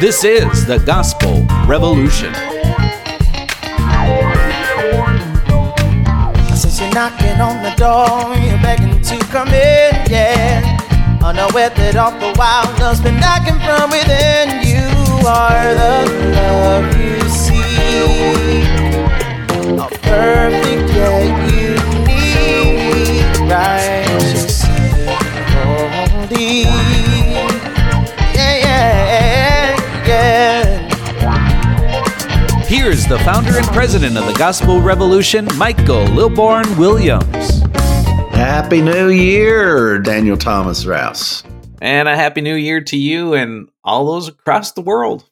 This 0.00 0.24
is 0.24 0.66
the 0.66 0.78
Gospel 0.78 1.46
Revolution. 1.66 2.34
Since 6.56 6.80
you're 6.80 6.92
knocking 6.92 7.40
on 7.40 7.62
the 7.62 7.72
door, 7.76 8.34
you're 8.44 8.60
begging 8.60 9.00
to 9.00 9.18
come 9.26 9.48
in, 9.48 9.94
yeah. 10.10 10.78
Unaware 11.22 11.70
that 11.70 11.96
all 11.96 12.10
the 12.10 12.32
while 12.36 12.66
love's 12.80 13.00
been 13.00 13.18
knocking 13.20 13.58
from 13.64 13.90
within. 13.90 14.66
You 14.66 14.90
are 15.26 15.74
the 15.74 16.10
love 16.36 16.90
you 17.00 17.20
see. 17.30 18.66
A 19.78 19.88
perfect 20.02 20.90
yet 20.92 21.22
unique, 21.54 23.24
righteous, 23.48 23.93
Here's 32.84 33.06
the 33.06 33.18
founder 33.20 33.56
and 33.56 33.64
president 33.68 34.18
of 34.18 34.26
the 34.26 34.34
Gospel 34.34 34.82
Revolution, 34.82 35.48
Michael 35.56 36.04
Lilborn 36.08 36.76
Williams. 36.76 37.62
Happy 38.34 38.82
New 38.82 39.08
Year, 39.08 39.98
Daniel 39.98 40.36
Thomas 40.36 40.84
Rouse. 40.84 41.42
And 41.80 42.08
a 42.08 42.14
happy 42.14 42.42
new 42.42 42.54
year 42.54 42.82
to 42.82 42.98
you 42.98 43.32
and 43.32 43.70
all 43.84 44.12
those 44.12 44.28
across 44.28 44.72
the 44.72 44.82
world. 44.82 45.26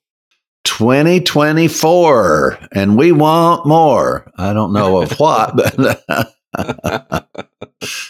2024, 0.64 2.58
and 2.72 2.96
we 2.96 3.12
want 3.12 3.66
more. 3.66 4.32
I 4.38 4.54
don't 4.54 4.72
know 4.72 5.02
of 5.02 5.12
what, 5.18 5.54
but 5.54 6.08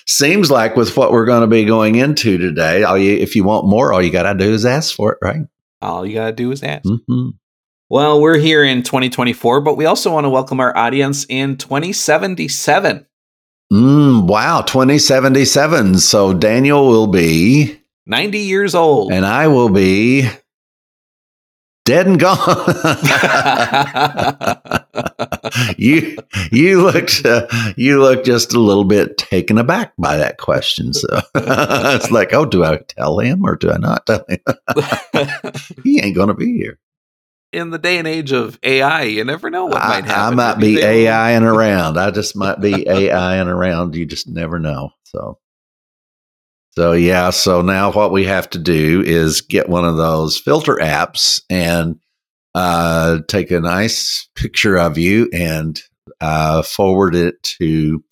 seems 0.06 0.52
like 0.52 0.76
with 0.76 0.96
what 0.96 1.10
we're 1.10 1.26
going 1.26 1.40
to 1.40 1.48
be 1.48 1.64
going 1.64 1.96
into 1.96 2.38
today, 2.38 2.84
all 2.84 2.96
you, 2.96 3.16
if 3.16 3.34
you 3.34 3.42
want 3.42 3.66
more, 3.66 3.92
all 3.92 4.00
you 4.00 4.12
got 4.12 4.32
to 4.32 4.38
do 4.38 4.52
is 4.52 4.64
ask 4.64 4.94
for 4.94 5.14
it, 5.14 5.18
right? 5.20 5.48
All 5.80 6.06
you 6.06 6.14
got 6.14 6.26
to 6.26 6.32
do 6.32 6.52
is 6.52 6.62
ask. 6.62 6.88
hmm 7.08 7.30
Well, 7.92 8.22
we're 8.22 8.38
here 8.38 8.64
in 8.64 8.82
2024, 8.82 9.60
but 9.60 9.76
we 9.76 9.84
also 9.84 10.10
want 10.10 10.24
to 10.24 10.30
welcome 10.30 10.60
our 10.60 10.74
audience 10.74 11.26
in 11.28 11.58
2077. 11.58 13.04
Mm, 13.70 14.26
wow, 14.26 14.62
2077. 14.62 15.98
So 15.98 16.32
Daniel 16.32 16.88
will 16.88 17.06
be, 17.06 17.82
90 18.06 18.38
years 18.38 18.74
old. 18.74 19.12
and 19.12 19.26
I 19.26 19.48
will 19.48 19.68
be 19.68 20.26
dead 21.84 22.06
and 22.06 22.18
gone. 22.18 22.38
you 25.76 26.16
you 26.50 26.80
looked 26.80 27.26
uh, 27.26 27.46
you 27.76 28.00
looked 28.00 28.24
just 28.24 28.54
a 28.54 28.58
little 28.58 28.84
bit 28.84 29.18
taken 29.18 29.58
aback 29.58 29.92
by 29.98 30.16
that 30.16 30.38
question. 30.38 30.94
So 30.94 31.20
it's 31.34 32.10
like, 32.10 32.32
oh, 32.32 32.46
do 32.46 32.64
I 32.64 32.78
tell 32.88 33.18
him 33.18 33.44
or 33.44 33.54
do 33.54 33.70
I 33.70 33.76
not 33.76 34.06
tell 34.06 34.24
him? 34.30 34.38
he 35.84 36.00
ain't 36.02 36.16
gonna 36.16 36.32
be 36.32 36.56
here. 36.56 36.78
In 37.52 37.70
the 37.70 37.78
day 37.78 37.98
and 37.98 38.08
age 38.08 38.32
of 38.32 38.58
AI, 38.62 39.02
you 39.02 39.24
never 39.24 39.50
know 39.50 39.66
what 39.66 39.82
I, 39.82 40.00
might 40.00 40.04
happen. 40.06 40.38
I 40.38 40.52
might 40.52 40.60
be 40.60 40.80
AI 40.80 41.32
and 41.32 41.44
around. 41.44 41.98
I 41.98 42.10
just 42.10 42.34
might 42.34 42.60
be 42.60 42.88
AI 42.88 43.36
and 43.36 43.48
around. 43.48 43.94
You 43.94 44.06
just 44.06 44.28
never 44.28 44.58
know. 44.58 44.90
So. 45.04 45.38
So 46.74 46.92
yeah, 46.92 47.30
so 47.30 47.60
now 47.60 47.92
what 47.92 48.12
we 48.12 48.24
have 48.24 48.48
to 48.50 48.58
do 48.58 49.02
is 49.04 49.42
get 49.42 49.68
one 49.68 49.84
of 49.84 49.98
those 49.98 50.38
filter 50.38 50.76
apps 50.76 51.42
and 51.50 52.00
uh, 52.54 53.18
take 53.28 53.50
a 53.50 53.60
nice 53.60 54.26
picture 54.34 54.78
of 54.78 54.96
you 54.96 55.28
and 55.34 55.78
uh, 56.22 56.62
forward 56.62 57.14
it 57.14 57.42
to 57.42 58.02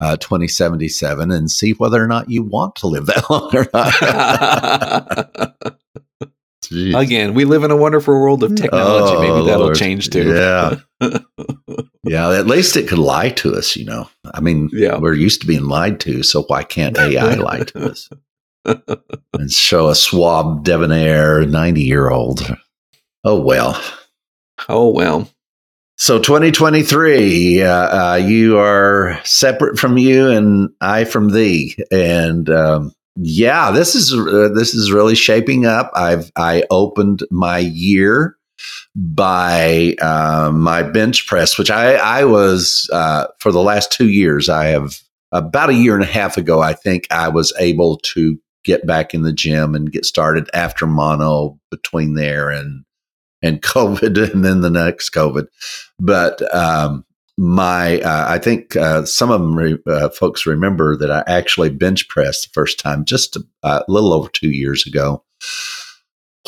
uh, 0.00 0.16
2077 0.16 1.30
and 1.30 1.50
see 1.50 1.72
whether 1.72 2.02
or 2.02 2.06
not 2.06 2.30
you 2.30 2.42
want 2.42 2.76
to 2.76 2.86
live 2.86 3.04
that 3.06 3.28
long 3.30 3.54
or 3.54 3.68
not. 3.74 5.56
Jeez. 6.68 6.98
Again, 6.98 7.34
we 7.34 7.44
live 7.44 7.64
in 7.64 7.70
a 7.70 7.76
wonderful 7.76 8.14
world 8.14 8.42
of 8.42 8.54
technology. 8.56 9.14
Oh, 9.16 9.20
Maybe 9.20 9.46
that'll 9.46 9.66
Lord. 9.66 9.76
change 9.76 10.10
too. 10.10 10.28
Yeah. 10.34 10.76
yeah, 12.04 12.30
at 12.32 12.46
least 12.46 12.76
it 12.76 12.88
could 12.88 12.98
lie 12.98 13.30
to 13.30 13.54
us, 13.54 13.76
you 13.76 13.84
know. 13.84 14.08
I 14.34 14.40
mean, 14.40 14.70
Yeah. 14.72 14.98
we're 14.98 15.14
used 15.14 15.40
to 15.42 15.46
being 15.46 15.64
lied 15.64 16.00
to, 16.00 16.22
so 16.22 16.42
why 16.44 16.62
can't 16.64 16.98
AI 16.98 17.34
lie 17.36 17.60
to 17.64 17.90
us? 17.90 18.08
and 18.64 19.50
show 19.50 19.88
a 19.88 19.94
suave, 19.94 20.64
debonair 20.64 21.46
90 21.46 21.82
year 21.82 22.10
old. 22.10 22.40
Oh, 23.24 23.40
well. 23.40 23.80
oh 24.68 24.90
well. 24.90 25.28
So 25.98 26.18
2023, 26.18 27.62
uh, 27.62 27.68
uh, 28.12 28.14
you 28.16 28.58
are 28.58 29.18
separate 29.24 29.78
from 29.78 29.96
you 29.96 30.28
and 30.28 30.70
I 30.80 31.04
from 31.04 31.30
thee. 31.30 31.74
And 31.90 32.50
um, 32.50 32.92
yeah, 33.16 33.70
this 33.70 33.94
is 33.94 34.12
uh, 34.12 34.50
this 34.54 34.74
is 34.74 34.92
really 34.92 35.14
shaping 35.14 35.64
up. 35.64 35.90
I've 35.94 36.30
I 36.36 36.64
opened 36.70 37.22
my 37.30 37.58
year 37.58 38.36
by 38.94 39.94
uh, 40.00 40.50
my 40.52 40.82
bench 40.82 41.26
press, 41.26 41.58
which 41.58 41.70
I 41.70 41.94
I 41.94 42.24
was 42.24 42.88
uh, 42.92 43.26
for 43.38 43.52
the 43.52 43.62
last 43.62 43.90
two 43.90 44.08
years. 44.08 44.48
I 44.48 44.66
have 44.66 45.00
about 45.32 45.70
a 45.70 45.74
year 45.74 45.94
and 45.94 46.04
a 46.04 46.06
half 46.06 46.36
ago. 46.36 46.60
I 46.60 46.74
think 46.74 47.06
I 47.10 47.28
was 47.28 47.52
able 47.58 47.96
to 47.98 48.38
get 48.64 48.86
back 48.86 49.14
in 49.14 49.22
the 49.22 49.32
gym 49.32 49.74
and 49.74 49.92
get 49.92 50.04
started 50.04 50.50
after 50.52 50.86
mono 50.86 51.58
between 51.70 52.14
there 52.14 52.50
and 52.50 52.84
and 53.42 53.62
COVID 53.62 54.32
and 54.32 54.44
then 54.44 54.60
the 54.60 54.70
next 54.70 55.10
COVID. 55.10 55.46
But 55.98 56.54
um, 56.54 57.04
my, 57.36 58.00
uh, 58.00 58.24
I 58.28 58.38
think 58.38 58.76
uh, 58.76 59.04
some 59.04 59.30
of 59.30 59.40
them 59.40 59.56
re- 59.56 59.78
uh, 59.86 60.08
folks 60.10 60.46
remember 60.46 60.96
that 60.96 61.10
I 61.10 61.22
actually 61.26 61.70
bench 61.70 62.08
pressed 62.08 62.44
the 62.44 62.50
first 62.52 62.78
time 62.78 63.04
just 63.04 63.36
a, 63.36 63.42
a 63.62 63.84
little 63.88 64.12
over 64.12 64.28
two 64.28 64.50
years 64.50 64.86
ago. 64.86 65.22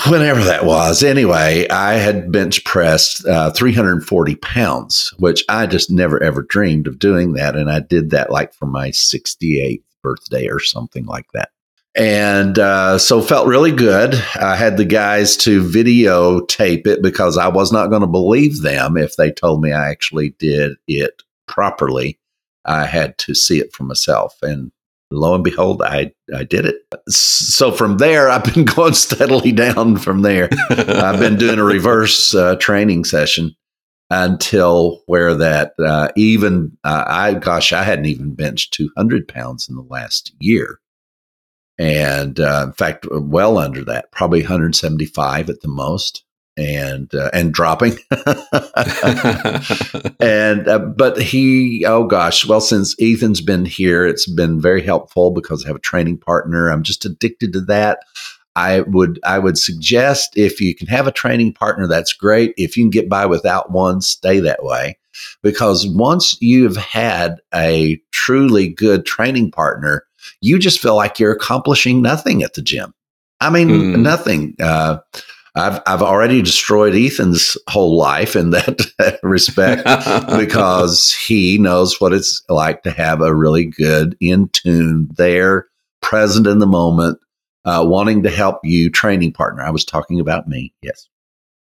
Whenever 0.06 0.44
that 0.44 0.64
was. 0.64 1.02
Anyway, 1.02 1.66
I 1.68 1.94
had 1.94 2.30
bench 2.30 2.62
pressed 2.64 3.26
uh, 3.26 3.50
340 3.50 4.36
pounds, 4.36 5.12
which 5.18 5.44
I 5.48 5.66
just 5.66 5.90
never 5.90 6.22
ever 6.22 6.42
dreamed 6.42 6.86
of 6.86 7.00
doing 7.00 7.32
that. 7.32 7.56
And 7.56 7.68
I 7.68 7.80
did 7.80 8.10
that 8.10 8.30
like 8.30 8.54
for 8.54 8.66
my 8.66 8.90
68th 8.90 9.82
birthday 10.00 10.46
or 10.46 10.60
something 10.60 11.04
like 11.04 11.26
that 11.34 11.50
and 11.96 12.58
uh, 12.58 12.98
so 12.98 13.20
felt 13.20 13.48
really 13.48 13.72
good. 13.72 14.14
I 14.40 14.56
had 14.56 14.76
the 14.76 14.84
guys 14.84 15.36
to 15.38 15.62
videotape 15.62 16.86
it 16.86 17.02
because 17.02 17.36
I 17.36 17.48
was 17.48 17.72
not 17.72 17.88
going 17.88 18.02
to 18.02 18.06
believe 18.06 18.62
them 18.62 18.96
if 18.96 19.16
they 19.16 19.32
told 19.32 19.62
me 19.62 19.72
I 19.72 19.90
actually 19.90 20.30
did 20.38 20.76
it 20.86 21.22
properly. 21.46 22.18
I 22.64 22.86
had 22.86 23.16
to 23.18 23.34
see 23.34 23.58
it 23.58 23.72
for 23.72 23.84
myself, 23.84 24.36
and 24.42 24.70
lo 25.10 25.34
and 25.34 25.42
behold, 25.42 25.82
I 25.82 26.12
I 26.34 26.44
did 26.44 26.66
it. 26.66 26.76
So 27.08 27.72
from 27.72 27.96
there, 27.96 28.28
I've 28.28 28.44
been 28.44 28.64
going 28.76 28.94
steadily 28.94 29.52
down. 29.52 29.96
From 29.96 30.22
there, 30.22 30.50
I've 30.70 31.18
been 31.18 31.36
doing 31.36 31.58
a 31.58 31.64
reverse 31.64 32.34
uh, 32.34 32.56
training 32.56 33.04
session 33.06 33.56
until 34.10 35.02
where 35.06 35.34
that 35.34 35.72
uh, 35.84 36.08
even 36.16 36.76
uh, 36.84 37.04
I 37.06 37.34
gosh, 37.34 37.72
I 37.72 37.82
hadn't 37.82 38.06
even 38.06 38.34
benched 38.34 38.74
two 38.74 38.90
hundred 38.96 39.26
pounds 39.26 39.68
in 39.68 39.76
the 39.76 39.82
last 39.82 40.32
year 40.38 40.78
and 41.78 42.40
uh, 42.40 42.64
in 42.66 42.72
fact, 42.72 43.06
well 43.10 43.58
under 43.58 43.84
that, 43.84 44.10
probably 44.12 44.40
175 44.40 45.48
at 45.48 45.60
the 45.60 45.68
most, 45.68 46.24
and 46.56 47.14
uh, 47.14 47.30
and 47.32 47.54
dropping. 47.54 47.92
and 50.20 50.68
uh, 50.68 50.78
but 50.96 51.22
he, 51.22 51.84
oh 51.86 52.04
gosh, 52.04 52.46
well, 52.46 52.60
since 52.60 52.96
Ethan's 53.00 53.40
been 53.40 53.64
here, 53.64 54.04
it's 54.04 54.28
been 54.28 54.60
very 54.60 54.82
helpful 54.82 55.30
because 55.30 55.64
I 55.64 55.68
have 55.68 55.76
a 55.76 55.80
training 55.80 56.18
partner. 56.18 56.68
I'm 56.68 56.82
just 56.82 57.04
addicted 57.04 57.52
to 57.52 57.60
that. 57.62 58.00
I 58.56 58.80
would 58.80 59.20
I 59.22 59.38
would 59.38 59.56
suggest 59.56 60.36
if 60.36 60.60
you 60.60 60.74
can 60.74 60.88
have 60.88 61.06
a 61.06 61.12
training 61.12 61.52
partner, 61.52 61.86
that's 61.86 62.12
great. 62.12 62.54
If 62.56 62.76
you 62.76 62.82
can 62.82 62.90
get 62.90 63.08
by 63.08 63.24
without 63.24 63.70
one, 63.70 64.00
stay 64.00 64.40
that 64.40 64.64
way. 64.64 64.98
Because 65.42 65.86
once 65.86 66.36
you've 66.40 66.76
had 66.76 67.40
a 67.54 68.00
truly 68.10 68.68
good 68.68 69.06
training 69.06 69.52
partner, 69.52 70.07
you 70.40 70.58
just 70.58 70.80
feel 70.80 70.96
like 70.96 71.18
you're 71.18 71.32
accomplishing 71.32 72.02
nothing 72.02 72.42
at 72.42 72.54
the 72.54 72.62
gym. 72.62 72.94
I 73.40 73.50
mean, 73.50 73.68
Hmm. 73.68 74.02
nothing. 74.02 74.56
Uh, 74.60 74.98
I've 75.54 75.80
I've 75.86 76.02
already 76.02 76.40
destroyed 76.42 76.94
Ethan's 76.94 77.56
whole 77.68 77.96
life 77.96 78.36
in 78.36 78.50
that 78.50 79.18
respect 79.22 79.84
because 80.38 81.12
he 81.12 81.58
knows 81.58 82.00
what 82.00 82.12
it's 82.12 82.42
like 82.48 82.82
to 82.82 82.90
have 82.90 83.20
a 83.22 83.34
really 83.34 83.64
good, 83.66 84.16
in 84.20 84.48
tune, 84.50 85.08
there, 85.16 85.66
present 86.00 86.46
in 86.46 86.58
the 86.60 86.66
moment, 86.66 87.18
uh, 87.64 87.84
wanting 87.86 88.22
to 88.22 88.30
help 88.30 88.60
you 88.62 88.88
training 88.90 89.32
partner. 89.32 89.62
I 89.62 89.70
was 89.70 89.84
talking 89.84 90.20
about 90.20 90.46
me, 90.46 90.72
yes, 90.82 91.08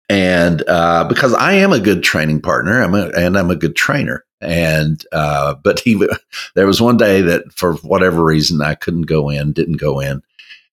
and 0.08 0.62
uh, 0.68 1.04
because 1.04 1.34
I 1.34 1.52
am 1.52 1.72
a 1.72 1.80
good 1.80 2.02
training 2.02 2.40
partner, 2.42 2.82
I'm 2.82 2.94
a, 2.94 3.08
and 3.16 3.38
I'm 3.38 3.50
a 3.50 3.56
good 3.56 3.76
trainer. 3.76 4.24
And 4.40 5.02
uh, 5.12 5.54
but 5.54 5.80
he, 5.80 6.06
there 6.54 6.66
was 6.66 6.80
one 6.80 6.96
day 6.96 7.22
that 7.22 7.52
for 7.52 7.74
whatever 7.76 8.24
reason 8.24 8.60
I 8.60 8.74
couldn't 8.74 9.02
go 9.02 9.30
in, 9.30 9.52
didn't 9.52 9.78
go 9.78 10.00
in, 10.00 10.22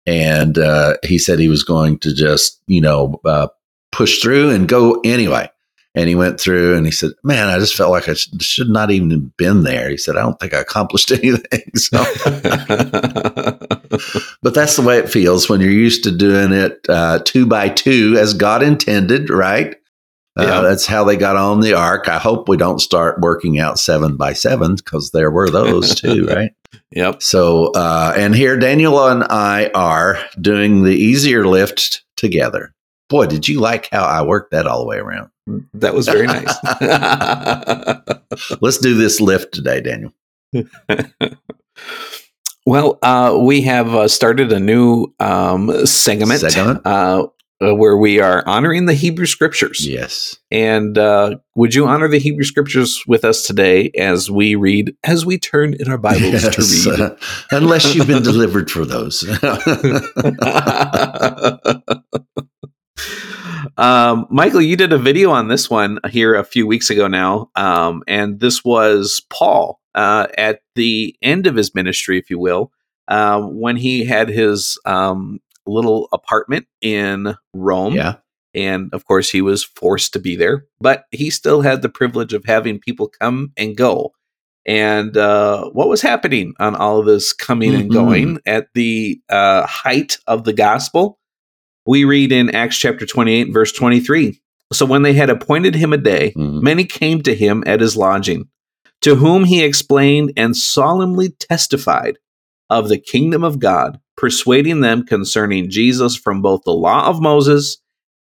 and 0.06 0.58
uh, 0.58 0.96
he 1.04 1.18
said 1.18 1.38
he 1.38 1.48
was 1.48 1.62
going 1.62 1.98
to 2.00 2.14
just 2.14 2.60
you 2.66 2.80
know 2.80 3.20
uh, 3.24 3.48
push 3.92 4.20
through 4.20 4.50
and 4.50 4.68
go 4.68 5.00
anyway. 5.04 5.48
And 5.94 6.08
he 6.08 6.14
went 6.14 6.40
through 6.40 6.74
and 6.74 6.86
he 6.86 6.92
said, 6.92 7.10
Man, 7.22 7.48
I 7.48 7.58
just 7.58 7.76
felt 7.76 7.90
like 7.90 8.08
I 8.08 8.14
sh- 8.14 8.30
should 8.40 8.70
not 8.70 8.90
even 8.90 9.10
have 9.10 9.36
been 9.36 9.62
there. 9.62 9.90
He 9.90 9.98
said, 9.98 10.16
I 10.16 10.22
don't 10.22 10.40
think 10.40 10.54
I 10.54 10.60
accomplished 10.60 11.12
anything. 11.12 11.76
So 11.76 11.98
but 14.42 14.54
that's 14.54 14.76
the 14.76 14.82
way 14.84 14.96
it 14.98 15.10
feels 15.10 15.50
when 15.50 15.60
you're 15.60 15.70
used 15.70 16.04
to 16.04 16.10
doing 16.10 16.52
it 16.52 16.80
uh, 16.88 17.18
two 17.24 17.44
by 17.44 17.68
two 17.68 18.16
as 18.18 18.32
God 18.32 18.62
intended, 18.62 19.28
right? 19.28 19.76
Uh, 20.38 20.44
Yeah. 20.44 20.60
That's 20.62 20.86
how 20.86 21.04
they 21.04 21.16
got 21.16 21.36
on 21.36 21.60
the 21.60 21.74
ark. 21.74 22.08
I 22.08 22.18
hope 22.18 22.48
we 22.48 22.56
don't 22.56 22.78
start 22.80 23.20
working 23.20 23.58
out 23.58 23.78
seven 23.78 24.16
by 24.16 24.32
seven 24.32 24.76
because 24.76 25.10
there 25.10 25.30
were 25.30 25.50
those 25.50 25.94
too, 26.00 26.26
right? 26.26 26.52
Yep. 26.92 27.22
So, 27.22 27.72
uh, 27.72 28.14
and 28.16 28.34
here 28.34 28.56
Daniel 28.58 29.06
and 29.06 29.24
I 29.24 29.70
are 29.74 30.18
doing 30.40 30.84
the 30.84 30.94
easier 30.94 31.46
lift 31.46 32.04
together. 32.16 32.74
Boy, 33.08 33.26
did 33.26 33.46
you 33.46 33.60
like 33.60 33.88
how 33.90 34.04
I 34.04 34.22
worked 34.22 34.52
that 34.52 34.66
all 34.66 34.80
the 34.80 34.86
way 34.86 34.96
around? 34.96 35.28
That 35.74 35.92
was 35.92 36.06
very 36.06 36.26
nice. 36.26 36.54
Let's 38.60 38.78
do 38.78 38.94
this 38.94 39.20
lift 39.20 39.52
today, 39.52 39.80
Daniel. 39.80 40.14
well, 42.66 42.98
uh, 43.02 43.36
we 43.40 43.62
have 43.62 43.94
uh, 43.94 44.08
started 44.08 44.52
a 44.52 44.60
new 44.60 45.12
um, 45.20 45.84
segment, 45.86 46.40
Segment? 46.40 46.86
Uh, 46.86 47.26
uh, 47.62 47.74
where 47.74 47.96
we 47.96 48.20
are 48.20 48.46
honoring 48.46 48.86
the 48.86 48.94
Hebrew 48.94 49.26
Scriptures. 49.26 49.86
Yes. 49.86 50.36
And 50.50 50.98
uh, 50.98 51.36
would 51.54 51.74
you 51.74 51.86
honor 51.86 52.08
the 52.08 52.18
Hebrew 52.18 52.44
Scriptures 52.44 53.02
with 53.06 53.24
us 53.24 53.46
today 53.46 53.90
as 53.96 54.30
we 54.30 54.54
read, 54.54 54.94
as 55.04 55.24
we 55.24 55.38
turn 55.38 55.74
in 55.74 55.90
our 55.90 55.98
Bibles 55.98 56.42
Yes, 56.42 56.84
to 56.84 56.90
read? 56.90 57.00
uh, 57.00 57.16
unless 57.50 57.94
you've 57.94 58.06
been 58.06 58.22
delivered 58.22 58.70
for 58.70 58.84
those. 58.84 59.22
um, 63.76 64.26
Michael, 64.30 64.62
you 64.62 64.76
did 64.76 64.92
a 64.92 64.98
video 64.98 65.30
on 65.30 65.48
this 65.48 65.70
one 65.70 65.98
here 66.10 66.34
a 66.34 66.44
few 66.44 66.66
weeks 66.66 66.90
ago 66.90 67.06
now, 67.06 67.50
um, 67.54 68.02
and 68.08 68.40
this 68.40 68.64
was 68.64 69.22
Paul 69.30 69.80
uh, 69.94 70.26
at 70.36 70.60
the 70.74 71.14
end 71.22 71.46
of 71.46 71.54
his 71.54 71.74
ministry, 71.74 72.18
if 72.18 72.30
you 72.30 72.38
will, 72.38 72.72
uh, 73.08 73.40
when 73.42 73.76
he 73.76 74.04
had 74.04 74.28
his 74.28 74.78
um, 74.84 75.40
little 75.66 76.08
apartment 76.12 76.66
in 76.80 77.34
Rome. 77.54 77.94
yeah. 77.94 78.16
And 78.54 78.90
of 78.92 79.06
course, 79.06 79.30
he 79.30 79.40
was 79.40 79.64
forced 79.64 80.12
to 80.12 80.18
be 80.18 80.36
there, 80.36 80.66
but 80.78 81.04
he 81.10 81.30
still 81.30 81.62
had 81.62 81.80
the 81.80 81.88
privilege 81.88 82.34
of 82.34 82.44
having 82.44 82.78
people 82.78 83.08
come 83.08 83.52
and 83.56 83.74
go. 83.76 84.12
And 84.66 85.16
uh, 85.16 85.70
what 85.70 85.88
was 85.88 86.02
happening 86.02 86.52
on 86.60 86.76
all 86.76 86.98
of 86.98 87.06
this 87.06 87.32
coming 87.32 87.74
and 87.74 87.90
Mhm. 87.90 87.92
going 87.94 88.38
at 88.44 88.68
the 88.74 89.20
uh, 89.30 89.66
height 89.66 90.18
of 90.26 90.44
the 90.44 90.52
gospel? 90.52 91.18
We 91.86 92.04
read 92.04 92.30
in 92.30 92.54
Acts 92.54 92.76
chapter 92.78 93.06
28, 93.06 93.52
verse 93.52 93.72
23. 93.72 94.38
So 94.72 94.86
when 94.86 95.02
they 95.02 95.14
had 95.14 95.30
appointed 95.30 95.74
him 95.74 95.92
a 95.92 95.98
day, 95.98 96.32
Mhm. 96.36 96.62
many 96.62 96.84
came 96.84 97.22
to 97.22 97.34
him 97.34 97.64
at 97.66 97.80
his 97.80 97.96
lodging, 97.96 98.48
to 99.00 99.14
whom 99.16 99.44
he 99.44 99.64
explained 99.64 100.32
and 100.36 100.54
solemnly 100.56 101.30
testified 101.30 102.18
of 102.78 102.88
the 102.88 102.98
kingdom 102.98 103.44
of 103.44 103.58
God, 103.58 104.00
persuading 104.16 104.80
them 104.80 105.04
concerning 105.04 105.70
Jesus 105.70 106.16
from 106.16 106.42
both 106.42 106.62
the 106.64 106.72
law 106.72 107.08
of 107.08 107.20
Moses 107.20 107.78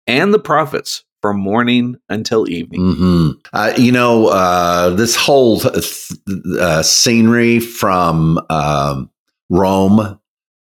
and 0.06 0.32
the 0.32 0.38
prophets 0.38 1.04
from 1.20 1.38
morning 1.38 1.96
until 2.08 2.48
evening. 2.48 2.80
hmm 2.94 3.30
Uh, 3.52 3.72
you 3.76 3.92
know, 3.92 4.28
uh, 4.28 4.90
this 4.90 5.16
whole 5.16 5.60
th- 5.60 6.12
uh, 6.60 6.82
scenery 6.82 7.58
from 7.60 8.38
um, 8.50 9.10
Rome, 9.50 10.18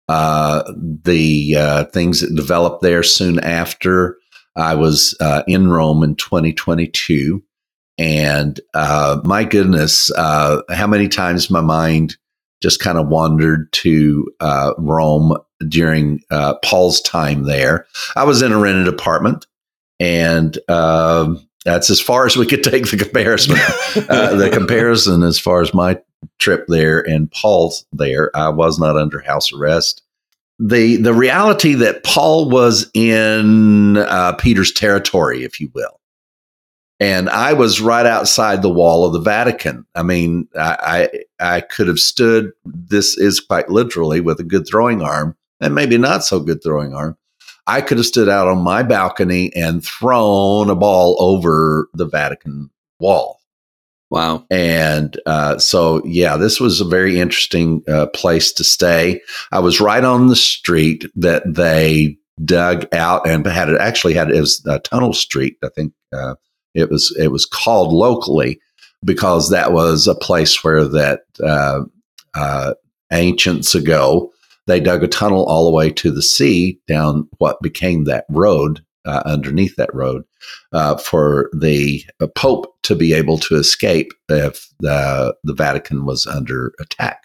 uh, 0.08 0.72
the 1.04 1.56
uh, 1.56 1.84
things 1.86 2.20
that 2.20 2.34
developed 2.34 2.82
there 2.82 3.02
soon 3.02 3.38
after. 3.40 4.16
I 4.56 4.74
was 4.74 5.14
uh, 5.20 5.42
in 5.46 5.68
Rome 5.68 6.02
in 6.02 6.14
2022. 6.14 7.42
And 7.98 8.60
my 8.74 9.44
goodness, 9.44 10.10
how 10.16 10.86
many 10.86 11.08
times 11.08 11.50
my 11.50 11.60
mind 11.60 12.16
just 12.62 12.80
kind 12.80 12.98
of 12.98 13.08
wandered 13.08 13.72
to 13.72 14.26
uh, 14.40 14.72
Rome 14.78 15.36
during 15.68 16.22
uh, 16.30 16.54
Paul's 16.64 17.00
time 17.00 17.44
there. 17.44 17.86
I 18.14 18.24
was 18.24 18.42
in 18.42 18.52
a 18.52 18.58
rented 18.58 18.88
apartment, 18.88 19.46
and 20.00 20.58
um, 20.68 21.46
that's 21.64 21.90
as 21.90 22.00
far 22.00 22.26
as 22.26 22.36
we 22.36 22.46
could 22.46 22.62
take 22.62 22.90
the 22.90 22.96
comparison. 22.96 23.56
uh, 24.08 24.34
the 24.36 24.50
comparison 24.50 25.22
as 25.22 25.38
far 25.38 25.60
as 25.60 25.74
my 25.74 25.98
trip 26.38 26.64
there 26.68 27.00
and 27.00 27.30
Paul's 27.30 27.86
there. 27.92 28.30
I 28.34 28.48
was 28.48 28.78
not 28.78 28.96
under 28.96 29.20
house 29.20 29.52
arrest. 29.52 30.02
The 30.58 30.96
the 30.96 31.12
reality 31.12 31.74
that 31.74 32.02
Paul 32.02 32.48
was 32.48 32.90
in 32.94 33.98
uh, 33.98 34.32
Peter's 34.34 34.72
territory, 34.72 35.44
if 35.44 35.60
you 35.60 35.70
will, 35.74 35.95
and 36.98 37.28
I 37.28 37.52
was 37.52 37.80
right 37.80 38.06
outside 38.06 38.62
the 38.62 38.70
wall 38.70 39.04
of 39.04 39.12
the 39.12 39.20
Vatican. 39.20 39.86
I 39.94 40.02
mean, 40.02 40.48
I 40.58 41.08
I, 41.40 41.56
I 41.56 41.60
could 41.60 41.88
have 41.88 41.98
stood. 41.98 42.52
This 42.64 43.16
is 43.16 43.40
quite 43.40 43.68
literally 43.68 44.20
with 44.20 44.40
a 44.40 44.44
good 44.44 44.66
throwing 44.66 45.02
arm, 45.02 45.36
and 45.60 45.74
maybe 45.74 45.98
not 45.98 46.24
so 46.24 46.40
good 46.40 46.62
throwing 46.62 46.94
arm. 46.94 47.16
I 47.66 47.80
could 47.80 47.98
have 47.98 48.06
stood 48.06 48.28
out 48.28 48.48
on 48.48 48.58
my 48.58 48.82
balcony 48.82 49.52
and 49.54 49.84
thrown 49.84 50.70
a 50.70 50.76
ball 50.76 51.16
over 51.18 51.88
the 51.94 52.06
Vatican 52.06 52.70
wall. 53.00 53.40
Wow. 54.08 54.46
And 54.50 55.18
uh, 55.26 55.58
so, 55.58 56.00
yeah, 56.04 56.36
this 56.36 56.60
was 56.60 56.80
a 56.80 56.84
very 56.84 57.18
interesting 57.18 57.82
uh, 57.88 58.06
place 58.06 58.52
to 58.52 58.64
stay. 58.64 59.20
I 59.50 59.58
was 59.58 59.80
right 59.80 60.04
on 60.04 60.28
the 60.28 60.36
street 60.36 61.06
that 61.16 61.42
they 61.44 62.18
dug 62.44 62.86
out 62.94 63.28
and 63.28 63.44
had 63.46 63.68
it 63.68 63.80
actually 63.80 64.14
had 64.14 64.30
it 64.30 64.40
was 64.40 64.64
a 64.66 64.78
tunnel 64.78 65.12
street. 65.12 65.56
I 65.64 65.68
think 65.74 65.92
uh, 66.12 66.36
it 66.76 66.90
was 66.90 67.14
it 67.18 67.28
was 67.28 67.46
called 67.46 67.92
locally 67.92 68.60
because 69.04 69.50
that 69.50 69.72
was 69.72 70.06
a 70.06 70.14
place 70.14 70.62
where 70.64 70.84
that 70.86 71.20
uh, 71.42 71.80
uh, 72.34 72.74
ancients 73.12 73.74
ago 73.74 74.32
they 74.66 74.80
dug 74.80 75.02
a 75.04 75.08
tunnel 75.08 75.44
all 75.44 75.64
the 75.64 75.76
way 75.76 75.90
to 75.90 76.10
the 76.10 76.22
sea 76.22 76.78
down 76.88 77.28
what 77.38 77.62
became 77.62 78.04
that 78.04 78.24
road 78.28 78.80
uh, 79.04 79.22
underneath 79.24 79.76
that 79.76 79.94
road 79.94 80.24
uh, 80.72 80.96
for 80.96 81.48
the 81.54 82.04
Pope 82.34 82.66
to 82.82 82.96
be 82.96 83.12
able 83.14 83.38
to 83.38 83.54
escape 83.56 84.12
if 84.28 84.68
the, 84.80 85.34
the 85.44 85.54
Vatican 85.54 86.04
was 86.04 86.26
under 86.26 86.72
attack. 86.80 87.22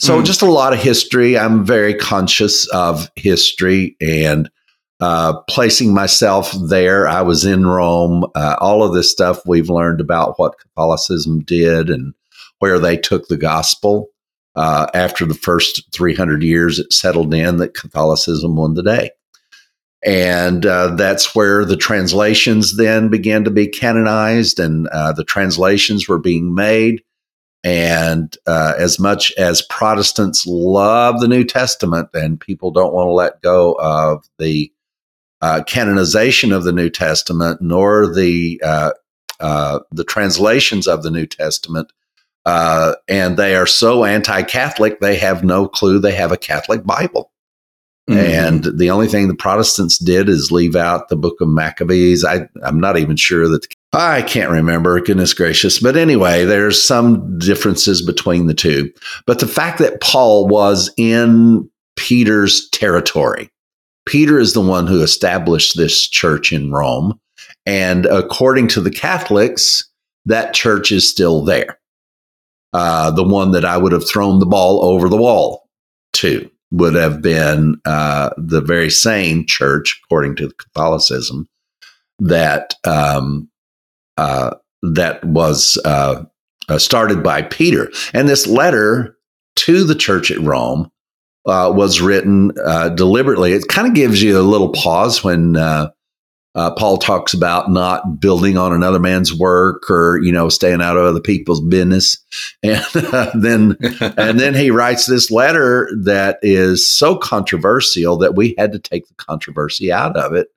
So, 0.00 0.18
Mm. 0.20 0.24
just 0.24 0.42
a 0.42 0.46
lot 0.50 0.72
of 0.72 0.80
history. 0.80 1.38
I'm 1.38 1.64
very 1.64 1.94
conscious 1.94 2.66
of 2.68 3.08
history 3.14 3.96
and 4.00 4.50
uh, 5.00 5.40
placing 5.48 5.94
myself 5.94 6.52
there. 6.68 7.06
I 7.06 7.22
was 7.22 7.44
in 7.44 7.66
Rome. 7.66 8.24
Uh, 8.34 8.56
all 8.60 8.82
of 8.82 8.94
this 8.94 9.10
stuff 9.10 9.40
we've 9.46 9.70
learned 9.70 10.00
about 10.00 10.38
what 10.38 10.58
Catholicism 10.58 11.40
did 11.40 11.88
and 11.88 12.14
where 12.58 12.78
they 12.78 12.96
took 12.96 13.28
the 13.28 13.36
gospel. 13.36 14.08
Uh, 14.56 14.88
after 14.94 15.24
the 15.24 15.34
first 15.34 15.84
300 15.92 16.42
years, 16.42 16.80
it 16.80 16.92
settled 16.92 17.32
in 17.32 17.58
that 17.58 17.74
Catholicism 17.74 18.56
won 18.56 18.74
the 18.74 18.82
day. 18.82 19.10
And 20.04 20.66
uh, 20.66 20.94
that's 20.94 21.34
where 21.34 21.64
the 21.64 21.76
translations 21.76 22.76
then 22.76 23.08
began 23.08 23.44
to 23.44 23.50
be 23.50 23.66
canonized, 23.66 24.60
and 24.60 24.86
uh, 24.88 25.12
the 25.12 25.24
translations 25.24 26.08
were 26.08 26.18
being 26.18 26.54
made. 26.54 27.02
And 27.64 28.36
uh, 28.46 28.74
as 28.78 29.00
much 29.00 29.32
as 29.36 29.62
Protestants 29.62 30.46
love 30.46 31.20
the 31.20 31.26
New 31.26 31.42
Testament, 31.42 32.08
and 32.14 32.40
people 32.40 32.70
don't 32.70 32.92
want 32.92 33.08
to 33.08 33.12
let 33.12 33.42
go 33.42 33.72
of 33.80 34.24
the 34.38 34.72
uh, 35.40 35.62
canonization 35.64 36.52
of 36.52 36.64
the 36.64 36.72
New 36.72 36.90
Testament, 36.90 37.60
nor 37.60 38.12
the 38.12 38.60
uh, 38.64 38.92
uh, 39.40 39.80
the 39.92 40.04
translations 40.04 40.86
of 40.86 41.02
the 41.02 41.10
New 41.10 41.26
Testament, 41.26 41.92
uh, 42.44 42.94
and 43.08 43.36
they 43.36 43.54
are 43.54 43.66
so 43.66 44.04
anti-Catholic, 44.04 45.00
they 45.00 45.16
have 45.16 45.44
no 45.44 45.68
clue 45.68 45.98
they 45.98 46.14
have 46.14 46.32
a 46.32 46.36
Catholic 46.36 46.84
Bible. 46.84 47.30
Mm-hmm. 48.08 48.18
And 48.18 48.78
the 48.78 48.90
only 48.90 49.06
thing 49.06 49.28
the 49.28 49.34
Protestants 49.34 49.98
did 49.98 50.30
is 50.30 50.50
leave 50.50 50.74
out 50.74 51.10
the 51.10 51.16
book 51.16 51.40
of 51.42 51.48
Maccabees. 51.48 52.24
I, 52.24 52.48
I'm 52.64 52.80
not 52.80 52.96
even 52.96 53.16
sure 53.16 53.46
that 53.48 53.66
I 53.92 54.22
can't 54.22 54.50
remember, 54.50 54.98
goodness 55.02 55.34
gracious. 55.34 55.78
But 55.78 55.96
anyway, 55.96 56.46
there's 56.46 56.82
some 56.82 57.38
differences 57.38 58.00
between 58.00 58.46
the 58.46 58.54
two. 58.54 58.90
But 59.26 59.40
the 59.40 59.46
fact 59.46 59.78
that 59.80 60.00
Paul 60.00 60.48
was 60.48 60.90
in 60.96 61.68
Peter's 61.96 62.68
territory, 62.70 63.50
Peter 64.08 64.38
is 64.38 64.54
the 64.54 64.60
one 64.60 64.86
who 64.86 65.02
established 65.02 65.76
this 65.76 66.08
church 66.08 66.50
in 66.50 66.72
Rome. 66.72 67.20
And 67.66 68.06
according 68.06 68.68
to 68.68 68.80
the 68.80 68.90
Catholics, 68.90 69.86
that 70.24 70.54
church 70.54 70.90
is 70.90 71.08
still 71.08 71.44
there. 71.44 71.78
Uh, 72.72 73.10
the 73.10 73.24
one 73.24 73.52
that 73.52 73.66
I 73.66 73.76
would 73.76 73.92
have 73.92 74.08
thrown 74.08 74.38
the 74.38 74.46
ball 74.46 74.82
over 74.82 75.10
the 75.10 75.16
wall 75.16 75.68
to 76.14 76.50
would 76.70 76.94
have 76.94 77.20
been 77.20 77.80
uh, 77.84 78.30
the 78.38 78.62
very 78.62 78.90
same 78.90 79.44
church, 79.46 80.00
according 80.04 80.36
to 80.36 80.52
Catholicism, 80.52 81.46
that 82.18 82.74
um, 82.84 83.50
uh, 84.16 84.54
that 84.82 85.22
was 85.24 85.78
uh, 85.84 86.24
uh, 86.68 86.78
started 86.78 87.22
by 87.22 87.42
Peter. 87.42 87.90
And 88.14 88.26
this 88.26 88.46
letter 88.46 89.16
to 89.56 89.84
the 89.84 89.94
church 89.94 90.30
at 90.30 90.40
Rome 90.40 90.90
uh, 91.48 91.72
was 91.74 92.00
written 92.00 92.52
uh, 92.64 92.90
deliberately. 92.90 93.52
It 93.52 93.68
kind 93.68 93.88
of 93.88 93.94
gives 93.94 94.22
you 94.22 94.38
a 94.38 94.42
little 94.42 94.70
pause 94.72 95.24
when 95.24 95.56
uh, 95.56 95.90
Uh, 96.54 96.72
Paul 96.74 96.98
talks 96.98 97.34
about 97.34 97.70
not 97.70 98.20
building 98.20 98.58
on 98.58 98.72
another 98.72 98.98
man's 98.98 99.32
work 99.32 99.88
or 99.90 100.18
you 100.24 100.32
know 100.32 100.48
staying 100.48 100.82
out 100.82 100.96
of 100.96 101.04
other 101.04 101.20
people's 101.20 101.60
business, 101.60 102.18
and 102.64 102.84
uh, 102.96 103.30
then 103.34 103.76
and 104.18 104.40
then 104.40 104.54
he 104.54 104.70
writes 104.72 105.06
this 105.06 105.30
letter 105.30 105.88
that 106.04 106.38
is 106.42 106.86
so 106.86 107.16
controversial 107.16 108.18
that 108.18 108.34
we 108.34 108.54
had 108.58 108.72
to 108.72 108.80
take 108.80 109.06
the 109.06 109.14
controversy 109.14 109.92
out 109.92 110.16
of 110.16 110.34
it 110.34 110.48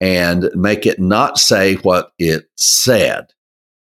and 0.00 0.50
make 0.54 0.86
it 0.86 1.00
not 1.00 1.38
say 1.38 1.76
what 1.76 2.12
it 2.18 2.46
said. 2.58 3.32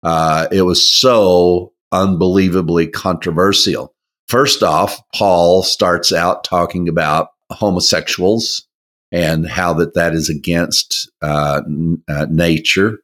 Uh, 0.03 0.47
it 0.51 0.63
was 0.63 0.85
so 0.89 1.71
unbelievably 1.93 2.87
controversial. 2.87 3.93
First 4.27 4.61
off, 4.61 5.01
Paul 5.15 5.63
starts 5.63 6.11
out 6.11 6.43
talking 6.43 6.89
about 6.89 7.29
homosexuals 7.51 8.67
and 9.11 9.47
how 9.47 9.73
that 9.73 9.93
that 9.93 10.13
is 10.13 10.29
against 10.29 11.09
uh, 11.21 11.61
n- 11.65 12.03
uh, 12.09 12.27
nature. 12.29 12.99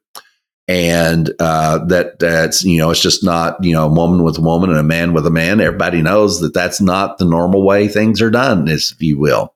And 0.67 1.33
uh, 1.39 1.83
that 1.85 2.19
that's 2.19 2.63
you 2.63 2.77
know 2.77 2.89
it's 2.89 3.01
just 3.01 3.23
not 3.23 3.61
you 3.61 3.73
know 3.73 3.85
a 3.85 3.93
woman 3.93 4.23
with 4.23 4.37
a 4.37 4.41
woman 4.41 4.69
and 4.69 4.79
a 4.79 4.83
man 4.83 5.13
with 5.13 5.27
a 5.27 5.31
man. 5.31 5.59
Everybody 5.59 6.01
knows 6.01 6.39
that 6.39 6.53
that's 6.53 6.79
not 6.79 7.17
the 7.17 7.25
normal 7.25 7.65
way 7.65 7.87
things 7.87 8.21
are 8.21 8.31
done 8.31 8.69
if 8.69 8.93
you 9.01 9.19
will. 9.19 9.53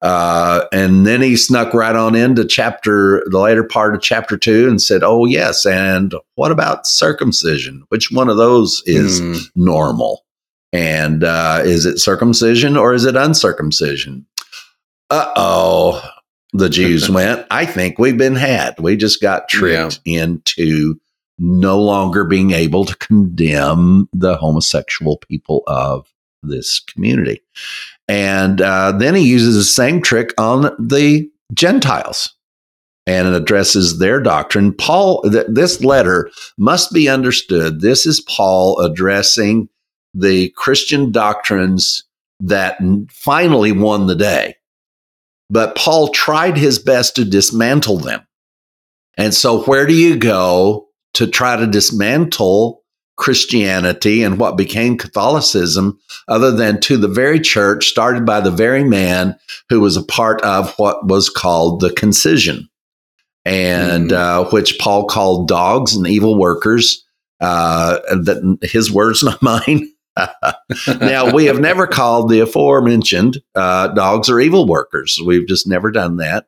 Uh, 0.00 0.64
and 0.72 1.06
then 1.06 1.22
he 1.22 1.36
snuck 1.36 1.72
right 1.72 1.94
on 1.94 2.16
into 2.16 2.44
chapter 2.44 3.22
the 3.30 3.38
later 3.38 3.62
part 3.62 3.94
of 3.94 4.02
chapter 4.02 4.36
two 4.36 4.68
and 4.68 4.82
said 4.82 5.04
oh 5.04 5.26
yes 5.26 5.64
and 5.64 6.12
what 6.34 6.50
about 6.50 6.88
circumcision? 6.88 7.84
Which 7.88 8.10
one 8.10 8.28
of 8.28 8.36
those 8.36 8.82
is 8.84 9.20
mm. 9.20 9.48
normal 9.54 10.21
and 10.72 11.24
uh, 11.24 11.60
is 11.64 11.86
it 11.86 11.98
circumcision 11.98 12.76
or 12.76 12.94
is 12.94 13.04
it 13.04 13.16
uncircumcision 13.16 14.26
uh 15.12 15.30
oh, 15.36 16.10
the 16.54 16.70
Jews 16.70 17.10
went, 17.10 17.46
I 17.50 17.66
think 17.66 17.98
we've 17.98 18.16
been 18.16 18.34
had. 18.34 18.80
We 18.80 18.96
just 18.96 19.20
got 19.20 19.48
tricked 19.48 20.00
yeah. 20.04 20.22
into 20.22 20.98
no 21.38 21.80
longer 21.80 22.24
being 22.24 22.52
able 22.52 22.86
to 22.86 22.96
condemn 22.96 24.08
the 24.12 24.36
homosexual 24.36 25.18
people 25.18 25.64
of 25.66 26.10
this 26.42 26.80
community. 26.80 27.42
And 28.08 28.60
uh, 28.60 28.92
then 28.92 29.14
he 29.14 29.22
uses 29.22 29.54
the 29.54 29.64
same 29.64 30.00
trick 30.00 30.32
on 30.38 30.74
the 30.78 31.30
Gentiles 31.52 32.34
and 33.06 33.28
it 33.28 33.34
addresses 33.34 33.98
their 33.98 34.20
doctrine. 34.20 34.72
Paul, 34.72 35.22
th- 35.22 35.46
this 35.48 35.82
letter 35.84 36.30
must 36.56 36.92
be 36.92 37.08
understood. 37.08 37.80
This 37.80 38.06
is 38.06 38.20
Paul 38.20 38.80
addressing 38.80 39.68
the 40.14 40.50
Christian 40.50 41.12
doctrines 41.12 42.04
that 42.40 42.78
finally 43.10 43.72
won 43.72 44.06
the 44.06 44.14
day. 44.14 44.56
But 45.48 45.76
Paul 45.76 46.08
tried 46.08 46.56
his 46.56 46.78
best 46.78 47.16
to 47.16 47.24
dismantle 47.24 47.98
them. 47.98 48.26
And 49.18 49.34
so, 49.34 49.62
where 49.64 49.86
do 49.86 49.94
you 49.94 50.16
go 50.16 50.88
to 51.14 51.26
try 51.26 51.56
to 51.56 51.66
dismantle 51.66 52.82
Christianity 53.16 54.22
and 54.22 54.38
what 54.38 54.56
became 54.56 54.96
Catholicism, 54.96 55.98
other 56.28 56.50
than 56.50 56.80
to 56.80 56.96
the 56.96 57.08
very 57.08 57.38
church 57.38 57.86
started 57.86 58.24
by 58.24 58.40
the 58.40 58.50
very 58.50 58.82
man 58.82 59.38
who 59.68 59.80
was 59.80 59.96
a 59.96 60.02
part 60.02 60.40
of 60.42 60.74
what 60.78 61.06
was 61.06 61.28
called 61.28 61.80
the 61.80 61.92
concision, 61.92 62.68
and 63.44 64.10
mm. 64.10 64.16
uh, 64.16 64.48
which 64.50 64.78
Paul 64.78 65.04
called 65.04 65.48
dogs 65.48 65.94
and 65.94 66.06
evil 66.06 66.38
workers. 66.38 67.04
Uh, 67.40 67.98
that 68.14 68.58
his 68.62 68.90
words, 68.90 69.22
not 69.24 69.42
mine. 69.42 69.91
Now, 71.00 71.32
we 71.32 71.46
have 71.46 71.60
never 71.60 71.86
called 71.86 72.28
the 72.28 72.40
aforementioned 72.40 73.42
uh, 73.54 73.88
dogs 73.88 74.28
or 74.28 74.40
evil 74.40 74.66
workers. 74.66 75.18
We've 75.24 75.46
just 75.46 75.66
never 75.66 75.90
done 75.90 76.16
that. 76.18 76.46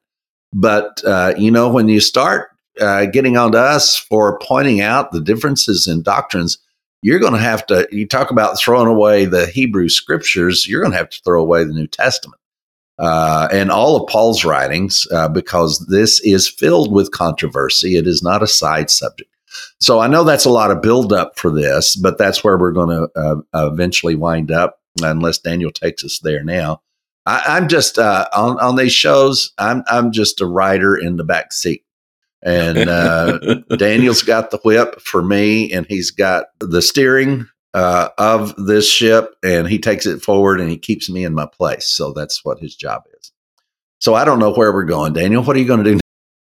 But, 0.52 1.02
uh, 1.04 1.34
you 1.36 1.50
know, 1.50 1.68
when 1.68 1.88
you 1.88 2.00
start 2.00 2.50
uh, 2.80 3.06
getting 3.06 3.36
on 3.36 3.52
to 3.52 3.58
us 3.58 3.96
for 3.96 4.38
pointing 4.40 4.80
out 4.80 5.12
the 5.12 5.20
differences 5.20 5.86
in 5.86 6.02
doctrines, 6.02 6.58
you're 7.02 7.18
going 7.18 7.32
to 7.32 7.38
have 7.38 7.66
to, 7.66 7.88
you 7.90 8.06
talk 8.06 8.30
about 8.30 8.58
throwing 8.58 8.88
away 8.88 9.24
the 9.24 9.46
Hebrew 9.46 9.88
scriptures, 9.88 10.66
you're 10.66 10.80
going 10.80 10.92
to 10.92 10.98
have 10.98 11.10
to 11.10 11.20
throw 11.24 11.40
away 11.40 11.64
the 11.64 11.72
New 11.72 11.86
Testament. 11.86 12.40
Uh, 12.98 13.48
and 13.50 13.70
all 13.70 13.96
of 13.96 14.08
Paul's 14.08 14.44
writings, 14.44 15.06
uh, 15.12 15.28
because 15.28 15.84
this 15.88 16.20
is 16.20 16.48
filled 16.48 16.92
with 16.92 17.10
controversy. 17.10 17.96
It 17.96 18.06
is 18.06 18.22
not 18.22 18.42
a 18.42 18.46
side 18.46 18.88
subject. 18.90 19.33
So 19.80 20.00
I 20.00 20.06
know 20.06 20.24
that's 20.24 20.44
a 20.44 20.50
lot 20.50 20.70
of 20.70 20.82
buildup 20.82 21.38
for 21.38 21.50
this, 21.50 21.96
but 21.96 22.18
that's 22.18 22.42
where 22.42 22.56
we're 22.56 22.72
going 22.72 22.88
to 22.88 23.08
uh, 23.16 23.70
eventually 23.70 24.14
wind 24.14 24.50
up, 24.50 24.80
unless 25.02 25.38
Daniel 25.38 25.70
takes 25.70 26.04
us 26.04 26.20
there 26.20 26.42
now. 26.42 26.80
I, 27.26 27.56
am 27.58 27.68
just 27.68 27.98
uh, 27.98 28.26
on 28.36 28.58
on 28.60 28.76
these 28.76 28.92
shows. 28.92 29.52
I'm 29.58 29.82
I'm 29.88 30.12
just 30.12 30.40
a 30.40 30.46
rider 30.46 30.96
in 30.96 31.16
the 31.16 31.24
back 31.24 31.52
seat, 31.52 31.84
and 32.42 32.88
uh, 32.88 33.38
Daniel's 33.78 34.22
got 34.22 34.50
the 34.50 34.58
whip 34.58 35.00
for 35.00 35.22
me, 35.22 35.72
and 35.72 35.86
he's 35.86 36.10
got 36.10 36.46
the 36.60 36.82
steering 36.82 37.46
uh, 37.72 38.10
of 38.18 38.54
this 38.56 38.88
ship, 38.88 39.34
and 39.42 39.68
he 39.68 39.78
takes 39.78 40.04
it 40.04 40.22
forward, 40.22 40.60
and 40.60 40.68
he 40.68 40.76
keeps 40.76 41.08
me 41.08 41.24
in 41.24 41.34
my 41.34 41.46
place. 41.46 41.88
So 41.88 42.12
that's 42.12 42.44
what 42.44 42.58
his 42.58 42.76
job 42.76 43.04
is. 43.18 43.32
So 44.00 44.14
I 44.14 44.26
don't 44.26 44.38
know 44.38 44.52
where 44.52 44.72
we're 44.72 44.84
going, 44.84 45.14
Daniel. 45.14 45.42
What 45.42 45.56
are 45.56 45.60
you 45.60 45.66
going 45.66 45.82
to 45.82 45.92
do 45.92 46.00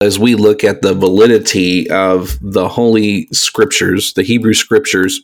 as 0.02 0.18
we 0.18 0.34
look 0.34 0.64
at 0.64 0.82
the 0.82 0.94
validity 0.94 1.88
of 1.90 2.38
the 2.42 2.68
holy 2.68 3.28
scriptures, 3.32 4.12
the 4.14 4.22
Hebrew 4.22 4.52
scriptures, 4.52 5.22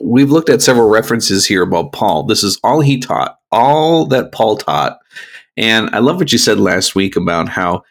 we've 0.00 0.30
looked 0.30 0.48
at 0.48 0.62
several 0.62 0.88
references 0.88 1.46
here 1.46 1.62
about 1.62 1.92
Paul. 1.92 2.24
This 2.24 2.44
is 2.44 2.58
all 2.62 2.80
he 2.80 2.98
taught, 2.98 3.38
all 3.50 4.06
that 4.06 4.32
Paul 4.32 4.56
taught. 4.56 4.98
And 5.56 5.90
I 5.94 5.98
love 5.98 6.16
what 6.16 6.32
you 6.32 6.38
said 6.38 6.60
last 6.60 6.94
week 6.94 7.16
about 7.16 7.48
how 7.48 7.82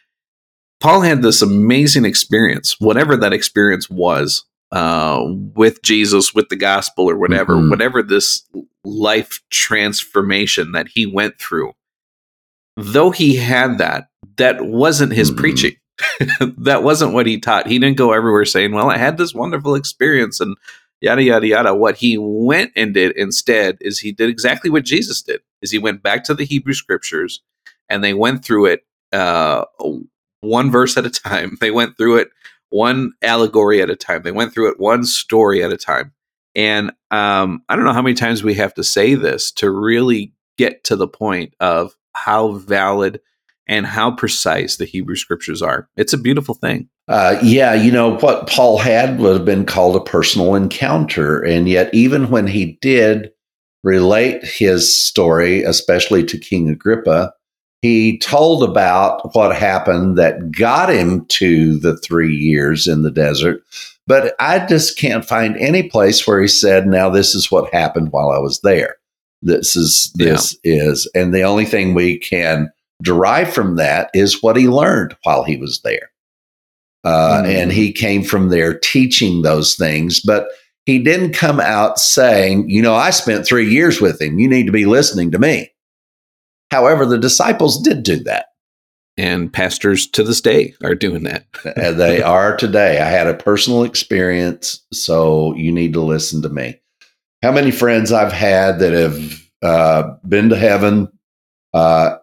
Paul 0.80 1.02
had 1.02 1.22
this 1.22 1.42
amazing 1.42 2.04
experience, 2.04 2.76
whatever 2.80 3.16
that 3.16 3.32
experience 3.32 3.90
was, 3.90 4.44
uh, 4.72 5.22
with 5.26 5.82
Jesus, 5.82 6.32
with 6.32 6.48
the 6.48 6.56
gospel, 6.56 7.10
or 7.10 7.16
whatever, 7.16 7.54
mm-hmm. 7.54 7.70
whatever 7.70 8.02
this 8.02 8.48
life 8.84 9.40
transformation 9.50 10.72
that 10.72 10.88
he 10.88 11.06
went 11.06 11.38
through. 11.38 11.72
Though 12.76 13.10
he 13.10 13.36
had 13.36 13.78
that, 13.78 14.08
that 14.36 14.64
wasn't 14.64 15.12
his 15.12 15.30
mm-hmm. 15.30 15.40
preaching 15.40 15.76
that 16.58 16.82
wasn't 16.82 17.12
what 17.12 17.26
he 17.26 17.38
taught. 17.38 17.66
He 17.66 17.78
didn't 17.78 17.96
go 17.96 18.12
everywhere 18.12 18.44
saying, 18.44 18.72
"Well, 18.72 18.90
I 18.90 18.96
had 18.96 19.18
this 19.18 19.34
wonderful 19.34 19.74
experience," 19.74 20.40
and 20.40 20.56
yada 21.00 21.22
yada 21.22 21.46
yada. 21.46 21.74
What 21.74 21.96
he 21.96 22.18
went 22.18 22.72
and 22.76 22.94
did 22.94 23.16
instead 23.16 23.78
is 23.80 23.98
he 23.98 24.12
did 24.12 24.28
exactly 24.28 24.70
what 24.70 24.84
Jesus 24.84 25.22
did. 25.22 25.40
Is 25.62 25.70
he 25.70 25.78
went 25.78 26.02
back 26.02 26.24
to 26.24 26.34
the 26.34 26.44
Hebrew 26.44 26.74
Scriptures, 26.74 27.40
and 27.88 28.02
they 28.02 28.14
went 28.14 28.44
through 28.44 28.66
it 28.66 28.84
uh, 29.12 29.64
one 30.40 30.70
verse 30.70 30.96
at 30.96 31.06
a 31.06 31.10
time. 31.10 31.56
They 31.60 31.70
went 31.70 31.96
through 31.96 32.16
it 32.16 32.30
one 32.70 33.12
allegory 33.22 33.82
at 33.82 33.90
a 33.90 33.96
time. 33.96 34.22
They 34.22 34.32
went 34.32 34.54
through 34.54 34.70
it 34.70 34.80
one 34.80 35.04
story 35.04 35.62
at 35.62 35.72
a 35.72 35.76
time. 35.76 36.12
And 36.54 36.92
um, 37.10 37.62
I 37.68 37.76
don't 37.76 37.84
know 37.84 37.92
how 37.92 38.02
many 38.02 38.14
times 38.14 38.42
we 38.42 38.54
have 38.54 38.74
to 38.74 38.84
say 38.84 39.14
this 39.14 39.52
to 39.52 39.70
really 39.70 40.32
get 40.56 40.84
to 40.84 40.96
the 40.96 41.08
point 41.08 41.54
of 41.60 41.96
how 42.14 42.52
valid 42.52 43.20
and 43.70 43.86
how 43.86 44.10
precise 44.10 44.76
the 44.76 44.84
Hebrew 44.84 45.14
scriptures 45.14 45.62
are. 45.62 45.88
It's 45.96 46.12
a 46.12 46.18
beautiful 46.18 46.56
thing. 46.56 46.88
Uh, 47.06 47.38
yeah, 47.40 47.72
you 47.72 47.92
know, 47.92 48.18
what 48.18 48.48
Paul 48.48 48.78
had 48.78 49.20
would 49.20 49.36
have 49.36 49.44
been 49.44 49.64
called 49.64 49.94
a 49.94 50.00
personal 50.00 50.56
encounter. 50.56 51.40
And 51.40 51.68
yet, 51.68 51.94
even 51.94 52.30
when 52.30 52.48
he 52.48 52.78
did 52.82 53.30
relate 53.84 54.44
his 54.44 55.02
story, 55.02 55.62
especially 55.62 56.24
to 56.24 56.36
King 56.36 56.68
Agrippa, 56.68 57.32
he 57.80 58.18
told 58.18 58.64
about 58.64 59.34
what 59.34 59.56
happened 59.56 60.18
that 60.18 60.50
got 60.50 60.90
him 60.90 61.24
to 61.26 61.78
the 61.78 61.96
three 61.98 62.34
years 62.34 62.88
in 62.88 63.02
the 63.02 63.10
desert. 63.10 63.62
But 64.06 64.34
I 64.40 64.66
just 64.66 64.98
can't 64.98 65.24
find 65.24 65.56
any 65.56 65.84
place 65.84 66.26
where 66.26 66.42
he 66.42 66.48
said, 66.48 66.88
Now, 66.88 67.08
this 67.08 67.36
is 67.36 67.52
what 67.52 67.72
happened 67.72 68.10
while 68.10 68.30
I 68.30 68.38
was 68.38 68.60
there. 68.62 68.96
This 69.42 69.76
is, 69.76 70.12
this 70.16 70.56
yeah. 70.64 70.82
is. 70.82 71.10
And 71.14 71.32
the 71.32 71.42
only 71.42 71.64
thing 71.64 71.94
we 71.94 72.18
can 72.18 72.70
derived 73.02 73.52
from 73.52 73.76
that 73.76 74.10
is 74.14 74.42
what 74.42 74.56
he 74.56 74.68
learned 74.68 75.16
while 75.22 75.44
he 75.44 75.56
was 75.56 75.80
there. 75.82 76.10
Uh, 77.04 77.42
mm-hmm. 77.42 77.50
And 77.50 77.72
he 77.72 77.92
came 77.92 78.22
from 78.22 78.48
there 78.48 78.78
teaching 78.78 79.42
those 79.42 79.74
things, 79.74 80.20
but 80.20 80.48
he 80.86 80.98
didn't 80.98 81.32
come 81.32 81.60
out 81.60 81.98
saying, 81.98 82.68
you 82.68 82.82
know, 82.82 82.94
I 82.94 83.10
spent 83.10 83.46
three 83.46 83.70
years 83.70 84.00
with 84.00 84.20
him. 84.20 84.38
You 84.38 84.48
need 84.48 84.66
to 84.66 84.72
be 84.72 84.86
listening 84.86 85.30
to 85.32 85.38
me. 85.38 85.70
However, 86.70 87.06
the 87.06 87.18
disciples 87.18 87.80
did 87.80 88.02
do 88.02 88.16
that. 88.24 88.46
And 89.16 89.52
pastors 89.52 90.06
to 90.10 90.22
this 90.22 90.40
day 90.40 90.74
are 90.82 90.94
doing 90.94 91.24
that. 91.24 91.46
they 91.76 92.22
are 92.22 92.56
today. 92.56 93.00
I 93.00 93.08
had 93.08 93.26
a 93.26 93.34
personal 93.34 93.82
experience, 93.82 94.84
so 94.92 95.54
you 95.56 95.72
need 95.72 95.92
to 95.94 96.00
listen 96.00 96.42
to 96.42 96.48
me. 96.48 96.80
How 97.42 97.52
many 97.52 97.70
friends 97.70 98.12
I've 98.12 98.32
had 98.32 98.78
that 98.78 98.92
have 98.92 99.42
uh, 99.62 100.14
been 100.26 100.48
to 100.50 100.56
heaven 100.56 101.08
uh, 101.74 102.16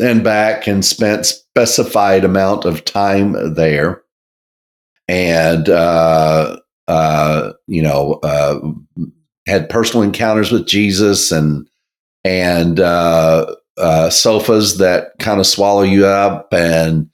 and 0.00 0.24
back 0.24 0.66
and 0.66 0.84
spent 0.84 1.26
specified 1.26 2.24
amount 2.24 2.64
of 2.64 2.84
time 2.84 3.54
there. 3.54 4.02
And 5.06 5.68
uh, 5.68 6.58
uh, 6.88 7.52
you 7.66 7.82
know 7.82 8.20
uh, 8.22 8.60
had 9.46 9.68
personal 9.68 10.02
encounters 10.02 10.50
with 10.50 10.66
jesus 10.66 11.30
and 11.30 11.68
and 12.24 12.80
uh, 12.80 13.54
uh, 13.76 14.08
sofas 14.10 14.78
that 14.78 15.12
kind 15.18 15.40
of 15.40 15.46
swallow 15.46 15.82
you 15.82 16.06
up 16.06 16.52
and 16.52 17.10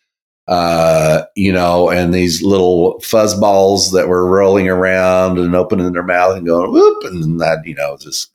uh, 0.51 1.27
you 1.37 1.53
know, 1.53 1.89
and 1.89 2.13
these 2.13 2.43
little 2.43 2.99
fuzzballs 2.99 3.93
that 3.93 4.09
were 4.09 4.29
rolling 4.29 4.69
around 4.69 5.39
and 5.39 5.55
opening 5.55 5.93
their 5.93 6.03
mouth 6.03 6.37
and 6.37 6.45
going 6.45 6.73
whoop, 6.73 7.05
and 7.05 7.41
that 7.41 7.65
you 7.65 7.75
know 7.75 7.97
just 8.01 8.33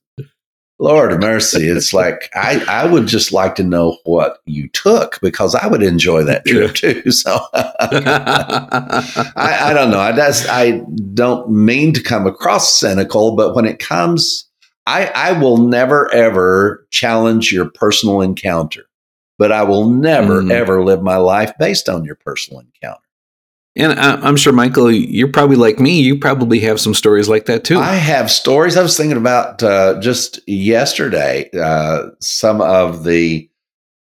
Lord 0.77 1.13
of 1.13 1.19
mercy. 1.19 1.67
It's 1.67 1.93
like 1.93 2.29
I, 2.35 2.63
I 2.67 2.85
would 2.85 3.07
just 3.07 3.31
like 3.31 3.55
to 3.55 3.63
know 3.63 3.97
what 4.03 4.39
you 4.45 4.67
took 4.69 5.19
because 5.21 5.55
I 5.55 5.67
would 5.67 5.81
enjoy 5.81 6.23
that 6.23 6.45
trip 6.45 6.75
too. 6.75 7.01
So 7.11 7.39
I, 7.53 9.33
I, 9.35 9.73
don't 9.73 9.89
know. 9.89 9.99
I 9.99 10.11
just 10.11 10.49
I 10.49 10.81
don't 11.13 11.49
mean 11.49 11.93
to 11.93 12.03
come 12.03 12.27
across 12.27 12.77
cynical, 12.77 13.35
but 13.35 13.55
when 13.55 13.65
it 13.65 13.79
comes, 13.79 14.49
I, 14.85 15.07
I 15.15 15.31
will 15.31 15.57
never 15.57 16.13
ever 16.13 16.85
challenge 16.91 17.51
your 17.51 17.69
personal 17.69 18.21
encounter, 18.21 18.85
but 19.37 19.51
I 19.51 19.63
will 19.63 19.89
never 19.89 20.41
mm. 20.41 20.51
ever 20.51 20.83
live 20.83 21.01
my 21.01 21.17
life 21.17 21.53
based 21.57 21.87
on 21.87 22.03
your 22.03 22.15
personal 22.15 22.59
encounter. 22.59 22.99
And 23.77 23.99
I'm 23.99 24.37
sure, 24.37 24.53
Michael, 24.53 24.89
you're 24.89 25.31
probably 25.31 25.57
like 25.57 25.79
me. 25.79 25.99
You 25.99 26.17
probably 26.17 26.61
have 26.61 26.79
some 26.79 26.93
stories 26.93 27.27
like 27.27 27.45
that 27.47 27.65
too. 27.65 27.77
I 27.77 27.95
have 27.95 28.31
stories. 28.31 28.77
I 28.77 28.83
was 28.83 28.95
thinking 28.95 29.17
about 29.17 29.61
uh, 29.61 29.99
just 29.99 30.39
yesterday 30.47 31.49
uh, 31.59 32.07
some 32.21 32.61
of 32.61 33.03
the 33.03 33.49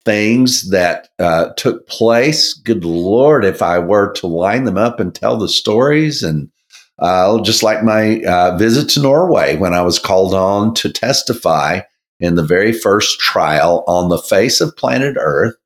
things 0.05 0.71
that 0.71 1.09
uh, 1.19 1.51
took 1.57 1.89
place. 1.89 2.53
Good 2.53 2.85
Lord, 2.85 3.47
if 3.47 3.63
I 3.63 3.79
were 3.79 4.13
to 4.15 4.27
line 4.27 4.65
them 4.65 4.77
up 4.77 5.01
and 5.01 5.15
tell 5.15 5.39
the 5.39 5.49
stories, 5.49 6.23
and 6.23 6.51
uh, 6.99 7.41
just 7.41 7.63
like 7.63 7.83
my 7.83 8.23
uh, 8.25 8.57
visit 8.59 8.91
to 8.91 9.03
Norway 9.03 9.57
when 9.57 9.73
I 9.73 9.83
was 9.83 9.99
called 9.99 10.35
on 10.35 10.75
to 10.75 10.93
testify 10.93 11.81
in 12.21 12.35
the 12.35 12.45
very 12.45 12.73
first 12.73 13.19
trial 13.21 13.85
on 13.87 14.11
the 14.11 14.19
face 14.19 14.61
of 14.61 14.77
planet 14.77 15.17
Earth 15.19 15.57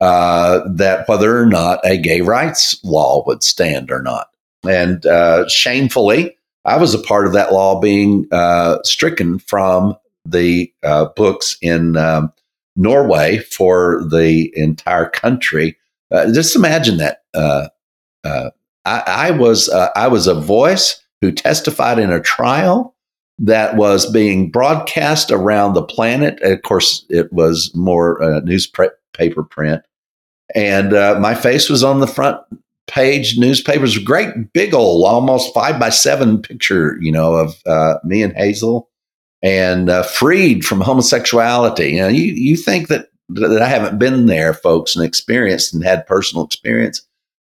uh, 0.00 0.60
that 0.68 1.08
whether 1.08 1.38
or 1.38 1.46
not 1.46 1.80
a 1.84 1.96
gay 1.96 2.20
rights 2.20 2.82
law 2.84 3.22
would 3.26 3.42
stand 3.42 3.90
or 3.90 4.02
not. 4.02 4.28
And 4.68 5.04
uh, 5.06 5.48
shamefully, 5.48 6.36
I 6.64 6.76
was 6.76 6.94
a 6.94 6.98
part 7.02 7.26
of 7.26 7.32
that 7.32 7.52
law 7.52 7.80
being 7.80 8.26
uh, 8.30 8.78
stricken 8.84 9.38
from 9.38 9.96
the 10.24 10.72
uh, 10.82 11.06
books 11.16 11.56
in 11.62 11.96
um, 11.96 12.32
Norway 12.76 13.38
for 13.38 14.04
the 14.10 14.52
entire 14.54 15.08
country. 15.08 15.76
Uh, 16.10 16.32
just 16.32 16.56
imagine 16.56 16.98
that. 16.98 17.22
Uh, 17.32 17.68
I, 18.24 19.02
I, 19.06 19.30
was 19.30 19.68
I 19.68 20.08
was 20.08 20.26
a 20.26 20.34
voice 20.34 21.02
who 21.20 21.32
testified 21.32 21.98
in 21.98 22.10
a 22.10 22.20
trial 22.20 22.94
that 23.38 23.76
was 23.76 24.10
being 24.10 24.50
broadcast 24.50 25.30
around 25.30 25.72
the 25.72 25.82
planet. 25.82 26.40
Of 26.42 26.62
course, 26.62 27.04
it 27.08 27.32
was 27.32 27.74
more 27.74 28.22
uh, 28.22 28.40
newspaper 28.40 29.42
print, 29.42 29.82
and 30.54 30.92
uh, 30.92 31.18
my 31.20 31.34
face 31.34 31.68
was 31.68 31.84
on 31.84 32.00
the 32.00 32.06
front 32.06 32.40
page 32.86 33.38
newspapers. 33.38 33.96
Great 33.98 34.52
big 34.52 34.74
old, 34.74 35.06
almost 35.06 35.54
five 35.54 35.78
by 35.78 35.90
seven 35.90 36.42
picture, 36.42 36.96
you 37.00 37.12
know, 37.12 37.34
of 37.34 37.54
uh, 37.66 37.94
me 38.04 38.22
and 38.22 38.34
Hazel, 38.34 38.88
and 39.42 39.88
uh, 39.88 40.02
freed 40.02 40.64
from 40.64 40.80
homosexuality. 40.80 41.90
You 41.90 41.98
know, 42.00 42.08
you 42.08 42.32
you 42.32 42.56
think 42.56 42.88
that 42.88 43.08
that 43.30 43.62
I 43.62 43.68
haven't 43.68 43.98
been 43.98 44.26
there, 44.26 44.52
folks, 44.52 44.96
and 44.96 45.04
experienced 45.04 45.72
and 45.72 45.84
had 45.84 46.06
personal 46.06 46.44
experience. 46.44 47.06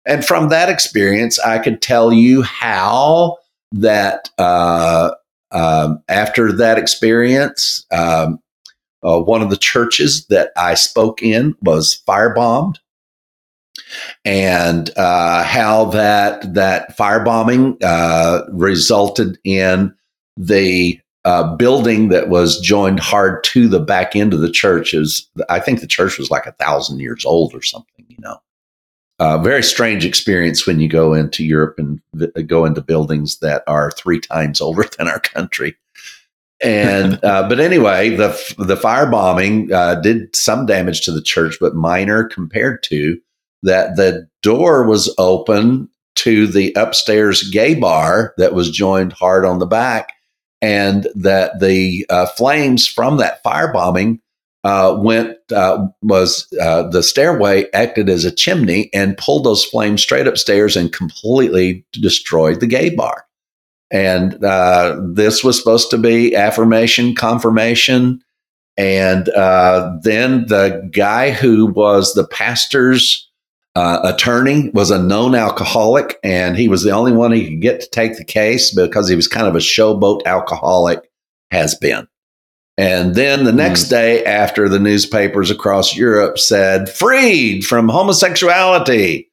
And 0.06 0.24
from 0.24 0.48
that 0.48 0.68
experience, 0.68 1.38
I 1.38 1.58
could 1.58 1.82
tell 1.82 2.12
you 2.12 2.42
how 2.42 3.38
that 3.72 4.30
uh, 4.38 5.10
um, 5.50 6.02
after 6.08 6.52
that 6.52 6.78
experience, 6.78 7.84
um, 7.90 8.40
uh, 9.02 9.20
one 9.20 9.42
of 9.42 9.50
the 9.50 9.56
churches 9.56 10.26
that 10.28 10.52
I 10.56 10.74
spoke 10.74 11.22
in 11.22 11.54
was 11.60 12.02
firebombed 12.08 12.76
and 14.24 14.90
uh, 14.96 15.42
how 15.44 15.86
that 15.86 16.54
that 16.54 16.96
firebombing 16.96 17.82
uh, 17.82 18.42
resulted 18.50 19.38
in 19.44 19.94
the 20.36 21.00
uh, 21.24 21.56
building 21.56 22.08
that 22.08 22.28
was 22.28 22.60
joined 22.60 23.00
hard 23.00 23.42
to 23.42 23.68
the 23.68 23.80
back 23.80 24.14
end 24.14 24.32
of 24.32 24.40
the 24.40 24.50
church. 24.50 24.94
Is 24.94 25.28
I 25.48 25.60
think 25.60 25.80
the 25.80 25.86
church 25.86 26.18
was 26.18 26.30
like 26.30 26.46
a 26.46 26.52
thousand 26.52 27.00
years 27.00 27.24
old 27.24 27.54
or 27.54 27.62
something. 27.62 28.04
You 28.08 28.16
know, 28.20 28.40
uh, 29.18 29.38
very 29.38 29.62
strange 29.62 30.04
experience 30.04 30.66
when 30.66 30.80
you 30.80 30.88
go 30.88 31.14
into 31.14 31.44
Europe 31.44 31.78
and 31.78 32.00
go 32.46 32.64
into 32.64 32.80
buildings 32.80 33.38
that 33.38 33.64
are 33.66 33.90
three 33.90 34.20
times 34.20 34.60
older 34.60 34.84
than 34.98 35.08
our 35.08 35.20
country. 35.20 35.76
and 36.62 37.14
uh, 37.24 37.48
but 37.48 37.60
anyway, 37.60 38.10
the 38.10 38.28
the 38.58 38.76
firebombing 38.76 39.72
uh, 39.72 39.96
did 39.96 40.34
some 40.34 40.66
damage 40.66 41.02
to 41.02 41.12
the 41.12 41.22
church, 41.22 41.56
but 41.60 41.74
minor 41.74 42.24
compared 42.24 42.82
to 42.84 43.20
that 43.62 43.96
the 43.96 44.28
door 44.42 44.86
was 44.86 45.12
open 45.18 45.88
to 46.16 46.46
the 46.46 46.72
upstairs 46.74 47.48
gay 47.50 47.74
bar 47.74 48.34
that 48.38 48.54
was 48.54 48.70
joined 48.70 49.12
hard 49.12 49.44
on 49.44 49.58
the 49.58 49.66
back, 49.66 50.12
and 50.62 51.06
that 51.14 51.60
the 51.60 52.06
uh, 52.08 52.26
flames 52.26 52.86
from 52.86 53.18
that 53.18 53.42
firebombing 53.44 54.20
uh, 54.64 54.96
went 54.98 55.36
uh, 55.52 55.86
was 56.02 56.52
uh, 56.60 56.88
the 56.88 57.02
stairway 57.02 57.70
acted 57.72 58.08
as 58.08 58.24
a 58.24 58.34
chimney 58.34 58.90
and 58.92 59.16
pulled 59.16 59.44
those 59.44 59.64
flames 59.64 60.02
straight 60.02 60.26
upstairs 60.26 60.76
and 60.76 60.92
completely 60.92 61.86
destroyed 61.92 62.58
the 62.58 62.66
gay 62.66 62.90
bar. 62.90 63.26
And 63.92 64.42
uh, 64.42 65.00
this 65.14 65.44
was 65.44 65.56
supposed 65.56 65.90
to 65.90 65.98
be 65.98 66.34
affirmation, 66.34 67.14
confirmation. 67.14 68.20
And 68.76 69.28
uh, 69.28 69.98
then 70.02 70.46
the 70.46 70.90
guy 70.92 71.30
who 71.30 71.66
was 71.66 72.14
the 72.14 72.26
pastor's 72.26 73.25
uh, 73.76 74.00
attorney 74.04 74.70
was 74.72 74.90
a 74.90 75.02
known 75.02 75.34
alcoholic, 75.34 76.18
and 76.24 76.56
he 76.56 76.66
was 76.66 76.82
the 76.82 76.92
only 76.92 77.12
one 77.12 77.30
he 77.30 77.50
could 77.50 77.60
get 77.60 77.80
to 77.82 77.90
take 77.90 78.16
the 78.16 78.24
case 78.24 78.74
because 78.74 79.06
he 79.06 79.14
was 79.14 79.28
kind 79.28 79.46
of 79.46 79.54
a 79.54 79.58
showboat 79.58 80.24
alcoholic, 80.24 81.10
has 81.50 81.74
been. 81.74 82.08
And 82.78 83.14
then 83.14 83.44
the 83.44 83.52
next 83.52 83.84
mm. 83.84 83.90
day, 83.90 84.24
after 84.24 84.70
the 84.70 84.78
newspapers 84.78 85.50
across 85.50 85.94
Europe 85.94 86.38
said, 86.38 86.88
freed 86.88 87.66
from 87.66 87.90
homosexuality. 87.90 89.30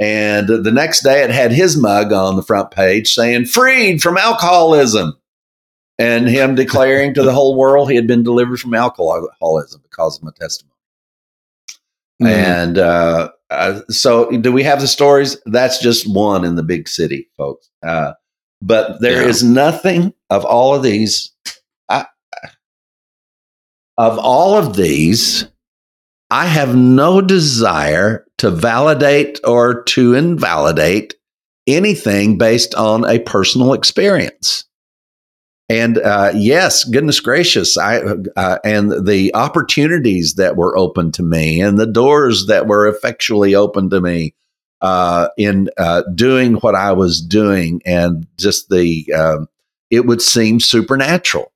And 0.00 0.48
the 0.48 0.72
next 0.72 1.04
day, 1.04 1.22
it 1.22 1.30
had 1.30 1.52
his 1.52 1.76
mug 1.76 2.12
on 2.12 2.34
the 2.34 2.42
front 2.42 2.72
page 2.72 3.14
saying, 3.14 3.44
freed 3.44 4.02
from 4.02 4.16
alcoholism. 4.16 5.16
And 6.00 6.28
him 6.28 6.56
declaring 6.56 7.14
to 7.14 7.22
the 7.22 7.32
whole 7.34 7.56
world 7.56 7.90
he 7.90 7.94
had 7.94 8.08
been 8.08 8.24
delivered 8.24 8.58
from 8.58 8.74
alcoholism 8.74 9.82
because 9.84 10.16
of 10.16 10.24
my 10.24 10.32
testimony. 10.36 10.74
Mm. 12.20 12.26
And 12.26 12.78
uh, 12.78 13.30
uh, 13.54 13.80
so, 13.88 14.30
do 14.30 14.52
we 14.52 14.62
have 14.62 14.80
the 14.80 14.88
stories? 14.88 15.36
That's 15.46 15.78
just 15.78 16.12
one 16.12 16.44
in 16.44 16.56
the 16.56 16.62
big 16.62 16.88
city, 16.88 17.28
folks. 17.36 17.70
Uh, 17.82 18.12
but 18.62 19.00
there 19.00 19.22
yeah. 19.22 19.28
is 19.28 19.42
nothing 19.42 20.14
of 20.30 20.44
all 20.44 20.74
of 20.74 20.82
these. 20.82 21.32
I, 21.88 22.06
of 23.98 24.18
all 24.18 24.56
of 24.56 24.76
these, 24.76 25.46
I 26.30 26.46
have 26.46 26.74
no 26.74 27.20
desire 27.20 28.26
to 28.38 28.50
validate 28.50 29.38
or 29.44 29.82
to 29.84 30.14
invalidate 30.14 31.14
anything 31.66 32.38
based 32.38 32.74
on 32.74 33.08
a 33.08 33.18
personal 33.20 33.72
experience. 33.72 34.64
And 35.68 35.96
uh, 35.98 36.32
yes, 36.34 36.84
goodness 36.84 37.20
gracious, 37.20 37.78
I 37.78 38.02
uh, 38.36 38.58
and 38.64 39.06
the 39.06 39.34
opportunities 39.34 40.34
that 40.34 40.56
were 40.56 40.76
open 40.76 41.10
to 41.12 41.22
me, 41.22 41.62
and 41.62 41.78
the 41.78 41.86
doors 41.86 42.46
that 42.48 42.66
were 42.66 42.86
effectually 42.86 43.54
open 43.54 43.88
to 43.90 44.00
me 44.00 44.34
uh, 44.82 45.28
in 45.38 45.70
uh, 45.78 46.02
doing 46.14 46.54
what 46.56 46.74
I 46.74 46.92
was 46.92 47.22
doing, 47.22 47.80
and 47.86 48.26
just 48.38 48.68
the 48.68 49.10
um, 49.14 49.48
it 49.90 50.04
would 50.04 50.20
seem 50.20 50.60
supernatural. 50.60 51.50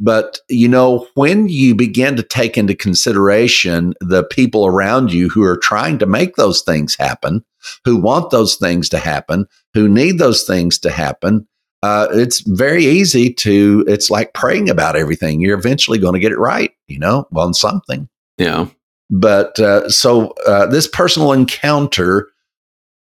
But 0.00 0.40
you 0.48 0.66
know, 0.66 1.06
when 1.14 1.48
you 1.48 1.76
begin 1.76 2.16
to 2.16 2.24
take 2.24 2.58
into 2.58 2.74
consideration 2.74 3.94
the 4.00 4.24
people 4.24 4.66
around 4.66 5.12
you 5.12 5.28
who 5.28 5.44
are 5.44 5.58
trying 5.58 5.98
to 6.00 6.06
make 6.06 6.34
those 6.34 6.62
things 6.62 6.96
happen, 6.96 7.44
who 7.84 7.96
want 7.96 8.30
those 8.30 8.56
things 8.56 8.88
to 8.88 8.98
happen, 8.98 9.46
who 9.74 9.88
need 9.88 10.18
those 10.18 10.42
things 10.42 10.80
to 10.80 10.90
happen, 10.90 11.46
uh, 11.82 12.08
it's 12.12 12.40
very 12.40 12.84
easy 12.84 13.32
to, 13.34 13.84
it's 13.86 14.10
like 14.10 14.34
praying 14.34 14.68
about 14.68 14.96
everything. 14.96 15.40
You're 15.40 15.58
eventually 15.58 15.98
going 15.98 16.14
to 16.14 16.20
get 16.20 16.32
it 16.32 16.38
right, 16.38 16.72
you 16.88 16.98
know, 16.98 17.26
on 17.34 17.54
something. 17.54 18.08
Yeah. 18.38 18.66
But 19.10 19.58
uh, 19.58 19.88
so 19.88 20.34
uh, 20.46 20.66
this 20.66 20.86
personal 20.86 21.32
encounter, 21.32 22.28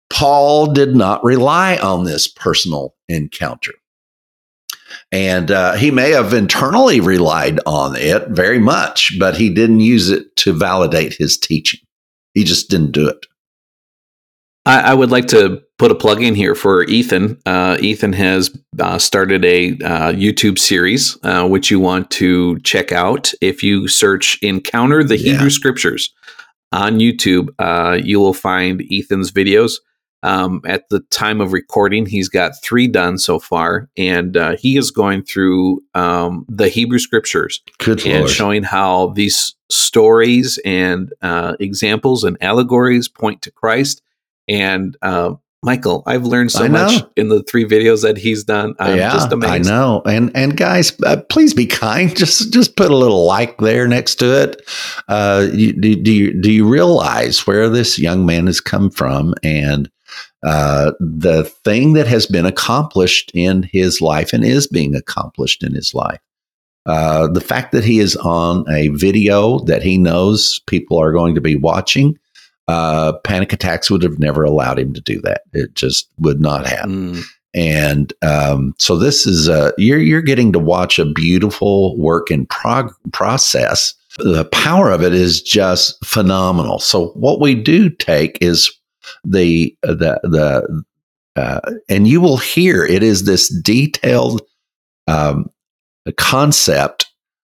Paul 0.09 0.73
did 0.73 0.95
not 0.95 1.23
rely 1.23 1.77
on 1.77 2.05
this 2.05 2.27
personal 2.27 2.95
encounter. 3.07 3.73
And 5.11 5.51
uh, 5.51 5.73
he 5.73 5.91
may 5.91 6.11
have 6.11 6.33
internally 6.33 6.99
relied 6.99 7.59
on 7.65 7.95
it 7.95 8.27
very 8.29 8.59
much, 8.59 9.17
but 9.19 9.37
he 9.37 9.53
didn't 9.53 9.81
use 9.81 10.09
it 10.09 10.35
to 10.37 10.53
validate 10.53 11.13
his 11.13 11.37
teaching. 11.37 11.79
He 12.33 12.43
just 12.43 12.69
didn't 12.69 12.91
do 12.91 13.07
it. 13.07 13.25
I, 14.69 14.91
I 14.91 14.93
would 14.93 15.09
like 15.09 15.25
to 15.29 15.63
put 15.79 15.89
a 15.89 15.95
plug 15.95 16.21
in 16.21 16.35
here 16.35 16.53
for 16.53 16.83
Ethan. 16.83 17.41
Uh, 17.47 17.77
Ethan 17.79 18.13
has 18.13 18.55
uh, 18.79 18.99
started 18.99 19.43
a 19.43 19.71
uh, 19.71 20.11
YouTube 20.11 20.59
series, 20.59 21.17
uh, 21.23 21.47
which 21.47 21.71
you 21.71 21.79
want 21.79 22.11
to 22.11 22.59
check 22.59 22.91
out 22.91 23.33
if 23.41 23.63
you 23.63 23.87
search 23.87 24.37
Encounter 24.43 25.03
the 25.03 25.17
yeah. 25.17 25.33
Hebrew 25.33 25.49
Scriptures. 25.49 26.13
on 26.71 26.99
YouTube, 26.99 27.49
uh, 27.57 27.97
you 28.03 28.19
will 28.19 28.35
find 28.35 28.83
Ethan's 28.91 29.31
videos. 29.31 29.79
Um, 30.21 30.61
at 30.67 30.87
the 30.89 30.99
time 31.09 31.41
of 31.41 31.51
recording, 31.51 32.05
he's 32.05 32.29
got 32.29 32.51
three 32.61 32.87
done 32.87 33.17
so 33.17 33.39
far, 33.39 33.89
and 33.97 34.37
uh, 34.37 34.55
he 34.57 34.77
is 34.77 34.91
going 34.91 35.23
through 35.23 35.81
um, 35.95 36.45
the 36.47 36.67
Hebrew 36.67 36.99
scriptures 36.99 37.61
Good 37.79 38.05
and 38.05 38.19
Lord. 38.19 38.29
showing 38.29 38.63
how 38.63 39.13
these 39.15 39.55
stories 39.71 40.59
and 40.63 41.11
uh, 41.23 41.55
examples 41.59 42.23
and 42.23 42.37
allegories 42.41 43.07
point 43.07 43.41
to 43.43 43.51
Christ. 43.51 44.03
And 44.49 44.97
uh, 45.01 45.35
Michael, 45.61 46.03
I've 46.05 46.23
learned 46.23 46.51
so 46.51 46.69
much 46.69 47.03
in 47.17 47.27
the 47.27 47.43
three 47.43 47.65
videos 47.65 48.01
that 48.03 48.17
he's 48.17 48.45
done. 48.45 48.75
I'm 48.79 48.97
yeah, 48.97 49.11
just 49.11 49.31
amazed. 49.31 49.69
I 49.69 49.69
know. 49.69 50.01
And 50.05 50.31
and 50.33 50.55
guys, 50.55 50.93
uh, 51.05 51.17
please 51.29 51.53
be 51.53 51.65
kind. 51.65 52.15
Just 52.15 52.51
just 52.51 52.75
put 52.75 52.91
a 52.91 52.95
little 52.95 53.25
like 53.25 53.57
there 53.57 53.87
next 53.87 54.15
to 54.15 54.41
it. 54.41 54.61
Uh, 55.07 55.47
you, 55.53 55.73
do, 55.73 55.95
do 55.95 56.11
you 56.11 56.41
do 56.41 56.51
you 56.51 56.67
realize 56.67 57.45
where 57.45 57.69
this 57.69 57.99
young 57.99 58.25
man 58.25 58.47
has 58.47 58.61
come 58.61 58.89
from 58.89 59.33
and 59.43 59.89
uh, 60.43 60.91
the 60.99 61.43
thing 61.43 61.93
that 61.93 62.07
has 62.07 62.25
been 62.25 62.45
accomplished 62.45 63.31
in 63.33 63.63
his 63.63 64.01
life 64.01 64.31
and 64.33 64.45
is 64.45 64.65
being 64.65 64.95
accomplished 64.95 65.61
in 65.61 65.75
his 65.75 65.93
life? 65.93 66.19
Uh, 66.85 67.27
the 67.27 67.41
fact 67.41 67.71
that 67.73 67.83
he 67.83 67.99
is 67.99 68.15
on 68.17 68.65
a 68.71 68.87
video 68.89 69.59
that 69.65 69.83
he 69.83 69.97
knows 69.97 70.61
people 70.67 70.97
are 70.97 71.11
going 71.11 71.35
to 71.35 71.41
be 71.41 71.55
watching. 71.55 72.17
Uh, 72.69 73.13
panic 73.23 73.51
attacks 73.51 73.89
would 73.89 74.03
have 74.03 74.19
never 74.19 74.43
allowed 74.43 74.77
him 74.77 74.93
to 74.93 75.01
do 75.01 75.19
that. 75.21 75.41
It 75.53 75.73
just 75.73 76.07
would 76.19 76.39
not 76.39 76.67
have 76.67 76.85
Mm, 76.85 77.23
and 77.55 78.13
um, 78.21 78.75
so 78.77 78.95
this 78.95 79.25
is 79.25 79.49
uh, 79.49 79.71
you're 79.79 79.99
you're 79.99 80.21
getting 80.21 80.53
to 80.53 80.59
watch 80.59 80.99
a 80.99 81.11
beautiful 81.11 81.97
work 81.97 82.29
in 82.29 82.45
prog- 82.45 82.93
process. 83.11 83.95
The 84.19 84.45
power 84.45 84.91
of 84.91 85.01
it 85.01 85.15
is 85.15 85.41
just 85.41 86.03
phenomenal. 86.05 86.77
So 86.77 87.07
what 87.09 87.39
we 87.39 87.55
do 87.55 87.89
take 87.89 88.37
is 88.39 88.71
the 89.23 89.75
the 89.81 90.19
the 90.21 90.83
uh, 91.35 91.59
and 91.89 92.07
you 92.07 92.21
will 92.21 92.37
hear 92.37 92.85
it 92.85 93.01
is 93.01 93.23
this 93.23 93.49
detailed 93.61 94.43
um, 95.07 95.49
concept 96.17 97.08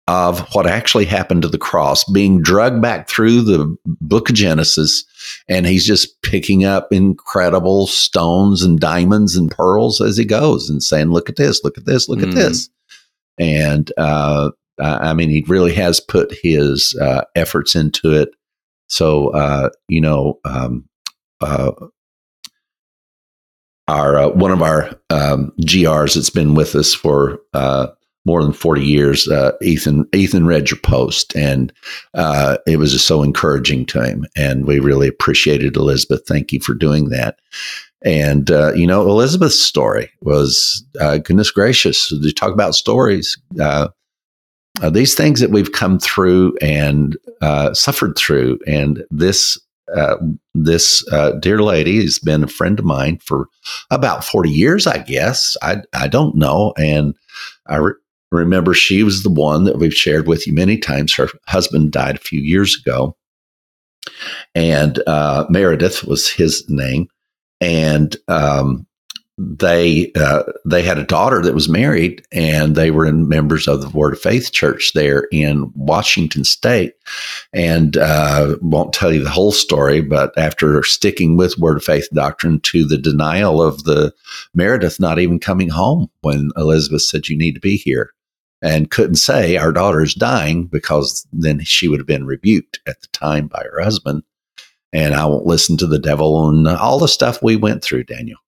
of 0.06 0.40
what 0.54 0.66
actually 0.66 1.06
happened 1.06 1.40
to 1.42 1.48
the 1.48 1.56
cross 1.58 2.04
being 2.04 2.42
drugged 2.42 2.82
back 2.82 3.08
through 3.08 3.40
the 3.40 3.74
book 3.86 4.28
of 4.28 4.34
Genesis 4.34 5.02
and 5.48 5.64
he's 5.66 5.86
just 5.86 6.20
picking 6.22 6.64
up 6.64 6.92
incredible 6.92 7.86
stones 7.86 8.62
and 8.62 8.78
diamonds 8.78 9.34
and 9.34 9.50
pearls 9.50 10.02
as 10.02 10.18
he 10.18 10.24
goes 10.26 10.68
and 10.68 10.82
saying 10.82 11.10
look 11.10 11.30
at 11.30 11.36
this 11.36 11.64
look 11.64 11.78
at 11.78 11.86
this 11.86 12.06
look 12.08 12.18
Mhm. 12.18 12.28
at 12.28 12.34
this 12.34 12.68
and 13.38 13.90
uh, 13.96 14.50
I 14.78 15.10
I 15.10 15.14
mean 15.14 15.30
he 15.30 15.42
really 15.48 15.72
has 15.74 16.00
put 16.00 16.34
his 16.42 16.94
uh, 17.00 17.22
efforts 17.34 17.74
into 17.74 18.12
it 18.12 18.28
so 18.88 19.28
uh, 19.30 19.70
you 19.88 20.02
know 20.02 20.38
um, 20.44 20.86
uh, 21.40 21.72
our 23.88 24.18
uh, 24.18 24.28
one 24.28 24.50
of 24.50 24.62
our 24.62 24.90
um, 25.10 25.52
GRs 25.62 26.14
that's 26.14 26.30
been 26.30 26.54
with 26.54 26.74
us 26.74 26.94
for 26.94 27.40
uh, 27.52 27.88
more 28.24 28.42
than 28.42 28.52
40 28.52 28.82
years, 28.82 29.28
uh, 29.28 29.52
Ethan 29.60 30.06
Ethan 30.14 30.46
read 30.46 30.70
your 30.70 30.80
post, 30.80 31.34
and 31.36 31.72
uh, 32.14 32.58
it 32.66 32.78
was 32.78 32.92
just 32.92 33.06
so 33.06 33.22
encouraging 33.22 33.86
to 33.86 34.02
him, 34.02 34.26
and 34.36 34.66
we 34.66 34.78
really 34.78 35.08
appreciated 35.08 35.76
Elizabeth. 35.76 36.22
Thank 36.26 36.52
you 36.52 36.60
for 36.60 36.74
doing 36.74 37.10
that. 37.10 37.38
And 38.02 38.50
uh, 38.50 38.72
you 38.74 38.86
know, 38.86 39.02
Elizabeth's 39.02 39.58
story 39.58 40.10
was 40.22 40.84
uh, 41.00 41.18
goodness 41.18 41.50
gracious. 41.50 42.08
To 42.08 42.32
talk 42.32 42.52
about 42.52 42.74
stories, 42.74 43.38
uh, 43.60 43.88
uh, 44.82 44.90
these 44.90 45.14
things 45.14 45.40
that 45.40 45.50
we've 45.50 45.72
come 45.72 45.98
through 45.98 46.56
and 46.60 47.16
suffered 47.72 48.16
through, 48.16 48.58
and 48.66 49.04
this 49.10 49.58
uh, 49.94 50.16
this 50.54 51.06
uh, 51.12 51.32
dear 51.32 51.62
lady 51.62 52.00
has 52.00 52.18
been 52.18 52.42
a 52.42 52.48
friend 52.48 52.78
of 52.78 52.84
mine 52.84 53.18
for 53.18 53.48
about 53.90 54.24
40 54.24 54.50
years, 54.50 54.86
I 54.86 54.98
guess. 54.98 55.56
I, 55.62 55.82
I 55.92 56.08
don't 56.08 56.36
know. 56.36 56.72
And 56.78 57.14
I 57.66 57.76
re- 57.76 57.92
remember 58.30 58.74
she 58.74 59.02
was 59.02 59.22
the 59.22 59.30
one 59.30 59.64
that 59.64 59.78
we've 59.78 59.94
shared 59.94 60.26
with 60.26 60.46
you 60.46 60.52
many 60.52 60.78
times. 60.78 61.14
Her 61.14 61.28
husband 61.46 61.92
died 61.92 62.16
a 62.16 62.20
few 62.20 62.40
years 62.40 62.76
ago. 62.84 63.16
And 64.54 65.02
uh, 65.06 65.46
Meredith 65.48 66.04
was 66.04 66.28
his 66.28 66.64
name. 66.68 67.08
And 67.60 68.16
um, 68.28 68.86
they 69.36 70.12
uh, 70.14 70.44
they 70.64 70.82
had 70.82 70.98
a 70.98 71.04
daughter 71.04 71.42
that 71.42 71.54
was 71.54 71.68
married, 71.68 72.24
and 72.32 72.76
they 72.76 72.92
were 72.92 73.04
in 73.04 73.28
members 73.28 73.66
of 73.66 73.80
the 73.80 73.88
Word 73.88 74.12
of 74.12 74.20
Faith 74.20 74.52
Church 74.52 74.92
there 74.94 75.26
in 75.32 75.72
Washington 75.74 76.44
State. 76.44 76.94
And 77.52 77.96
uh, 77.96 78.56
won't 78.60 78.92
tell 78.92 79.12
you 79.12 79.24
the 79.24 79.30
whole 79.30 79.50
story, 79.50 80.00
but 80.00 80.36
after 80.38 80.82
sticking 80.84 81.36
with 81.36 81.58
Word 81.58 81.78
of 81.78 81.84
Faith 81.84 82.08
doctrine 82.12 82.60
to 82.60 82.86
the 82.86 82.98
denial 82.98 83.60
of 83.60 83.84
the 83.84 84.14
Meredith 84.54 85.00
not 85.00 85.18
even 85.18 85.40
coming 85.40 85.68
home 85.68 86.08
when 86.20 86.50
Elizabeth 86.56 87.02
said 87.02 87.28
you 87.28 87.36
need 87.36 87.54
to 87.54 87.60
be 87.60 87.76
here, 87.76 88.12
and 88.62 88.92
couldn't 88.92 89.16
say 89.16 89.56
our 89.56 89.72
daughter 89.72 90.00
is 90.00 90.14
dying 90.14 90.66
because 90.66 91.26
then 91.32 91.60
she 91.64 91.88
would 91.88 91.98
have 91.98 92.06
been 92.06 92.26
rebuked 92.26 92.78
at 92.86 93.00
the 93.00 93.08
time 93.08 93.48
by 93.48 93.64
her 93.72 93.80
husband. 93.80 94.22
And 94.92 95.12
I 95.14 95.26
won't 95.26 95.44
listen 95.46 95.76
to 95.78 95.88
the 95.88 95.98
devil 95.98 96.48
and 96.48 96.68
all 96.68 97.00
the 97.00 97.08
stuff 97.08 97.42
we 97.42 97.56
went 97.56 97.82
through, 97.82 98.04
Daniel. 98.04 98.38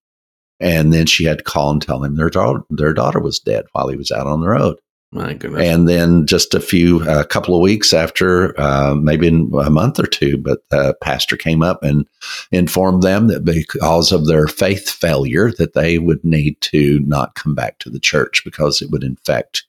And 0.59 0.91
then 0.91 1.05
she 1.05 1.23
had 1.25 1.37
to 1.39 1.43
call 1.43 1.71
and 1.71 1.81
tell 1.81 2.03
him 2.03 2.15
their 2.15 2.29
daughter, 2.29 2.61
their 2.69 2.93
daughter 2.93 3.19
was 3.19 3.39
dead 3.39 3.65
while 3.73 3.87
he 3.89 3.95
was 3.95 4.11
out 4.11 4.25
on 4.27 4.41
the 4.41 4.49
road. 4.49 4.77
my 5.11 5.33
goodness. 5.33 5.61
And 5.67 5.87
then 5.87 6.25
just 6.25 6.53
a 6.55 6.59
few, 6.59 7.07
a 7.07 7.23
couple 7.25 7.55
of 7.55 7.61
weeks 7.61 7.93
after, 7.93 8.59
uh, 8.59 8.95
maybe 8.95 9.27
in 9.27 9.51
a 9.63 9.69
month 9.69 9.99
or 9.99 10.07
two, 10.07 10.37
but 10.37 10.59
the 10.69 10.95
pastor 11.01 11.37
came 11.37 11.61
up 11.63 11.83
and 11.83 12.05
informed 12.51 13.03
them 13.03 13.27
that 13.27 13.45
because 13.45 14.11
of 14.11 14.25
their 14.27 14.47
faith 14.47 14.89
failure, 14.89 15.51
that 15.53 15.73
they 15.73 15.97
would 15.99 16.23
need 16.23 16.59
to 16.61 16.99
not 17.05 17.35
come 17.35 17.53
back 17.55 17.77
to 17.79 17.89
the 17.89 17.99
church 17.99 18.41
because 18.43 18.81
it 18.81 18.89
would 18.91 19.03
infect 19.03 19.63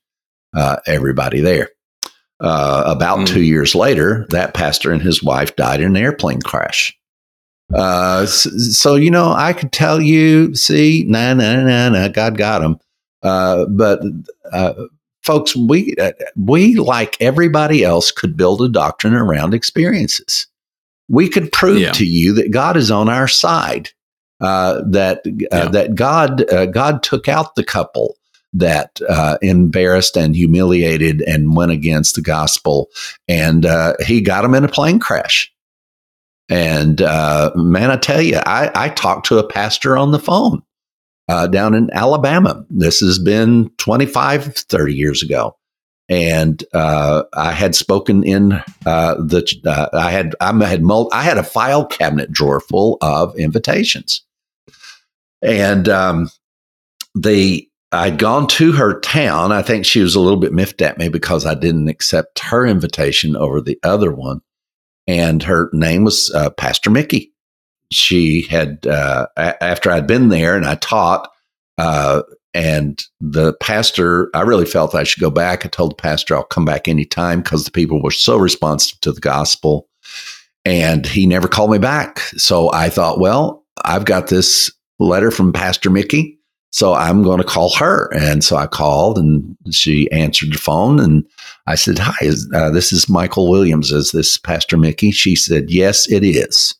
uh, 0.56 0.76
everybody 0.86 1.40
there. 1.40 1.68
Uh, 2.40 2.84
about 2.86 3.18
Mm. 3.20 3.26
two 3.26 3.42
years 3.42 3.74
later, 3.74 4.26
that 4.30 4.54
pastor 4.54 4.92
and 4.92 5.02
his 5.02 5.22
wife 5.22 5.54
died 5.56 5.80
in 5.80 5.88
an 5.94 5.96
airplane 6.02 6.40
crash. 6.40 6.96
Uh, 7.74 8.24
so, 8.26 8.50
so, 8.50 8.94
you 8.94 9.10
know, 9.10 9.32
I 9.32 9.52
could 9.52 9.72
tell 9.72 10.00
you, 10.00 10.54
see, 10.54 11.04
nah, 11.06 11.34
nah, 11.34 11.62
nah, 11.62 11.88
nah, 11.90 12.08
God 12.08 12.36
got 12.38 12.62
him. 12.62 12.78
Uh, 13.22 13.66
but 13.66 14.00
uh, 14.52 14.72
folks, 15.22 15.54
we 15.56 15.94
uh, 16.00 16.12
we 16.36 16.76
like 16.76 17.16
everybody 17.20 17.84
else 17.84 18.10
could 18.10 18.36
build 18.36 18.62
a 18.62 18.68
doctrine 18.68 19.14
around 19.14 19.54
experiences. 19.54 20.46
We 21.08 21.28
could 21.28 21.50
prove 21.52 21.80
Yeah. 21.80 21.92
to 21.92 22.06
you 22.06 22.32
that 22.34 22.50
God 22.52 22.76
is 22.76 22.90
on 22.90 23.08
our 23.08 23.28
side. 23.28 23.90
Uh, 24.40 24.82
that 24.86 25.18
uh, 25.26 25.30
Yeah. 25.50 25.68
that 25.70 25.94
God 25.96 26.50
uh, 26.52 26.66
God 26.66 27.02
took 27.02 27.28
out 27.28 27.56
the 27.56 27.64
couple 27.64 28.16
that 28.52 29.00
uh, 29.08 29.36
embarrassed 29.42 30.16
and 30.16 30.34
humiliated 30.34 31.22
and 31.22 31.56
went 31.56 31.72
against 31.72 32.14
the 32.14 32.22
gospel, 32.22 32.88
and 33.26 33.66
uh, 33.66 33.94
He 34.06 34.20
got 34.20 34.42
them 34.42 34.54
in 34.54 34.64
a 34.64 34.68
plane 34.68 35.00
crash. 35.00 35.52
And 36.48 37.02
uh, 37.02 37.52
man, 37.54 37.90
I 37.90 37.96
tell 37.96 38.22
you, 38.22 38.38
I, 38.44 38.70
I 38.74 38.88
talked 38.88 39.26
to 39.26 39.38
a 39.38 39.46
pastor 39.46 39.96
on 39.96 40.12
the 40.12 40.18
phone 40.18 40.62
uh, 41.28 41.46
down 41.46 41.74
in 41.74 41.90
Alabama. 41.92 42.64
This 42.70 43.00
has 43.00 43.18
been 43.18 43.70
25, 43.78 44.54
30 44.54 44.94
years 44.94 45.22
ago. 45.22 45.56
And 46.08 46.64
uh, 46.72 47.24
I 47.34 47.52
had 47.52 47.74
spoken 47.74 48.24
in 48.24 48.52
uh, 48.86 49.14
the, 49.16 49.46
uh, 49.66 49.88
I 49.92 50.10
had, 50.10 50.34
I 50.40 50.64
had, 50.64 50.82
mul- 50.82 51.10
I 51.12 51.22
had 51.22 51.36
a 51.36 51.42
file 51.42 51.84
cabinet 51.84 52.32
drawer 52.32 52.60
full 52.60 52.96
of 53.02 53.36
invitations. 53.36 54.24
And 55.42 55.86
um, 55.90 56.30
the, 57.14 57.68
I'd 57.92 58.18
gone 58.18 58.46
to 58.48 58.72
her 58.72 59.00
town. 59.00 59.52
I 59.52 59.60
think 59.60 59.84
she 59.84 60.00
was 60.00 60.14
a 60.14 60.20
little 60.20 60.38
bit 60.38 60.52
miffed 60.54 60.80
at 60.80 60.96
me 60.96 61.10
because 61.10 61.44
I 61.44 61.54
didn't 61.54 61.88
accept 61.88 62.38
her 62.38 62.66
invitation 62.66 63.36
over 63.36 63.60
the 63.60 63.78
other 63.82 64.10
one. 64.12 64.40
And 65.08 65.42
her 65.42 65.70
name 65.72 66.04
was 66.04 66.30
uh, 66.32 66.50
Pastor 66.50 66.90
Mickey 66.90 67.32
she 67.90 68.42
had 68.42 68.86
uh, 68.86 69.26
a- 69.36 69.62
after 69.62 69.90
I'd 69.90 70.06
been 70.06 70.28
there 70.28 70.56
and 70.56 70.66
I 70.66 70.74
taught, 70.76 71.30
uh, 71.78 72.22
and 72.54 73.02
the 73.20 73.52
pastor, 73.54 74.30
I 74.34 74.40
really 74.42 74.64
felt 74.64 74.94
I 74.94 75.04
should 75.04 75.20
go 75.20 75.30
back. 75.30 75.64
I 75.64 75.68
told 75.68 75.92
the 75.92 75.96
pastor 75.96 76.34
I'll 76.34 76.44
come 76.44 76.64
back 76.64 76.88
anytime 76.88 77.40
because 77.40 77.64
the 77.64 77.70
people 77.70 78.02
were 78.02 78.10
so 78.10 78.36
responsive 78.36 79.00
to 79.02 79.12
the 79.12 79.20
gospel, 79.20 79.88
and 80.64 81.06
he 81.06 81.26
never 81.26 81.46
called 81.46 81.70
me 81.70 81.78
back. 81.78 82.18
So 82.36 82.72
I 82.72 82.88
thought, 82.88 83.20
well, 83.20 83.64
I've 83.84 84.06
got 84.06 84.28
this 84.28 84.72
letter 84.98 85.30
from 85.30 85.52
Pastor 85.52 85.88
Mickey, 85.90 86.38
so 86.72 86.94
I'm 86.94 87.22
going 87.22 87.38
to 87.38 87.44
call 87.44 87.74
her. 87.76 88.12
And 88.14 88.42
so 88.42 88.56
I 88.56 88.66
called, 88.66 89.18
and 89.18 89.56
she 89.70 90.10
answered 90.10 90.52
the 90.52 90.58
phone, 90.58 90.98
and 90.98 91.24
I 91.68 91.74
said, 91.74 91.98
"Hi, 91.98 92.14
is, 92.22 92.50
uh, 92.54 92.70
this 92.70 92.92
is 92.92 93.08
Michael 93.08 93.48
Williams. 93.48 93.92
Is 93.92 94.10
this 94.12 94.38
Pastor 94.38 94.76
Mickey?" 94.76 95.10
She 95.10 95.36
said, 95.36 95.66
"Yes, 95.68 96.10
it 96.10 96.24
is." 96.24 96.74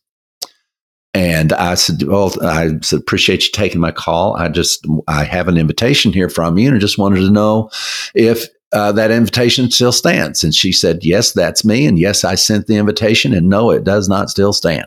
And 1.15 1.53
I 1.53 1.75
said, 1.75 2.03
"Well, 2.03 2.35
I 2.43 2.71
said 2.83 3.01
appreciate 3.01 3.45
you 3.45 3.51
taking 3.53 3.81
my 3.81 3.93
call. 3.93 4.37
I 4.37 4.49
just 4.49 4.87
I 5.07 5.25
have 5.25 5.49
an 5.49 5.57
invitation 5.57 6.13
here 6.13 6.29
from 6.29 6.59
you, 6.59 6.69
and 6.69 6.77
I 6.77 6.81
just 6.81 6.99
wanted 6.99 7.21
to 7.21 7.31
know 7.31 7.71
if 8.15 8.47
uh, 8.73 8.93
that 8.93 9.11
invitation 9.11 9.71
still 9.71 9.93
stands. 9.93 10.45
And 10.45 10.55
she 10.55 10.73
said, 10.73 10.99
Yes, 11.03 11.33
that's 11.33 11.65
me. 11.65 11.87
And 11.87 11.99
yes, 11.99 12.25
I 12.25 12.35
sent 12.35 12.67
the 12.67 12.77
invitation. 12.77 13.33
And 13.33 13.49
no, 13.49 13.71
it 13.71 13.85
does 13.85 14.09
not 14.09 14.29
still 14.29 14.53
stand. 14.53 14.85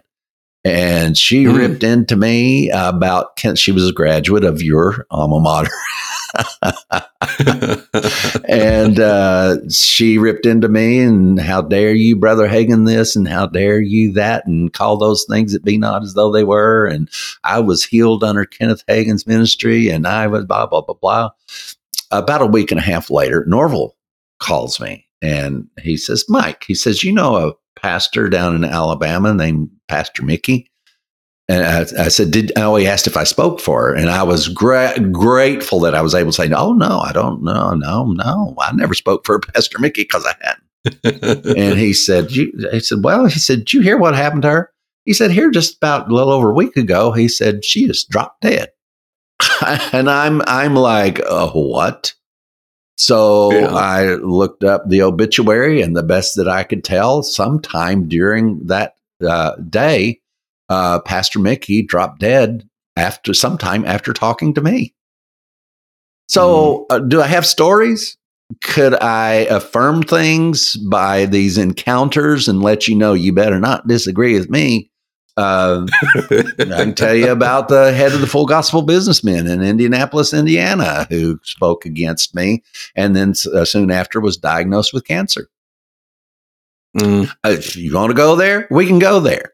And 0.64 1.18
she 1.18 1.46
Mm. 1.46 1.58
ripped 1.58 1.84
into 1.84 2.16
me 2.16 2.70
about, 2.70 3.40
she 3.56 3.72
was 3.72 3.90
a 3.90 3.94
graduate 3.94 4.44
of 4.44 4.62
your 4.62 5.08
alma 5.10 5.40
mater. 5.40 5.72
and 8.48 9.00
uh, 9.00 9.58
she 9.70 10.18
ripped 10.18 10.46
into 10.46 10.68
me 10.68 11.00
and 11.00 11.40
how 11.40 11.62
dare 11.62 11.94
you 11.94 12.16
brother 12.16 12.48
hagin 12.48 12.86
this 12.86 13.16
and 13.16 13.28
how 13.28 13.46
dare 13.46 13.82
you 13.82 14.12
that 14.14 14.46
and 14.46 14.74
call 14.74 14.98
those 14.98 15.26
things 15.30 15.54
that 15.54 15.64
be 15.64 15.78
not 15.78 16.04
as 16.04 16.14
though 16.14 16.32
they 16.32 16.44
were 16.44 16.86
and 16.86 17.10
i 17.44 17.60
was 17.60 17.84
healed 17.84 18.24
under 18.24 18.46
kenneth 18.46 18.86
hagin's 18.88 19.28
ministry 19.28 19.90
and 19.90 20.08
i 20.08 20.28
was 20.28 20.46
blah 20.46 20.66
blah 20.66 20.82
blah 20.82 20.96
blah. 20.96 21.30
About 22.12 22.42
a 22.42 22.46
week 22.46 22.72
and 22.72 22.80
a 22.80 22.84
half 22.84 23.10
later 23.10 23.46
norvel 23.50 23.92
calls 24.40 24.80
me 24.80 25.06
and 25.22 25.68
he 25.82 25.98
says 25.98 26.26
mike 26.30 26.64
he 26.66 26.76
says 26.76 27.04
you 27.04 27.12
know 27.12 27.36
a 27.36 27.54
pastor 27.80 28.30
down 28.30 28.56
in 28.56 28.64
alabama 28.64 29.34
named 29.34 29.70
pastor 29.88 30.24
mickey 30.24 30.71
and 31.52 31.66
I, 31.66 32.06
I 32.06 32.08
said, 32.08 32.32
"Did?" 32.32 32.52
Oh, 32.56 32.76
he 32.76 32.88
asked 32.88 33.08
if 33.08 33.18
I 33.18 33.24
spoke 33.26 33.60
for 33.60 33.82
her, 33.82 33.96
and 33.96 34.10
I 34.10 34.24
was 34.24 34.48
gra- 34.48 35.00
grateful 35.12 35.80
that 35.82 35.96
I 35.96 36.02
was 36.02 36.16
able 36.16 36.32
to 36.32 36.36
say, 36.36 36.48
"No, 36.48 36.74
no, 36.74 37.00
I 37.00 37.12
don't. 37.12 37.44
No, 37.44 37.72
no, 37.72 38.06
no. 38.06 38.56
I 38.60 38.72
never 38.74 38.94
spoke 38.94 39.26
for 39.26 39.40
Pastor 39.54 39.80
Mickey 39.80 40.04
because 40.04 40.26
I 40.26 40.36
hadn't." 40.42 41.48
and 41.58 41.78
he 41.78 41.94
said, 41.94 42.32
you, 42.32 42.52
"He 42.72 42.80
said, 42.80 43.04
well, 43.04 43.26
he 43.26 43.38
said, 43.40 43.60
did 43.60 43.74
you 43.74 43.82
hear 43.82 43.98
what 43.98 44.16
happened 44.16 44.44
to 44.44 44.50
her?" 44.50 44.72
He 45.06 45.14
said, 45.14 45.32
"Here, 45.32 45.52
just 45.52 45.78
about 45.78 46.10
a 46.10 46.14
little 46.14 46.34
over 46.34 46.52
a 46.52 46.56
week 46.56 46.78
ago, 46.78 47.12
he 47.12 47.28
said 47.28 47.66
she 47.66 47.88
just 47.88 48.10
dropped 48.10 48.42
dead." 48.42 48.72
and 49.92 50.10
I'm, 50.10 50.42
I'm 50.48 50.76
like, 50.76 51.20
uh, 51.20 51.50
"What?" 51.52 52.14
So 52.98 53.52
Yeah. 53.52 53.74
I 53.74 54.14
looked 54.16 54.64
up 54.64 54.88
the 54.88 55.02
obituary, 55.02 55.82
and 55.82 55.96
the 55.98 56.04
best 56.04 56.36
that 56.38 56.48
I 56.48 56.64
could 56.64 56.84
tell, 56.84 57.24
sometime 57.24 58.08
during 58.08 58.68
that 58.68 58.94
uh, 59.28 59.56
day, 59.70 60.20
uh, 60.72 61.02
Pastor 61.02 61.38
Mickey 61.38 61.82
dropped 61.82 62.22
dead 62.22 62.68
after 62.96 63.34
sometime 63.34 63.84
after 63.84 64.14
talking 64.14 64.54
to 64.54 64.62
me. 64.62 64.96
So, 66.30 66.86
uh, 66.90 67.00
do 67.00 67.22
I 67.22 67.28
have 67.28 67.46
stories? 67.46 68.18
Could 68.64 68.94
I 68.94 69.48
affirm 69.50 70.02
things 70.02 70.78
by 70.78 71.26
these 71.26 71.58
encounters 71.58 72.48
and 72.48 72.62
let 72.62 72.88
you 72.88 72.96
know 72.96 73.14
you 73.14 73.34
better 73.34 73.60
not 73.60 73.86
disagree 73.86 74.40
with 74.40 74.50
me? 74.50 74.90
Uh, 75.36 75.86
I 76.16 76.44
can 76.58 76.96
tell 76.96 77.16
you 77.16 77.32
about 77.32 77.68
the 77.68 77.92
head 77.92 78.14
of 78.14 78.22
the 78.22 78.28
full 78.28 78.46
gospel 78.46 78.82
businessmen 78.82 79.48
in 79.48 79.62
Indianapolis, 79.62 80.34
Indiana, 80.34 81.06
who 81.10 81.38
spoke 81.44 81.86
against 81.86 82.34
me 82.34 82.64
and 82.96 83.14
then 83.14 83.34
uh, 83.54 83.66
soon 83.66 83.92
after 83.92 84.22
was 84.22 84.38
diagnosed 84.38 84.94
with 84.94 85.06
cancer. 85.06 85.50
Mm. 86.98 87.30
Uh, 87.44 87.50
If 87.50 87.76
you 87.76 87.94
want 87.94 88.12
to 88.12 88.16
go 88.16 88.38
there, 88.38 88.70
we 88.72 88.88
can 88.88 89.00
go 89.00 89.20
there. 89.20 89.52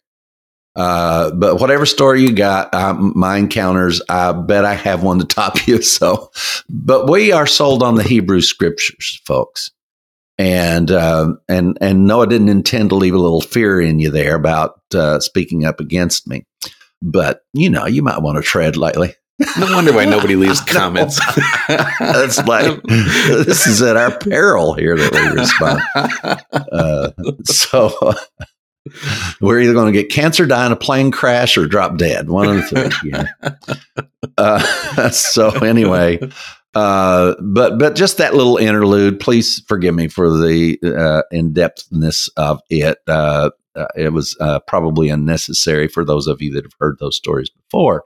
Uh, 0.77 1.31
but 1.31 1.59
whatever 1.59 1.87
story 1.87 2.21
you 2.21 2.31
got, 2.31 2.71
um, 2.75 3.11
my 3.15 3.37
encounters, 3.37 3.99
I 4.07 4.31
bet 4.31 4.63
I 4.63 4.75
have 4.75 5.01
one 5.01 5.17
to 5.17 5.25
top 5.25 5.67
you. 5.67 5.81
So, 5.81 6.31
but 6.69 7.09
we 7.09 7.31
are 7.31 7.47
sold 7.47 7.81
on 7.81 7.95
the 7.95 8.03
Hebrew 8.03 8.41
scriptures, 8.41 9.19
folks. 9.25 9.71
And 10.39 10.91
um, 10.91 11.39
and 11.49 11.79
and 11.81 12.05
Noah 12.05 12.27
didn't 12.27 12.49
intend 12.49 12.89
to 12.89 12.95
leave 12.95 13.15
a 13.15 13.19
little 13.19 13.41
fear 13.41 13.81
in 13.81 13.97
you 13.97 14.11
there 14.11 14.35
about 14.35 14.79
uh, 14.93 15.19
speaking 15.19 15.65
up 15.65 15.79
against 15.79 16.27
me, 16.27 16.45
but 17.01 17.41
you 17.53 17.71
know 17.71 17.87
you 17.87 18.03
might 18.03 18.21
want 18.21 18.37
to 18.37 18.43
tread 18.43 18.77
lightly. 18.77 19.15
No 19.57 19.73
wonder 19.73 19.93
why 19.93 20.05
nobody 20.05 20.35
leaves 20.35 20.61
comments. 20.65 21.19
It's 21.69 22.37
like 22.45 22.81
this 22.83 23.65
is 23.65 23.81
at 23.81 23.97
our 23.97 24.15
peril 24.15 24.75
here 24.75 24.95
that 24.95 25.11
we 25.11 25.41
respond. 25.41 25.81
Uh, 26.71 27.11
so 27.43 28.13
we're 29.41 29.61
either 29.61 29.73
going 29.73 29.91
to 29.91 29.99
get 29.99 30.11
cancer, 30.11 30.45
die 30.45 30.65
in 30.65 30.71
a 30.71 30.77
plane 30.77 31.11
crash, 31.11 31.57
or 31.57 31.67
drop 31.67 31.97
dead. 31.97 32.29
One 32.29 32.49
of 32.49 32.55
the 32.69 32.89
three. 32.89 33.11
Yeah. 33.11 33.27
Uh, 34.37 35.09
so 35.11 35.49
anyway, 35.49 36.19
uh, 36.75 37.33
but 37.41 37.79
but 37.79 37.95
just 37.95 38.17
that 38.17 38.35
little 38.35 38.57
interlude. 38.57 39.19
Please 39.19 39.63
forgive 39.67 39.95
me 39.95 40.07
for 40.07 40.29
the 40.29 40.77
uh, 40.83 41.23
in 41.35 41.53
depthness 41.53 42.29
of 42.37 42.59
it. 42.69 42.99
Uh, 43.07 43.49
uh, 43.75 43.87
it 43.95 44.11
was 44.11 44.35
uh, 44.39 44.59
probably 44.67 45.09
unnecessary 45.09 45.87
for 45.87 46.03
those 46.03 46.27
of 46.27 46.41
you 46.41 46.51
that 46.53 46.65
have 46.65 46.73
heard 46.79 46.97
those 46.99 47.15
stories 47.15 47.49
before. 47.49 48.03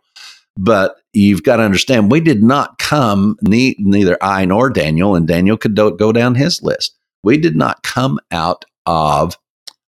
But 0.58 0.98
you've 1.13 1.44
got 1.44 1.58
to 1.58 1.63
understand, 1.63 2.12
we 2.12 2.20
did 2.20 2.44
not 2.44 2.78
come, 2.78 3.38
ne- 3.41 3.78
neither 3.80 4.17
I 4.22 4.44
nor 4.46 4.70
Daniel, 4.70 5.15
and 5.15 5.28
Daniel 5.28 5.58
could 5.58 5.76
do- 5.76 5.96
go 5.96 6.12
down 6.12 6.36
his 6.36 6.62
list. 6.62 6.98
We 7.24 7.38
did 7.38 7.56
not 7.56 7.84
come 7.84 8.20
out 8.32 8.65
of 8.86 9.38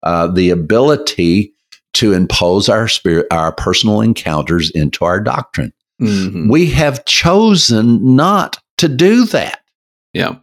uh, 0.03 0.27
the 0.27 0.51
ability 0.51 1.53
to 1.93 2.13
impose 2.13 2.69
our 2.69 2.89
spirit, 2.89 3.27
our 3.31 3.53
personal 3.53 4.01
encounters 4.01 4.71
into 4.71 5.05
our 5.05 5.21
doctrine. 5.21 5.73
Mhm. 6.01 6.49
We 6.51 6.71
have 6.71 7.05
chosen 7.05 8.17
not 8.17 8.59
to 8.79 8.89
do 8.89 9.25
that. 9.27 9.61
Yeah. 10.15 10.37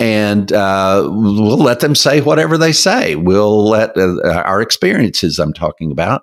And 0.00 0.52
uh, 0.52 1.02
we'll 1.08 1.58
let 1.58 1.80
them 1.80 1.94
say 1.94 2.20
whatever 2.20 2.58
they 2.58 2.72
say. 2.72 3.14
We'll 3.14 3.68
let 3.68 3.96
uh, 3.96 4.42
our 4.44 4.60
experiences, 4.60 5.38
I'm 5.38 5.52
talking 5.52 5.92
about. 5.92 6.22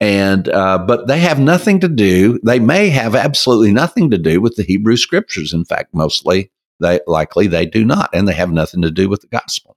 And, 0.00 0.48
uh, 0.48 0.78
but 0.78 1.06
they 1.06 1.20
have 1.20 1.38
nothing 1.38 1.80
to 1.80 1.88
do, 1.88 2.38
they 2.44 2.58
may 2.58 2.88
have 2.88 3.14
absolutely 3.14 3.72
nothing 3.72 4.10
to 4.10 4.18
do 4.18 4.40
with 4.40 4.56
the 4.56 4.62
Hebrew 4.62 4.96
scriptures. 4.96 5.52
In 5.52 5.64
fact, 5.64 5.94
mostly 5.94 6.50
they 6.80 7.00
likely 7.06 7.46
they 7.46 7.66
do 7.66 7.84
not. 7.84 8.10
And 8.12 8.26
they 8.26 8.34
have 8.34 8.50
nothing 8.50 8.82
to 8.82 8.90
do 8.90 9.08
with 9.08 9.20
the 9.20 9.28
gospel 9.28 9.76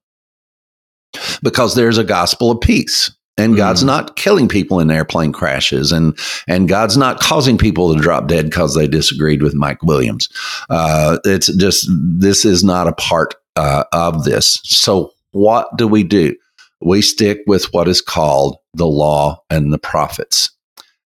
because 1.43 1.75
there's 1.75 1.97
a 1.97 2.03
gospel 2.03 2.51
of 2.51 2.61
peace. 2.61 3.11
And 3.39 3.55
God's 3.55 3.83
Mhm. 3.83 3.87
not 3.87 4.15
killing 4.15 4.47
people 4.47 4.79
in 4.79 4.89
airplane 4.89 5.31
crashes, 5.31 5.91
and 5.91 6.17
and 6.47 6.67
God's 6.67 6.97
not 6.97 7.19
causing 7.19 7.55
people 7.55 7.93
to 7.93 8.01
drop 8.01 8.27
dead 8.27 8.45
because 8.45 8.73
they 8.73 8.87
disagreed 8.87 9.43
with 9.43 9.53
Mike 9.53 9.83
Williams. 9.83 10.27
Uh, 10.71 11.19
it's 11.23 11.45
just 11.55 11.87
this 11.87 12.45
is 12.45 12.63
not 12.63 12.87
a 12.87 12.93
part 12.93 13.35
uh, 13.55 13.83
of 13.93 14.23
this. 14.23 14.59
So 14.63 15.11
what 15.33 15.67
do 15.77 15.87
we 15.87 16.01
do? 16.01 16.35
We 16.81 17.03
stick 17.03 17.41
with 17.45 17.71
what 17.73 17.87
is 17.87 18.01
called 18.01 18.57
the 18.73 18.87
law 18.87 19.43
and 19.51 19.71
the 19.71 19.77
prophets, 19.79 20.49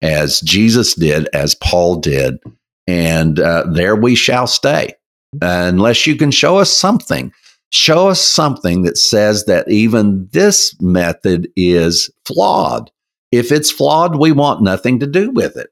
as 0.00 0.40
Jesus 0.40 0.94
did, 0.94 1.28
as 1.34 1.54
Paul 1.54 1.96
did, 1.96 2.38
and 2.86 3.38
uh, 3.38 3.64
there 3.70 3.96
we 3.96 4.14
shall 4.14 4.46
stay 4.46 4.94
unless 5.42 6.06
you 6.06 6.16
can 6.16 6.30
show 6.30 6.56
us 6.56 6.70
something. 6.74 7.32
Show 7.74 8.08
us 8.08 8.24
something 8.24 8.82
that 8.82 8.96
says 8.96 9.46
that 9.46 9.68
even 9.68 10.28
this 10.30 10.80
method 10.80 11.48
is 11.56 12.08
flawed. 12.24 12.92
If 13.32 13.50
it's 13.50 13.72
flawed, 13.72 14.14
we 14.16 14.30
want 14.30 14.62
nothing 14.62 15.00
to 15.00 15.08
do 15.08 15.32
with 15.32 15.56
it. 15.56 15.70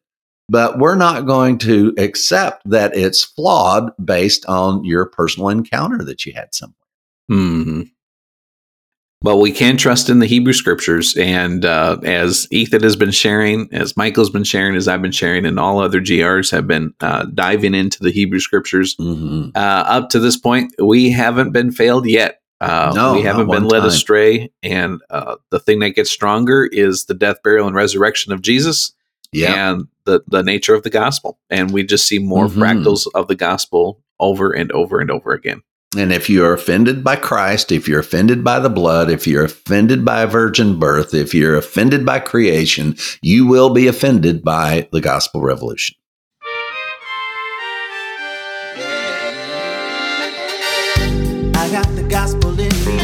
But 0.49 0.81
we're 0.81 0.97
not 0.97 1.27
going 1.27 1.59
to 1.59 1.95
accept 1.99 2.69
that 2.69 2.97
it's 2.97 3.23
flawed 3.23 3.93
based 4.05 4.45
on 4.47 4.85
your 4.85 5.07
personal 5.07 5.49
encounter 5.49 6.03
that 6.05 6.27
you 6.27 6.33
had 6.33 6.53
somewhere. 6.53 6.75
hmm 7.29 7.83
Well, 9.25 9.41
we 9.41 9.53
can 9.53 9.77
trust 9.77 10.09
in 10.11 10.19
the 10.19 10.27
Hebrew 10.27 10.53
scriptures. 10.53 11.17
And 11.17 11.65
uh, 11.65 11.99
as 12.03 12.49
Ethan 12.51 12.83
has 12.83 12.97
been 12.97 13.13
sharing, 13.13 13.69
as 13.73 13.97
Michael's 13.97 14.31
been 14.31 14.43
sharing, 14.43 14.75
as 14.75 14.89
I've 14.89 15.01
been 15.03 15.13
sharing, 15.13 15.47
and 15.47 15.61
all 15.61 15.79
other 15.79 16.01
GRs 16.01 16.51
have 16.51 16.67
been 16.67 16.93
uh, 17.01 17.27
diving 17.33 17.73
into 17.75 18.03
the 18.03 18.11
Hebrew 18.11 18.41
scriptures, 18.41 18.97
Mm-hmm. 18.97 19.51
uh, 19.55 19.59
up 19.87 20.09
to 20.11 20.19
this 20.19 20.37
point, 20.37 20.75
we 20.83 21.11
haven't 21.11 21.53
been 21.53 21.71
failed 21.71 22.07
yet. 22.07 22.41
Uh, 22.61 22.93
No, 22.97 23.13
we 23.15 23.23
haven't 23.23 23.49
been 23.49 23.65
led 23.69 23.81
time. 23.81 23.89
astray. 23.89 24.51
And 24.63 25.01
uh, 25.11 25.37
the 25.51 25.61
thing 25.61 25.79
that 25.81 25.91
gets 25.91 26.11
stronger 26.11 26.67
is 26.73 27.05
the 27.05 27.15
death, 27.15 27.37
burial, 27.45 27.67
and 27.69 27.77
resurrection 27.77 28.33
of 28.33 28.43
Jesus 28.43 28.93
Yeah. 29.33 29.71
and 29.73 29.87
the, 30.05 30.23
the 30.27 30.43
nature 30.43 30.75
of 30.75 30.83
the 30.83 30.91
gospel. 30.91 31.39
And 31.49 31.71
we 31.71 31.85
just 31.85 32.07
see 32.09 32.19
more 32.19 32.47
Mhm. 32.47 32.55
fractals 32.59 33.07
of 33.15 33.29
the 33.29 33.37
gospel 33.37 34.01
over 34.19 34.51
and 34.53 34.71
over 34.73 34.99
and 35.01 35.11
over 35.13 35.33
again. 35.33 35.63
And 35.95 36.11
if 36.11 36.31
you 36.31 36.43
are 36.43 36.55
offended 36.55 37.05
by 37.05 37.17
Christ, 37.17 37.71
if 37.71 37.87
you're 37.87 38.01
offended 38.01 38.43
by 38.43 38.59
the 38.61 38.71
blood, 38.71 39.11
if 39.11 39.27
you're 39.27 39.45
offended 39.45 40.07
by 40.07 40.23
a 40.23 40.27
virgin 40.27 40.79
birth, 40.79 41.13
if 41.13 41.35
you're 41.35 41.55
offended 41.55 42.07
by 42.07 42.19
creation, 42.19 42.97
you 43.21 43.47
will 43.47 43.75
be 43.75 43.87
offended 43.89 44.43
by 44.43 44.89
the 44.91 45.03
gospel 45.03 45.43
revolution. 45.43 45.95
I 51.55 51.69
got 51.71 51.87
the 51.95 52.07
gospel 52.09 52.59
in 52.59 52.71
me. 52.87 52.99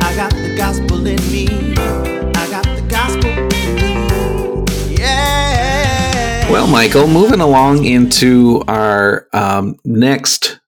I 0.00 0.14
got 0.14 0.30
the 0.30 0.54
gospel 0.56 1.04
in 1.08 1.16
me. 1.32 1.48
I 1.48 2.48
got 2.48 2.64
the 2.66 2.86
gospel 2.88 3.30
in 3.30 3.74
me. 3.74 4.96
Yeah. 4.96 6.52
Well, 6.52 6.68
Michael, 6.68 7.08
moving 7.08 7.40
along 7.40 7.84
into 7.84 8.62
our 8.68 9.26
um, 9.32 9.76
next 9.84 10.60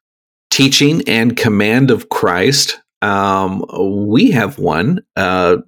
teaching 0.58 1.02
and 1.06 1.36
command 1.36 1.88
of 1.88 2.08
Christ, 2.08 2.80
um, 3.00 3.64
we 4.10 4.32
have 4.32 4.58
one. 4.58 5.04
Uh, 5.14 5.58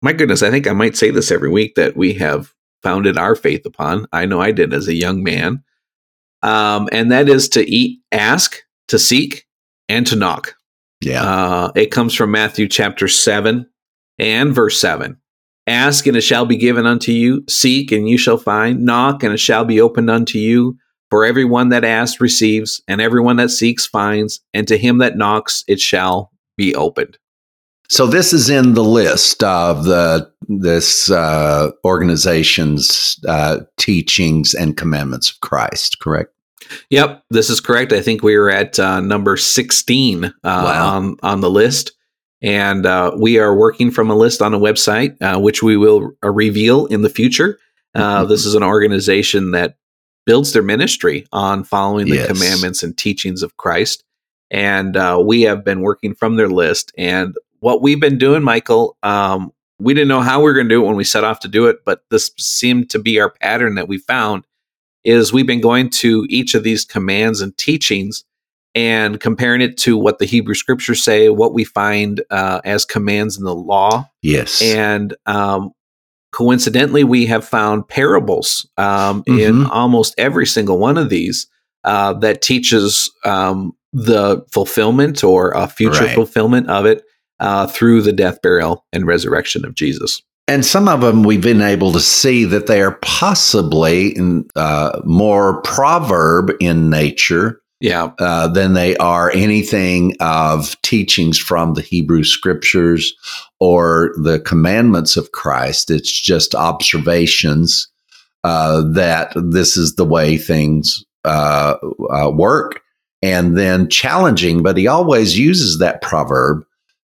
my 0.00 0.14
goodness, 0.14 0.42
I 0.42 0.50
think 0.50 0.66
I 0.66 0.72
might 0.72 0.96
say 0.96 1.10
this 1.10 1.30
every 1.30 1.50
week 1.50 1.74
that 1.74 1.98
we 1.98 2.14
have 2.14 2.54
founded 2.82 3.18
our 3.18 3.34
faith 3.34 3.66
upon. 3.66 4.06
I 4.10 4.24
know 4.24 4.40
I 4.40 4.52
did 4.52 4.72
as 4.72 4.88
a 4.88 4.94
young 4.94 5.22
man. 5.22 5.62
Um, 6.42 6.88
and 6.92 7.12
that 7.12 7.28
is 7.28 7.50
to 7.50 7.70
eat, 7.70 8.00
ask, 8.10 8.56
to 8.86 8.98
seek, 8.98 9.46
and 9.86 10.06
to 10.06 10.16
knock. 10.16 10.54
Yeah. 11.02 11.24
Uh, 11.24 11.72
it 11.76 11.90
comes 11.90 12.14
from 12.14 12.30
Matthew 12.30 12.68
chapter 12.68 13.06
7 13.06 13.68
and 14.18 14.54
verse 14.54 14.80
7. 14.80 15.18
Ask 15.66 16.06
and 16.06 16.16
it 16.16 16.22
shall 16.22 16.46
be 16.46 16.56
given 16.56 16.86
unto 16.86 17.12
you. 17.12 17.44
Seek 17.50 17.92
and 17.92 18.08
you 18.08 18.16
shall 18.16 18.38
find. 18.38 18.82
Knock 18.82 19.22
and 19.22 19.34
it 19.34 19.40
shall 19.40 19.66
be 19.66 19.78
opened 19.78 20.08
unto 20.08 20.38
you. 20.38 20.78
For 21.10 21.24
everyone 21.24 21.70
that 21.70 21.84
asks 21.84 22.20
receives, 22.20 22.82
and 22.86 23.00
everyone 23.00 23.36
that 23.36 23.50
seeks 23.50 23.86
finds, 23.86 24.40
and 24.52 24.68
to 24.68 24.76
him 24.76 24.98
that 24.98 25.16
knocks 25.16 25.64
it 25.66 25.80
shall 25.80 26.30
be 26.56 26.74
opened. 26.74 27.16
So 27.88 28.06
this 28.06 28.34
is 28.34 28.50
in 28.50 28.74
the 28.74 28.84
list 28.84 29.42
of 29.42 29.84
the 29.84 30.30
this 30.48 31.10
uh, 31.10 31.70
organization's 31.84 33.18
uh, 33.26 33.60
teachings 33.78 34.54
and 34.54 34.76
commandments 34.76 35.30
of 35.30 35.40
Christ. 35.40 35.98
Correct. 36.00 36.30
Yep, 36.90 37.22
this 37.30 37.48
is 37.48 37.60
correct. 37.60 37.92
I 37.94 38.02
think 38.02 38.22
we 38.22 38.36
were 38.36 38.50
at 38.50 38.78
uh, 38.78 39.00
number 39.00 39.38
sixteen 39.38 40.26
uh, 40.26 40.30
Wow. 40.44 40.96
on 40.96 41.16
on 41.22 41.40
the 41.40 41.48
list, 41.50 41.92
and 42.42 42.84
uh, 42.84 43.12
we 43.18 43.38
are 43.38 43.56
working 43.56 43.90
from 43.90 44.10
a 44.10 44.14
list 44.16 44.42
on 44.42 44.52
a 44.52 44.58
website, 44.58 45.16
uh, 45.22 45.40
which 45.40 45.62
we 45.62 45.78
will 45.78 46.10
uh, 46.22 46.30
reveal 46.30 46.84
in 46.86 47.00
the 47.00 47.08
future. 47.08 47.58
Uh, 47.94 48.24
Mhm. 48.24 48.28
This 48.28 48.44
is 48.44 48.54
an 48.54 48.62
organization 48.62 49.52
that 49.52 49.76
builds 50.28 50.52
their 50.52 50.62
ministry 50.62 51.26
on 51.32 51.64
following 51.64 52.04
the 52.04 52.16
Yes. 52.16 52.26
commandments 52.26 52.82
and 52.82 52.94
teachings 52.98 53.42
of 53.42 53.56
Christ, 53.56 54.04
and 54.50 54.94
uh, 54.94 55.22
we 55.24 55.40
have 55.42 55.64
been 55.64 55.80
working 55.80 56.14
from 56.14 56.36
their 56.36 56.50
list. 56.50 56.92
And 56.98 57.34
what 57.60 57.80
we've 57.80 57.98
been 57.98 58.18
doing, 58.18 58.42
Michael, 58.42 58.98
um, 59.02 59.52
we 59.78 59.94
didn't 59.94 60.08
know 60.08 60.20
how 60.20 60.40
we 60.40 60.44
were 60.44 60.52
going 60.52 60.68
to 60.68 60.74
do 60.74 60.82
it 60.82 60.86
when 60.86 60.96
we 60.96 61.04
set 61.04 61.24
off 61.24 61.40
to 61.40 61.48
do 61.48 61.64
it, 61.64 61.78
but 61.86 62.02
this 62.10 62.30
seemed 62.36 62.90
to 62.90 62.98
be 62.98 63.18
our 63.18 63.30
pattern 63.30 63.74
that 63.76 63.88
we 63.88 63.96
found 63.96 64.44
is 65.02 65.32
we've 65.32 65.46
been 65.46 65.62
going 65.62 65.88
to 65.88 66.26
each 66.28 66.54
of 66.54 66.62
these 66.62 66.84
commands 66.84 67.40
and 67.40 67.56
teachings 67.56 68.24
and 68.74 69.20
comparing 69.20 69.62
it 69.62 69.78
to 69.78 69.96
what 69.96 70.18
the 70.18 70.26
Hebrew 70.26 70.54
scriptures 70.54 71.02
say, 71.02 71.30
what 71.30 71.54
we 71.54 71.64
find 71.64 72.22
uh, 72.30 72.60
as 72.66 72.84
commands 72.84 73.38
in 73.38 73.44
the 73.44 73.54
law. 73.54 74.10
Yes. 74.20 74.60
And 74.60 75.16
um, 75.24 75.72
coincidentally, 76.38 77.02
we 77.02 77.26
have 77.26 77.44
found 77.44 77.88
parables 77.88 78.64
um, 78.76 79.24
in 79.26 79.64
Mhm. 79.64 79.68
almost 79.72 80.14
every 80.16 80.46
single 80.46 80.78
one 80.78 80.96
of 80.96 81.08
these 81.10 81.48
uh, 81.84 82.12
that 82.12 82.42
teaches 82.42 83.10
um, 83.24 83.72
the 83.92 84.40
fulfillment 84.52 85.24
or 85.24 85.50
a 85.50 85.66
future 85.66 86.04
Right. 86.04 86.14
fulfillment 86.14 86.68
of 86.68 86.86
it 86.86 87.02
uh, 87.40 87.66
through 87.66 88.02
the 88.02 88.12
death, 88.12 88.38
burial, 88.42 88.84
and 88.92 89.04
resurrection 89.06 89.64
of 89.64 89.74
Jesus. 89.74 90.22
And 90.46 90.64
some 90.64 90.88
of 90.88 91.00
them 91.00 91.24
we've 91.24 91.40
been 91.42 91.60
able 91.62 91.92
to 91.92 92.00
see 92.00 92.44
that 92.44 92.66
they 92.66 92.80
are 92.82 92.98
possibly 93.02 94.16
in, 94.16 94.44
uh, 94.56 95.00
more 95.04 95.60
proverb 95.62 96.52
in 96.60 96.88
nature 96.90 97.60
Yeah. 97.80 98.10
uh, 98.18 98.48
than 98.48 98.72
they 98.72 98.96
are 98.96 99.30
anything 99.30 100.16
of 100.18 100.80
teachings 100.82 101.38
from 101.38 101.74
the 101.74 101.82
Hebrew 101.82 102.24
scriptures 102.24 103.14
or 103.60 104.12
the 104.16 104.40
commandments 104.40 105.16
of 105.16 105.32
Christ. 105.32 105.90
It's 105.90 106.10
just 106.10 106.54
observations 106.54 107.88
uh, 108.42 108.82
that 108.92 109.32
this 109.36 109.76
is 109.76 109.94
the 109.94 110.04
way 110.04 110.36
things 110.38 111.04
uh, 111.24 111.74
uh, 112.10 112.30
work, 112.34 112.82
and 113.22 113.56
then 113.56 113.88
challenging. 113.88 114.62
But 114.62 114.76
he 114.76 114.86
always 114.86 115.38
uses 115.38 115.78
that 115.78 116.02
proverb 116.02 116.64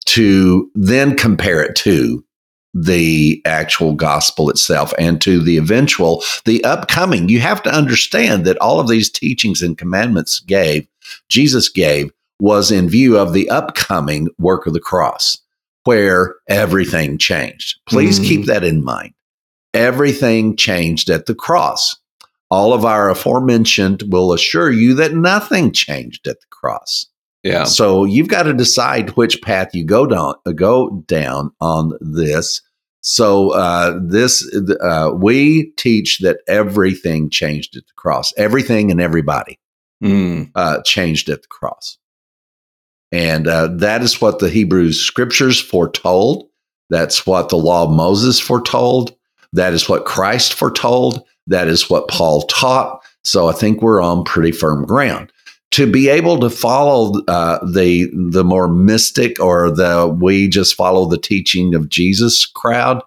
to 0.08 0.70
then 0.76 1.16
compare 1.16 1.62
it 1.62 1.76
to 1.78 2.24
the 2.74 3.42
actual 3.46 3.94
gospel 3.94 4.50
itself 4.50 4.94
and 5.00 5.20
to 5.22 5.42
the 5.42 5.58
eventual, 5.58 6.24
the 6.46 6.64
upcoming. 6.64 7.30
You 7.30 7.40
have 7.40 7.64
to 7.64 7.74
understand 7.74 8.46
that 8.46 8.58
all 8.60 8.80
of 8.80 8.88
these 8.88 9.10
teachings 9.10 9.62
and 9.62 9.78
commandments 9.78 10.40
gave, 10.40 10.88
Jesus 11.30 11.68
gave, 11.70 12.12
was 12.40 12.72
in 12.72 12.88
view 12.88 13.18
of 13.18 13.34
the 13.34 13.50
upcoming 13.50 14.30
work 14.38 14.66
of 14.66 14.74
the 14.74 14.80
cross, 14.80 15.38
where 15.84 16.36
everything 16.48 17.18
changed. 17.18 17.80
Please 17.88 18.20
Mhm. 18.20 18.26
keep 18.26 18.46
that 18.46 18.64
in 18.64 18.84
mind. 18.84 19.14
Everything 19.74 20.56
changed 20.56 21.10
at 21.10 21.26
the 21.26 21.36
cross. 21.36 21.96
All 22.50 22.74
of 22.74 22.86
our 22.86 23.10
aforementioned 23.10 24.04
will 24.08 24.34
assure 24.34 24.72
you 24.72 24.94
that 24.96 25.14
nothing 25.14 25.72
changed 25.72 26.28
at 26.28 26.40
the 26.40 26.48
cross. 26.50 27.08
Yeah. 27.44 27.64
So 27.64 28.04
you've 28.06 28.28
got 28.28 28.44
to 28.44 28.54
decide 28.54 29.12
which 29.12 29.42
path 29.42 29.74
you 29.74 29.86
go 29.86 30.06
down 30.06 30.36
go 30.56 31.04
down 31.08 31.52
on 31.62 31.94
this. 32.02 32.62
So 33.02 33.52
uh, 33.52 33.98
this 34.04 34.46
uh, 34.82 35.12
we 35.16 35.72
teach 35.78 36.20
that 36.20 36.40
everything 36.48 37.30
changed 37.30 37.78
at 37.78 37.84
the 37.88 37.94
cross. 37.96 38.34
Everything 38.38 38.92
and 38.92 39.02
everybody 39.02 39.60
Mm. 40.04 40.52
uh, 40.56 40.82
changed 40.84 41.28
at 41.30 41.42
the 41.42 41.48
cross, 41.50 41.98
and 43.12 43.48
uh, 43.48 43.68
that 43.80 44.02
is 44.02 44.22
what 44.22 44.40
the 44.40 44.50
Hebrew 44.50 44.94
Scriptures 44.94 45.60
foretold. 45.60 46.48
That's 46.90 47.26
what 47.28 47.50
the 47.50 47.58
Law 47.58 47.84
of 47.84 47.92
Moses 47.92 48.40
foretold. 48.40 49.14
That 49.52 49.74
is 49.74 49.90
what 49.90 50.06
Christ 50.06 50.54
foretold. 50.54 51.22
That 51.48 51.68
is 51.68 51.90
what 51.90 52.08
Paul 52.08 52.44
taught. 52.44 53.02
So 53.26 53.50
I 53.50 53.52
think 53.52 53.82
we're 53.82 54.02
on 54.02 54.24
pretty 54.24 54.52
firm 54.54 54.86
ground 54.86 55.34
to 55.72 55.90
be 55.90 56.10
able 56.10 56.40
to 56.40 56.50
follow 56.50 57.22
uh, 57.28 57.60
the 57.66 58.10
the 58.14 58.44
more 58.44 58.68
mystic 58.68 59.40
or 59.40 59.70
the 59.72 60.08
we 60.20 60.48
just 60.48 60.76
follow 60.76 61.06
the 61.06 61.18
teaching 61.18 61.76
of 61.76 61.90
Jesus 61.90 62.46
crowd, 62.46 63.02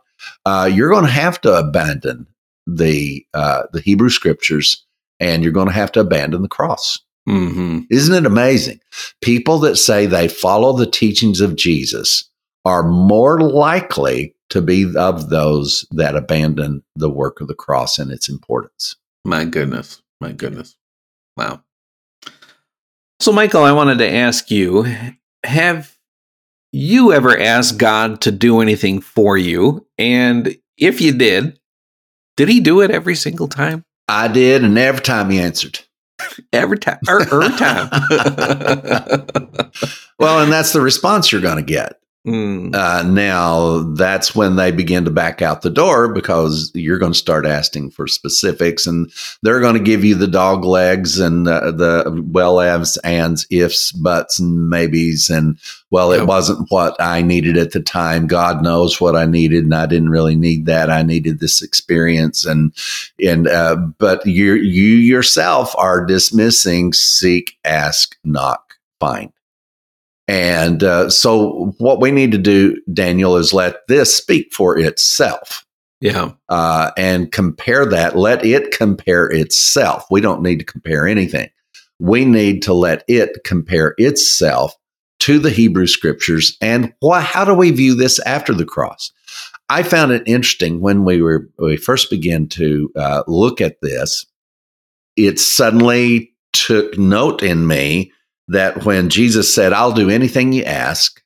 uh, 0.46 0.70
you're 0.72 0.90
going 0.90 1.04
to 1.04 1.10
have 1.10 1.40
to 1.42 1.52
abandon 1.52 2.26
the 2.66 3.26
uh, 3.34 3.64
the 3.72 3.80
Hebrew 3.80 4.10
scriptures 4.10 4.84
and 5.20 5.42
you're 5.42 5.52
going 5.52 5.68
to 5.68 5.74
have 5.74 5.92
to 5.92 6.00
abandon 6.00 6.42
the 6.42 6.48
cross. 6.48 6.98
hmm 7.26 7.80
Isn't 7.90 8.14
it 8.14 8.26
amazing? 8.26 8.80
People 9.20 9.58
that 9.60 9.76
say 9.76 10.06
they 10.06 10.28
follow 10.28 10.72
the 10.76 10.86
teachings 10.86 11.40
of 11.40 11.56
Jesus 11.56 12.28
are 12.64 12.84
more 12.84 13.40
likely 13.40 14.34
to 14.50 14.60
be 14.60 14.86
of 14.96 15.30
those 15.30 15.86
that 15.92 16.14
abandon 16.14 16.82
the 16.94 17.10
work 17.10 17.40
of 17.40 17.48
the 17.48 17.54
cross 17.54 17.98
and 17.98 18.10
its 18.10 18.28
importance. 18.28 18.96
My 19.24 19.44
goodness. 19.44 20.02
My 20.20 20.32
goodness. 20.32 20.76
Wow. 21.36 21.62
So, 23.22 23.30
Michael, 23.30 23.62
I 23.62 23.70
wanted 23.70 23.98
to 23.98 24.12
ask 24.12 24.50
you 24.50 24.84
have 25.44 25.96
you 26.72 27.12
ever 27.12 27.38
asked 27.38 27.78
God 27.78 28.20
to 28.22 28.32
do 28.32 28.60
anything 28.60 29.00
for 29.00 29.38
you? 29.38 29.86
And 29.96 30.58
if 30.76 31.00
you 31.00 31.12
did, 31.12 31.60
did 32.36 32.48
he 32.48 32.58
do 32.58 32.80
it 32.80 32.90
every 32.90 33.14
single 33.14 33.46
time? 33.46 33.84
I 34.08 34.26
did, 34.26 34.64
and 34.64 34.76
every 34.76 35.02
time 35.02 35.30
he 35.30 35.38
answered. 35.38 35.78
Every 36.52 36.78
time. 36.78 36.98
Or 37.06 37.20
every 37.20 37.56
time. 37.56 37.90
Well, 40.18 40.40
and 40.40 40.52
that's 40.52 40.72
the 40.72 40.80
response 40.80 41.30
you're 41.30 41.40
going 41.40 41.56
to 41.56 41.62
get. 41.62 42.00
Mm, 42.24 42.72
Uh, 42.72 43.02
now, 43.02 43.80
that's 43.94 44.32
when 44.32 44.54
they 44.54 44.70
begin 44.70 45.04
to 45.04 45.10
back 45.10 45.42
out 45.42 45.62
the 45.62 45.70
door 45.70 46.12
because 46.12 46.70
you're 46.72 46.98
going 46.98 47.12
to 47.12 47.18
start 47.18 47.44
asking 47.44 47.90
for 47.90 48.06
specifics, 48.06 48.86
and 48.86 49.10
they're 49.42 49.58
going 49.58 49.74
to 49.74 49.80
give 49.82 50.04
you 50.04 50.14
the 50.14 50.28
dog 50.28 50.64
legs 50.64 51.18
and 51.18 51.48
uh, 51.48 51.72
the 51.72 52.22
well 52.24 52.60
as, 52.60 52.96
ands, 52.98 53.44
ifs, 53.50 53.90
buts, 53.90 54.38
and 54.38 54.70
maybes. 54.70 55.30
And 55.30 55.58
well, 55.90 56.12
it 56.12 56.24
wasn't 56.24 56.70
what 56.70 56.94
I 57.00 57.22
needed 57.22 57.56
at 57.56 57.72
the 57.72 57.82
time. 57.82 58.28
God 58.28 58.62
knows 58.62 59.00
what 59.00 59.16
I 59.16 59.24
needed, 59.24 59.64
and 59.64 59.74
I 59.74 59.86
didn't 59.86 60.10
really 60.10 60.36
need 60.36 60.66
that. 60.66 60.90
I 60.90 61.02
needed 61.02 61.40
this 61.40 61.60
experience, 61.60 62.44
and 62.44 62.72
and 63.20 63.48
uh, 63.48 63.74
but 63.98 64.24
you 64.24 64.54
you 64.54 64.94
yourself 64.94 65.74
are 65.76 66.06
dismissing, 66.06 66.92
seek, 66.92 67.58
ask, 67.64 68.16
knock, 68.22 68.76
find. 69.00 69.32
And 70.32 70.82
uh, 70.82 71.10
so, 71.10 71.74
what 71.76 72.00
we 72.00 72.10
need 72.10 72.32
to 72.32 72.38
do, 72.38 72.80
Daniel, 72.90 73.36
is 73.36 73.52
let 73.52 73.86
this 73.86 74.16
speak 74.16 74.50
for 74.50 74.78
itself 74.78 75.66
yeah. 76.00 76.30
uh, 76.48 76.90
and 76.96 77.30
compare 77.30 77.84
that. 77.84 78.16
Let 78.16 78.42
it 78.42 78.70
compare 78.70 79.26
itself. 79.26 80.06
We 80.10 80.22
don't 80.22 80.40
need 80.40 80.58
to 80.60 80.64
compare 80.64 81.06
anything. 81.06 81.50
We 81.98 82.24
need 82.24 82.62
to 82.62 82.72
let 82.72 83.04
it 83.08 83.44
compare 83.44 83.94
itself 83.98 84.74
to 85.20 85.38
the 85.38 85.50
Hebrew 85.50 85.86
scriptures. 85.86 86.56
And 86.62 86.94
why, 87.00 87.20
how 87.20 87.44
do 87.44 87.52
we 87.52 87.70
view 87.70 87.94
this 87.94 88.18
after 88.20 88.54
the 88.54 88.64
cross? 88.64 89.12
I 89.68 89.82
found 89.82 90.12
it 90.12 90.22
interesting 90.24 90.80
when 90.80 91.04
we 91.04 91.20
were 91.20 91.46
we 91.58 91.76
first 91.76 92.08
began 92.08 92.48
to 92.48 92.90
uh, 92.96 93.22
look 93.26 93.60
at 93.60 93.82
this. 93.82 94.24
It 95.14 95.38
suddenly 95.38 96.32
took 96.54 96.96
note 96.96 97.42
in 97.42 97.66
me 97.66 98.12
that 98.52 98.84
when 98.84 99.08
Jesus 99.08 99.54
said, 99.54 99.72
"I'll 99.72 99.92
do 99.92 100.10
anything 100.10 100.52
you 100.52 100.64
ask," 100.64 101.20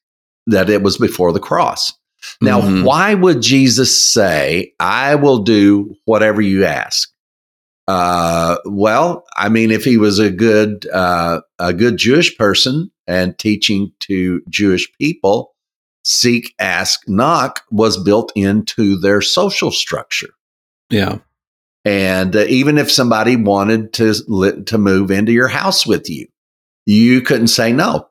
that 0.47 0.71
it 0.71 0.83
was 0.83 0.97
before 0.99 1.33
the 1.33 1.41
cross. 1.41 1.93
Now, 2.41 2.61
Mhm. 2.61 2.83
why 2.85 3.15
would 3.15 3.41
Jesus 3.41 4.05
say, 4.05 4.73
I 4.81 5.15
will 5.15 5.39
do 5.39 5.95
whatever 6.07 6.41
you 6.41 6.65
ask? 6.65 7.09
Uh, 7.89 8.57
well, 8.65 9.25
I 9.37 9.49
mean, 9.49 9.71
if 9.71 9.85
he 9.85 9.97
was 9.97 10.19
a 10.19 10.31
good, 10.31 10.87
uh, 10.93 11.41
a 11.59 11.73
good 11.73 11.99
Jewish 11.99 12.37
person 12.37 12.91
and 13.07 13.39
teaching 13.39 13.93
to 14.01 14.41
Jewish 14.49 14.89
people, 15.01 15.55
seek, 16.05 16.53
ask, 16.59 17.01
knock 17.07 17.63
was 17.71 17.97
built 18.03 18.33
into 18.35 18.99
their 18.99 19.21
social 19.21 19.71
structure. 19.71 20.31
Yeah. 20.91 21.19
And 21.85 22.35
uh, 22.35 22.47
even 22.49 22.79
if 22.79 22.91
somebody 22.91 23.37
wanted 23.37 23.93
to 23.95 24.15
to 24.67 24.79
move 24.79 25.13
into 25.13 25.31
your 25.33 25.49
house 25.49 25.87
with 25.87 26.11
you, 26.11 26.27
you 26.87 27.21
couldn't 27.21 27.49
say 27.49 27.73
no. 27.73 28.09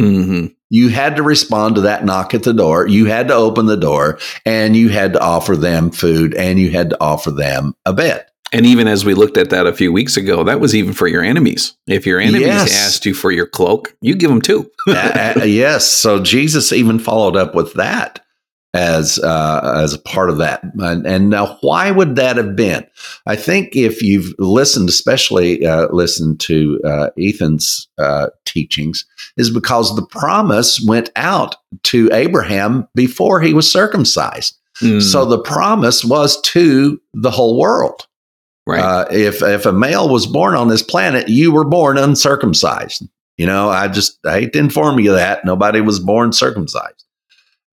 hmm 0.00 0.46
You 0.70 0.88
had 0.88 1.16
to 1.16 1.22
respond 1.22 1.76
to 1.76 1.80
that 1.82 2.04
knock 2.04 2.34
at 2.34 2.42
the 2.42 2.52
door. 2.52 2.86
You 2.86 3.06
had 3.06 3.28
to 3.28 3.34
open 3.34 3.66
the 3.66 3.76
door 3.76 4.18
and 4.44 4.76
you 4.76 4.88
had 4.90 5.12
to 5.14 5.20
offer 5.20 5.56
them 5.56 5.90
food 5.90 6.34
and 6.34 6.58
you 6.58 6.70
had 6.70 6.90
to 6.90 7.00
offer 7.00 7.30
them 7.30 7.74
a 7.86 7.92
bed. 7.92 8.26
And 8.52 8.64
even 8.64 8.86
as 8.86 9.04
we 9.04 9.14
looked 9.14 9.36
at 9.36 9.50
that 9.50 9.66
a 9.66 9.72
few 9.74 9.92
weeks 9.92 10.16
ago, 10.16 10.44
that 10.44 10.60
was 10.60 10.74
even 10.74 10.92
for 10.92 11.08
your 11.08 11.22
enemies. 11.24 11.76
If 11.88 12.06
your 12.06 12.20
enemies 12.20 12.46
Yes. 12.46 12.86
asked 12.86 13.06
you 13.06 13.12
for 13.14 13.32
your 13.32 13.46
cloak, 13.46 13.96
you 14.00 14.14
give 14.14 14.30
them 14.30 14.40
two. 14.42 14.70
Uh, 14.88 15.32
uh, 15.40 15.44
yes. 15.44 15.84
So 15.88 16.20
Jesus 16.22 16.72
even 16.72 17.00
followed 17.00 17.36
up 17.36 17.54
with 17.56 17.74
that 17.74 18.24
as 18.76 19.18
uh, 19.18 19.80
as 19.82 19.94
a 19.94 19.98
part 19.98 20.28
of 20.30 20.38
that. 20.38 20.62
And, 20.78 21.06
and 21.06 21.30
now, 21.30 21.56
why 21.62 21.90
would 21.90 22.16
that 22.16 22.36
have 22.36 22.54
been? 22.54 22.86
I 23.26 23.34
think 23.36 23.74
if 23.74 24.02
you've 24.02 24.34
listened, 24.38 24.88
especially 24.88 25.66
uh, 25.66 25.88
listened 25.90 26.40
to 26.40 26.80
uh, 26.84 27.10
Ethan's 27.18 27.88
uh, 27.98 28.28
teachings, 28.44 29.04
is 29.36 29.50
because 29.50 29.96
the 29.96 30.06
promise 30.06 30.80
went 30.86 31.10
out 31.16 31.56
to 31.84 32.10
Abraham 32.12 32.86
before 32.94 33.40
he 33.40 33.54
was 33.54 33.70
circumcised. 33.70 34.56
Mm, 34.82 35.00
So 35.00 35.24
the 35.24 35.38
promise 35.38 36.04
was 36.04 36.40
to 36.42 37.00
the 37.14 37.30
whole 37.30 37.58
world. 37.58 38.06
right. 38.66 38.80
Uh, 38.82 39.06
if 39.10 39.42
if 39.42 39.64
a 39.64 39.72
male 39.72 40.08
was 40.10 40.26
born 40.26 40.54
on 40.54 40.68
this 40.68 40.82
planet, 40.82 41.28
you 41.28 41.50
were 41.50 41.64
born 41.64 41.96
uncircumcised. 41.96 43.02
You 43.38 43.46
know, 43.46 43.68
I 43.70 43.88
just 43.88 44.18
I 44.26 44.40
hate 44.40 44.52
to 44.52 44.58
inform 44.58 44.98
you 45.00 45.12
that 45.12 45.44
nobody 45.44 45.80
was 45.80 45.98
born 45.98 46.32
circumcised. 46.32 47.04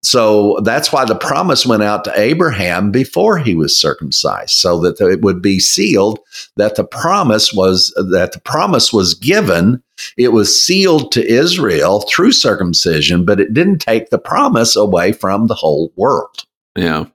So 0.04 0.60
that's 0.62 0.92
why 0.92 1.06
the 1.06 1.14
promise 1.14 1.64
went 1.64 1.82
out 1.82 2.04
to 2.04 2.20
Abraham 2.20 2.90
before 2.90 3.38
he 3.38 3.54
was 3.54 3.76
circumcised, 3.76 4.50
so 4.50 4.78
that 4.80 5.00
it 5.00 5.22
would 5.22 5.40
be 5.40 5.58
sealed 5.58 6.20
that 6.56 6.76
the 6.76 6.84
promise 6.84 7.54
was 7.54 7.92
that 7.96 8.32
the 8.32 8.40
promise 8.40 8.92
was 8.92 9.14
given. 9.14 9.82
It 10.18 10.28
was 10.28 10.62
sealed 10.62 11.10
to 11.12 11.26
Israel 11.26 12.04
through 12.08 12.32
circumcision, 12.32 13.24
but 13.24 13.40
it 13.40 13.54
didn't 13.54 13.78
take 13.78 14.10
the 14.10 14.18
promise 14.18 14.76
away 14.76 15.12
from 15.12 15.46
the 15.46 15.54
whole 15.54 15.92
world. 15.96 16.44
yeah. 16.76 17.06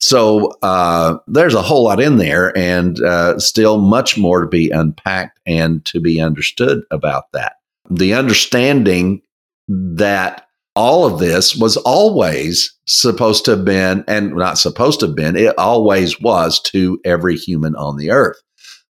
So 0.00 0.52
uh, 0.62 1.18
there's 1.28 1.54
a 1.54 1.62
whole 1.62 1.84
lot 1.84 2.00
in 2.00 2.16
there, 2.16 2.56
and 2.56 3.00
uh, 3.00 3.38
still 3.38 3.78
much 3.78 4.18
more 4.18 4.40
to 4.40 4.48
be 4.48 4.70
unpacked 4.70 5.38
and 5.46 5.84
to 5.84 6.00
be 6.00 6.20
understood 6.20 6.82
about 6.90 7.30
that. 7.32 7.56
The 7.88 8.14
understanding 8.14 9.22
that 9.68 10.48
all 10.74 11.06
of 11.06 11.18
this 11.18 11.54
was 11.54 11.76
always 11.78 12.74
supposed 12.86 13.44
to 13.44 13.52
have 13.52 13.64
been, 13.64 14.04
and 14.08 14.34
not 14.34 14.58
supposed 14.58 15.00
to 15.00 15.06
have 15.06 15.16
been, 15.16 15.36
it 15.36 15.56
always 15.58 16.20
was 16.20 16.60
to 16.60 16.98
every 17.04 17.36
human 17.36 17.74
on 17.76 17.96
the 17.96 18.10
earth. 18.10 18.40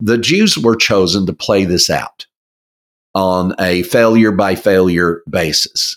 The 0.00 0.18
Jews 0.18 0.56
were 0.58 0.76
chosen 0.76 1.26
to 1.26 1.32
play 1.32 1.64
this 1.64 1.90
out 1.90 2.26
on 3.14 3.54
a 3.58 3.82
failure 3.84 4.32
by 4.32 4.54
failure 4.54 5.22
basis. 5.28 5.96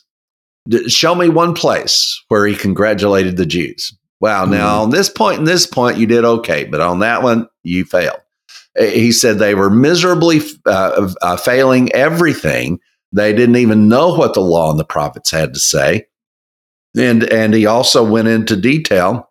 Show 0.87 1.15
me 1.15 1.29
one 1.29 1.53
place 1.53 2.23
where 2.29 2.45
he 2.45 2.55
congratulated 2.55 3.37
the 3.37 3.45
Jews. 3.45 3.93
Wow, 4.21 4.45
now 4.45 4.81
on 4.81 4.91
this 4.91 5.09
point 5.09 5.39
and 5.39 5.47
this 5.47 5.65
point, 5.65 5.97
you 5.97 6.07
did 6.07 6.23
okay, 6.23 6.63
but 6.63 6.79
on 6.79 6.99
that 6.99 7.23
one, 7.23 7.49
you 7.63 7.83
failed. 7.83 8.21
He 8.79 9.11
said 9.11 9.37
they 9.37 9.53
were 9.53 9.69
miserably 9.69 10.39
uh, 10.65 11.13
uh, 11.21 11.35
failing 11.35 11.91
everything. 11.91 12.79
They 13.13 13.31
didn't 13.31 13.57
even 13.57 13.87
know 13.87 14.13
what 14.13 14.33
the 14.33 14.41
law 14.41 14.71
and 14.71 14.79
the 14.79 14.83
prophets 14.83 15.31
had 15.31 15.53
to 15.53 15.59
say. 15.59 16.07
And, 16.97 17.23
and 17.31 17.53
he 17.53 17.65
also 17.65 18.03
went 18.03 18.27
into 18.27 18.55
detail. 18.55 19.29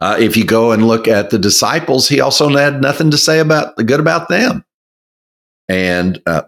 Uh, 0.00 0.16
if 0.20 0.36
you 0.36 0.44
go 0.44 0.70
and 0.70 0.86
look 0.86 1.08
at 1.08 1.30
the 1.30 1.38
disciples, 1.38 2.08
he 2.08 2.20
also 2.20 2.48
had 2.50 2.80
nothing 2.80 3.10
to 3.10 3.18
say 3.18 3.40
about 3.40 3.76
the 3.76 3.82
good 3.82 3.98
about 3.98 4.28
them, 4.28 4.64
and 5.68 6.22
uh, 6.24 6.42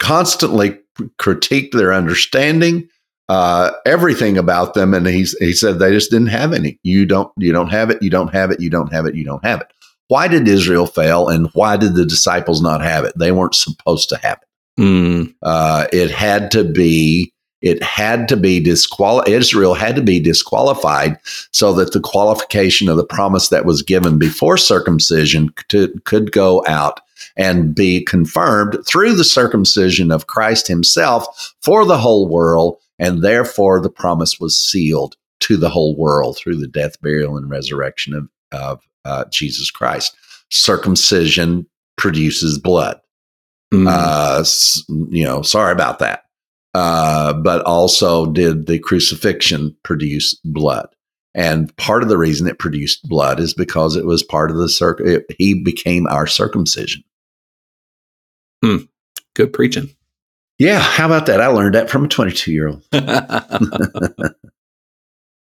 constantly 0.00 0.80
critiqued 1.20 1.72
their 1.72 1.94
understanding, 1.94 2.88
uh, 3.28 3.70
everything 3.86 4.36
about 4.36 4.74
them. 4.74 4.94
And 4.94 5.06
he's, 5.06 5.36
he 5.38 5.52
said 5.52 5.78
they 5.78 5.92
just 5.92 6.10
didn't 6.10 6.28
have 6.28 6.52
any. 6.52 6.80
You 6.82 7.06
don't, 7.06 7.30
you 7.36 7.52
don't 7.52 7.70
have 7.70 7.90
it. 7.90 8.02
You 8.02 8.10
don't 8.10 8.34
have 8.34 8.50
it. 8.50 8.60
You 8.60 8.68
don't 8.68 8.92
have 8.92 9.06
it. 9.06 9.14
You 9.14 9.24
don't 9.24 9.44
have 9.44 9.60
it. 9.60 9.68
Why 10.08 10.26
did 10.26 10.48
Israel 10.48 10.86
fail, 10.86 11.28
and 11.28 11.48
why 11.54 11.76
did 11.76 11.94
the 11.94 12.04
disciples 12.04 12.60
not 12.60 12.80
have 12.80 13.04
it? 13.04 13.16
They 13.16 13.30
weren't 13.30 13.54
supposed 13.54 14.08
to 14.08 14.16
have 14.18 14.38
it. 14.42 14.45
Mm, 14.78 15.34
Uh, 15.42 15.86
it 15.92 16.10
had 16.10 16.50
to 16.52 16.64
be. 16.64 17.32
It 17.62 17.82
had 17.82 18.28
to 18.28 18.36
be 18.36 18.60
disqual. 18.60 19.24
Israel 19.26 19.72
had 19.74 19.96
to 19.96 20.02
be 20.02 20.20
disqualified 20.20 21.18
so 21.52 21.72
that 21.72 21.92
the 21.92 22.00
qualification 22.00 22.88
of 22.88 22.98
the 22.98 23.04
promise 23.04 23.48
that 23.48 23.64
was 23.64 23.82
given 23.82 24.18
before 24.18 24.58
circumcision 24.58 25.48
could, 25.70 26.04
could 26.04 26.32
go 26.32 26.62
out 26.68 27.00
and 27.34 27.74
be 27.74 28.04
confirmed 28.04 28.78
through 28.86 29.14
the 29.14 29.24
circumcision 29.24 30.12
of 30.12 30.26
Christ 30.26 30.68
Himself 30.68 31.54
for 31.62 31.86
the 31.86 31.98
whole 31.98 32.28
world, 32.28 32.76
and 32.98 33.22
therefore 33.22 33.80
the 33.80 33.90
promise 33.90 34.38
was 34.38 34.56
sealed 34.56 35.16
to 35.40 35.56
the 35.56 35.70
whole 35.70 35.96
world 35.96 36.36
through 36.36 36.56
the 36.56 36.68
death, 36.68 37.00
burial, 37.00 37.38
and 37.38 37.48
resurrection 37.50 38.14
of, 38.14 38.28
of 38.52 38.80
uh, 39.06 39.24
Jesus 39.32 39.70
Christ. 39.70 40.14
Circumcision 40.50 41.66
produces 41.96 42.58
blood 42.58 43.00
mm, 43.84 43.88
uh, 43.88 44.44
you 45.10 45.24
know, 45.24 45.42
sorry 45.42 45.72
about 45.72 45.98
that. 46.00 46.24
Uh, 46.74 47.32
but 47.32 47.64
also, 47.64 48.26
did 48.26 48.66
the 48.66 48.78
crucifixion 48.78 49.76
produce 49.82 50.34
blood? 50.44 50.88
And 51.34 51.74
part 51.76 52.02
of 52.02 52.08
the 52.08 52.18
reason 52.18 52.46
it 52.46 52.58
produced 52.58 53.08
blood 53.08 53.40
is 53.40 53.54
because 53.54 53.96
it 53.96 54.06
was 54.06 54.22
part 54.22 54.50
of 54.50 54.56
the 54.56 54.68
circ. 54.68 55.00
It, 55.00 55.26
he 55.38 55.62
became 55.62 56.06
our 56.06 56.26
circumcision. 56.26 57.02
good 59.34 59.52
preaching. 59.52 59.94
Yeah, 60.58 60.80
how 60.80 61.06
about 61.06 61.26
that? 61.26 61.40
I 61.40 61.48
learned 61.48 61.74
that 61.74 61.90
from 61.90 62.06
a 62.06 62.08
22 62.08 62.52
year 62.52 62.68
old. 62.68 62.82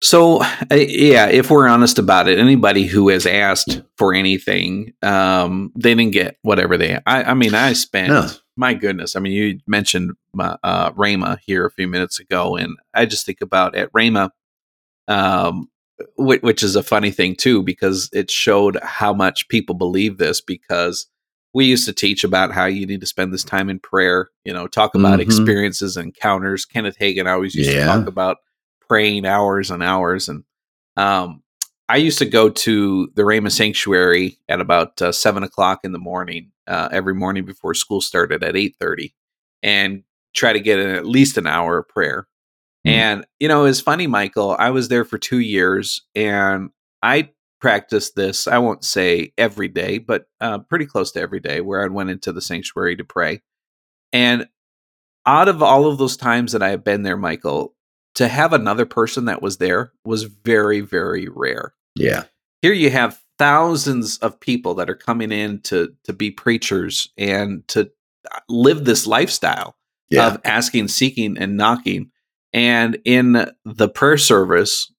so, 0.02 0.41
uh, 0.41 0.76
yeah, 0.76 1.28
if 1.28 1.50
we're 1.52 1.68
honest 1.68 2.00
about 2.00 2.28
it, 2.28 2.39
anybody 2.39 2.86
who 2.86 3.10
has 3.10 3.26
asked 3.26 3.82
for 3.97 4.14
anything, 4.14 4.93
um, 5.02 5.72
they 5.76 5.93
didn't 5.93 6.14
get 6.14 6.38
whatever 6.41 6.78
they. 6.78 7.00
I, 7.06 7.24
I 7.24 7.34
mean, 7.34 7.54
I 7.54 7.74
spent. 7.74 8.10
No. 8.10 8.28
My 8.56 8.74
goodness, 8.74 9.16
I 9.16 9.20
mean, 9.22 9.32
you 9.32 9.60
mentioned 9.68 10.12
uh, 10.38 10.58
uh, 10.64 10.91
Rhema 10.91 11.38
here 11.45 11.66
a 11.66 11.72
few 11.72 11.88
minutes 11.88 12.20
ago, 12.20 12.58
and 12.58 12.76
I 12.93 13.06
just 13.06 13.26
think 13.26 13.39
about 13.39 13.74
at 13.74 13.89
Rhema, 13.93 14.32
um, 15.08 15.70
which, 16.18 16.41
which 16.41 16.64
is 16.64 16.76
a 16.76 16.84
funny 16.84 17.12
thing 17.12 17.36
too, 17.36 17.64
because 17.64 18.10
it 18.12 18.30
showed 18.30 18.78
how 18.84 19.14
much 19.14 19.47
people 19.47 19.76
believe 19.76 20.18
this. 20.18 20.41
Because 20.41 21.08
we 21.54 21.66
used 21.66 21.86
to 21.86 21.93
teach 21.93 22.26
about 22.26 22.52
how 22.52 22.66
you 22.66 22.86
need 22.86 23.00
to 23.00 23.08
spend 23.08 23.34
this 23.34 23.45
time 23.45 23.70
in 23.70 23.80
prayer, 23.80 24.30
you 24.43 24.52
know, 24.54 24.68
talk 24.68 24.93
about 24.93 25.20
Mhm. 25.20 25.24
experiences 25.24 25.95
encounters. 25.97 26.66
Kenneth 26.66 26.97
Hagin 27.00 27.28
always 27.32 27.56
used 27.56 27.72
Yeah. 27.72 27.86
to 27.86 28.00
talk 28.00 28.08
about 28.08 28.38
praying 28.90 29.26
hours 29.26 29.72
and 29.72 29.82
hours, 29.84 30.28
and 30.28 30.44
um, 30.98 31.44
I 31.88 31.98
used 31.98 32.20
to 32.20 32.26
go 32.26 32.50
to 32.50 33.10
the 33.16 33.22
Rhema 33.22 33.52
Sanctuary 33.52 34.38
at 34.50 34.60
about 34.60 35.02
uh, 35.02 35.12
seven 35.12 35.44
o'clock 35.44 35.82
in 35.84 35.92
the 35.92 36.00
morning 36.00 36.52
uh, 36.68 36.90
every 36.92 37.16
morning 37.16 37.46
before 37.46 37.74
school 37.74 38.02
started 38.02 38.44
at 38.44 38.58
eight 38.58 38.76
thirty, 38.80 39.16
and 39.64 40.04
try 40.36 40.54
to 40.54 40.60
get 40.60 40.80
in 40.80 40.90
at 40.90 41.06
least 41.06 41.38
an 41.38 41.48
hour 41.48 41.78
of 41.78 41.88
prayer. 41.88 42.28
Mm. 42.86 42.92
And 42.92 43.28
you 43.40 43.48
know, 43.48 43.66
it's 43.66 43.82
funny, 43.82 44.08
Michael. 44.08 44.56
I 44.60 44.72
was 44.72 44.88
there 44.90 45.06
for 45.06 45.18
two 45.18 45.40
years, 45.40 46.02
and 46.16 46.72
I 47.02 47.30
practiced 47.62 48.16
this. 48.16 48.48
I 48.48 48.58
won't 48.58 48.86
say 48.86 49.34
every 49.38 49.68
day, 49.68 49.98
but 49.98 50.26
uh, 50.40 50.60
pretty 50.60 50.86
close 50.86 51.12
to 51.14 51.22
every 51.22 51.40
day, 51.40 51.62
where 51.62 51.84
I 51.84 51.88
went 51.88 52.10
into 52.10 52.32
the 52.32 52.42
sanctuary 52.42 52.96
to 52.96 53.04
pray. 53.04 53.42
And 54.14 54.48
out 55.26 55.48
of 55.48 55.62
all 55.62 55.86
of 55.88 55.98
those 55.98 56.18
times 56.18 56.54
that 56.54 56.64
I 56.64 56.70
have 56.70 56.84
been 56.84 57.04
there, 57.04 57.18
Michael, 57.18 57.76
to 58.20 58.28
have 58.28 58.53
another 58.53 58.86
person 58.86 59.26
that 59.26 59.41
was 59.41 59.57
there 59.57 59.91
was 60.05 60.24
very, 60.24 60.80
very 60.82 61.28
rare 61.28 61.74
Yeah. 61.95 62.24
here 62.61 62.74
you 62.74 62.89
have 62.91 63.20
thousands 63.38 64.17
of 64.20 64.39
people 64.39 64.76
that 64.76 64.89
are 64.89 64.95
coming 64.95 65.32
in 65.32 65.61
to 65.61 65.93
to 66.03 66.13
be 66.13 66.30
preachers 66.32 67.09
and 67.17 67.67
to 67.70 67.89
uh, 68.34 68.39
live 68.49 68.86
this 68.86 69.07
lifestyle 69.07 69.76
Yeah. 70.09 70.28
of 70.28 70.41
asking 70.45 70.89
seeking 70.89 71.38
and 71.38 71.55
knocking 71.57 72.11
and 72.53 72.97
in 73.05 73.49
the 73.65 73.89
prayer 73.89 74.17
service 74.17 74.91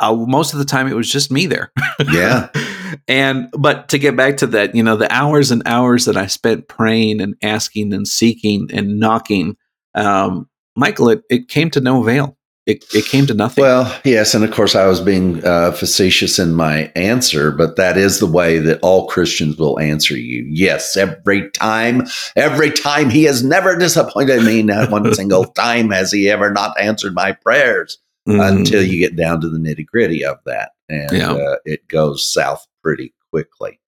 uh, 0.00 0.14
most 0.14 0.52
of 0.54 0.58
the 0.58 0.64
time 0.64 0.88
it 0.88 0.94
was 0.96 1.10
just 1.12 1.30
me 1.30 1.46
there 1.46 1.72
Yeah. 2.12 2.48
and 3.08 3.48
but 3.58 3.88
to 3.90 3.98
get 3.98 4.16
back 4.16 4.38
to 4.38 4.46
that 4.48 4.74
you 4.74 4.82
know 4.82 4.96
the 4.96 5.12
hours 5.14 5.52
and 5.52 5.62
hours 5.66 6.06
that 6.06 6.16
i 6.16 6.26
spent 6.26 6.66
praying 6.68 7.20
and 7.20 7.36
asking 7.42 7.92
and 7.92 8.08
seeking 8.08 8.68
and 8.72 8.98
knocking 8.98 9.56
um 9.94 10.48
michael 10.74 11.08
it, 11.10 11.22
it 11.30 11.46
came 11.48 11.70
to 11.70 11.80
no 11.80 12.02
avail 12.02 12.36
it, 12.70 12.84
it 12.94 13.04
came 13.06 13.26
to 13.26 13.34
nothing 13.34 13.62
Well, 13.62 14.00
yes, 14.04 14.34
and 14.34 14.44
of 14.44 14.50
course 14.52 14.74
I 14.74 14.86
was 14.86 15.00
being 15.00 15.44
uh, 15.44 15.72
facetious 15.72 16.38
in 16.38 16.54
my 16.54 16.90
answer, 16.96 17.50
but 17.50 17.76
that 17.76 17.96
is 17.96 18.18
the 18.20 18.26
way 18.26 18.58
that 18.58 18.78
all 18.82 19.06
Christians 19.08 19.56
will 19.56 19.78
answer 19.80 20.16
you. 20.16 20.44
Yes, 20.48 20.96
every 20.96 21.50
time, 21.50 22.06
every 22.36 22.70
time 22.70 23.10
he 23.10 23.24
has 23.24 23.42
never 23.44 23.76
disappointed 23.76 24.42
me. 24.44 24.62
Not 24.62 24.90
one 24.90 25.12
single 25.20 25.44
time 25.46 25.90
has 25.90 26.12
he 26.12 26.28
ever 26.30 26.50
not 26.52 26.78
answered 26.80 27.14
my 27.14 27.32
prayers. 27.32 27.98
Mhm. 28.28 28.58
Until 28.58 28.82
you 28.82 28.98
get 28.98 29.16
down 29.16 29.40
to 29.40 29.48
the 29.48 29.56
nitty 29.58 29.86
gritty 29.86 30.22
of 30.24 30.36
that, 30.44 30.72
and 30.90 31.10
Yeah. 31.10 31.32
uh, 31.32 31.56
it 31.64 31.88
goes 31.88 32.30
south 32.30 32.66
pretty 32.82 33.14
quickly. 33.30 33.80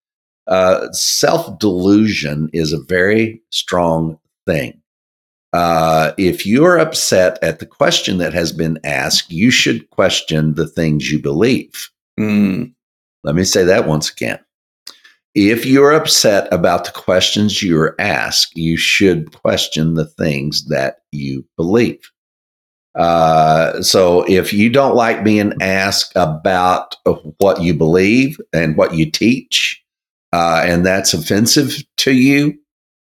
Uh, 0.46 0.90
Self 0.92 1.58
delusion 1.58 2.48
is 2.52 2.72
a 2.72 2.80
very 2.80 3.42
strong 3.50 4.18
thing. 4.46 4.81
Uh, 5.52 6.12
if 6.16 6.46
you're 6.46 6.78
upset 6.78 7.38
at 7.42 7.58
the 7.58 7.66
question 7.66 8.18
that 8.18 8.32
has 8.32 8.52
been 8.52 8.78
asked, 8.84 9.30
you 9.30 9.50
should 9.50 9.88
question 9.90 10.54
the 10.54 10.66
things 10.66 11.10
you 11.10 11.20
believe. 11.20 11.90
Mm. 12.18 12.72
Let 13.24 13.34
me 13.34 13.44
say 13.44 13.64
that 13.64 13.86
once 13.86 14.10
again. 14.10 14.38
If 15.34 15.64
you're 15.64 15.92
upset 15.92 16.52
about 16.52 16.84
the 16.84 16.90
questions 16.90 17.62
you're 17.62 17.94
asked, 17.98 18.56
you 18.56 18.76
should 18.76 19.32
question 19.32 19.94
the 19.94 20.06
things 20.06 20.66
that 20.66 20.98
you 21.10 21.44
believe. 21.56 22.10
Uh, 22.94 23.80
so 23.80 24.22
if 24.28 24.52
you 24.52 24.68
don't 24.68 24.94
like 24.94 25.24
being 25.24 25.54
asked 25.62 26.12
about 26.14 26.96
what 27.38 27.62
you 27.62 27.72
believe 27.72 28.38
and 28.52 28.76
what 28.76 28.94
you 28.94 29.10
teach, 29.10 29.82
uh, 30.34 30.62
and 30.64 30.84
that's 30.84 31.14
offensive 31.14 31.82
to 31.98 32.12
you, 32.12 32.58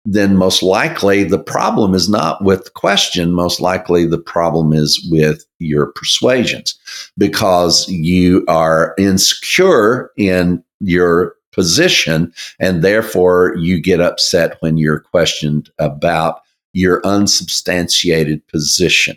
then 0.07 0.37
most 0.37 0.63
likely 0.63 1.25
the 1.25 1.39
problem 1.39 1.95
is 1.95 2.09
not 2.09 2.43
with 2.43 2.65
the 2.65 2.71
question. 2.71 3.33
Most 3.33 3.61
likely 3.61 4.07
the 4.07 4.19
problem 4.19 4.73
is 4.73 5.07
with 5.11 5.45
your 5.59 5.87
persuasions 5.93 6.79
because 7.19 7.89
you 7.89 8.45
are 8.47 8.95
insecure 8.99 10.13
in 10.17 10.63
your 10.81 11.35
position 11.53 12.33
and 12.61 12.83
therefore 12.83 13.55
you 13.59 13.81
get 13.81 14.01
upset 14.01 14.57
when 14.61 14.77
you're 14.77 15.01
questioned 15.01 15.71
about 15.79 16.41
your 16.73 17.05
unsubstantiated 17.05 18.47
position. 18.47 19.17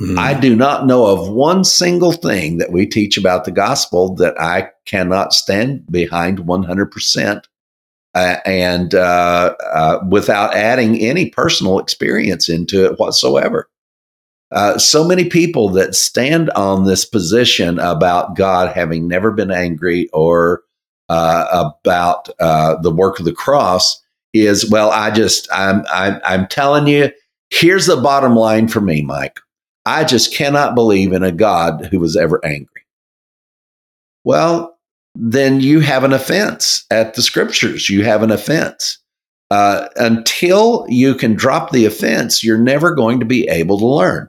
Mm. 0.00 0.18
I 0.18 0.34
do 0.38 0.56
not 0.56 0.86
know 0.86 1.06
of 1.06 1.30
one 1.30 1.62
single 1.62 2.12
thing 2.12 2.58
that 2.58 2.72
we 2.72 2.86
teach 2.86 3.16
about 3.16 3.44
the 3.44 3.52
gospel 3.52 4.14
that 4.16 4.40
I 4.40 4.70
cannot 4.86 5.32
stand 5.32 5.86
behind 5.92 6.38
100% 6.38 7.42
uh, 8.14 8.36
and 8.44 8.94
uh, 8.94 9.54
uh, 9.72 9.98
without 10.08 10.54
adding 10.54 10.98
any 10.98 11.30
personal 11.30 11.78
experience 11.78 12.48
into 12.48 12.84
it 12.84 12.98
whatsoever. 12.98 13.68
Uh, 14.52 14.78
so 14.78 15.04
many 15.04 15.28
people 15.28 15.68
that 15.70 15.94
stand 15.94 16.50
on 16.50 16.84
this 16.84 17.04
position 17.04 17.78
about 17.80 18.36
God 18.36 18.74
having 18.74 19.08
never 19.08 19.32
been 19.32 19.50
angry 19.50 20.08
or 20.12 20.62
uh, 21.08 21.70
about 21.74 22.28
uh, 22.40 22.76
the 22.80 22.92
work 22.92 23.18
of 23.18 23.24
the 23.24 23.34
cross 23.34 24.00
is 24.32 24.70
well. 24.70 24.90
I 24.90 25.10
just 25.10 25.48
I'm, 25.52 25.84
I'm 25.92 26.20
I'm 26.24 26.46
telling 26.48 26.86
you. 26.86 27.10
Here's 27.50 27.86
the 27.86 27.96
bottom 27.96 28.34
line 28.34 28.66
for 28.68 28.80
me, 28.80 29.02
Mike. 29.02 29.38
I 29.86 30.02
just 30.02 30.34
cannot 30.34 30.74
believe 30.74 31.12
in 31.12 31.22
a 31.22 31.30
God 31.30 31.86
who 31.86 32.00
was 32.00 32.16
ever 32.16 32.44
angry. 32.44 32.82
Well, 34.24 34.73
then 35.14 35.60
you 35.60 35.80
have 35.80 36.04
an 36.04 36.12
offense 36.12 36.84
at 36.90 37.14
the 37.14 37.22
scriptures. 37.22 37.88
You 37.88 38.04
have 38.04 38.22
an 38.22 38.30
offense. 38.30 38.98
Uh, 39.50 39.88
until 39.96 40.84
you 40.88 41.14
can 41.14 41.34
drop 41.34 41.70
the 41.70 41.84
offense, 41.84 42.42
you're 42.42 42.58
never 42.58 42.94
going 42.94 43.20
to 43.20 43.26
be 43.26 43.46
able 43.48 43.78
to 43.78 43.86
learn. 43.86 44.28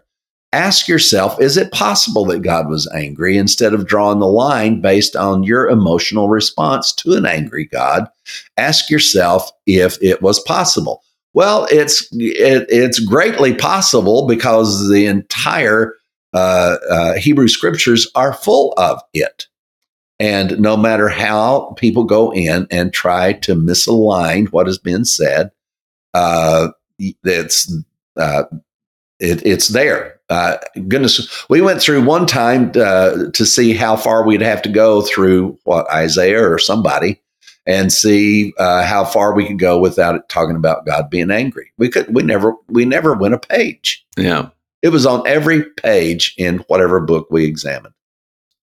Ask 0.54 0.88
yourself 0.88 1.42
is 1.42 1.58
it 1.58 1.72
possible 1.72 2.24
that 2.26 2.42
God 2.42 2.70
was 2.70 2.90
angry 2.96 3.38
instead 3.38 3.74
of 3.74 3.88
drawing 3.88 4.20
the 4.20 4.28
line 4.28 4.80
based 4.80 5.16
on 5.16 5.44
your 5.44 5.68
emotional 5.68 6.30
response 6.30 6.94
to 6.94 7.14
an 7.14 7.26
angry 7.26 7.66
God? 7.66 8.08
Ask 8.56 8.90
yourself 8.90 9.52
if 9.66 9.98
it 10.02 10.22
was 10.22 10.40
possible. 10.40 11.04
Well, 11.34 11.68
it's 11.70 12.08
it, 12.14 12.68
it's 12.70 13.00
greatly 13.00 13.54
possible 13.54 14.28
because 14.28 14.90
the 14.90 15.08
entire 15.08 15.96
uh, 16.34 16.78
uh, 16.90 17.14
Hebrew 17.16 17.50
scriptures 17.50 18.10
are 18.16 18.34
full 18.34 18.74
of 18.78 19.02
it. 19.14 19.48
And 20.20 20.60
no 20.60 20.78
matter 20.78 21.10
how 21.10 21.74
people 21.78 22.06
go 22.06 22.32
in 22.32 22.68
and 22.72 22.94
try 22.94 23.34
to 23.34 23.56
misalign 23.56 24.48
what 24.52 24.68
has 24.68 24.78
been 24.78 25.04
said, 25.04 25.52
uh, 26.14 26.70
it's 26.98 27.74
uh, 28.16 28.44
it, 29.20 29.46
it's 29.46 29.70
there. 29.70 30.20
Uh, 30.30 30.58
goodness, 30.88 31.46
we 31.50 31.62
went 31.62 31.82
through 31.82 32.04
one 32.04 32.26
time 32.26 32.72
uh, 32.76 33.30
to 33.34 33.46
see 33.46 33.74
how 33.74 33.96
far 33.96 34.26
we'd 34.26 34.42
have 34.42 34.62
to 34.62 34.70
go 34.70 35.02
through 35.02 35.58
what 35.66 35.90
Isaiah 35.92 36.50
or 36.50 36.58
somebody, 36.58 37.22
and 37.68 37.92
see 37.92 38.54
uh, 38.58 38.86
how 38.86 39.04
far 39.04 39.36
we 39.36 39.46
could 39.46 39.60
go 39.60 39.80
without 39.80 40.16
it 40.16 40.28
talking 40.30 40.56
about 40.56 40.86
God 40.86 41.10
being 41.10 41.32
angry. 41.32 41.72
We 41.78 41.90
could. 41.90 42.14
We 42.14 42.24
never. 42.24 42.56
We 42.70 42.86
never 42.86 43.14
went 43.14 43.34
a 43.34 43.40
page. 43.40 44.06
Yeah, 44.18 44.50
it 44.82 44.90
was 44.90 45.06
on 45.06 45.28
every 45.28 45.64
page 45.64 46.34
in 46.38 46.60
whatever 46.70 47.02
book 47.02 47.28
we 47.30 47.46
examined. 47.46 47.95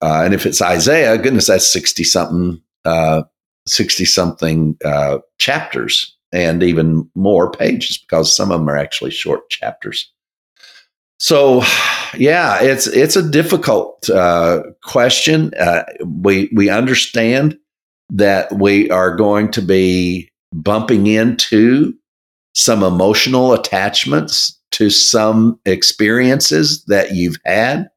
Uh, 0.03 0.23
and 0.25 0.35
if 0.35 0.45
it's 0.45 0.61
Isaiah, 0.61 1.17
goodness, 1.17 1.47
that's 1.47 1.71
60 1.73 2.03
something, 2.05 2.61
uh, 2.85 3.23
60 3.67 4.05
something 4.05 4.77
uh, 4.85 5.19
chapters 5.39 6.17
and 6.33 6.63
even 6.63 7.09
more 7.15 7.51
pages 7.51 7.99
because 7.99 8.35
some 8.35 8.51
of 8.51 8.61
them 8.61 8.69
are 8.69 8.77
actually 8.77 9.13
short 9.13 9.49
chapters. 9.49 10.11
So, 11.19 11.63
yeah, 12.17 12.61
it's 12.61 12.89
it's 12.89 13.15
a 13.15 13.23
difficult 13.23 14.11
uh, 14.11 14.63
question. 14.83 15.53
Uh, 15.55 15.85
we 16.05 16.51
we 16.53 16.69
understand 16.69 17.57
that 18.11 18.53
we 18.59 18.91
are 18.91 19.15
going 19.15 19.53
to 19.53 19.63
be 19.63 20.29
bumping 20.53 21.07
into 21.07 21.95
some 22.55 22.83
emotional 22.83 23.53
attachments 23.53 24.59
to 24.73 24.91
some 24.91 25.61
experiences 25.65 26.85
that 26.87 27.15
you've 27.15 27.37
had 27.45 27.89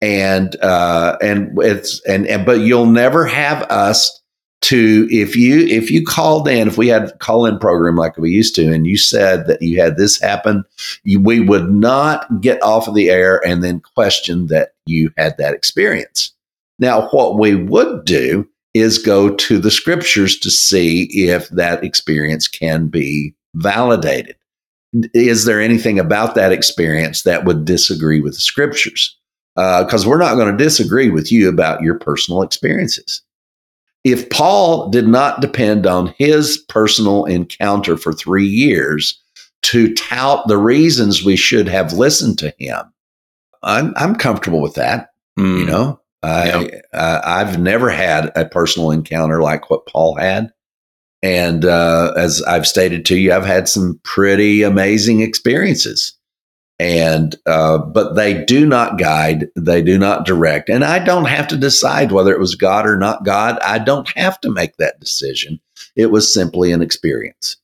and 0.00 0.56
uh, 0.62 1.16
and 1.20 1.58
it's 1.58 2.00
and, 2.06 2.26
and 2.26 2.46
but 2.46 2.60
you'll 2.60 2.86
never 2.86 3.26
have 3.26 3.62
us 3.64 4.18
to 4.60 5.06
if 5.10 5.36
you 5.36 5.60
if 5.60 5.90
you 5.90 6.04
called 6.04 6.48
in 6.48 6.66
if 6.66 6.76
we 6.76 6.88
had 6.88 7.16
call 7.20 7.46
in 7.46 7.58
program 7.58 7.94
like 7.94 8.16
we 8.16 8.30
used 8.30 8.56
to 8.56 8.72
and 8.72 8.86
you 8.86 8.98
said 8.98 9.46
that 9.46 9.62
you 9.62 9.80
had 9.80 9.96
this 9.96 10.20
happen 10.20 10.64
you, 11.04 11.20
we 11.20 11.38
would 11.38 11.70
not 11.70 12.40
get 12.40 12.60
off 12.62 12.88
of 12.88 12.94
the 12.94 13.08
air 13.08 13.40
and 13.46 13.62
then 13.62 13.80
question 13.80 14.48
that 14.48 14.70
you 14.84 15.12
had 15.16 15.36
that 15.38 15.54
experience. 15.54 16.34
Now 16.78 17.08
what 17.08 17.38
we 17.38 17.54
would 17.54 18.04
do 18.04 18.48
is 18.74 18.98
go 18.98 19.34
to 19.34 19.58
the 19.58 19.70
scriptures 19.70 20.38
to 20.40 20.50
see 20.50 21.04
if 21.12 21.48
that 21.50 21.84
experience 21.84 22.48
can 22.48 22.88
be 22.88 23.34
validated. 23.54 24.36
Is 25.14 25.44
there 25.44 25.60
anything 25.60 25.98
about 25.98 26.34
that 26.34 26.52
experience 26.52 27.22
that 27.22 27.44
would 27.44 27.64
disagree 27.64 28.20
with 28.20 28.34
the 28.34 28.40
scriptures 28.40 29.17
because 29.58 30.06
uh, 30.06 30.08
we're 30.08 30.18
not 30.18 30.36
going 30.36 30.56
to 30.56 30.64
disagree 30.64 31.10
with 31.10 31.32
you 31.32 31.48
about 31.48 31.82
your 31.82 31.98
personal 31.98 32.42
experiences. 32.42 33.22
If 34.04 34.30
Paul 34.30 34.88
did 34.88 35.08
not 35.08 35.40
depend 35.40 35.84
on 35.84 36.14
his 36.16 36.58
personal 36.68 37.24
encounter 37.24 37.96
for 37.96 38.12
three 38.12 38.46
years 38.46 39.20
to 39.62 39.92
tout 39.94 40.46
the 40.46 40.56
reasons 40.56 41.24
we 41.24 41.34
should 41.34 41.66
have 41.66 41.92
listened 41.92 42.38
to 42.38 42.54
him, 42.56 42.84
I'm, 43.64 43.92
I'm 43.96 44.14
comfortable 44.14 44.62
with 44.62 44.74
that. 44.74 45.08
Mm. 45.36 45.58
You 45.58 45.66
know, 45.66 46.00
I, 46.22 46.70
uh, 46.92 47.20
I've 47.24 47.58
never 47.58 47.90
had 47.90 48.30
a 48.36 48.44
personal 48.44 48.92
encounter 48.92 49.42
like 49.42 49.70
what 49.70 49.86
Paul 49.86 50.14
had. 50.14 50.52
And 51.20 51.64
uh, 51.64 52.12
as 52.16 52.42
I've 52.42 52.68
stated 52.68 53.04
to 53.06 53.16
you, 53.16 53.32
I've 53.32 53.44
had 53.44 53.68
some 53.68 53.98
pretty 54.04 54.62
amazing 54.62 55.20
experiences 55.20 56.17
and 56.78 57.34
uh, 57.46 57.78
but 57.78 58.14
they 58.14 58.44
do 58.44 58.64
not 58.64 58.98
guide 58.98 59.48
they 59.56 59.82
do 59.82 59.98
not 59.98 60.26
direct. 60.26 60.68
And 60.68 60.84
i 60.84 60.98
don't 60.98 61.26
have 61.26 61.48
to 61.48 61.56
decide 61.56 62.12
whether 62.12 62.32
it 62.32 62.40
was 62.40 62.54
god 62.54 62.86
or 62.86 62.96
not 62.96 63.24
god. 63.24 63.58
I 63.60 63.78
don't 63.78 64.08
have 64.16 64.40
to 64.40 64.50
make 64.50 64.76
that 64.76 65.00
decision. 65.00 65.60
It 65.96 66.06
was 66.06 66.32
simply 66.32 66.72
an 66.72 66.82
experience. 66.82 67.56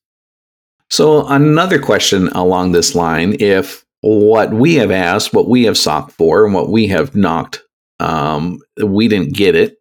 So 0.91 1.27
another 1.27 1.79
question 1.79 2.29
along 2.29 2.73
this 2.73 2.95
line 2.95 3.37
if 3.41 3.85
what 4.01 4.53
we 4.53 4.75
have 4.75 4.91
asked 4.91 5.33
what 5.33 5.49
we 5.49 5.65
have 5.65 5.79
sought 5.79 6.13
for 6.13 6.45
and 6.45 6.53
what 6.53 6.69
we 6.69 6.87
have 6.89 7.17
knocked 7.17 7.63
um, 8.01 8.59
we 8.83 9.09
didn't 9.09 9.35
get 9.35 9.55
it. 9.55 9.79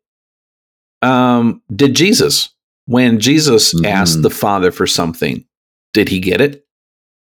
Um, 1.01 1.61
did 1.75 1.95
jesus 1.95 2.49
when 2.85 3.19
jesus 3.19 3.73
mm-hmm. 3.73 3.85
asked 3.85 4.21
the 4.21 4.29
father 4.29 4.71
for 4.71 4.87
something 4.87 5.45
did 5.93 6.07
he 6.07 6.19
get 6.19 6.39
it 6.39 6.62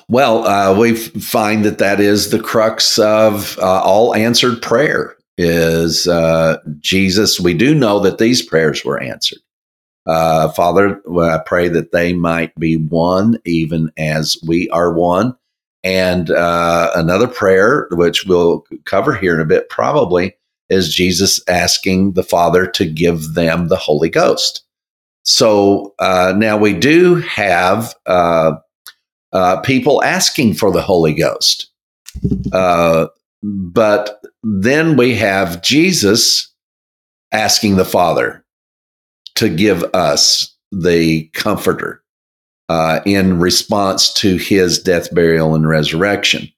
well, 0.07 0.45
uh, 0.45 0.77
we 0.77 0.95
find 0.95 1.65
that 1.65 1.79
that 1.79 1.99
is 1.99 2.29
the 2.29 2.39
crux 2.39 2.99
of 2.99 3.57
uh, 3.59 3.81
all 3.81 4.15
answered 4.15 4.61
prayer. 4.61 5.15
Is 5.37 6.07
uh, 6.07 6.57
Jesus? 6.79 7.39
We 7.39 7.53
do 7.53 7.75
know 7.75 7.99
that 7.99 8.19
these 8.19 8.41
prayers 8.41 8.85
were 8.85 9.01
answered. 9.01 9.39
Uh, 10.05 10.49
Father, 10.49 11.01
I 11.19 11.39
pray 11.45 11.67
that 11.69 11.91
they 11.91 12.13
might 12.13 12.55
be 12.55 12.77
one, 12.77 13.39
even 13.43 13.91
as 13.97 14.37
we 14.47 14.69
are 14.69 14.93
one. 14.93 15.35
And 15.83 16.31
uh, 16.31 16.91
another 16.95 17.27
prayer, 17.27 17.87
which 17.91 18.25
we'll 18.25 18.65
cover 18.85 19.15
here 19.15 19.35
in 19.35 19.41
a 19.41 19.45
bit, 19.45 19.69
probably, 19.69 20.35
is 20.69 20.93
Jesus 20.93 21.41
asking 21.47 22.13
the 22.13 22.23
Father 22.23 22.65
to 22.67 22.85
give 22.85 23.33
them 23.33 23.67
the 23.67 23.75
Holy 23.75 24.09
Ghost. 24.09 24.63
So 25.23 25.93
uh, 25.99 26.33
now 26.37 26.55
we 26.57 26.73
do 26.73 27.15
have 27.15 27.93
uh, 29.35 29.61
people 29.61 30.03
asking 30.03 30.55
for 30.55 30.71
the 30.71 30.81
Holy 30.81 31.13
Ghost. 31.13 31.69
Uh, 32.53 33.07
but 33.43 34.21
then 34.43 34.97
we 34.97 35.15
have 35.15 35.61
Jesus 35.61 36.53
asking 37.31 37.75
the 37.75 37.85
Father 37.85 38.45
to 39.35 39.49
give 39.49 39.83
us 39.93 40.55
the 40.71 41.25
Comforter. 41.33 42.01
uh, 42.69 43.01
in 43.05 43.39
response 43.39 44.13
to 44.13 44.37
his 44.37 44.81
death, 44.81 45.13
burial, 45.13 45.55
and 45.55 45.67
resurrection. 45.67 46.49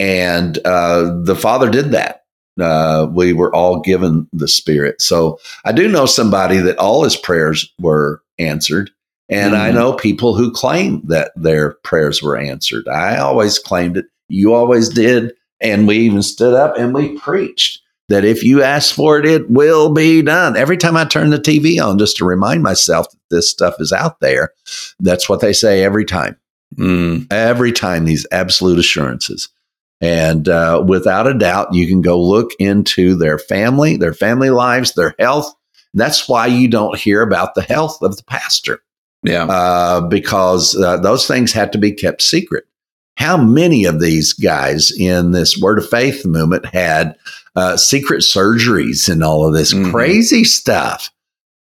And 0.00 0.58
uh, 0.66 1.20
the 1.22 1.36
Father 1.36 1.70
did 1.70 1.92
that. 1.92 2.22
Uh, 2.60 3.08
we 3.12 3.32
were 3.32 3.54
all 3.54 3.80
given 3.80 4.28
the 4.32 4.48
Spirit. 4.48 5.00
So 5.00 5.38
I 5.64 5.72
do 5.72 5.88
know 5.88 6.06
somebody 6.06 6.58
that 6.58 6.78
all 6.78 7.04
his 7.04 7.16
prayers 7.16 7.72
were 7.78 8.22
answered. 8.38 8.90
And 9.28 9.54
mm-hmm. 9.54 9.62
I 9.62 9.70
know 9.70 9.94
people 9.94 10.34
who 10.34 10.52
claim 10.52 11.00
that 11.04 11.32
their 11.36 11.72
prayers 11.82 12.22
were 12.22 12.36
answered. 12.36 12.86
I 12.88 13.18
always 13.18 13.58
claimed 13.58 13.96
it. 13.96 14.06
You 14.28 14.54
always 14.54 14.88
did. 14.88 15.34
And 15.60 15.86
we 15.86 15.98
even 15.98 16.22
stood 16.22 16.54
up 16.54 16.76
and 16.76 16.92
we 16.92 17.18
preached 17.18 17.80
that 18.08 18.24
if 18.24 18.42
you 18.42 18.62
ask 18.62 18.94
for 18.94 19.18
it, 19.18 19.24
it 19.24 19.50
will 19.50 19.90
be 19.90 20.20
done. 20.20 20.56
Every 20.56 20.76
time 20.76 20.96
I 20.96 21.04
turn 21.04 21.30
the 21.30 21.38
TV 21.38 21.82
on, 21.82 21.98
just 21.98 22.16
to 22.18 22.24
remind 22.24 22.62
myself 22.62 23.10
that 23.10 23.18
this 23.30 23.50
stuff 23.50 23.76
is 23.78 23.92
out 23.92 24.20
there, 24.20 24.52
that's 25.00 25.28
what 25.28 25.40
they 25.40 25.52
say 25.52 25.82
every 25.82 26.04
time. 26.04 26.36
Mm. 26.76 27.32
Every 27.32 27.72
time, 27.72 28.04
these 28.04 28.26
absolute 28.30 28.78
assurances. 28.78 29.48
And 30.00 30.48
uh, 30.48 30.84
without 30.86 31.26
a 31.26 31.34
doubt, 31.34 31.72
you 31.72 31.86
can 31.86 32.02
go 32.02 32.20
look 32.20 32.50
into 32.58 33.14
their 33.14 33.38
family, 33.38 33.96
their 33.96 34.12
family 34.12 34.50
lives, 34.50 34.92
their 34.92 35.14
health. 35.18 35.54
That's 35.94 36.28
why 36.28 36.46
you 36.46 36.68
don't 36.68 36.98
hear 36.98 37.22
about 37.22 37.54
the 37.54 37.62
health 37.62 38.02
of 38.02 38.16
the 38.16 38.24
pastor. 38.24 38.80
Yeah. 39.24 39.44
Uh, 39.44 40.00
because 40.02 40.76
uh, 40.76 40.98
those 40.98 41.26
things 41.26 41.52
had 41.52 41.72
to 41.72 41.78
be 41.78 41.92
kept 41.92 42.22
secret. 42.22 42.64
How 43.16 43.36
many 43.36 43.84
of 43.84 44.00
these 44.00 44.32
guys 44.32 44.90
in 44.90 45.30
this 45.30 45.58
Word 45.58 45.78
of 45.78 45.88
Faith 45.88 46.26
movement 46.26 46.66
had 46.66 47.16
uh, 47.56 47.76
secret 47.76 48.20
surgeries 48.20 49.08
and 49.08 49.22
all 49.22 49.46
of 49.46 49.54
this 49.54 49.72
mm-hmm. 49.72 49.90
crazy 49.90 50.44
stuff, 50.44 51.10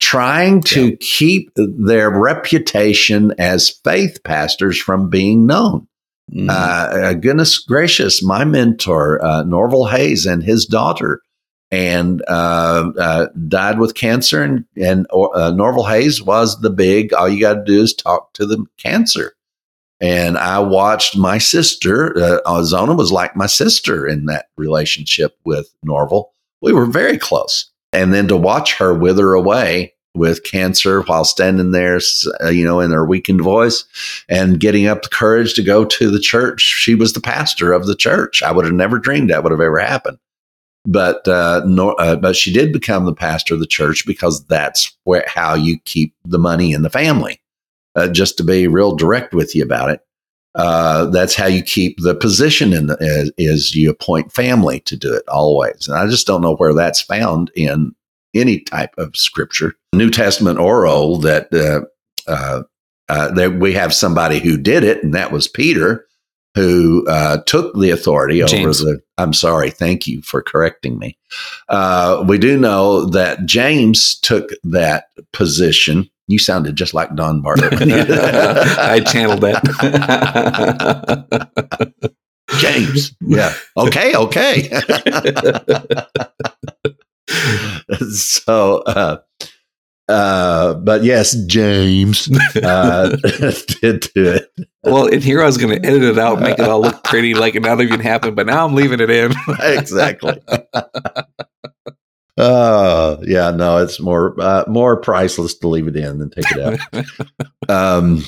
trying 0.01 0.63
to 0.63 0.91
yeah. 0.91 0.97
keep 1.01 1.51
their 1.55 2.11
reputation 2.11 3.35
as 3.39 3.71
faith 3.85 4.23
pastors 4.25 4.81
from 4.81 5.11
being 5.11 5.47
known. 5.47 5.87
Mm-hmm. 6.33 6.49
Uh, 6.49 6.53
uh, 6.53 7.13
goodness 7.15 7.59
gracious, 7.59 8.23
my 8.23 8.45
mentor, 8.45 9.23
uh, 9.23 9.45
Norvel 9.45 9.91
Hayes, 9.91 10.25
and 10.25 10.43
his 10.43 10.65
daughter, 10.65 11.21
and 11.73 12.23
uh, 12.29 12.93
uh, 12.99 13.27
died 13.49 13.79
with 13.79 13.95
cancer. 13.95 14.43
And, 14.43 14.67
and 14.77 15.07
uh, 15.11 15.51
Norvel 15.53 15.89
Hayes 15.89 16.23
was 16.23 16.61
the 16.61 16.71
big. 16.71 17.13
All 17.15 17.29
you 17.29 17.41
got 17.41 17.55
to 17.55 17.65
do 17.65 17.83
is 17.83 17.95
talk 17.95 18.35
to 18.35 18.47
the 18.47 18.65
cancer. 18.77 19.33
And 20.01 20.37
I 20.37 20.59
watched 20.59 21.17
my 21.17 21.39
sister, 21.39 22.41
uh, 22.45 22.63
Zona 22.65 22.93
was 22.93 23.13
like 23.13 23.37
my 23.37 23.47
sister 23.47 24.07
in 24.07 24.27
that 24.27 24.47
relationship 24.57 25.39
with 25.45 25.73
Norvel. 25.87 26.27
We 26.61 26.73
were 26.73 26.87
very 26.87 27.19
close. 27.19 27.71
And 27.93 28.13
then 28.13 28.29
to 28.29 28.37
watch 28.37 28.77
her 28.79 28.93
wither 28.93 29.33
away 29.33 29.95
with 30.15 30.45
cancer 30.45 31.03
while 31.03 31.25
standing 31.25 31.71
there, 31.71 32.01
uh, 32.43 32.49
you 32.49 32.65
know, 32.65 32.81
in 32.81 32.91
her 32.91 33.07
weakened 33.07 33.41
voice 33.41 33.85
and 34.29 34.61
getting 34.61 34.89
up 34.89 35.03
the 35.03 35.09
courage 35.09 35.55
to 35.55 35.63
go 35.63 35.85
to 35.85 36.11
the 36.11 36.21
church. 36.21 36.61
She 36.61 36.95
was 36.95 37.13
the 37.13 37.21
pastor 37.21 37.73
of 37.73 37.87
the 37.87 37.97
church. 37.97 38.43
I 38.43 38.53
would 38.53 38.65
have 38.65 38.75
never 38.75 38.99
dreamed 38.99 39.31
that 39.31 39.43
would 39.43 39.53
have 39.53 39.61
ever 39.61 39.79
happened. 39.79 40.19
But 40.85 41.27
uh, 41.29 41.63
nor, 41.65 42.01
uh, 42.01 42.17
but 42.17 42.35
she 42.35 42.53
did 42.53 42.73
become 42.73 43.05
the 43.05 43.15
pastor 43.15 43.55
of 43.55 43.61
the 43.61 43.67
church 43.67 44.05
because 44.07 44.45
that's 44.47 44.97
where 45.05 45.25
how 45.29 45.55
you 45.55 45.79
keep 45.81 46.15
the 46.25 46.39
money 46.39 46.73
in 46.73 46.83
the 46.83 46.91
family 46.91 47.41
uh, 47.95 48.09
just 48.09 48.37
to 48.39 48.45
be 48.45 48.67
real 48.67 48.97
direct 48.97 49.35
with 49.35 49.55
you 49.55 49.63
about 49.63 49.91
it. 49.91 50.01
Uh, 50.55 51.07
that's 51.07 51.35
how 51.35 51.47
you 51.47 51.63
keep 51.63 51.99
the 52.03 52.15
position 52.15 52.73
in 52.73 52.87
the, 52.87 52.97
is, 53.01 53.33
is, 53.39 53.75
you 53.75 53.89
appoint 53.89 54.33
family 54.33 54.81
to 54.81 54.97
do 54.97 55.13
it 55.15 55.23
always. 55.29 55.89
And 55.89 55.97
I 55.97 56.07
just 56.07 56.27
don't 56.27 56.43
know 56.43 56.57
where 56.57 56.75
that's 56.75 57.01
found 57.01 57.51
in 57.55 57.95
any 58.35 58.61
type 58.61 58.95
of 58.99 59.17
scripture, 59.17 59.75
New 59.95 60.11
Testament 60.11 60.59
or 60.59 60.87
Old, 60.87 61.23
that, 61.23 61.53
uh, 61.55 62.65
uh, 63.09 63.31
that 63.33 63.55
we 63.55 63.73
have 63.73 63.95
somebody 63.95 64.41
who 64.41 64.59
did 64.59 64.85
it, 64.85 65.03
and 65.03 65.15
that 65.15 65.33
was 65.33 65.49
Peter, 65.49 66.07
who 66.55 67.07
uh, 67.09 67.39
took 67.47 67.75
the 67.75 67.91
authority 67.91 68.45
James. 68.45 68.83
over 68.83 68.93
the. 68.93 69.03
I'm 69.19 69.33
sorry, 69.33 69.71
thank 69.71 70.07
you 70.07 70.23
for 70.23 70.43
correcting 70.43 70.99
me. 70.99 71.17
Uh, 71.69 72.25
we 72.27 72.39
do 72.39 72.59
know 72.59 73.07
that 73.07 73.45
James 73.47 74.19
took 74.21 74.51
that 74.65 75.07
position 75.33 76.11
you 76.29 76.39
sounded 76.39 76.77
just 76.77 76.95
like 76.95 77.15
Don 77.15 77.43
Barber. 77.43 77.69
I 77.73 79.01
channeled 79.07 79.41
that. 79.43 79.63
James. 82.59 83.15
Yeah. 83.21 83.55
Okay. 83.77 84.15
Okay. 84.15 84.71
so, 88.11 88.79
uh, 88.87 89.19
uh, 90.13 90.75
but 90.75 91.05
yes, 91.05 91.35
James 91.47 92.31
uh, 92.63 93.17
did 93.81 94.01
do 94.15 94.33
it. 94.33 94.53
Well, 94.85 95.07
in 95.07 95.23
here 95.23 95.43
I 95.43 95.47
was 95.47 95.57
going 95.57 95.81
to 95.81 95.87
edit 95.87 96.03
it 96.03 96.19
out, 96.19 96.41
make 96.41 96.59
it 96.59 96.69
all 96.69 96.83
look 96.83 97.03
pretty, 97.03 97.35
like 97.35 97.55
it 97.55 97.63
not 97.63 97.81
even 97.81 98.01
happened. 98.01 98.37
But 98.37 98.47
now 98.47 98.67
I'm 98.67 98.75
leaving 98.75 99.01
it 99.01 99.11
in. 99.11 99.33
exactly. 99.63 100.39
Uh 102.37 103.17
yeah, 103.23 103.51
no, 103.51 103.79
it's 103.79 104.01
more 104.01 104.35
uh, 104.41 104.65
more 104.67 105.01
priceless 105.01 105.57
to 105.59 105.69
leave 105.69 105.87
it 105.87 105.97
in 105.97 106.19
than 106.19 106.31
take 106.31 106.47
it 106.51 106.61
out. 106.61 107.69
um, 107.69 108.25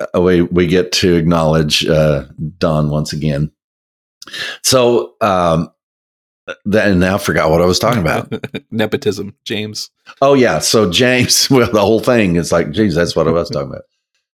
uh, 0.00 0.20
we 0.20 0.42
we 0.42 0.66
get 0.66 0.92
to 0.92 1.14
acknowledge 1.14 1.84
uh, 1.86 2.24
Don 2.58 2.88
once 2.88 3.12
again. 3.12 3.50
So 4.62 5.14
um, 5.20 5.70
then 6.64 6.98
now 7.00 7.16
I 7.16 7.18
forgot 7.18 7.50
what 7.50 7.62
I 7.62 7.66
was 7.66 7.78
talking 7.78 8.00
about. 8.00 8.32
Nepotism, 8.70 9.34
James. 9.44 9.90
Oh 10.20 10.34
yeah, 10.34 10.58
so 10.58 10.90
James. 10.90 11.48
Well, 11.50 11.70
the 11.70 11.80
whole 11.80 12.00
thing 12.00 12.36
is 12.36 12.52
like, 12.52 12.70
geez, 12.70 12.94
that's 12.94 13.16
what 13.16 13.28
I 13.28 13.32
was 13.32 13.50
talking 13.50 13.70
about. 13.70 13.82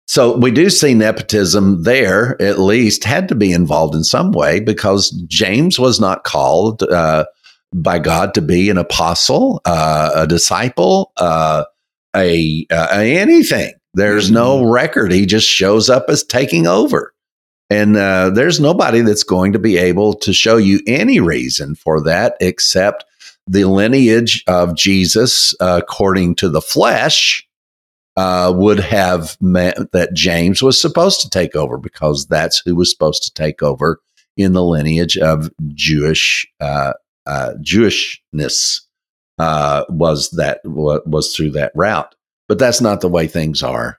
So 0.07 0.37
we 0.37 0.51
do 0.51 0.69
see 0.69 0.93
nepotism 0.93 1.85
there. 1.85 2.41
At 2.43 2.59
least 2.59 3.05
had 3.05 3.29
to 3.29 3.35
be 3.35 3.53
involved 3.53 3.95
in 3.95 4.05
some 4.05 4.33
way 4.33 4.61
because 4.61 5.11
James 5.29 5.79
was 5.79 5.99
not 5.99 6.25
called. 6.25 6.83
Uh, 6.83 7.25
by 7.75 7.99
God 7.99 8.35
to 8.35 8.41
be 8.41 8.71
an 8.71 8.79
apostle, 8.79 9.61
uh, 9.65 10.11
a 10.15 10.27
disciple, 10.27 11.13
uh, 11.17 11.65
a, 12.15 12.67
uh, 12.71 12.89
anything. 12.93 13.73
There's 13.95 14.31
no 14.31 14.59
mm-hmm. 14.59 14.71
record. 14.71 15.13
He 15.13 15.27
just 15.27 15.49
shows 15.49 15.91
up 15.91 16.07
as 16.09 16.23
taking 16.25 16.67
over. 16.67 17.14
And 17.71 17.97
uh, 17.97 18.31
there's 18.31 18.61
nobody 18.61 19.01
that's 19.01 19.23
going 19.23 19.53
to 19.53 19.59
be 19.59 19.79
able 19.79 20.15
to 20.15 20.33
show 20.33 20.57
you 20.57 20.81
any 20.87 21.21
reason 21.21 21.75
for 21.75 22.03
that 22.03 22.37
except 22.41 23.05
the 23.47 23.65
lineage 23.65 24.45
of 24.47 24.77
Jesus, 24.77 25.55
uh, 25.61 25.81
according 25.83 26.37
to 26.37 26.49
the 26.49 26.61
flesh, 26.61 27.47
uh, 28.17 28.53
would 28.55 28.81
have 28.81 29.37
meant 29.41 29.93
that 29.93 30.15
James 30.15 30.63
was 30.63 30.81
supposed 30.81 31.21
to 31.23 31.31
take 31.31 31.57
over 31.57 31.79
because 31.79 32.27
that's 32.27 32.63
who 32.65 32.77
was 32.77 32.91
supposed 32.91 33.23
to 33.25 33.33
take 33.33 33.63
over 33.63 34.01
in 34.37 34.53
the 34.53 34.65
lineage 34.65 35.17
of 35.17 35.51
Jewish 35.69 36.47
uh, 36.61 36.93
uh, 37.27 37.53
Jewishness 37.61 38.83
uh, 39.39 39.85
was 39.89 40.31
that 40.31 40.61
was 40.65 41.35
through 41.35 41.51
that 41.53 41.73
route. 41.75 42.15
But 42.49 42.59
that's 42.59 42.81
not 42.81 43.01
the 43.01 43.09
way 43.09 43.27
things 43.27 43.63
are 43.63 43.99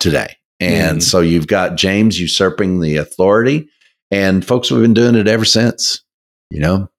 today. 0.00 0.36
And 0.60 0.98
mm. 0.98 1.02
so 1.02 1.20
you've 1.20 1.46
got 1.46 1.76
James 1.76 2.18
usurping 2.18 2.80
the 2.80 2.96
authority, 2.96 3.68
and 4.10 4.44
folks 4.44 4.68
have 4.68 4.80
been 4.80 4.94
doing 4.94 5.14
it 5.14 5.28
ever 5.28 5.44
since. 5.44 6.02
You 6.50 6.60
know, 6.60 6.90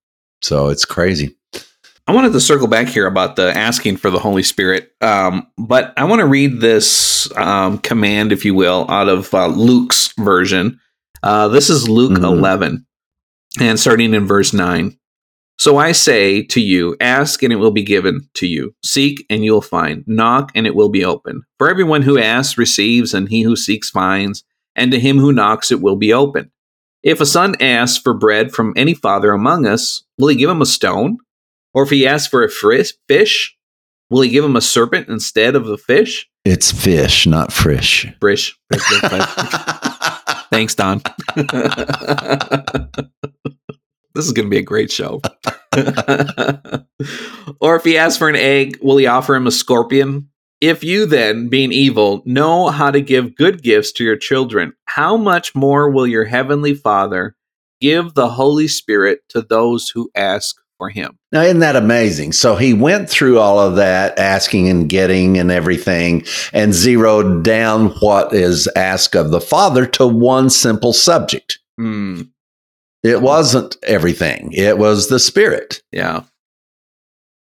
so 0.42 0.70
it's 0.70 0.86
crazy. 0.86 1.36
I 2.08 2.14
wanted 2.14 2.34
to 2.34 2.42
circle 2.42 2.68
back 2.68 2.88
here 2.88 3.08
about 3.08 3.36
the 3.36 3.56
asking 3.58 3.98
for 3.98 4.12
the 4.12 4.20
Holy 4.20 4.44
Spirit, 4.44 4.92
um, 5.02 5.48
but 5.58 5.94
I 5.98 6.04
want 6.04 6.20
to 6.20 6.28
read 6.28 6.62
this 6.62 7.32
um, 7.36 7.80
command, 7.80 8.32
if 8.32 8.46
you 8.46 8.54
will, 8.54 8.86
out 8.90 9.10
of 9.10 9.34
uh, 9.34 9.48
Luke's 9.48 10.14
version. 10.20 10.80
Uh, 11.24 11.48
this 11.48 11.70
is 11.70 11.90
Luke 11.90 12.12
mm-hmm. 12.12 12.26
11, 12.26 12.86
and 13.60 13.80
starting 13.80 14.14
in 14.14 14.28
verse 14.28 14.54
9. 14.54 14.96
So 15.58 15.78
I 15.78 15.94
say 15.94 16.44
to 16.44 16.60
you, 16.60 16.98
ask 17.00 17.42
and 17.42 17.54
it 17.54 17.58
will 17.58 17.72
be 17.72 17.84
given 17.84 18.28
to 18.36 18.48
you. 18.48 18.76
Seek 18.84 19.26
and 19.30 19.44
you 19.44 19.54
will 19.54 19.62
find. 19.62 20.04
Knock 20.06 20.52
and 20.54 20.68
it 20.68 20.76
will 20.76 20.90
be 20.90 21.06
open. 21.06 21.44
For 21.58 21.70
everyone 21.70 22.02
who 22.02 22.20
asks 22.20 22.58
receives, 22.58 23.14
and 23.14 23.30
he 23.30 23.42
who 23.42 23.56
seeks 23.56 23.90
finds, 23.90 24.44
and 24.76 24.92
to 24.92 25.00
him 25.00 25.18
who 25.18 25.32
knocks 25.32 25.72
it 25.72 25.82
will 25.82 25.96
be 25.96 26.12
opened. 26.12 26.50
If 27.04 27.22
a 27.22 27.26
son 27.26 27.56
asks 27.62 27.98
for 27.98 28.14
bread 28.14 28.52
from 28.52 28.74
any 28.76 28.94
father 28.94 29.32
among 29.32 29.66
us, 29.66 30.04
will 30.18 30.28
he 30.28 30.36
give 30.36 30.50
him 30.50 30.62
a 30.62 30.66
stone? 30.66 31.18
Or 31.74 31.84
if 31.84 31.90
he 31.90 32.08
asks 32.08 32.28
for 32.28 32.44
a 32.44 32.50
fish, 32.50 33.56
will 34.10 34.22
he 34.22 34.30
give 34.30 34.44
him 34.44 34.56
a 34.56 34.62
serpent 34.62 35.08
instead 35.08 35.56
of 35.56 35.66
the 35.66 35.78
fish? 35.78 36.28
It's 36.44 36.72
fish, 36.72 37.28
not 37.28 37.54
frish. 37.54 38.08
Frish. 38.20 38.58
Thanks, 40.52 40.76
Don. 40.76 41.02
This 44.16 44.26
is 44.26 44.32
going 44.32 44.48
to 44.48 44.50
be 44.50 44.58
a 44.58 44.64
great 44.64 44.92
show. 44.92 45.22
or 47.60 47.76
if 47.76 47.84
he 47.84 47.98
asks 47.98 48.18
for 48.18 48.30
an 48.30 48.36
egg, 48.36 48.80
will 48.82 48.98
he 48.98 49.06
offer 49.08 49.36
him 49.36 49.46
a 49.46 49.52
scorpion? 49.52 50.30
If 50.62 50.84
you 50.84 51.06
then, 51.06 51.50
being 51.50 51.72
evil, 51.72 52.24
know 52.26 52.70
how 52.70 52.90
to 52.92 53.02
give 53.02 53.36
good 53.36 53.62
gifts 53.62 53.92
to 53.94 54.04
your 54.04 54.16
children, 54.16 54.74
how 54.86 55.18
much 55.18 55.54
more 55.54 55.92
will 55.92 56.08
your 56.08 56.26
heavenly 56.26 56.74
Father 56.74 57.36
give 57.82 58.14
the 58.14 58.30
Holy 58.30 58.68
Spirit 58.68 59.20
to 59.30 59.42
those 59.42 59.90
who 59.90 60.10
ask 60.16 60.56
for 60.78 60.90
him. 60.90 61.18
Now, 61.32 61.42
isn't 61.42 61.60
that 61.60 61.76
amazing? 61.76 62.34
So 62.34 62.56
he 62.56 62.74
went 62.74 63.10
through 63.10 63.40
all 63.40 63.60
of 63.60 63.76
that, 63.76 64.18
asking 64.18 64.70
and 64.70 64.90
getting 64.90 65.38
and 65.38 65.52
everything, 65.52 66.26
and 66.54 66.74
zeroed 66.74 67.44
down 67.44 67.90
what 68.00 68.34
is 68.34 68.68
asked 68.76 69.16
of 69.16 69.32
the 69.32 69.42
Father 69.42 69.86
to 69.88 70.08
one 70.08 70.50
simple 70.50 70.94
subject. 70.94 71.60
Mm, 71.80 72.30
It 73.06 73.22
wasn't 73.22 73.78
everything, 73.84 74.52
it 74.52 74.78
was 74.78 75.10
the 75.10 75.20
Spirit. 75.20 75.82
yeah. 75.92 76.24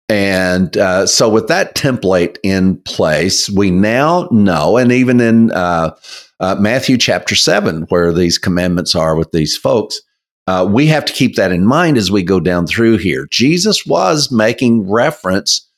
And 0.08 0.76
uh, 0.76 1.08
so, 1.08 1.30
with 1.30 1.48
that 1.48 1.76
template 1.76 2.38
in 2.44 2.82
place, 2.82 3.50
we 3.50 3.72
now 3.72 4.28
know, 4.30 4.76
and 4.76 4.92
even 4.92 5.22
in 5.22 5.52
uh, 5.52 5.96
uh, 6.42 6.56
Matthew 6.60 6.98
chapter 6.98 7.34
7, 7.34 7.84
where 7.84 8.12
these 8.12 8.38
commandments 8.38 8.94
are 8.94 9.16
with 9.16 9.32
these 9.32 9.56
folks, 9.56 10.02
uh, 10.48 10.68
we 10.70 10.88
have 10.88 11.06
to 11.06 11.14
keep 11.14 11.36
that 11.36 11.54
in 11.54 11.66
mind 11.66 11.98
as 11.98 12.12
we 12.12 12.24
go 12.24 12.42
down 12.42 12.68
through 12.68 12.98
here. 12.98 13.26
Jesus 13.32 13.86
was 13.86 14.32
making 14.32 14.90
reference 14.90 15.70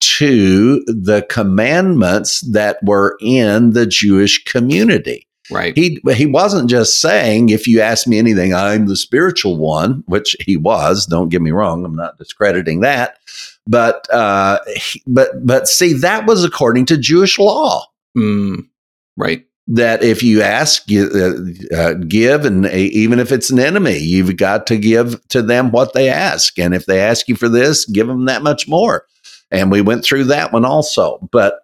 to 0.00 0.82
the 0.86 1.26
commandments 1.28 2.40
that 2.50 2.78
were 2.82 3.18
in 3.20 3.70
the 3.70 3.86
Jewish 3.86 4.42
community. 4.44 5.26
Right. 5.52 5.76
He 5.76 6.00
he 6.14 6.26
wasn't 6.26 6.70
just 6.70 7.00
saying, 7.00 7.50
if 7.50 7.66
you 7.66 7.80
ask 7.80 8.06
me 8.06 8.18
anything, 8.18 8.54
I'm 8.54 8.86
the 8.86 8.96
spiritual 8.96 9.56
one, 9.58 10.02
which 10.06 10.36
he 10.40 10.56
was. 10.56 11.06
Don't 11.06 11.28
get 11.28 11.42
me 11.42 11.50
wrong, 11.50 11.84
I'm 11.84 11.94
not 11.96 12.18
discrediting 12.18 12.80
that. 12.80 13.18
But 13.66 14.12
uh, 14.12 14.58
he- 14.76 15.02
but 15.06 15.46
but 15.46 15.68
see, 15.68 15.92
that 15.94 16.26
was 16.26 16.44
according 16.44 16.86
to 16.86 16.96
Jewish 16.96 17.38
law. 17.38 17.84
Mm, 18.16 18.68
right. 19.16 19.46
That 19.68 20.02
if 20.02 20.22
you 20.24 20.42
ask, 20.42 20.90
you 20.90 21.08
uh, 21.72 21.76
uh, 21.76 21.94
give, 21.94 22.44
and 22.44 22.66
even 22.66 23.20
if 23.20 23.30
it's 23.30 23.48
an 23.50 23.60
enemy, 23.60 23.96
you've 23.98 24.36
got 24.36 24.66
to 24.66 24.76
give 24.76 25.26
to 25.28 25.40
them 25.40 25.70
what 25.70 25.92
they 25.92 26.08
ask. 26.08 26.58
And 26.58 26.74
if 26.74 26.86
they 26.86 27.00
ask 27.00 27.28
you 27.28 27.36
for 27.36 27.48
this, 27.48 27.84
give 27.86 28.08
them 28.08 28.24
that 28.24 28.42
much 28.42 28.66
more. 28.66 29.06
And 29.52 29.70
we 29.70 29.80
went 29.80 30.04
through 30.04 30.24
that 30.24 30.52
one 30.52 30.64
also. 30.64 31.28
But 31.30 31.60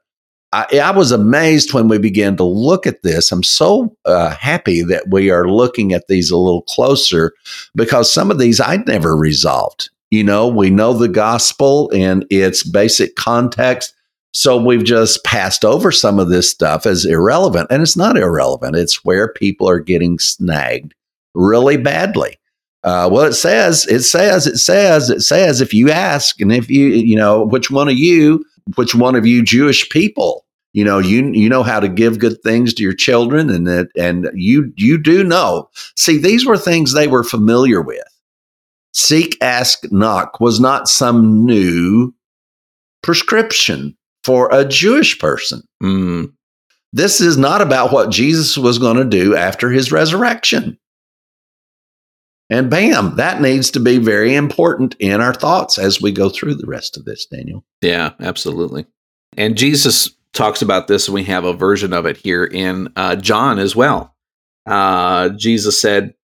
I, 0.52 0.80
I 0.82 0.90
was 0.92 1.12
amazed 1.12 1.74
when 1.74 1.88
we 1.88 1.98
began 1.98 2.36
to 2.36 2.44
look 2.44 2.86
at 2.86 3.02
this. 3.02 3.30
I'm 3.30 3.42
so 3.42 3.94
uh, 4.04 4.34
happy 4.34 4.82
that 4.82 5.10
we 5.10 5.30
are 5.30 5.48
looking 5.48 5.92
at 5.92 6.08
these 6.08 6.30
a 6.30 6.36
little 6.36 6.62
closer 6.62 7.34
because 7.74 8.12
some 8.12 8.30
of 8.30 8.38
these 8.38 8.60
I'd 8.60 8.86
never 8.86 9.16
resolved. 9.16 9.90
You 10.10 10.24
know, 10.24 10.48
we 10.48 10.70
know 10.70 10.94
the 10.94 11.08
gospel 11.08 11.90
in 11.90 12.24
its 12.30 12.62
basic 12.62 13.14
context. 13.16 13.94
So 14.32 14.56
we've 14.56 14.84
just 14.84 15.22
passed 15.24 15.64
over 15.64 15.90
some 15.92 16.18
of 16.18 16.30
this 16.30 16.50
stuff 16.50 16.86
as 16.86 17.04
irrelevant. 17.04 17.68
And 17.70 17.82
it's 17.82 17.96
not 17.96 18.16
irrelevant, 18.16 18.76
it's 18.76 19.04
where 19.04 19.32
people 19.32 19.68
are 19.68 19.80
getting 19.80 20.18
snagged 20.18 20.94
really 21.34 21.76
badly. 21.76 22.38
Uh, 22.84 23.08
well, 23.10 23.24
it 23.24 23.34
says, 23.34 23.84
it 23.86 24.00
says, 24.00 24.46
it 24.46 24.58
says, 24.58 25.10
it 25.10 25.20
says, 25.20 25.60
if 25.60 25.74
you 25.74 25.90
ask, 25.90 26.40
and 26.40 26.52
if 26.52 26.70
you, 26.70 26.86
you 26.86 27.16
know, 27.16 27.44
which 27.44 27.70
one 27.70 27.88
of 27.88 27.96
you, 27.96 28.44
which 28.76 28.94
one 28.94 29.14
of 29.14 29.26
you 29.26 29.42
Jewish 29.42 29.88
people, 29.90 30.44
you 30.72 30.84
know, 30.84 30.98
you 30.98 31.30
you 31.32 31.48
know 31.48 31.62
how 31.62 31.80
to 31.80 31.88
give 31.88 32.18
good 32.18 32.42
things 32.42 32.74
to 32.74 32.82
your 32.82 32.94
children, 32.94 33.50
and 33.50 33.66
that, 33.66 33.88
and 33.96 34.30
you 34.34 34.72
you 34.76 34.98
do 34.98 35.24
know. 35.24 35.68
See, 35.96 36.18
these 36.18 36.46
were 36.46 36.58
things 36.58 36.92
they 36.92 37.06
were 37.08 37.24
familiar 37.24 37.80
with. 37.82 38.02
Seek, 38.92 39.36
ask, 39.40 39.90
knock 39.92 40.40
was 40.40 40.58
not 40.60 40.88
some 40.88 41.44
new 41.46 42.12
prescription 43.02 43.96
for 44.24 44.48
a 44.52 44.64
Jewish 44.64 45.18
person. 45.18 45.62
Mm, 45.82 46.32
This 46.92 47.20
is 47.20 47.36
not 47.36 47.60
about 47.60 47.92
what 47.92 48.10
Jesus 48.10 48.58
was 48.58 48.78
going 48.78 48.96
to 48.96 49.04
do 49.04 49.36
after 49.36 49.70
his 49.70 49.92
resurrection. 49.92 50.78
And 52.50 52.70
bam, 52.70 53.16
that 53.16 53.40
needs 53.42 53.70
to 53.72 53.80
be 53.80 53.98
very 53.98 54.34
important 54.34 54.96
in 54.98 55.20
our 55.20 55.34
thoughts 55.34 55.78
as 55.78 56.00
we 56.00 56.12
go 56.12 56.30
through 56.30 56.54
the 56.54 56.66
rest 56.66 56.96
of 56.96 57.04
this, 57.04 57.26
Daniel. 57.26 57.64
yeah, 57.82 58.12
absolutely. 58.20 58.86
And 59.36 59.56
Jesus 59.56 60.10
talks 60.32 60.62
about 60.62 60.88
this, 60.88 61.08
and 61.08 61.14
we 61.14 61.24
have 61.24 61.44
a 61.44 61.52
version 61.52 61.92
of 61.92 62.06
it 62.06 62.16
here 62.16 62.44
in 62.44 62.90
uh, 62.96 63.16
John 63.16 63.58
as 63.58 63.76
well. 63.76 64.14
Uh, 64.66 65.28
Jesus 65.30 65.80
said, 65.80 66.14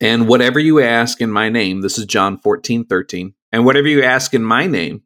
And 0.00 0.28
whatever 0.28 0.58
you 0.58 0.80
ask 0.80 1.20
in 1.20 1.30
my 1.30 1.48
name, 1.48 1.80
this 1.80 1.96
is 1.98 2.06
John 2.06 2.38
14, 2.38 2.84
13, 2.84 3.34
and 3.52 3.64
whatever 3.64 3.88
you 3.88 4.02
ask 4.02 4.34
in 4.34 4.42
my 4.42 4.66
name, 4.66 5.02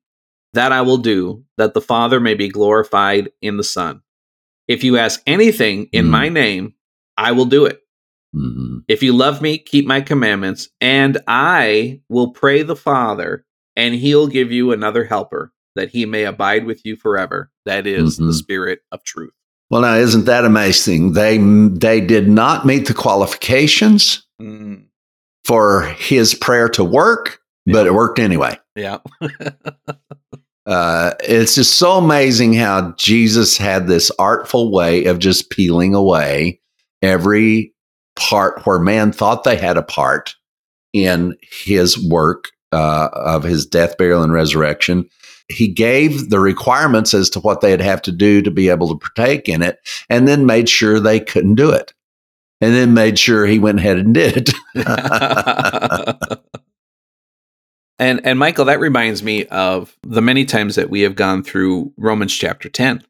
that 0.55 0.73
I 0.73 0.81
will 0.81 0.99
do, 0.99 1.45
that 1.59 1.75
the 1.75 1.81
Father 1.81 2.19
may 2.19 2.35
be 2.35 2.49
glorified 2.49 3.31
in 3.43 3.57
the 3.59 3.65
Son. 3.65 4.03
If 4.67 4.83
you 4.85 4.97
ask 4.97 5.21
anything 5.27 5.89
in 5.93 6.07
Mm. 6.07 6.11
my 6.11 6.29
name, 6.29 6.75
I 7.17 7.33
will 7.33 7.45
do 7.45 7.67
it. 7.67 7.83
Mhm. 8.35 8.83
If 8.89 9.03
you 9.03 9.13
love 9.13 9.43
me, 9.43 9.59
keep 9.59 9.87
my 9.87 10.01
commandments, 10.01 10.69
and 10.81 11.19
I 11.27 12.01
will 12.09 12.31
pray 12.33 12.63
the 12.63 12.77
Father, 12.77 13.45
and 13.77 13.95
he'll 13.95 14.27
give 14.29 14.53
you 14.53 14.73
another 14.73 15.05
helper, 15.05 15.53
that 15.75 15.91
he 15.91 16.07
may 16.07 16.25
abide 16.25 16.65
with 16.67 16.81
you 16.85 16.97
forever. 16.97 17.51
That 17.67 17.87
is 17.87 18.17
the 18.19 18.25
Mhm. 18.27 18.35
Spirit 18.35 18.81
of 18.93 19.03
truth. 19.05 19.33
Well, 19.71 19.83
now 19.83 19.95
isn't 19.95 20.25
that 20.27 20.45
amazing? 20.45 21.13
They 21.13 21.39
they 21.39 22.01
did 22.01 22.29
not 22.29 22.67
meet 22.67 22.87
the 22.87 22.95
qualifications 22.95 24.27
Mm, 24.41 24.85
for 25.45 25.83
his 25.99 26.35
prayer 26.35 26.69
to 26.71 26.83
work, 26.85 27.39
but 27.67 27.87
it 27.87 27.95
worked 27.95 28.19
anyway. 28.19 28.59
yeah. 28.77 28.99
Uh, 30.67 31.15
it's 31.25 31.55
just 31.57 31.77
so 31.77 31.93
amazing 31.93 32.53
how 32.53 32.93
Jesus 32.97 33.57
had 33.57 33.89
this 33.89 34.11
artful 34.21 34.71
way 34.71 35.05
of 35.07 35.19
just 35.19 35.51
peeling 35.51 35.95
away 35.95 36.61
every 37.03 37.73
part 38.17 38.65
where 38.67 38.79
man 38.79 39.13
thought 39.13 39.45
they 39.45 39.57
had 39.57 39.77
a 39.77 39.83
part 39.83 40.35
in 40.93 41.37
his 41.43 41.99
work 42.09 42.51
uh, 42.73 43.09
of 43.13 43.43
his 43.43 43.67
death, 43.67 43.97
burial, 43.97 44.23
and 44.23 44.33
resurrection. 44.33 45.09
He 45.49 45.69
gave 45.69 46.31
the 46.31 46.39
requirements 46.39 47.13
as 47.15 47.29
to 47.31 47.41
what 47.41 47.61
they'd 47.61 47.81
have 47.81 48.03
to 48.03 48.13
do 48.13 48.41
to 48.43 48.51
be 48.51 48.69
able 48.69 48.89
to 48.89 48.99
partake 48.99 49.49
in 49.49 49.63
it, 49.63 49.79
and 50.09 50.29
then 50.29 50.47
made 50.47 50.69
sure 50.69 51.01
they 51.01 51.19
couldn't 51.21 51.57
do 51.57 51.71
it. 51.71 51.93
And 52.61 52.75
then 52.75 52.93
made 52.93 53.19
sure 53.19 53.47
he 53.47 53.59
went 53.59 53.79
ahead 53.79 53.97
and 53.97 54.13
did 54.13 54.51
it. 54.51 54.55
and 57.99 58.21
and 58.25 58.39
Michael, 58.39 58.67
that 58.67 58.81
reminds 58.81 59.23
me 59.23 59.47
of 59.47 59.97
the 60.03 60.21
many 60.21 60.45
times 60.45 60.77
that 60.77 60.91
we 60.91 61.01
have 61.01 61.15
gone 61.15 61.43
through 61.43 61.93
Romans 61.97 62.37
chapter 62.37 62.69
10. 62.69 63.03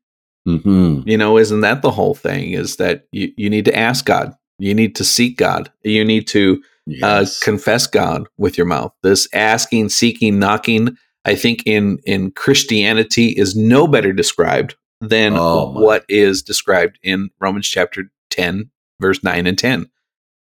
hmm 0.46 1.00
You 1.04 1.18
know, 1.18 1.36
isn't 1.36 1.62
that 1.62 1.82
the 1.82 1.90
whole 1.90 2.14
thing? 2.14 2.52
Is 2.52 2.76
that 2.76 3.06
you, 3.10 3.32
you 3.36 3.50
need 3.50 3.64
to 3.64 3.76
ask 3.76 4.04
God, 4.04 4.34
you 4.60 4.74
need 4.74 4.94
to 4.96 5.04
seek 5.04 5.36
God, 5.36 5.72
you 5.82 6.04
need 6.04 6.26
to 6.28 6.62
uh, 7.02 7.26
confess 7.42 7.86
God 7.86 8.26
with 8.38 8.56
your 8.58 8.66
mouth. 8.66 8.92
This 9.02 9.28
asking, 9.32 9.88
seeking, 9.90 10.38
knocking, 10.38 10.96
I 11.24 11.34
think 11.34 11.62
in 11.66 11.98
in 12.04 12.30
Christianity 12.32 13.28
is 13.30 13.54
no 13.56 13.86
better 13.86 14.12
described 14.12 14.76
than 15.00 15.34
Oh, 15.36 15.72
what 15.72 16.04
is 16.08 16.42
described 16.42 16.98
in 17.02 17.30
Romans 17.40 17.66
chapter 17.66 18.04
10 18.30 18.70
verse 19.00 19.22
9 19.24 19.46
and 19.46 19.58
10. 19.58 19.90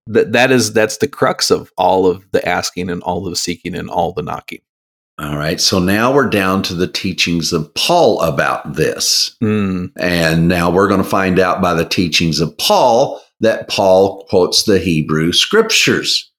That 0.07 0.32
that 0.32 0.51
is 0.51 0.74
that's 0.74 0.97
the 0.97 1.07
crux 1.07 1.51
of 1.51 1.72
all 1.78 2.07
of 2.07 2.26
the 2.32 2.45
asking 2.47 2.89
and 2.89 3.01
all 3.03 3.26
of 3.26 3.32
the 3.32 3.36
seeking 3.36 3.76
and 3.76 3.89
all 3.89 4.11
the 4.11 4.24
knocking. 4.24 4.61
All 5.20 5.38
right. 5.38 5.59
So 5.59 5.80
now 5.80 6.13
we're 6.13 6.30
down 6.30 6.63
to 6.63 6.74
the 6.74 6.88
teachings 6.88 7.51
of 7.51 7.74
Paul 7.76 8.22
about 8.22 8.74
this. 8.76 9.36
Mm, 9.43 9.91
And 9.97 10.47
now 10.47 10.72
we're 10.72 10.88
going 10.88 11.03
to 11.03 11.09
find 11.09 11.39
out 11.39 11.61
by 11.61 11.74
the 11.74 11.84
teachings 11.86 12.39
of 12.39 12.57
Paul 12.57 13.22
that 13.42 13.70
Paul 13.70 14.26
quotes 14.30 14.64
the 14.64 14.80
Hebrew 14.80 15.32
scriptures 15.32 16.32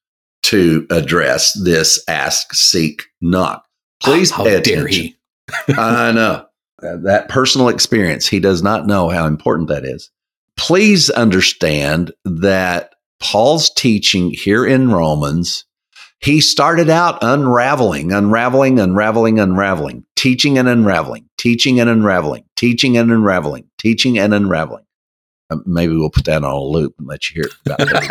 to 0.43 0.85
address 0.89 1.53
this 1.63 2.03
ask, 2.07 2.53
seek, 2.53 3.03
knock. 3.21 3.65
Please 4.01 4.31
how 4.31 4.43
pay 4.43 4.55
attention. 4.55 4.87
he? 4.87 5.15
I 5.77 6.11
know 6.11 6.45
Uh, 6.81 6.97
that 7.03 7.29
personal 7.29 7.69
experience. 7.69 8.27
He 8.27 8.39
does 8.39 8.63
not 8.63 8.87
know 8.87 9.09
how 9.09 9.27
important 9.27 9.69
that 9.69 9.85
is. 9.85 10.09
Please 10.57 11.09
understand 11.11 12.11
that 12.25 12.93
Paul's 13.19 13.69
teaching 13.69 14.31
here 14.31 14.65
in 14.65 14.89
Romans, 14.91 15.65
he 16.21 16.41
started 16.41 16.89
out 16.89 17.19
unraveling, 17.21 18.11
unraveling, 18.11 18.79
unraveling, 18.79 19.39
unraveling, 19.39 20.03
teaching 20.15 20.57
and 20.57 20.67
unraveling, 20.67 21.25
teaching 21.37 21.79
and 21.79 21.89
unraveling, 21.89 22.43
teaching 22.55 22.97
and 22.97 23.11
unraveling, 23.11 23.65
teaching 23.77 24.17
and 24.17 24.33
unraveling. 24.33 24.83
Uh, 25.51 25.57
Maybe 25.65 25.95
we'll 25.95 26.09
put 26.09 26.25
that 26.25 26.43
on 26.43 26.51
a 26.51 26.59
loop 26.59 26.95
and 26.97 27.07
let 27.07 27.29
you 27.29 27.43
hear 27.43 27.45
it 27.45 27.53
about 27.65 27.79
30 27.81 28.07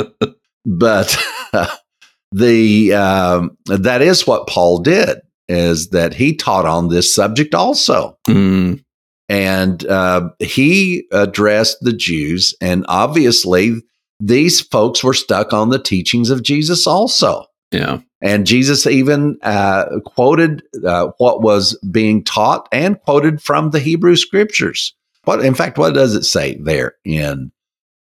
minutes. 0.00 0.34
but 0.66 1.16
the 2.32 2.94
um, 2.94 3.56
that 3.66 4.02
is 4.02 4.26
what 4.26 4.48
Paul 4.48 4.78
did 4.78 5.18
is 5.48 5.90
that 5.90 6.14
he 6.14 6.34
taught 6.34 6.64
on 6.66 6.88
this 6.88 7.14
subject 7.14 7.54
also, 7.54 8.18
Mm, 8.26 8.82
and 9.28 9.86
uh, 9.86 10.30
he 10.40 11.06
addressed 11.12 11.78
the 11.82 11.92
Jews, 11.92 12.54
and 12.60 12.84
obviously 12.88 13.82
these 14.20 14.60
folks 14.60 15.04
were 15.04 15.14
stuck 15.14 15.52
on 15.52 15.68
the 15.68 15.78
teachings 15.78 16.30
of 16.30 16.42
Jesus 16.42 16.86
also. 16.86 17.44
Yeah. 17.74 17.98
And 18.20 18.46
Jesus 18.46 18.86
even 18.86 19.38
uh, 19.42 19.84
quoted 20.06 20.62
uh, 20.86 21.08
what 21.18 21.42
was 21.42 21.78
being 21.90 22.24
taught 22.24 22.66
and 22.72 22.98
quoted 23.02 23.42
from 23.42 23.70
the 23.70 23.80
Hebrew 23.80 24.16
scriptures. 24.16 24.94
What, 25.24 25.44
in 25.44 25.54
fact, 25.54 25.76
what 25.76 25.92
does 25.94 26.14
it 26.14 26.24
say 26.24 26.56
there 26.56 26.94
in 27.04 27.52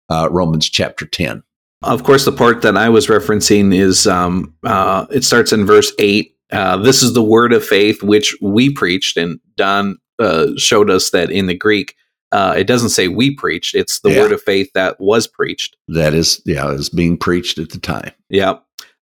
uh, 0.09 0.27
Romans 0.31 0.69
chapter 0.69 1.05
10? 1.07 1.41
Of 1.83 2.03
course, 2.03 2.25
the 2.25 2.31
part 2.31 2.61
that 2.61 2.77
I 2.77 2.89
was 2.89 3.07
referencing 3.07 3.73
is 3.75 4.05
um, 4.05 4.53
uh, 4.63 5.07
it 5.09 5.23
starts 5.23 5.51
in 5.51 5.65
verse 5.65 5.91
8. 5.97 6.35
Uh, 6.51 6.77
this 6.77 7.01
is 7.01 7.13
the 7.13 7.23
word 7.23 7.53
of 7.53 7.65
faith 7.65 8.03
which 8.03 8.35
we 8.41 8.71
preached, 8.71 9.17
and 9.17 9.39
Don 9.55 9.97
uh, 10.19 10.47
showed 10.57 10.91
us 10.91 11.09
that 11.11 11.31
in 11.31 11.47
the 11.47 11.55
Greek, 11.55 11.95
uh, 12.31 12.53
it 12.57 12.65
doesn't 12.67 12.89
say 12.89 13.07
we 13.07 13.33
preached, 13.35 13.73
it's 13.73 14.01
the 14.01 14.11
Yeah. 14.11 14.19
word 14.21 14.31
of 14.33 14.41
faith 14.43 14.69
that 14.75 14.99
was 14.99 15.25
preached. 15.27 15.75
That 15.87 16.13
is, 16.13 16.41
yeah, 16.45 16.69
is 16.71 16.89
being 16.89 17.17
preached 17.17 17.57
at 17.57 17.69
the 17.71 17.79
time. 17.79 18.11
Yeah. 18.29 18.55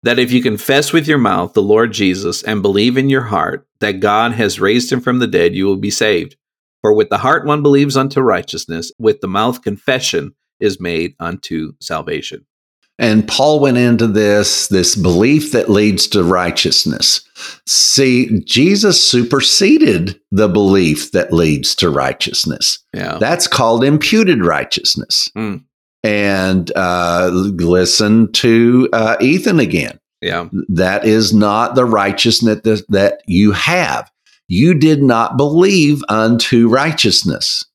That 0.03 0.19
if 0.19 0.31
you 0.31 0.41
confess 0.41 0.93
with 0.93 1.07
your 1.07 1.17
mouth 1.17 1.53
the 1.53 1.61
Lord 1.61 1.91
Jesus 1.91 2.41
and 2.43 2.61
believe 2.61 2.97
in 2.97 3.09
your 3.09 3.23
heart 3.23 3.67
that 3.79 3.99
God 3.99 4.31
has 4.33 4.59
raised 4.59 4.91
him 4.91 5.01
from 5.01 5.19
the 5.19 5.27
dead, 5.27 5.55
you 5.55 5.65
will 5.65 5.77
be 5.77 5.91
saved. 5.91 6.37
For 6.81 6.93
with 6.93 7.09
the 7.09 7.17
heart 7.17 7.45
one 7.45 7.61
believes 7.61 7.97
unto 7.97 8.21
righteousness, 8.21 8.91
with 8.97 9.19
the 9.19 9.27
mouth 9.27 9.61
confession 9.61 10.35
is 10.59 10.79
made 10.79 11.15
unto 11.19 11.73
salvation. 11.81 12.45
And 12.99 13.25
Paul 13.25 13.61
went 13.61 13.77
into 13.77 14.07
this 14.07 14.67
this 14.67 14.95
belief 14.95 15.53
that 15.53 15.69
leads 15.69 16.05
to 16.09 16.21
righteousness. 16.21 17.21
See, 17.65 18.41
Jesus 18.41 19.01
superseded 19.01 20.19
the 20.31 20.49
belief 20.49 21.13
that 21.13 21.31
leads 21.31 21.73
to 21.75 21.89
righteousness. 21.89 22.79
Yeah. 22.93 23.17
That's 23.17 23.47
called 23.47 23.85
imputed 23.85 24.43
righteousness. 24.43 25.31
Mm. 25.35 25.63
And 26.03 26.71
uh, 26.75 27.29
listen 27.31 28.31
to 28.33 28.89
uh, 28.93 29.17
Ethan 29.19 29.59
again. 29.59 29.99
yeah. 30.21 30.47
That 30.69 31.05
is 31.05 31.33
not 31.33 31.75
the 31.75 31.85
righteousness 31.85 32.61
that, 32.63 32.85
that 32.89 33.21
you 33.27 33.51
have. 33.51 34.09
You 34.47 34.73
did 34.73 35.03
not 35.03 35.37
believe 35.37 36.01
unto 36.09 36.69
righteousness. 36.69 37.65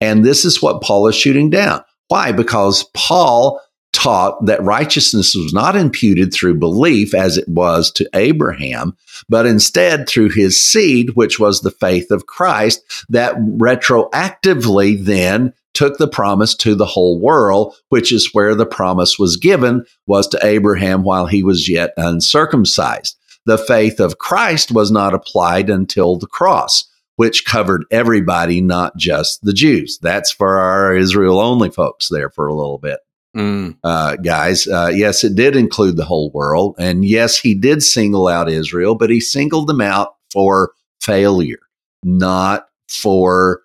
And 0.00 0.24
this 0.24 0.44
is 0.44 0.62
what 0.62 0.82
Paul 0.82 1.06
is 1.08 1.14
shooting 1.14 1.50
down. 1.50 1.84
Why? 2.08 2.32
Because 2.32 2.84
Paul 2.94 3.60
taught 3.92 4.44
that 4.44 4.62
righteousness 4.62 5.34
was 5.34 5.54
not 5.54 5.76
imputed 5.76 6.34
through 6.34 6.58
belief 6.58 7.14
as 7.14 7.38
it 7.38 7.48
was 7.48 7.90
to 7.92 8.08
Abraham, 8.12 8.96
but 9.28 9.46
instead 9.46 10.08
through 10.08 10.30
his 10.30 10.60
seed, 10.60 11.10
which 11.14 11.38
was 11.38 11.60
the 11.60 11.70
faith 11.70 12.10
of 12.10 12.26
Christ, 12.26 12.82
that 13.08 13.36
retroactively 13.36 15.02
then 15.02 15.54
took 15.74 15.98
the 15.98 16.08
promise 16.08 16.54
to 16.56 16.74
the 16.74 16.86
whole 16.86 17.20
world, 17.20 17.74
which 17.90 18.12
is 18.12 18.32
where 18.32 18.54
the 18.54 18.66
promise 18.66 19.18
was 19.18 19.36
given, 19.36 19.84
was 20.06 20.26
to 20.28 20.40
Abraham 20.42 21.02
while 21.02 21.26
he 21.26 21.42
was 21.42 21.68
yet 21.68 21.92
uncircumcised. 21.96 23.16
The 23.46 23.58
faith 23.58 24.00
of 24.00 24.18
Christ 24.18 24.72
was 24.72 24.90
not 24.90 25.12
applied 25.14 25.68
until 25.68 26.16
the 26.16 26.26
cross, 26.26 26.84
which 27.16 27.44
covered 27.44 27.84
everybody, 27.90 28.60
not 28.60 28.96
just 28.96 29.42
the 29.42 29.52
Jews. 29.52 29.98
That's 30.00 30.30
for 30.30 30.58
our 30.58 30.96
Israel 30.96 31.38
only 31.38 31.70
folks 31.70 32.08
there 32.08 32.30
for 32.30 32.46
a 32.46 32.54
little 32.54 32.78
bit 32.78 33.00
Mm. 33.36 33.76
uh, 33.82 34.14
guys. 34.16 34.68
Uh, 34.68 34.92
yes, 34.94 35.24
it 35.24 35.34
did 35.34 35.56
include 35.56 35.96
the 35.96 36.04
whole 36.04 36.30
world. 36.30 36.76
And 36.78 37.04
yes, 37.04 37.36
he 37.36 37.52
did 37.52 37.82
single 37.82 38.28
out 38.28 38.48
Israel, 38.48 38.94
but 38.94 39.10
he 39.10 39.18
singled 39.18 39.66
them 39.66 39.80
out 39.80 40.14
for 40.32 40.70
failure, 41.00 41.58
not 42.04 42.68
for 42.88 43.62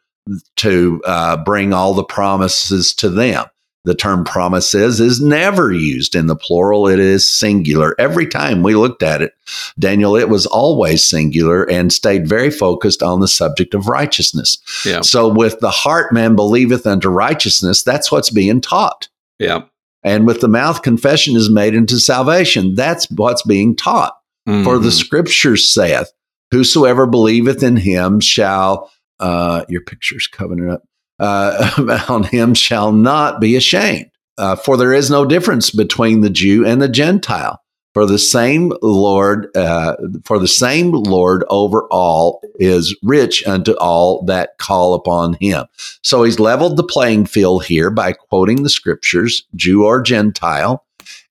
to 0.58 1.02
uh, 1.06 1.38
bring 1.44 1.74
all 1.74 1.94
the 1.94 2.04
promises 2.04 2.94
to 2.96 3.10
them. 3.10 3.46
The 3.86 3.96
term 3.96 4.26
promises 4.26 5.00
is 5.00 5.22
never 5.22 5.72
used 5.72 6.14
in 6.14 6.28
the 6.28 6.36
plural, 6.36 6.88
it 6.88 7.00
is 7.00 7.28
singular. 7.28 7.96
Every 7.98 8.28
time 8.28 8.62
we 8.62 8.76
looked 8.76 9.02
at 9.02 9.22
it, 9.22 9.34
Daniel, 9.80 10.18
it 10.18 10.28
was 10.28 10.46
always 10.46 11.06
singular 11.06 11.64
and 11.64 11.92
stayed 11.92 12.28
very 12.28 12.52
focused 12.52 13.02
on 13.02 13.22
the 13.22 13.28
subject 13.28 13.74
of 13.74 13.88
righteousness. 13.88 14.58
Yeah. 14.86 15.02
So, 15.02 15.30
with 15.30 15.60
the 15.62 15.72
heart 15.72 16.14
man 16.14 16.36
believeth 16.36 16.86
unto 16.86 17.08
righteousness, 17.08 17.82
that's 17.82 18.12
what's 18.12 18.30
being 18.30 18.60
taught. 18.60 19.08
Yeah. 19.40 19.64
And 20.04 20.28
with 20.28 20.42
the 20.42 20.48
mouth, 20.50 20.82
confession 20.82 21.36
is 21.36 21.50
made 21.50 21.74
into 21.74 22.00
salvation. 22.00 22.76
That's 22.76 23.10
what's 23.10 23.44
being 23.44 23.76
taught. 23.76 24.16
For 24.64 24.80
the 24.80 24.92
scripture 24.92 25.58
saith, 25.58 26.12
Whosoever 26.52 27.06
believeth 27.06 27.62
in 27.62 27.76
him 27.76 28.20
shall, 28.20 28.92
uh, 29.20 29.66
your 29.70 29.82
picture's 29.82 30.28
covering 30.28 30.70
up, 30.70 30.84
uh, 31.20 32.06
on 32.10 32.24
him 32.24 32.54
shall 32.54 32.92
not 32.92 33.40
be 33.40 33.56
ashamed. 33.56 34.10
Uh, 34.38 34.56
for 34.56 34.78
there 34.78 34.94
is 34.94 35.10
no 35.10 35.26
difference 35.26 35.70
between 35.70 36.22
the 36.22 36.30
Jew 36.30 36.66
and 36.66 36.82
the 36.82 36.88
Gentile. 36.88 37.62
For 37.94 38.06
the 38.06 38.20
same 38.20 38.72
Lord, 38.84 39.48
uh, 39.58 39.96
for 40.24 40.38
the 40.38 40.48
same 40.48 40.92
Lord 40.92 41.44
over 41.50 41.88
all 41.90 42.40
is 42.56 42.96
rich 43.02 43.46
unto 43.48 43.74
all 43.74 44.24
that 44.26 44.58
call 44.60 44.94
upon 44.94 45.34
him. 45.42 45.66
So 46.04 46.24
he's 46.24 46.40
leveled 46.40 46.78
the 46.78 46.84
playing 46.84 47.26
field 47.26 47.66
here 47.66 47.90
by 47.90 48.14
quoting 48.14 48.62
the 48.62 48.70
scriptures, 48.70 49.44
Jew 49.56 49.86
or 49.86 50.02
Gentile, 50.02 50.86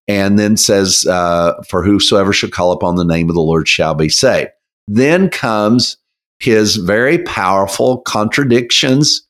and 0.08 0.38
then 0.38 0.56
says, 0.56 1.06
uh, 1.06 1.54
For 1.68 1.84
whosoever 1.84 2.32
shall 2.32 2.50
call 2.50 2.72
upon 2.72 2.96
the 2.96 3.04
name 3.04 3.28
of 3.28 3.36
the 3.36 3.40
Lord 3.40 3.68
shall 3.68 3.94
be 3.94 4.08
saved. 4.08 4.50
Then 4.88 5.28
comes 5.28 5.97
his 6.38 6.76
very 6.76 7.18
powerful 7.18 7.98
contradictions 7.98 9.22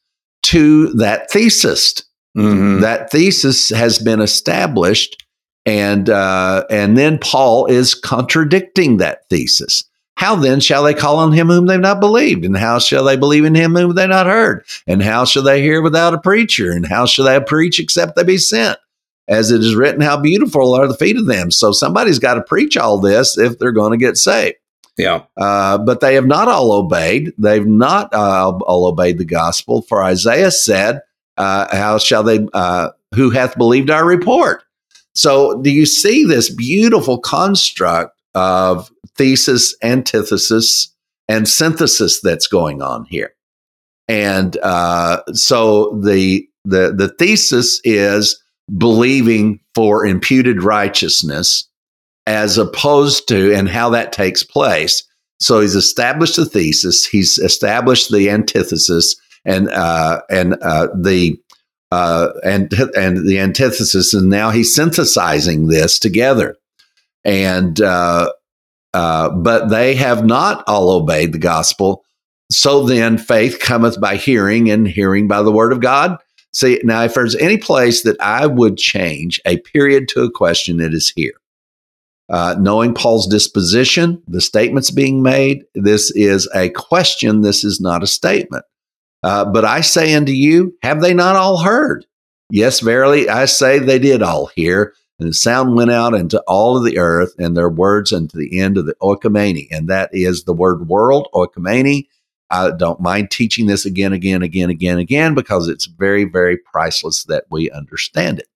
to 0.44 0.92
that 0.94 1.30
thesis. 1.30 2.02
Mhm. 2.36 2.80
That 2.80 3.10
thesis 3.10 3.70
has 3.70 3.98
been 3.98 4.20
established, 4.20 5.24
and 5.66 6.08
uh, 6.08 6.64
and 6.70 6.96
then 6.96 7.18
Paul 7.18 7.66
is 7.66 7.94
contradicting 7.94 8.98
that 8.98 9.28
thesis. 9.28 9.84
How 10.16 10.34
then 10.34 10.58
shall 10.60 10.82
they 10.82 10.94
call 10.94 11.16
on 11.16 11.32
him 11.32 11.46
whom 11.46 11.66
they've 11.66 11.78
not 11.78 12.00
believed? 12.00 12.44
And 12.44 12.56
how 12.56 12.80
shall 12.80 13.04
they 13.04 13.16
believe 13.16 13.44
in 13.44 13.54
him 13.54 13.74
whom 13.76 13.94
they've 13.94 14.08
not 14.08 14.26
heard? 14.26 14.64
And 14.86 15.00
how 15.00 15.24
shall 15.24 15.44
they 15.44 15.62
hear 15.62 15.80
without 15.80 16.12
a 16.12 16.18
preacher? 16.20 16.72
And 16.72 16.84
how 16.86 17.06
shall 17.06 17.24
they 17.24 17.38
preach 17.40 17.78
except 17.78 18.16
they 18.16 18.24
be 18.24 18.36
sent? 18.36 18.78
As 19.28 19.52
it 19.52 19.60
is 19.60 19.76
written, 19.76 20.00
how 20.00 20.16
beautiful 20.16 20.74
are 20.74 20.88
the 20.88 20.96
feet 20.96 21.16
of 21.16 21.26
them. 21.26 21.52
So 21.52 21.70
somebody's 21.70 22.18
got 22.18 22.34
to 22.34 22.42
preach 22.42 22.76
all 22.76 22.98
this 22.98 23.38
if 23.38 23.58
they're 23.58 23.70
going 23.70 23.92
to 23.92 24.04
get 24.04 24.16
saved. 24.16 24.56
Yeah. 24.98 25.22
Uh, 25.36 25.78
but 25.78 26.00
they 26.00 26.14
have 26.14 26.26
not 26.26 26.48
all 26.48 26.72
obeyed. 26.72 27.32
They've 27.38 27.66
not 27.66 28.12
uh, 28.12 28.50
all 28.66 28.86
obeyed 28.86 29.18
the 29.18 29.24
gospel. 29.24 29.82
For 29.82 30.02
Isaiah 30.02 30.50
said, 30.50 31.00
uh, 31.36 31.74
"How 31.74 31.98
shall 31.98 32.24
they? 32.24 32.46
Uh, 32.52 32.90
who 33.14 33.30
hath 33.30 33.56
believed 33.56 33.90
our 33.90 34.04
report?" 34.04 34.64
So, 35.14 35.60
do 35.62 35.70
you 35.70 35.86
see 35.86 36.24
this 36.24 36.52
beautiful 36.52 37.18
construct 37.18 38.20
of 38.34 38.90
thesis, 39.16 39.74
antithesis, 39.82 40.94
and 41.28 41.48
synthesis 41.48 42.20
that's 42.20 42.48
going 42.48 42.82
on 42.82 43.04
here? 43.04 43.34
And 44.08 44.56
uh, 44.58 45.22
so 45.32 45.96
the 46.02 46.48
the 46.64 46.92
the 46.92 47.14
thesis 47.18 47.80
is 47.84 48.42
believing 48.76 49.60
for 49.74 50.04
imputed 50.04 50.62
righteousness 50.62 51.68
as 52.28 52.58
opposed 52.58 53.26
to 53.26 53.54
and 53.54 53.70
how 53.70 53.88
that 53.88 54.12
takes 54.12 54.42
place. 54.42 55.02
So 55.40 55.60
he's 55.60 55.74
established 55.74 56.36
the 56.36 56.44
thesis, 56.44 57.06
he's 57.06 57.38
established 57.38 58.12
the 58.12 58.28
antithesis, 58.28 59.16
and 59.46 59.70
uh, 59.70 60.20
and 60.30 60.54
uh, 60.62 60.88
the 60.94 61.40
uh, 61.90 62.28
and 62.44 62.70
and 62.94 63.26
the 63.26 63.38
antithesis, 63.38 64.12
and 64.12 64.28
now 64.28 64.50
he's 64.50 64.74
synthesizing 64.74 65.68
this 65.68 65.98
together. 65.98 66.56
And 67.24 67.80
uh, 67.80 68.30
uh, 68.92 69.30
but 69.30 69.68
they 69.68 69.94
have 69.94 70.26
not 70.26 70.64
all 70.66 70.90
obeyed 70.90 71.32
the 71.32 71.38
gospel. 71.38 72.04
So 72.50 72.84
then, 72.84 73.16
faith 73.16 73.58
cometh 73.60 73.98
by 74.00 74.16
hearing, 74.16 74.70
and 74.70 74.86
hearing 74.86 75.28
by 75.28 75.40
the 75.40 75.52
word 75.52 75.72
of 75.72 75.80
God. 75.80 76.18
See 76.52 76.78
now, 76.84 77.04
if 77.04 77.14
there's 77.14 77.36
any 77.36 77.56
place 77.56 78.02
that 78.02 78.20
I 78.20 78.46
would 78.46 78.76
change 78.76 79.40
a 79.46 79.58
period 79.58 80.08
to 80.08 80.24
a 80.24 80.30
question, 80.30 80.80
it 80.80 80.92
is 80.92 81.10
here 81.14 81.34
uh, 82.28 82.56
knowing 82.58 82.94
Paul's 82.94 83.26
disposition, 83.26 84.22
the 84.26 84.40
statements 84.40 84.90
being 84.90 85.22
made, 85.22 85.64
this 85.74 86.10
is 86.10 86.48
a 86.54 86.68
question. 86.70 87.40
This 87.40 87.64
is 87.64 87.80
not 87.80 88.02
a 88.02 88.06
statement. 88.06 88.64
Uh, 89.22 89.44
but 89.44 89.64
I 89.64 89.80
say 89.80 90.14
unto 90.14 90.32
you, 90.32 90.76
have 90.82 91.00
they 91.00 91.14
not 91.14 91.36
all 91.36 91.58
heard? 91.58 92.06
Yes, 92.50 92.80
verily, 92.80 93.28
I 93.28 93.46
say 93.46 93.78
they 93.78 93.98
did 93.98 94.22
all 94.22 94.46
hear. 94.46 94.94
And 95.18 95.28
the 95.28 95.34
sound 95.34 95.74
went 95.74 95.90
out 95.90 96.14
into 96.14 96.40
all 96.46 96.76
of 96.76 96.84
the 96.84 96.98
earth, 96.98 97.34
and 97.38 97.56
their 97.56 97.68
words 97.68 98.12
unto 98.12 98.38
the 98.38 98.60
end 98.60 98.78
of 98.78 98.86
the 98.86 98.94
oikoumene. 99.02 99.66
And 99.70 99.88
that 99.88 100.10
is 100.12 100.44
the 100.44 100.52
word 100.52 100.88
world, 100.88 101.28
oikoumene. 101.34 102.06
I 102.50 102.70
don't 102.70 103.00
mind 103.00 103.30
teaching 103.30 103.66
this 103.66 103.84
again, 103.84 104.12
again, 104.12 104.42
again, 104.42 104.70
again, 104.70 104.98
again, 104.98 105.34
because 105.34 105.68
it's 105.68 105.86
very, 105.86 106.24
very 106.24 106.56
priceless 106.56 107.24
that 107.24 107.44
we 107.50 107.70
understand 107.70 108.38
it. 108.38 108.47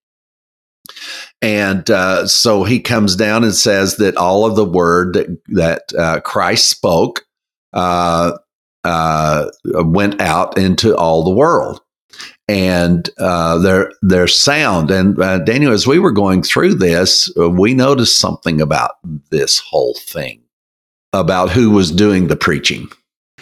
And 1.41 1.91
uh, 1.91 2.27
so 2.27 2.65
he 2.65 2.81
comes 2.81 3.17
down 3.17 3.45
and 3.45 3.55
says 3.55 3.97
that 3.97 4.17
all 4.17 4.45
of 4.45 4.57
the 4.57 4.65
word 4.65 5.15
that, 5.15 5.39
that 5.49 5.83
uh, 5.99 6.21
Christ 6.21 6.71
spoke 6.71 7.25
uh, 7.73 8.39
uh, 8.85 9.51
went 9.65 10.21
out 10.21 10.59
into 10.59 10.97
all 10.97 11.25
the 11.25 11.35
world. 11.35 11.81
And 12.49 13.09
uh, 13.19 13.59
their 13.59 13.93
their 14.03 14.27
sound 14.27 14.91
and 14.91 15.19
uh, 15.19 15.39
Daniel, 15.39 15.73
as 15.73 15.87
we 15.87 15.99
were 15.99 16.13
going 16.13 16.43
through 16.43 16.75
this, 16.75 17.33
we 17.37 17.73
noticed 17.73 18.21
something 18.21 18.61
about 18.61 18.97
this 19.31 19.59
whole 19.59 19.95
thing, 19.95 20.43
about 21.13 21.51
who 21.51 21.71
was 21.71 21.91
doing 21.91 22.27
the 22.27 22.37
preaching. 22.37 22.89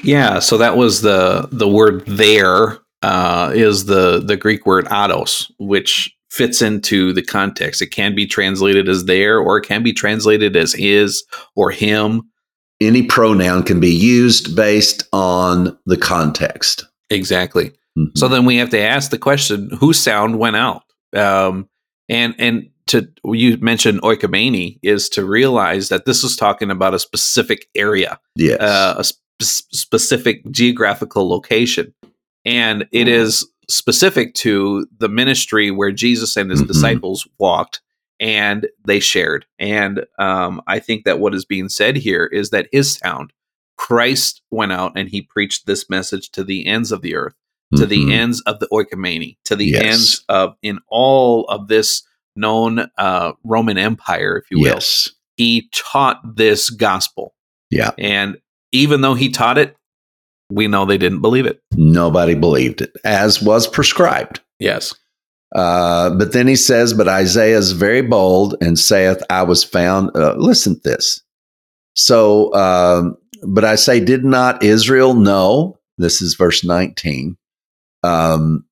Yeah, 0.02 0.38
so 0.38 0.58
that 0.58 0.76
was 0.76 1.02
the 1.02 1.48
the 1.50 1.66
word 1.66 2.06
there 2.06 2.78
uh, 3.02 3.50
is 3.54 3.86
the 3.86 4.20
the 4.20 4.36
Greek 4.36 4.66
word 4.66 4.84
ados, 4.86 5.50
which 5.58 6.14
fits 6.30 6.62
into 6.62 7.12
the 7.12 7.22
context. 7.22 7.82
It 7.82 7.88
can 7.88 8.14
be 8.14 8.26
translated 8.26 8.88
as 8.88 9.04
there, 9.04 9.38
or 9.38 9.58
it 9.58 9.66
can 9.66 9.82
be 9.82 9.92
translated 9.92 10.56
as 10.56 10.72
his 10.72 11.24
or 11.56 11.70
him. 11.70 12.22
Any 12.80 13.02
pronoun 13.02 13.62
can 13.64 13.80
be 13.80 13.90
used 13.90 14.56
based 14.56 15.06
on 15.12 15.76
the 15.86 15.96
context. 15.96 16.86
Exactly. 17.10 17.72
Mhm. 17.98 18.16
So 18.16 18.28
then 18.28 18.44
we 18.44 18.56
have 18.56 18.70
to 18.70 18.80
ask 18.80 19.10
the 19.10 19.18
question: 19.18 19.70
Whose 19.78 19.98
sound 19.98 20.38
went 20.38 20.56
out? 20.56 20.84
Um, 21.14 21.68
and 22.08 22.34
and 22.38 22.68
to 22.86 23.08
you 23.24 23.56
mentioned 23.58 24.00
oikoumene 24.02 24.78
is 24.82 25.08
to 25.10 25.24
realize 25.24 25.88
that 25.88 26.06
this 26.06 26.24
is 26.24 26.36
talking 26.36 26.70
about 26.70 26.94
a 26.94 26.98
specific 26.98 27.68
area, 27.76 28.18
yes. 28.36 28.60
uh, 28.60 28.94
a 28.98 29.04
sp- 29.04 29.18
specific 29.40 30.48
geographical 30.50 31.28
location, 31.28 31.92
and 32.44 32.86
it 32.92 33.08
is 33.08 33.46
specific 33.70 34.34
to 34.34 34.86
the 34.98 35.08
ministry 35.08 35.70
where 35.70 35.92
Jesus 35.92 36.36
and 36.36 36.50
his 36.50 36.62
Mhm. 36.62 36.66
disciples 36.68 37.26
walked 37.38 37.80
and 38.18 38.68
they 38.84 39.00
shared. 39.00 39.46
And 39.58 40.04
um, 40.18 40.60
I 40.66 40.78
think 40.78 41.04
that 41.04 41.18
what 41.20 41.34
is 41.34 41.44
being 41.44 41.68
said 41.70 41.96
here 41.96 42.26
is 42.26 42.50
that 42.50 42.68
his 42.72 42.94
sound, 42.96 43.32
Christ 43.78 44.42
went 44.50 44.72
out 44.72 44.92
and 44.96 45.08
he 45.08 45.22
preached 45.22 45.66
this 45.66 45.88
message 45.88 46.30
to 46.32 46.44
the 46.44 46.66
ends 46.66 46.92
of 46.92 47.00
the 47.02 47.14
earth 47.14 47.34
to 47.76 47.86
the 47.86 48.04
Mhm. 48.06 48.12
ends 48.12 48.40
of 48.46 48.58
the 48.58 48.66
oikoumene, 48.72 49.36
to 49.44 49.54
the 49.54 49.66
Yes. 49.66 49.82
ends 49.84 50.24
of 50.28 50.56
in 50.60 50.80
all 50.88 51.44
of 51.44 51.68
this 51.68 52.02
known 52.34 52.90
uh, 52.98 53.32
Roman 53.44 53.78
Empire, 53.78 54.36
if 54.36 54.50
you 54.50 54.58
will. 54.58 54.74
Yes. 54.74 55.10
He 55.36 55.68
taught 55.72 56.20
this 56.36 56.68
gospel. 56.68 57.32
Yeah. 57.70 57.92
And 57.96 58.38
even 58.72 59.02
though 59.02 59.14
he 59.14 59.28
taught 59.30 59.56
it, 59.56 59.76
we 60.50 60.66
know 60.66 60.84
they 60.84 60.98
didn't 60.98 61.20
believe 61.20 61.46
it. 61.46 61.60
Nobody 61.72 62.34
believed 62.34 62.82
it, 62.82 62.92
as 63.04 63.42
was 63.42 63.66
prescribed. 63.66 64.40
Yes. 64.58 64.94
Uh, 65.54 66.10
but 66.10 66.32
then 66.32 66.46
he 66.46 66.56
says, 66.56 66.94
But 66.94 67.08
Isaiah 67.08 67.58
is 67.58 67.72
very 67.72 68.02
bold 68.02 68.56
and 68.60 68.78
saith, 68.78 69.22
I 69.30 69.42
was 69.42 69.64
found. 69.64 70.10
Uh, 70.14 70.34
listen 70.36 70.74
to 70.76 70.80
this. 70.80 71.22
So, 71.94 72.54
um, 72.54 73.16
but 73.46 73.64
I 73.64 73.76
say, 73.76 74.00
Did 74.00 74.24
not 74.24 74.62
Israel 74.62 75.14
know? 75.14 75.78
This 75.98 76.22
is 76.22 76.34
verse 76.34 76.64
19. 76.64 77.36
Um, 78.02 78.64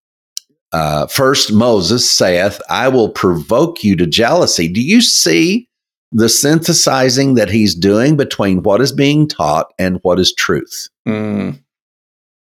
uh, 0.72 1.07
first, 1.07 1.53
Moses 1.53 2.09
saith, 2.09 2.61
I 2.68 2.89
will 2.89 3.09
provoke 3.09 3.83
you 3.83 3.97
to 3.97 4.07
jealousy. 4.07 4.68
Do 4.68 4.83
you 4.83 5.01
see 5.01 5.68
the 6.12 6.29
synthesizing 6.29 7.35
that 7.35 7.51
he's 7.51 7.74
doing 7.74 8.16
between 8.16 8.62
what 8.62 8.81
is 8.81 8.93
being 8.93 9.29
taught 9.29 9.72
and 9.79 9.99
what 10.03 10.18
is 10.18 10.33
truth? 10.33 10.89
Mm, 11.07 11.61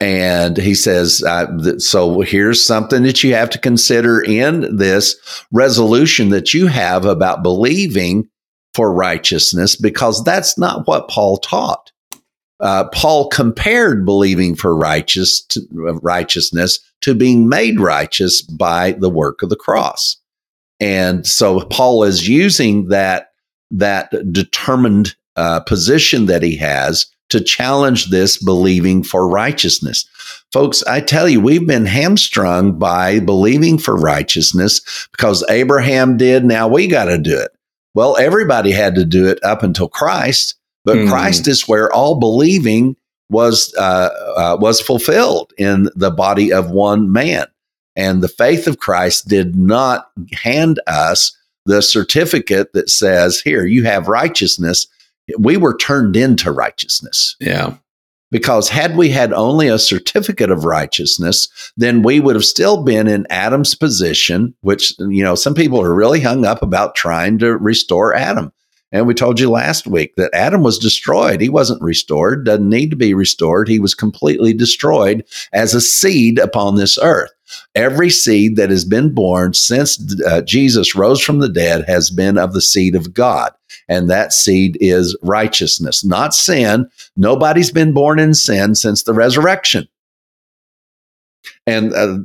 And 0.01 0.57
he 0.57 0.74
says, 0.74 1.22
uh, 1.26 1.47
th- 1.62 1.80
so 1.80 2.20
here's 2.20 2.64
something 2.64 3.05
that 3.05 3.22
you 3.22 3.34
have 3.34 3.49
to 3.51 3.59
consider 3.59 4.20
in 4.20 4.76
this 4.76 5.16
resolution 5.53 6.30
that 6.30 6.53
you 6.53 6.66
have 6.66 7.05
about 7.05 7.42
believing 7.42 8.28
for 8.74 8.92
righteousness, 8.92 9.76
because 9.76 10.22
that's 10.24 10.59
not 10.59 10.86
what 10.88 11.09
Paul 11.09 11.38
taught. 11.38 11.92
Uh, 12.61 12.88
Paul 12.88 13.28
compared 13.28 14.05
believing 14.05 14.57
for 14.57 14.76
righteous 14.76 15.47
righteousness 15.72 16.80
to 17.03 17.14
being 17.14 17.49
made 17.49 17.78
righteous 17.78 18.42
by 18.42 18.92
the 18.92 19.11
work 19.11 19.42
of 19.42 19.49
the 19.49 19.57
cross. 19.57 20.16
And 20.80 21.26
so 21.26 21.61
Paul 21.66 22.03
is 22.05 22.28
using 22.28 22.88
that 22.88 23.28
that 23.70 24.11
determined 24.32 25.14
uh, 25.36 25.61
position 25.61 26.26
that 26.26 26.42
he 26.42 26.57
has 26.57 27.07
to 27.30 27.40
challenge 27.40 28.10
this 28.10 28.36
believing 28.36 29.02
for 29.02 29.28
righteousness. 29.28 30.06
Folks, 30.52 30.82
I 30.84 31.00
tell 31.00 31.28
you, 31.28 31.40
we've 31.40 31.66
been 31.66 31.86
hamstrung 31.86 32.78
by 32.78 33.20
believing 33.20 33.78
for 33.78 33.96
righteousness 33.96 35.08
because 35.10 35.44
Abraham 35.50 36.16
did. 36.16 36.44
Now 36.44 36.68
we 36.68 36.86
got 36.86 37.06
to 37.06 37.18
do 37.18 37.38
it. 37.38 37.50
Well, 37.94 38.16
everybody 38.16 38.70
had 38.72 38.94
to 38.96 39.04
do 39.04 39.26
it 39.26 39.42
up 39.42 39.62
until 39.62 39.88
Christ, 39.88 40.54
but 40.84 40.96
Hmm. 40.98 41.08
Christ 41.08 41.48
is 41.48 41.66
where 41.68 41.92
all 41.92 42.18
believing 42.18 42.96
was 43.30 43.74
uh, 43.78 44.10
uh, 44.36 44.56
was 44.60 44.80
fulfilled 44.80 45.52
in 45.56 45.88
the 45.96 46.10
body 46.10 46.52
of 46.52 46.70
one 46.70 47.10
man. 47.10 47.46
And 47.96 48.22
the 48.22 48.28
faith 48.28 48.66
of 48.66 48.78
Christ 48.78 49.28
did 49.28 49.56
not 49.56 50.10
hand 50.32 50.80
us 50.86 51.36
the 51.66 51.80
certificate 51.80 52.72
that 52.74 52.90
says, 52.90 53.40
"Here, 53.40 53.64
you 53.64 53.84
have 53.84 54.08
righteousness." 54.08 54.86
We 55.38 55.56
were 55.56 55.76
turned 55.76 56.16
into 56.16 56.52
righteousness 56.52 57.36
yeah. 57.40 57.74
because 58.30 58.68
had 58.68 58.96
we 58.96 59.10
had 59.10 59.32
only 59.32 59.68
a 59.68 59.78
certificate 59.78 60.50
of 60.50 60.64
righteousness, 60.64 61.48
then 61.76 62.02
we 62.02 62.20
would 62.20 62.36
have 62.36 62.44
still 62.44 62.82
been 62.82 63.08
in 63.08 63.26
Adam's 63.30 63.74
position, 63.74 64.54
which, 64.60 64.94
you 64.98 65.24
know, 65.24 65.34
some 65.34 65.54
people 65.54 65.80
are 65.80 65.94
really 65.94 66.20
hung 66.20 66.44
up 66.44 66.62
about 66.62 66.94
trying 66.94 67.38
to 67.38 67.56
restore 67.56 68.14
Adam. 68.14 68.52
And 68.94 69.08
we 69.08 69.14
told 69.14 69.40
you 69.40 69.50
last 69.50 69.88
week 69.88 70.14
that 70.14 70.32
Adam 70.32 70.62
was 70.62 70.78
destroyed. 70.78 71.40
He 71.40 71.48
wasn't 71.48 71.82
restored, 71.82 72.46
doesn't 72.46 72.68
need 72.68 72.90
to 72.90 72.96
be 72.96 73.12
restored. 73.12 73.66
He 73.66 73.80
was 73.80 73.92
completely 73.92 74.54
destroyed 74.54 75.24
as 75.52 75.74
a 75.74 75.80
seed 75.80 76.38
upon 76.38 76.76
this 76.76 76.96
earth. 77.02 77.32
Every 77.74 78.08
seed 78.08 78.54
that 78.54 78.70
has 78.70 78.84
been 78.84 79.12
born 79.12 79.54
since 79.54 79.98
uh, 80.24 80.42
Jesus 80.42 80.94
rose 80.94 81.20
from 81.20 81.40
the 81.40 81.48
dead 81.48 81.84
has 81.88 82.08
been 82.08 82.38
of 82.38 82.52
the 82.52 82.62
seed 82.62 82.94
of 82.94 83.12
God. 83.12 83.52
And 83.89 84.09
that 84.11 84.32
seed 84.32 84.78
is 84.80 85.16
righteousness, 85.22 86.05
not 86.05 86.35
sin, 86.35 86.89
Nobody's 87.16 87.70
been 87.70 87.93
born 87.93 88.18
in 88.18 88.35
sin 88.35 88.74
since 88.74 89.03
the 89.05 89.12
resurrection. 89.12 89.89
And 91.66 91.95
uh, 91.95 92.18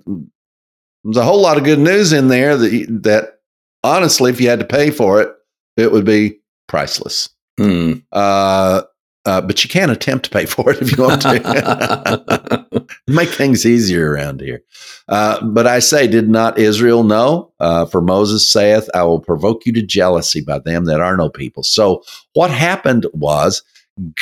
there's 1.03 1.18
a 1.18 1.24
whole 1.24 1.41
lot 1.41 1.57
of 1.57 1.64
good 1.64 1.80
news 1.80 2.12
in 2.12 2.28
there 2.30 2.57
that, 2.57 2.99
that 3.03 3.39
honestly, 3.84 4.32
if 4.32 4.41
you 4.41 4.49
had 4.49 4.60
to 4.60 4.66
pay 4.66 4.89
for 4.89 5.22
it, 5.22 5.30
it 5.78 5.91
would 5.91 6.05
be 6.05 6.39
priceless. 6.68 7.30
Mm. 7.60 8.03
Uh, 8.12 8.84
uh, 9.26 9.41
but 9.41 9.63
you 9.63 9.70
can't 9.70 9.91
attempt 9.91 10.26
to 10.26 10.32
pay 10.32 10.45
for 10.45 10.72
it 10.72 10.82
if 10.82 10.95
you 10.95 11.03
want 11.03 11.22
to. 11.22 12.65
Make 13.07 13.30
things 13.30 13.65
easier 13.65 14.11
around 14.11 14.41
here. 14.41 14.61
Uh, 15.07 15.43
but 15.45 15.67
I 15.67 15.80
say, 15.80 16.07
did 16.07 16.30
not 16.30 16.57
Israel 16.57 17.03
know? 17.03 17.51
Uh, 17.59 17.86
for 17.86 18.01
Moses 18.01 18.49
saith, 18.51 18.89
I 18.93 19.03
will 19.03 19.20
provoke 19.20 19.65
you 19.65 19.74
to 19.74 19.82
jealousy 19.82 20.41
by 20.41 20.59
them 20.59 20.86
that 20.86 21.01
are 21.01 21.17
no 21.17 21.30
people. 21.30 21.63
So 21.63 22.03
what 22.34 22.51
happened 22.51 23.05
was 23.13 23.63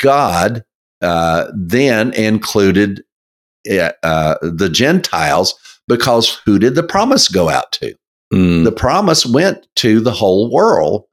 God 0.02 0.64
uh, 1.00 1.46
then 1.54 2.12
included 2.14 3.04
uh, 3.70 3.92
uh, 4.02 4.36
the 4.42 4.68
Gentiles 4.68 5.54
because 5.86 6.40
who 6.44 6.58
did 6.58 6.74
the 6.74 6.82
promise 6.82 7.28
go 7.28 7.48
out 7.48 7.72
to? 7.72 7.94
Mm. 8.32 8.64
The 8.64 8.72
promise 8.72 9.24
went 9.24 9.66
to 9.76 10.00
the 10.00 10.12
whole 10.12 10.50
world 10.52 11.04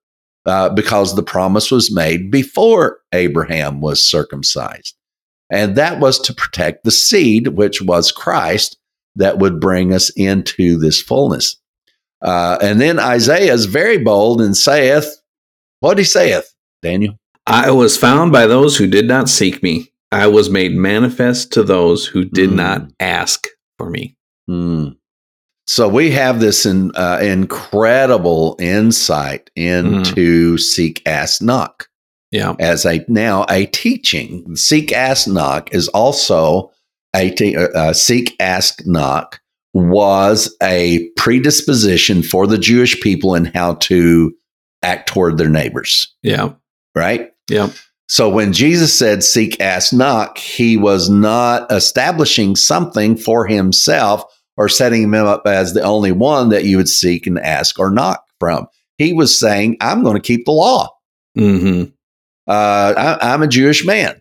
uh, 0.45 0.69
because 0.69 1.15
the 1.15 1.23
promise 1.23 1.71
was 1.71 1.93
made 1.93 2.29
before 2.31 2.99
Abraham 3.13 3.81
was 3.81 4.03
circumcised. 4.03 4.95
And 5.51 5.75
that 5.75 5.99
was 5.99 6.19
to 6.19 6.33
protect 6.33 6.83
the 6.83 6.91
seed, 6.91 7.49
which 7.49 7.81
was 7.81 8.11
Christ, 8.11 8.77
that 9.15 9.37
would 9.39 9.59
bring 9.59 9.93
us 9.93 10.09
into 10.11 10.77
this 10.77 11.01
fullness. 11.01 11.57
Uh, 12.21 12.57
and 12.61 12.81
then 12.81 12.99
Isaiah 12.99 13.53
is 13.53 13.65
very 13.65 13.97
bold 13.97 14.41
and 14.41 14.57
saith, 14.57 15.21
What 15.79 15.97
he 15.97 16.03
saith, 16.03 16.53
Daniel? 16.81 17.17
I 17.45 17.69
was 17.71 17.97
found 17.97 18.31
by 18.31 18.47
those 18.47 18.77
who 18.77 18.87
did 18.87 19.07
not 19.07 19.29
seek 19.29 19.61
me. 19.61 19.91
I 20.11 20.27
was 20.27 20.49
made 20.49 20.75
manifest 20.75 21.51
to 21.53 21.63
those 21.63 22.07
who 22.07 22.25
did 22.25 22.49
Mm. 22.51 22.55
not 22.55 22.87
ask 22.99 23.47
for 23.77 23.89
me. 23.89 24.15
Hmm. 24.47 24.89
So 25.67 25.89
we 25.89 26.11
have 26.11 26.39
this 26.39 26.65
in, 26.65 26.91
uh, 26.95 27.19
incredible 27.21 28.55
insight 28.59 29.49
into 29.55 30.57
seek, 30.57 31.01
ask, 31.05 31.41
knock. 31.41 31.87
Yeah. 32.31 32.55
as 32.59 32.85
a 32.85 33.05
now 33.07 33.45
a 33.49 33.65
teaching. 33.67 34.57
Seek, 34.57 34.91
ask, 34.91 35.25
knock 35.25 35.73
is 35.73 35.87
also 35.89 36.71
a 37.15 37.29
te- 37.29 37.55
uh, 37.55 37.69
uh, 37.69 37.93
seek, 37.93 38.35
ask, 38.41 38.85
knock 38.85 39.39
was 39.73 40.53
a 40.61 41.07
predisposition 41.15 42.23
for 42.23 42.45
the 42.45 42.57
Jewish 42.57 42.99
people 42.99 43.35
in 43.35 43.45
how 43.45 43.75
to 43.75 44.33
act 44.83 45.09
toward 45.09 45.37
their 45.37 45.49
neighbors. 45.49 46.13
Yeah. 46.23 46.53
Right. 46.93 47.31
Yeah. 47.49 47.69
So 48.07 48.29
when 48.29 48.53
Jesus 48.53 48.93
said 48.93 49.23
seek, 49.23 49.59
ask, 49.61 49.93
knock, 49.93 50.37
he 50.37 50.77
was 50.77 51.09
not 51.09 51.71
establishing 51.71 52.55
something 52.55 53.15
for 53.15 53.45
himself 53.45 54.23
or 54.57 54.69
setting 54.69 55.03
him 55.03 55.13
up 55.13 55.45
as 55.45 55.73
the 55.73 55.81
only 55.81 56.11
one 56.11 56.49
that 56.49 56.65
you 56.65 56.77
would 56.77 56.89
seek 56.89 57.27
and 57.27 57.39
ask 57.39 57.79
or 57.79 57.89
knock 57.89 58.25
from. 58.39 58.67
He 58.97 59.13
was 59.13 59.37
saying, 59.37 59.77
I'm 59.81 60.03
going 60.03 60.15
to 60.15 60.21
keep 60.21 60.45
the 60.45 60.51
law 60.51 60.95
Mm-hmm. 61.37 61.91
uh, 62.47 62.93
I, 62.97 63.33
I'm 63.33 63.41
a 63.41 63.47
Jewish 63.47 63.85
man, 63.85 64.19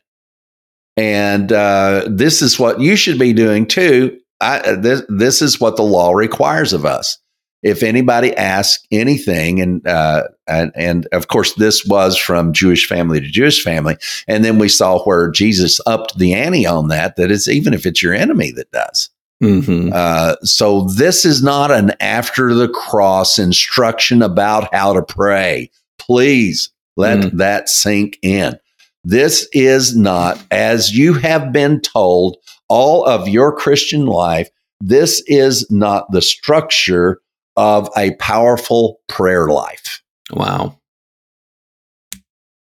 and 0.97 1.53
uh, 1.53 2.05
this 2.09 2.43
is 2.43 2.59
what 2.59 2.80
you 2.80 2.97
should 2.97 3.18
be 3.18 3.32
doing 3.32 3.66
too. 3.66 4.18
I, 4.41 4.72
this 4.72 5.03
this 5.09 5.41
is 5.41 5.61
what 5.61 5.76
the 5.76 5.85
law 5.85 6.12
requires 6.12 6.72
of 6.72 6.85
us. 6.85 7.18
If 7.62 7.82
anybody 7.82 8.37
asks 8.37 8.85
anything, 8.91 9.61
and 9.61 9.87
uh, 9.87 10.24
and 10.49 10.72
and 10.74 11.07
of 11.12 11.28
course 11.28 11.55
this 11.55 11.87
was 11.87 12.16
from 12.16 12.53
Jewish 12.53 12.89
family 12.89 13.20
to 13.20 13.28
Jewish 13.28 13.62
family, 13.62 13.97
and 14.26 14.45
then 14.45 14.59
we 14.59 14.68
saw 14.68 14.99
where 15.05 15.30
Jesus 15.30 15.80
upped 15.87 16.18
the 16.18 16.35
ante 16.35 16.66
on 16.66 16.89
that. 16.89 17.14
That 17.14 17.30
it's 17.30 17.47
even 17.47 17.74
if 17.74 17.87
it's 17.87 18.03
your 18.03 18.12
enemy 18.12 18.51
that 18.53 18.72
does. 18.72 19.09
Mm-hmm. 19.43 19.91
Uh, 19.93 20.37
so 20.43 20.82
this 20.97 21.24
is 21.24 21.43
not 21.43 21.70
an 21.70 21.93
after 22.01 22.55
the 22.55 22.68
cross 22.68 23.39
instruction 23.39 24.22
about 24.22 24.72
how 24.72 24.93
to 24.93 25.03
pray. 25.03 25.70
Please 25.99 26.70
let 26.97 27.18
Mm. 27.18 27.39
that 27.39 27.68
sink 27.68 28.18
in. 28.22 28.59
This 29.03 29.49
is 29.53 29.95
not, 29.97 30.43
as 30.51 30.93
you 30.97 31.14
have 31.14 31.53
been 31.53 31.80
told 31.80 32.37
all 32.68 33.05
of 33.05 33.28
your 33.28 33.55
Christian 33.55 34.07
life, 34.07 34.49
this 34.80 35.22
is 35.26 35.70
not 35.70 36.11
the 36.11 36.22
structure 36.22 37.20
of 37.57 37.91
a 37.97 38.14
powerful 38.16 39.01
prayer 39.09 39.49
life. 39.49 40.03
Wow. 40.32 40.78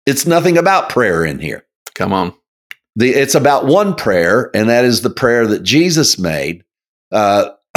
It's 0.07 0.27
nothing 0.27 0.59
about 0.59 0.89
prayer 0.91 1.25
in 1.25 1.39
here. 1.39 1.65
Come 1.95 2.13
on. 2.13 2.35
The, 2.97 3.11
it's 3.11 3.35
about 3.35 3.67
one 3.67 3.95
prayer, 3.95 4.51
and 4.55 4.69
that 4.69 4.85
is 4.85 5.03
the 5.03 5.11
prayer 5.11 5.47
that 5.47 5.63
Jesus 5.63 6.19
made. 6.19 6.65
Uh, 7.11 7.51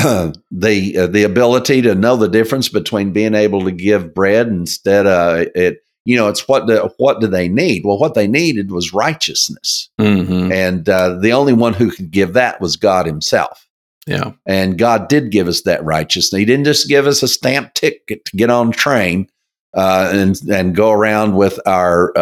the 0.51 0.95
uh, 0.97 1.07
the 1.07 1.23
ability 1.23 1.81
to 1.81 1.95
know 1.95 2.15
the 2.15 2.29
difference 2.29 2.69
between 2.69 3.13
being 3.13 3.33
able 3.33 3.63
to 3.63 3.71
give 3.71 4.13
bread 4.13 4.47
instead 4.47 5.07
of 5.07 5.47
it. 5.55 5.79
You 6.05 6.15
know, 6.15 6.29
it's 6.29 6.47
what 6.47 6.67
the, 6.67 6.93
what 6.97 7.19
do 7.19 7.27
they 7.27 7.49
need? 7.49 7.83
Well, 7.83 7.97
what 7.97 8.13
they 8.13 8.27
needed 8.27 8.71
was 8.71 8.93
righteousness, 8.93 9.89
Mm-hmm. 9.99 10.51
and 10.51 10.87
uh, 10.87 11.15
the 11.15 11.33
only 11.33 11.53
one 11.53 11.73
who 11.73 11.91
could 11.91 12.11
give 12.11 12.33
that 12.33 12.61
was 12.61 12.77
God 12.77 13.05
Himself. 13.07 13.67
Yeah. 14.05 14.31
And 14.45 14.77
God 14.77 15.09
did 15.09 15.31
give 15.31 15.47
us 15.49 15.63
that 15.63 15.83
righteousness. 15.83 16.39
He 16.39 16.45
didn't 16.45 16.63
just 16.63 16.87
give 16.87 17.07
us 17.07 17.23
a 17.23 17.27
stamp 17.27 17.73
ticket 17.73 18.23
to 18.23 18.37
get 18.37 18.49
on 18.49 18.69
a 18.69 18.71
train 18.71 19.27
uh, 19.73 20.11
and 20.13 20.39
and 20.49 20.75
go 20.75 20.91
around 20.91 21.35
with 21.35 21.59
our 21.65 22.17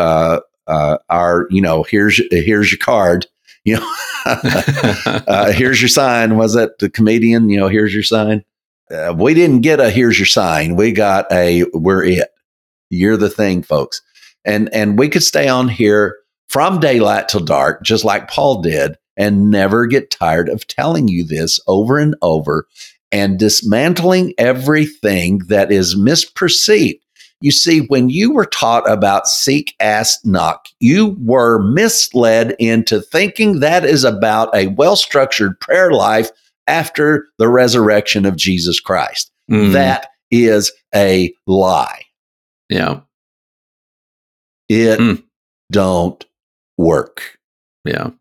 uh, 0.67 0.97
our 1.09 1.47
you 1.49 1.61
know 1.61 1.83
here's 1.83 2.21
here's 2.31 2.71
your 2.71 2.79
card. 2.79 3.27
You 3.63 3.77
know, 3.77 3.93
uh, 4.25 5.51
here's 5.51 5.81
your 5.81 5.89
sign. 5.89 6.37
Was 6.37 6.53
that 6.53 6.79
the 6.79 6.89
comedian? 6.89 7.49
You 7.49 7.57
know, 7.57 7.67
here's 7.67 7.93
your 7.93 8.03
sign. 8.03 8.43
Uh, 8.91 9.13
we 9.17 9.33
didn't 9.33 9.61
get 9.61 9.79
a 9.79 9.89
here's 9.89 10.19
your 10.19 10.27
sign. 10.27 10.75
We 10.75 10.91
got 10.91 11.31
a 11.31 11.63
we're 11.73 12.03
it. 12.03 12.29
You're 12.89 13.17
the 13.17 13.29
thing, 13.29 13.63
folks. 13.63 14.01
And 14.45 14.71
and 14.73 14.99
we 14.99 15.09
could 15.09 15.23
stay 15.23 15.47
on 15.47 15.67
here 15.67 16.17
from 16.49 16.79
daylight 16.79 17.29
till 17.29 17.41
dark, 17.41 17.83
just 17.83 18.05
like 18.05 18.29
Paul 18.29 18.61
did, 18.61 18.97
and 19.17 19.49
never 19.49 19.87
get 19.87 20.11
tired 20.11 20.49
of 20.49 20.67
telling 20.67 21.07
you 21.07 21.25
this 21.25 21.59
over 21.67 21.97
and 21.97 22.15
over 22.21 22.67
and 23.11 23.39
dismantling 23.39 24.33
everything 24.37 25.39
that 25.47 25.71
is 25.71 25.95
misperceived. 25.95 26.99
You 27.41 27.51
see, 27.51 27.81
when 27.81 28.09
you 28.09 28.31
were 28.31 28.45
taught 28.45 28.89
about 28.89 29.27
seek, 29.27 29.75
ask, 29.79 30.19
knock, 30.25 30.67
you 30.79 31.17
were 31.19 31.61
misled 31.61 32.55
into 32.59 33.01
thinking 33.01 33.59
that 33.59 33.85
is 33.85 34.03
about 34.03 34.55
a 34.55 34.67
well 34.67 34.95
structured 34.95 35.59
prayer 35.59 35.91
life 35.91 36.31
after 36.67 37.27
the 37.37 37.47
resurrection 37.47 38.25
of 38.25 38.35
Jesus 38.35 38.79
Christ. 38.79 39.31
Mm. 39.51 39.73
That 39.73 40.07
is 40.31 40.71
a 40.95 41.33
lie. 41.45 42.01
Yeah. 42.69 43.01
It 44.69 44.99
Mm. 44.99 45.23
don't 45.71 46.25
work. 46.77 47.37
Yeah. 47.83 48.11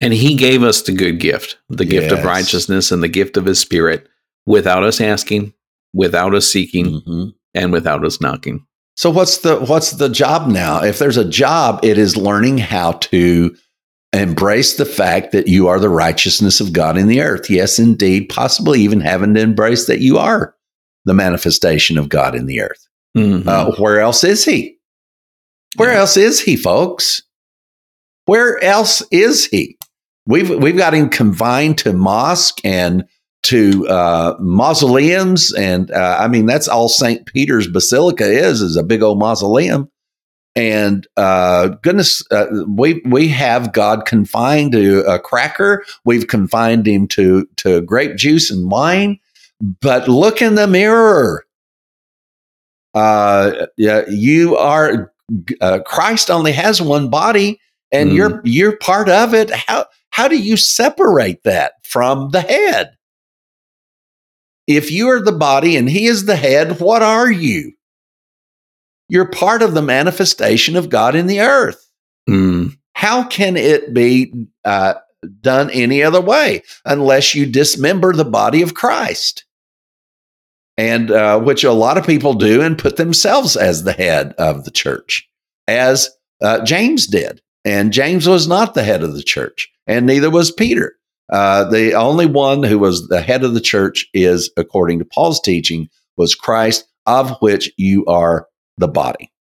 And 0.00 0.12
he 0.12 0.34
gave 0.34 0.62
us 0.62 0.82
the 0.82 0.92
good 0.92 1.20
gift, 1.20 1.58
the 1.68 1.84
gift 1.84 2.12
of 2.12 2.24
righteousness 2.24 2.90
and 2.90 3.02
the 3.02 3.08
gift 3.08 3.36
of 3.36 3.44
his 3.46 3.58
spirit 3.58 4.08
without 4.46 4.82
us 4.84 5.00
asking, 5.00 5.52
without 5.94 6.34
us 6.34 6.46
seeking, 6.46 7.00
Mhm. 7.06 7.32
and 7.54 7.72
without 7.72 8.04
us 8.04 8.20
knocking. 8.20 8.64
So 8.96 9.10
what's 9.10 9.38
the 9.38 9.56
what's 9.60 9.92
the 9.92 10.08
job 10.08 10.48
now? 10.48 10.82
If 10.82 10.98
there's 10.98 11.16
a 11.16 11.24
job, 11.24 11.80
it 11.84 11.98
is 11.98 12.16
learning 12.16 12.58
how 12.58 12.92
to 12.92 13.54
embrace 14.12 14.74
the 14.76 14.84
fact 14.86 15.32
that 15.32 15.48
you 15.48 15.68
are 15.68 15.78
the 15.78 15.88
righteousness 15.88 16.60
of 16.60 16.72
God 16.72 16.96
in 16.96 17.06
the 17.08 17.20
earth. 17.20 17.48
Yes, 17.50 17.78
indeed, 17.78 18.28
possibly 18.28 18.80
even 18.80 19.00
having 19.00 19.34
to 19.34 19.40
embrace 19.40 19.86
that 19.86 20.00
you 20.00 20.18
are 20.18 20.54
the 21.04 21.14
manifestation 21.14 21.96
of 21.98 22.08
God 22.08 22.34
in 22.34 22.46
the 22.46 22.60
earth. 22.60 22.86
Mhm. 23.16 23.46
Uh, 23.46 23.72
where 23.76 24.00
else 24.00 24.24
is 24.24 24.44
he? 24.44 24.78
Where 25.76 25.92
Yeah. 25.92 26.00
else 26.00 26.16
is 26.16 26.40
he, 26.40 26.56
folks? 26.56 27.22
Where 28.24 28.62
else 28.64 29.02
is 29.10 29.46
he? 29.46 29.78
We've 30.26 30.50
we've 30.50 30.76
got 30.76 30.94
him 30.94 31.08
confined 31.08 31.78
to 31.78 31.92
mosque 31.92 32.58
and 32.64 33.04
to 33.44 33.86
uh, 33.88 34.34
mausoleums, 34.40 35.52
and 35.54 35.90
uh, 35.90 36.16
I 36.20 36.28
mean 36.28 36.46
that's 36.46 36.68
all 36.68 36.88
Saint 36.88 37.26
Peter's 37.26 37.68
Basilica 37.68 38.24
is 38.24 38.60
is 38.60 38.76
a 38.76 38.82
big 38.82 39.02
old 39.02 39.18
mausoleum. 39.18 39.90
And 40.56 41.06
uh, 41.16 41.68
goodness, 41.82 42.24
uh, 42.32 42.46
we 42.66 43.00
we 43.04 43.28
have 43.28 43.72
God 43.72 44.06
confined 44.06 44.72
to 44.72 45.00
a 45.04 45.18
cracker. 45.18 45.84
We've 46.04 46.26
confined 46.26 46.86
him 46.88 47.06
to 47.08 47.46
to 47.58 47.80
grape 47.82 48.16
juice 48.16 48.50
and 48.50 48.70
wine. 48.70 49.20
But 49.80 50.08
look 50.08 50.42
in 50.42 50.54
the 50.56 50.66
mirror. 50.66 51.44
Uh, 52.94 53.66
yeah, 53.76 54.02
you 54.08 54.56
are 54.56 55.12
uh, 55.60 55.80
Christ 55.86 56.30
only 56.30 56.52
has 56.52 56.82
one 56.82 57.08
body, 57.10 57.60
and 57.92 58.10
Mm. 58.10 58.14
you're 58.16 58.40
you're 58.44 58.76
part 58.78 59.08
of 59.08 59.34
it. 59.34 59.50
How 59.50 59.86
how 60.10 60.26
do 60.26 60.36
you 60.36 60.56
separate 60.56 61.42
that 61.44 61.74
from 61.84 62.30
the 62.30 62.40
head? 62.40 62.96
If 64.68 64.92
you 64.92 65.08
are 65.08 65.20
the 65.22 65.32
body 65.32 65.76
and 65.76 65.88
he 65.88 66.06
is 66.06 66.26
the 66.26 66.36
head, 66.36 66.78
what 66.78 67.02
are 67.02 67.32
you? 67.32 67.72
You're 69.08 69.30
part 69.30 69.62
of 69.62 69.72
the 69.72 69.82
manifestation 69.82 70.76
of 70.76 70.90
God 70.90 71.16
in 71.16 71.26
the 71.26 71.40
earth. 71.40 71.90
Mm. 72.28 72.76
How 72.92 73.24
can 73.24 73.56
it 73.56 73.94
be 73.94 74.34
uh, 74.66 74.94
done 75.40 75.70
any 75.70 76.02
other 76.02 76.20
way 76.20 76.62
unless 76.84 77.34
you 77.34 77.46
dismember 77.46 78.12
the 78.12 78.26
body 78.26 78.60
of 78.60 78.74
Christ? 78.74 79.46
And 80.76 81.10
uh, 81.10 81.40
which 81.40 81.64
a 81.64 81.72
lot 81.72 81.96
of 81.96 82.06
people 82.06 82.34
do 82.34 82.60
and 82.60 82.78
put 82.78 82.98
themselves 82.98 83.56
as 83.56 83.82
the 83.82 83.94
head 83.94 84.34
of 84.36 84.64
the 84.64 84.70
church, 84.70 85.26
as 85.66 86.10
uh, 86.42 86.62
James 86.64 87.06
did. 87.06 87.40
And 87.64 87.92
James 87.92 88.28
was 88.28 88.46
not 88.46 88.74
the 88.74 88.84
head 88.84 89.02
of 89.02 89.14
the 89.14 89.22
church, 89.22 89.68
and 89.86 90.06
neither 90.06 90.30
was 90.30 90.52
Peter. 90.52 90.97
Uh, 91.30 91.64
the 91.64 91.94
only 91.94 92.26
one 92.26 92.62
who 92.62 92.78
was 92.78 93.08
the 93.08 93.20
head 93.20 93.44
of 93.44 93.54
the 93.54 93.60
church 93.60 94.08
is, 94.14 94.50
according 94.56 94.98
to 94.98 95.04
Paul's 95.04 95.40
teaching, 95.40 95.88
was 96.16 96.34
Christ, 96.34 96.88
of 97.06 97.36
which 97.40 97.70
you 97.76 98.04
are 98.06 98.46
the 98.76 98.88
body. 98.88 99.32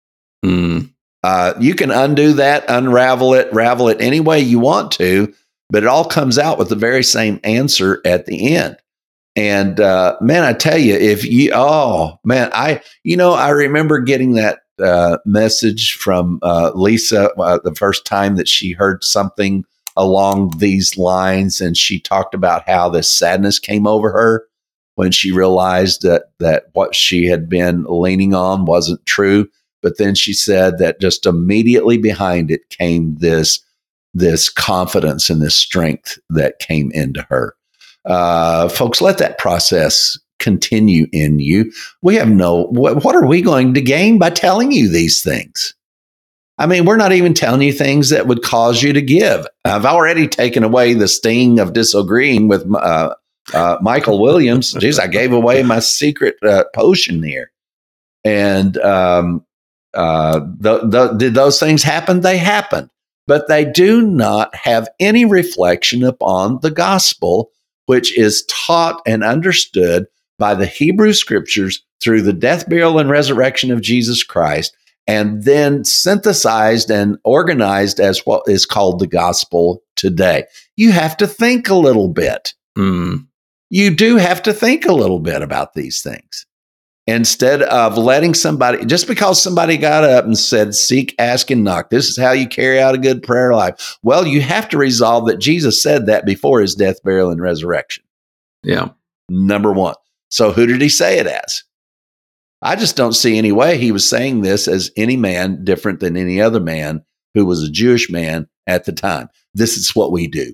Mm. 0.46 0.92
Uh, 1.24 1.54
you 1.60 1.74
can 1.76 1.92
undo 1.92 2.34
that, 2.34 2.66
unravel 2.70 3.34
it, 3.34 3.52
ravel 3.54 3.90
it 3.90 3.98
any 4.00 4.20
way 4.20 4.40
you 4.40 4.60
want 4.60 4.92
to, 4.94 5.34
but 5.70 5.84
it 5.84 5.88
all 5.88 6.06
comes 6.06 6.38
out 6.38 6.58
with 6.58 6.70
the 6.70 6.76
very 6.76 7.04
same 7.04 7.40
answer 7.44 8.02
at 8.06 8.26
the 8.26 8.56
end. 8.56 8.78
And 9.36 9.80
uh, 9.80 10.18
man, 10.20 10.44
I 10.44 10.54
tell 10.54 10.78
you, 10.78 10.96
if 10.96 11.26
you, 11.26 11.52
oh 11.54 12.20
man, 12.24 12.50
I, 12.54 12.82
you 13.04 13.16
know, 13.18 13.34
I 13.34 13.50
remember 13.50 14.00
getting 14.00 14.34
that 14.34 14.60
uh, 14.82 15.18
message 15.26 15.94
from 15.94 16.40
uh, 16.42 16.72
Lisa 16.74 17.32
uh, 17.34 17.60
the 17.64 17.76
first 17.76 18.06
time 18.06 18.36
that 18.36 18.48
she 18.48 18.72
heard 18.72 19.04
something 19.04 19.64
along 19.98 20.54
these 20.58 20.98
lines, 20.98 21.60
and 21.60 21.76
she 21.76 22.00
talked 22.00 22.34
about 22.34 22.68
how 22.68 22.88
this 22.88 23.10
sadness 23.10 23.60
came 23.60 23.86
over 23.86 24.12
her 24.12 24.46
when 24.96 25.12
she 25.12 25.32
realized 25.32 26.04
that 26.04 26.32
that 26.40 26.68
what 26.74 26.96
she 26.96 27.26
had 27.26 27.50
been 27.50 27.86
leaning 27.90 28.34
on 28.34 28.66
wasn't 28.66 29.06
true. 29.06 29.50
But 29.82 29.98
then 29.98 30.16
she 30.16 30.34
said 30.34 30.80
that 30.80 31.02
just 31.02 31.26
immediately 31.26 31.98
behind 31.98 32.50
it 32.50 32.70
came 32.70 33.16
this 33.16 33.60
this 34.14 34.50
confidence 34.50 35.30
and 35.30 35.42
this 35.42 35.56
strength 35.56 36.18
that 36.30 36.60
came 36.60 36.92
into 36.92 37.22
her. 37.30 37.56
Uh, 38.06 38.70
folks, 38.70 39.02
let 39.02 39.18
that 39.18 39.38
process 39.38 40.18
continue 40.40 41.08
in 41.12 41.40
you. 41.40 41.72
We 42.02 42.16
have 42.16 42.30
no, 42.30 42.68
what, 42.68 43.04
what 43.04 43.16
are 43.16 43.26
we 43.26 43.42
going 43.42 43.74
to 43.74 43.82
gain 43.82 44.18
by 44.18 44.30
telling 44.30 44.72
you 44.72 44.90
these 44.90 45.22
things? 45.22 45.74
I 46.58 46.66
mean, 46.66 46.86
we're 46.86 46.98
not 46.98 47.12
even 47.12 47.34
telling 47.34 47.62
you 47.62 47.72
things 47.72 48.10
that 48.10 48.28
would 48.28 48.42
cause 48.42 48.82
you 48.82 48.94
to 48.94 49.02
give. 49.02 49.46
I've 49.64 49.86
already 49.86 50.28
taken 50.28 50.64
away 50.64 50.94
the 50.94 51.08
sting 51.08 51.60
of 51.60 51.74
disagreeing 51.74 52.48
with 52.48 52.66
uh, 52.74 53.14
uh, 53.54 53.78
Michael 53.82 54.20
Williams. 54.20 54.74
Jeez, 54.74 55.00
I 55.00 55.08
gave 55.08 55.34
away 55.34 55.62
my 55.64 55.80
secret 55.80 56.36
uh, 56.44 56.64
potion 56.74 57.22
here. 57.22 57.52
And 58.24 58.78
um, 58.80 59.46
uh, 59.94 60.40
did 60.40 61.34
those 61.36 61.60
things 61.60 61.84
happen? 61.84 62.22
They 62.22 62.38
happened, 62.38 62.90
but 63.28 63.48
they 63.48 63.64
do 63.64 64.02
not 64.02 64.54
have 64.56 64.90
any 65.00 65.26
reflection 65.26 66.04
upon 66.04 66.60
the 66.62 66.72
gospel, 66.72 67.52
which 67.86 68.18
is 68.18 68.46
taught 68.48 69.02
and 69.06 69.24
understood 69.24 70.08
by 70.40 70.56
the 70.56 70.66
Hebrew 70.66 71.14
scriptures 71.14 71.84
through 72.02 72.24
the 72.24 72.34
death, 72.34 72.68
burial, 72.68 73.00
and 73.00 73.10
resurrection 73.10 73.72
of 73.72 73.82
Jesus 73.82 74.24
Christ, 74.24 74.76
and 75.08 75.44
then 75.44 75.84
synthesized 75.86 76.90
and 76.92 77.18
organized 77.24 78.00
as 78.00 78.20
what 78.26 78.44
is 78.48 78.66
called 78.66 79.00
the 79.00 79.08
gospel 79.08 79.82
today. 79.96 80.44
You 80.76 80.92
have 80.92 81.16
to 81.18 81.28
think 81.28 81.70
a 81.70 81.76
little 81.76 82.10
bit. 82.10 82.54
Mm. 82.78 83.26
You 83.70 83.96
do 83.96 84.18
have 84.18 84.42
to 84.44 84.54
think 84.54 84.86
a 84.86 84.94
little 84.94 85.20
bit 85.20 85.42
about 85.42 85.74
these 85.74 86.02
things. 86.02 86.46
instead 87.08 87.62
of 87.64 87.98
letting 87.98 88.34
somebody 88.34 88.84
just 88.86 89.08
because 89.08 89.42
somebody 89.42 89.78
got 89.78 90.04
up 90.04 90.26
and 90.26 90.38
said 90.38 90.76
seek 90.76 91.16
ask 91.20 91.50
and 91.50 91.64
knock 91.64 91.90
this 91.90 92.10
is 92.10 92.18
how 92.18 92.32
you 92.34 92.46
carry 92.46 92.82
out 92.82 92.94
a 92.96 92.98
good 92.98 93.24
prayer 93.24 93.54
life 93.54 93.98
well 94.04 94.28
you 94.28 94.42
have 94.42 94.68
to 94.68 94.78
resolve 94.78 95.26
that 95.26 95.38
jesus 95.40 95.82
said 95.82 96.06
that 96.06 96.26
before 96.26 96.60
his 96.60 96.76
death 96.76 97.02
burial 97.04 97.30
and 97.32 97.42
resurrection 97.42 98.04
Yeah. 98.62 98.90
number 99.30 99.72
one 99.72 99.96
so 100.30 100.52
who 100.52 100.66
did 100.68 100.82
he 100.82 100.90
say 100.90 101.18
it 101.18 101.28
as 101.28 101.64
i 102.62 102.76
just 102.76 102.96
don't 102.96 103.14
see 103.14 103.38
any 103.38 103.52
way 103.52 103.78
he 103.78 103.92
was 103.92 104.08
saying 104.08 104.42
this 104.42 104.68
as 104.68 104.92
any 104.98 105.18
man 105.18 105.64
different 105.64 106.00
than 106.00 106.18
any 106.18 106.42
other 106.42 106.60
man 106.60 107.04
who 107.34 107.46
was 107.46 107.64
a 107.64 107.72
jewish 107.72 108.10
man 108.10 108.48
at 108.68 108.86
the 108.86 108.92
time 108.92 109.28
this 109.54 109.78
is 109.78 109.96
what 109.96 110.12
we 110.12 110.28
do 110.28 110.54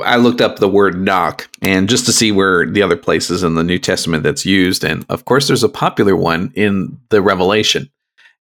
I 0.00 0.16
looked 0.16 0.40
up 0.40 0.58
the 0.58 0.68
word 0.68 1.00
knock 1.00 1.48
and 1.62 1.88
just 1.88 2.04
to 2.06 2.12
see 2.12 2.32
where 2.32 2.66
the 2.68 2.82
other 2.82 2.96
places 2.96 3.44
in 3.44 3.54
the 3.54 3.62
New 3.62 3.78
Testament 3.78 4.24
that's 4.24 4.44
used. 4.44 4.82
And 4.82 5.06
of 5.08 5.24
course, 5.24 5.46
there's 5.46 5.62
a 5.62 5.68
popular 5.68 6.16
one 6.16 6.50
in 6.56 6.98
the 7.10 7.22
Revelation. 7.22 7.88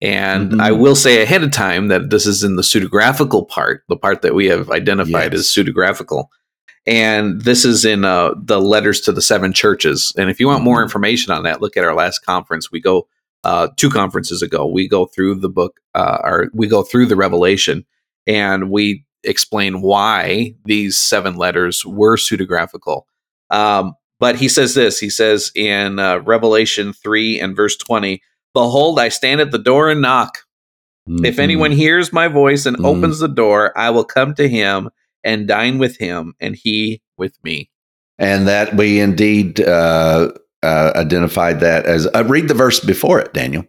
And 0.01 0.53
Mhm. 0.53 0.61
I 0.61 0.71
will 0.71 0.95
say 0.95 1.21
ahead 1.21 1.43
of 1.43 1.51
time 1.51 1.89
that 1.89 2.09
this 2.09 2.25
is 2.25 2.41
in 2.41 2.55
the 2.55 2.61
pseudographical 2.61 3.49
part, 3.49 3.83
the 3.89 3.97
part 3.97 4.21
that 4.21 4.33
we 4.33 4.45
have 4.45 4.71
identified 4.71 5.33
Yes. 5.33 5.41
as 5.41 5.47
pseudographical. 5.47 6.27
And 6.87 7.41
this 7.41 7.63
is 7.63 7.85
in 7.85 8.05
uh, 8.05 8.31
the 8.41 8.59
letters 8.59 9.01
to 9.01 9.11
the 9.11 9.21
seven 9.21 9.53
churches. 9.53 10.13
And 10.17 10.29
if 10.29 10.39
you 10.39 10.47
want 10.47 10.63
more 10.63 10.79
Mhm. 10.79 10.83
information 10.83 11.31
on 11.31 11.43
that, 11.43 11.61
look 11.61 11.77
at 11.77 11.83
our 11.83 11.93
last 11.93 12.19
conference. 12.25 12.71
We 12.71 12.81
go 12.81 13.07
uh, 13.43 13.69
two 13.75 13.89
conferences 13.89 14.43
ago. 14.43 14.67
We 14.67 14.87
go 14.87 15.05
through 15.07 15.33
the 15.39 15.49
book, 15.49 15.79
uh, 15.95 16.19
or 16.23 16.49
we 16.53 16.67
go 16.67 16.83
through 16.83 17.07
the 17.07 17.15
Revelation, 17.15 17.85
and 18.27 18.69
we 18.69 19.03
explain 19.23 19.81
why 19.81 20.53
these 20.65 20.97
seven 20.99 21.35
letters 21.35 21.83
were 21.83 22.17
pseudographical. 22.17 23.01
Um, 23.49 23.93
but 24.19 24.35
he 24.35 24.47
says 24.47 24.75
this. 24.75 24.99
He 24.99 25.09
says 25.09 25.51
in 25.55 25.97
uh, 25.97 26.19
Revelation 26.19 26.93
three 26.93 27.39
and 27.39 27.55
verse 27.55 27.75
twenty, 27.77 28.21
"Behold, 28.53 28.99
I 28.99 29.09
stand 29.09 29.41
at 29.41 29.49
the 29.49 29.57
door 29.57 29.89
and 29.89 30.01
knock." 30.01 30.37
If 31.07 31.37
Mhm. 31.37 31.39
anyone 31.39 31.71
hears 31.71 32.13
my 32.13 32.27
voice 32.27 32.67
and 32.67 32.77
Mhm. 32.77 32.85
opens 32.85 33.17
the 33.17 33.27
door, 33.27 33.75
I 33.75 33.89
will 33.89 34.03
come 34.03 34.35
to 34.35 34.47
him 34.47 34.91
and 35.23 35.48
dine 35.48 35.77
with 35.77 35.98
him, 35.98 36.34
and 36.39 36.56
he 36.56 37.02
with 37.18 37.38
me. 37.43 37.69
and 38.18 38.48
that 38.48 38.76
we 38.76 38.99
indeed 38.99 39.60
uh, 39.61 40.31
uh, 40.64 40.91
identified 40.95 41.60
that 41.60 41.85
as 41.85 42.07
uh, 42.14 42.23
read 42.26 42.48
the 42.48 42.53
verse 42.53 42.80
before 42.80 43.19
it 43.19 43.34
daniel 43.34 43.65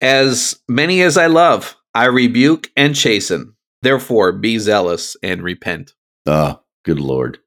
As 0.00 0.60
many 0.68 1.02
as 1.02 1.16
I 1.16 1.26
love, 1.26 1.76
I 1.94 2.04
rebuke 2.06 2.70
and 2.76 2.94
chasten. 2.94 3.54
Therefore, 3.82 4.32
be 4.32 4.58
zealous 4.58 5.16
and 5.22 5.42
repent. 5.42 5.92
Oh, 6.26 6.60
good 6.84 7.00
Lord. 7.00 7.38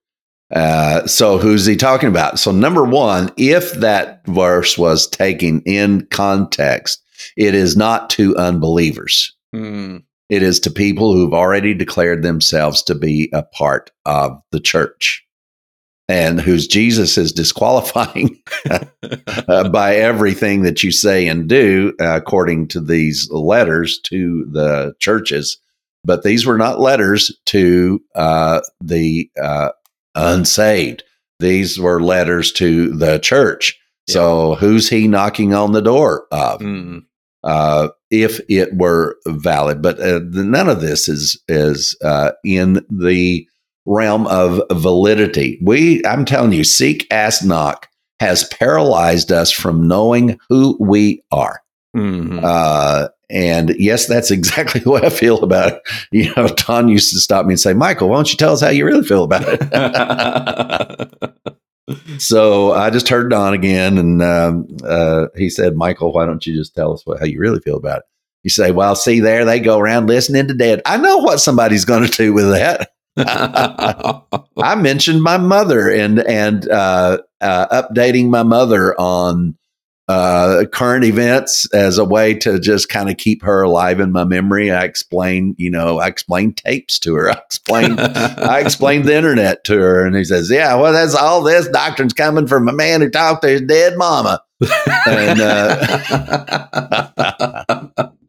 Uh, 0.54 1.06
so 1.08 1.38
who's 1.38 1.66
he 1.66 1.76
talking 1.76 2.10
about? 2.10 2.40
So 2.40 2.52
number 2.52 2.84
one, 2.84 3.32
if 3.38 3.74
that 3.74 4.26
verse 4.28 4.78
was 4.78 5.08
taken 5.08 5.62
in 5.66 6.06
context, 6.08 7.02
it 7.38 7.54
is 7.56 7.78
not 7.78 8.10
to 8.12 8.36
unbelievers. 8.36 9.36
Hmm. 9.54 9.98
It 10.32 10.44
is 10.44 10.62
to 10.62 10.72
people 10.72 11.12
who've 11.12 11.34
already 11.34 11.74
declared 11.74 12.24
themselves 12.24 12.82
to 12.84 12.95
be 12.95 13.30
a 13.34 13.44
part 13.44 13.91
of 14.06 14.41
the 14.52 14.62
church 14.62 15.26
and 16.08 16.40
whose 16.40 16.68
Jesus 16.68 17.18
is 17.18 17.34
disqualifying 17.34 18.41
uh, 19.49 19.68
by 19.68 19.98
everything 19.98 20.62
that 20.62 20.84
you 20.84 20.91
say 20.91 21.28
and 21.28 21.49
do, 21.49 21.94
uh, 21.99 22.16
according 22.16 22.70
to 22.70 22.80
these 22.80 23.30
letters 23.30 23.99
to 24.06 24.45
the 24.45 24.94
churches. 24.99 25.58
But 26.06 26.24
these 26.24 26.45
were 26.45 26.58
not 26.58 26.80
letters 26.80 27.38
to 27.48 28.02
uh, 28.16 28.62
the 28.80 29.30
uh, 29.41 29.72
unsaved. 30.16 31.03
These 31.41 31.78
were 31.78 32.02
letters 32.02 32.53
to 32.53 32.90
the 32.95 33.20
church. 33.20 33.78
So 34.10 34.56
who's 34.56 34.90
he 34.90 35.10
knocking 35.10 35.53
on 35.53 35.74
the 35.74 35.82
door 35.82 36.26
of? 36.32 36.62
Hmm. 36.62 36.99
If 38.12 38.40
it 38.50 38.76
were 38.76 39.18
valid. 39.28 39.82
But 39.82 40.00
uh, 40.00 40.20
the, 40.30 40.44
none 40.46 40.70
of 40.70 40.82
this 40.82 41.10
is 41.10 41.42
is 41.48 41.98
uh, 42.04 42.32
in 42.44 42.86
the 42.90 43.48
realm 43.86 44.28
of 44.28 44.62
validity. 44.72 45.60
We, 45.64 46.06
I'm 46.06 46.26
telling 46.26 46.54
you, 46.54 46.64
seek, 46.64 47.08
ask, 47.12 47.44
knock 47.44 47.88
has 48.20 48.44
paralyzed 48.50 49.32
us 49.32 49.50
from 49.52 49.88
knowing 49.88 50.40
who 50.50 50.78
we 50.80 51.24
are. 51.32 51.62
Hmm. 51.96 52.40
Uh, 52.44 53.08
and 53.32 53.74
yes, 53.80 54.06
that's 54.06 54.30
exactly 54.30 54.82
what 54.86 55.04
I 55.04 55.10
feel 55.10 55.44
about 55.44 55.74
it. 55.74 55.82
You 56.12 56.34
know, 56.36 56.48
Don 56.48 56.90
used 56.90 57.12
to 57.14 57.20
stop 57.20 57.46
me 57.46 57.54
and 57.54 57.60
say, 57.60 57.74
"Michael, 57.74 58.10
why 58.10 58.18
don't 58.18 58.30
you 58.32 58.38
tell 58.38 58.54
us 58.54 58.62
how 58.62 58.70
you 58.70 58.86
really 58.86 59.04
feel 59.04 59.24
about 59.24 59.44
it?" 59.46 59.62
so 62.18 62.74
I 62.74 62.90
just 62.90 63.10
heard 63.10 63.30
Don 63.30 63.54
again, 63.54 63.98
and 63.98 64.22
um, 64.22 64.68
uh, 64.84 65.28
he 65.36 65.50
said, 65.50 65.76
"Michael, 65.76 66.14
why 66.14 66.26
don't 66.26 66.46
you 66.46 66.56
just 66.56 66.76
tell 66.76 66.94
us 66.94 67.06
what, 67.06 67.20
how 67.20 67.26
you 67.26 67.40
really 67.40 67.60
feel 67.60 67.78
about 67.78 68.00
it?" 68.00 68.06
You 68.44 68.50
say, 68.50 68.72
"Well, 68.72 68.96
see, 68.96 69.20
there 69.20 69.46
they 69.46 69.60
go 69.60 69.80
around 69.80 70.08
listening 70.08 70.48
to 70.48 70.54
dead." 70.54 70.82
I 70.86 70.98
know 70.98 71.18
what 71.18 71.40
somebody's 71.40 71.86
going 71.86 72.08
to 72.08 72.12
do 72.12 72.34
with 72.34 72.50
that. 72.50 72.92
I 73.18 74.76
mentioned 74.76 75.22
my 75.22 75.38
mother 75.38 75.90
and 75.90 76.20
and 76.20 76.70
uh, 76.70 77.20
uh, 77.42 77.84
updating 77.84 78.30
my 78.30 78.44
mother 78.44 79.00
on 79.00 79.58
uh, 80.12 80.66
current 80.66 81.06
events 81.06 81.72
as 81.74 81.98
a 81.98 82.04
way 82.04 82.34
to 82.34 82.60
just 82.60 82.90
kind 82.90 83.10
of 83.10 83.16
keep 83.18 83.42
her 83.44 83.62
alive 83.62 84.02
in 84.02 84.12
my 84.12 84.26
memory. 84.26 84.70
I 84.72 84.84
explain, 84.84 85.56
you 85.58 85.72
know, 85.72 86.00
I 86.00 86.08
explain 86.08 86.54
tapes 86.54 87.00
to 87.00 87.16
her. 87.16 87.30
I 87.32 87.40
explain, 87.46 87.98
I 88.00 88.60
explained 88.60 89.06
the 89.06 89.16
internet 89.16 89.64
to 89.66 89.80
her, 89.80 90.06
and 90.06 90.16
he 90.16 90.24
says, 90.26 90.52
"Yeah, 90.52 90.76
well, 90.76 90.92
that's 90.92 91.16
all 91.16 91.42
this 91.42 91.68
doctrine's 91.70 92.14
coming 92.14 92.48
from 92.48 92.68
a 92.68 92.74
man 92.74 93.02
who 93.02 93.10
talked 93.10 93.44
to 93.44 93.50
his 93.50 93.62
dead 93.62 93.98
mama." 93.98 94.42
And 95.08 95.42
uh, 95.42 96.58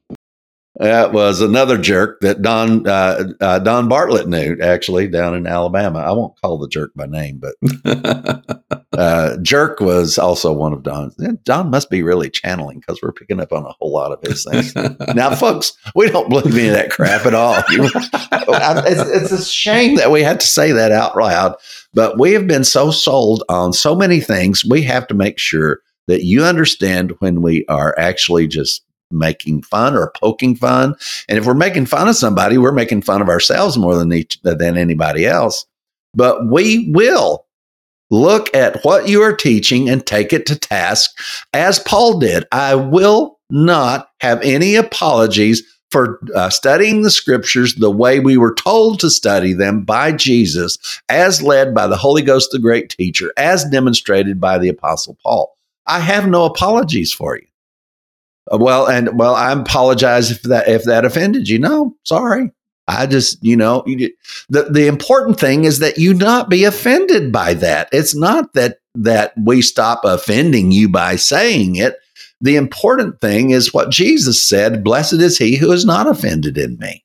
that 0.77 1.13
was 1.13 1.43
another 1.43 1.77
jerk 1.77 2.21
that 2.21 2.41
Don 2.41 2.87
uh, 2.87 3.25
uh, 3.41 3.59
Don 3.59 3.89
Bartlett 3.89 4.27
knew, 4.27 4.57
actually, 4.63 5.07
down 5.07 5.35
in 5.35 5.47
Alabama. 5.47 5.99
I 5.99 6.13
won't 6.13 6.41
call 6.41 6.57
the 6.57 6.69
jerk 6.69 6.93
by 6.95 7.05
name, 7.05 7.41
but 7.41 8.75
uh, 8.93 9.37
jerk 9.43 9.81
was 9.81 10.17
also 10.17 10.51
one 10.51 10.73
of 10.73 10.83
Don's. 10.83 11.15
Don 11.45 11.71
must 11.71 11.91
be 11.91 12.03
really 12.03 12.31
channeling 12.31 12.81
because 12.81 13.03
we're 13.03 13.13
picking 13.13 13.39
up 13.39 13.53
on 13.53 13.67
a 13.67 13.73
whole 13.79 13.93
lot 13.93 14.13
of 14.13 14.23
his 14.23 14.45
things. 14.45 14.75
now, 15.15 15.35
folks, 15.35 15.75
we 15.95 16.09
don't 16.09 16.31
believe 16.31 16.57
any 16.57 16.69
of 16.69 16.75
that 16.75 16.91
crap 16.91 17.27
at 17.27 17.35
all. 17.35 17.55
it's, 17.69 19.31
it's 19.31 19.33
a 19.33 19.45
shame 19.45 19.97
that 19.97 20.11
we 20.11 20.23
had 20.23 20.41
to 20.41 20.47
say 20.47 20.73
that 20.73 20.91
out 20.91 21.15
loud, 21.15 21.55
but 21.93 22.19
we 22.19 22.33
have 22.33 22.47
been 22.47 22.65
so 22.65 22.91
sold 22.91 23.45
on 23.51 23.75
so 23.75 23.95
many 23.95 24.21
things. 24.21 24.65
We 24.65 24.81
have 24.83 25.07
to 25.09 25.15
make 25.15 25.39
sure 25.39 25.81
that 26.07 26.25
you 26.25 26.45
understand 26.45 27.13
when 27.19 27.43
we 27.43 27.67
are 27.69 27.95
actually 27.99 28.49
just 28.49 28.83
making 29.13 29.63
fun 29.63 29.95
or 29.95 30.13
poking 30.17 30.57
fun. 30.57 30.95
And 31.29 31.39
if 31.39 31.47
we're 31.47 31.55
making 31.55 31.87
fun 31.87 32.09
of 32.09 32.17
somebody, 32.17 32.59
we're 32.59 32.73
making 32.73 33.03
fun 33.03 33.23
of 33.23 33.29
ourselves 33.29 33.77
more 33.77 33.97
than 33.97 34.13
each, 34.13 34.41
than 34.43 34.77
anybody 34.77 35.27
else. 35.27 35.67
But 36.15 36.49
we 36.49 36.91
will 36.93 37.47
look 38.11 38.55
at 38.55 38.85
what 38.85 39.09
you 39.09 39.23
are 39.23 39.35
teaching 39.35 39.89
and 39.89 40.05
take 40.05 40.33
it 40.33 40.47
to 40.47 40.59
task, 40.59 41.11
as 41.55 41.79
Paul 41.79 42.19
did. 42.19 42.45
I 42.53 42.75
will 42.75 43.39
not 43.49 44.09
have 44.21 44.41
any 44.43 44.75
apologies 44.75 45.63
for 45.91 46.21
uh, 46.35 46.49
studying 46.49 47.03
the 47.03 47.11
scriptures 47.11 47.75
the 47.75 47.91
way 47.91 48.19
we 48.19 48.39
were 48.39 48.55
told 48.55 48.99
to 49.01 49.11
study 49.11 49.53
them 49.53 49.85
by 49.85 50.11
Jesus, 50.11 50.79
as 51.11 51.43
led 51.43 51.75
by 51.75 51.87
the 51.87 51.99
Holy 51.99 52.23
Ghost, 52.23 52.51
the 52.51 52.59
great 52.59 52.89
teacher, 52.89 53.31
as 53.37 53.65
demonstrated 53.67 54.41
by 54.41 54.59
the 54.59 54.71
Apostle 54.71 55.17
Paul. 55.23 55.55
I 55.87 56.01
have 56.01 56.27
no 56.27 56.45
apologies 56.45 57.13
for 57.13 57.37
you. 57.37 57.47
Well, 58.53 58.87
and 58.87 59.19
well, 59.19 59.35
I 59.35 59.53
apologize 59.53 60.31
if 60.31 60.43
that 60.43 60.69
if 60.69 60.85
that 60.85 61.05
offended 61.05 61.49
you. 61.49 61.59
No, 61.59 61.97
sorry. 62.05 62.51
I 62.89 63.07
just, 63.07 63.43
you 63.43 63.57
know, 63.57 63.85
you, 63.87 64.13
the 64.49 64.65
the 64.65 64.87
important 64.87 65.39
thing 65.39 65.65
is 65.65 65.79
that 65.79 65.99
you 65.99 66.15
not 66.15 66.51
be 66.51 66.65
offended 66.65 67.33
by 67.33 67.55
that. 67.55 67.89
It's 67.93 68.15
not 68.15 68.53
that 68.55 68.79
that 68.95 69.33
we 69.43 69.63
stop 69.63 70.01
offending 70.05 70.73
you 70.73 70.89
by 70.89 71.17
saying 71.17 71.77
it. 71.77 71.97
The 72.41 72.57
important 72.57 73.21
thing 73.21 73.51
is 73.51 73.73
what 73.73 73.91
Jesus 73.91 74.43
said, 74.43 74.83
blessed 74.83 75.15
is 75.15 75.39
he 75.39 75.57
who 75.57 75.71
is 75.73 75.85
not 75.85 76.09
offended 76.09 76.59
in 76.59 76.77
me. 76.79 77.05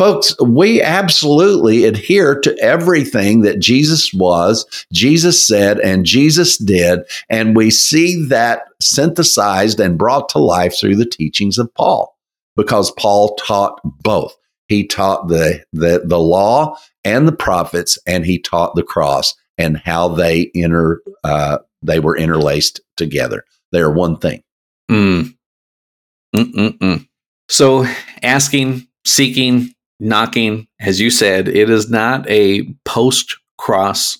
Folks, 0.00 0.34
we 0.40 0.80
absolutely 0.80 1.84
adhere 1.84 2.40
to 2.40 2.58
everything 2.58 3.42
that 3.42 3.58
Jesus 3.58 4.14
was, 4.14 4.64
Jesus 4.94 5.46
said, 5.46 5.78
and 5.78 6.06
Jesus 6.06 6.56
did. 6.56 7.00
And 7.28 7.54
we 7.54 7.70
see 7.70 8.24
that 8.28 8.62
synthesized 8.80 9.78
and 9.78 9.98
brought 9.98 10.30
to 10.30 10.38
life 10.38 10.80
through 10.80 10.96
the 10.96 11.04
teachings 11.04 11.58
of 11.58 11.74
Paul, 11.74 12.16
because 12.56 12.90
Paul 12.92 13.34
taught 13.34 13.78
both. 13.84 14.34
He 14.68 14.86
taught 14.86 15.28
the, 15.28 15.62
the, 15.74 16.00
the 16.02 16.18
law 16.18 16.78
and 17.04 17.28
the 17.28 17.32
prophets, 17.32 17.98
and 18.06 18.24
he 18.24 18.38
taught 18.38 18.76
the 18.76 18.82
cross 18.82 19.34
and 19.58 19.76
how 19.76 20.08
they 20.08 20.50
inter, 20.54 21.02
uh, 21.24 21.58
they 21.82 22.00
were 22.00 22.16
interlaced 22.16 22.80
together. 22.96 23.44
They 23.70 23.80
are 23.80 23.92
one 23.92 24.16
thing. 24.16 24.42
Mm. 24.90 25.34
So, 27.50 27.86
asking, 28.22 28.88
seeking, 29.04 29.74
knocking, 30.00 30.66
as 30.80 31.00
you 31.00 31.10
said, 31.10 31.48
it 31.48 31.70
is 31.70 31.90
not 31.90 32.28
a 32.28 32.64
post 32.84 33.36
cross 33.58 34.18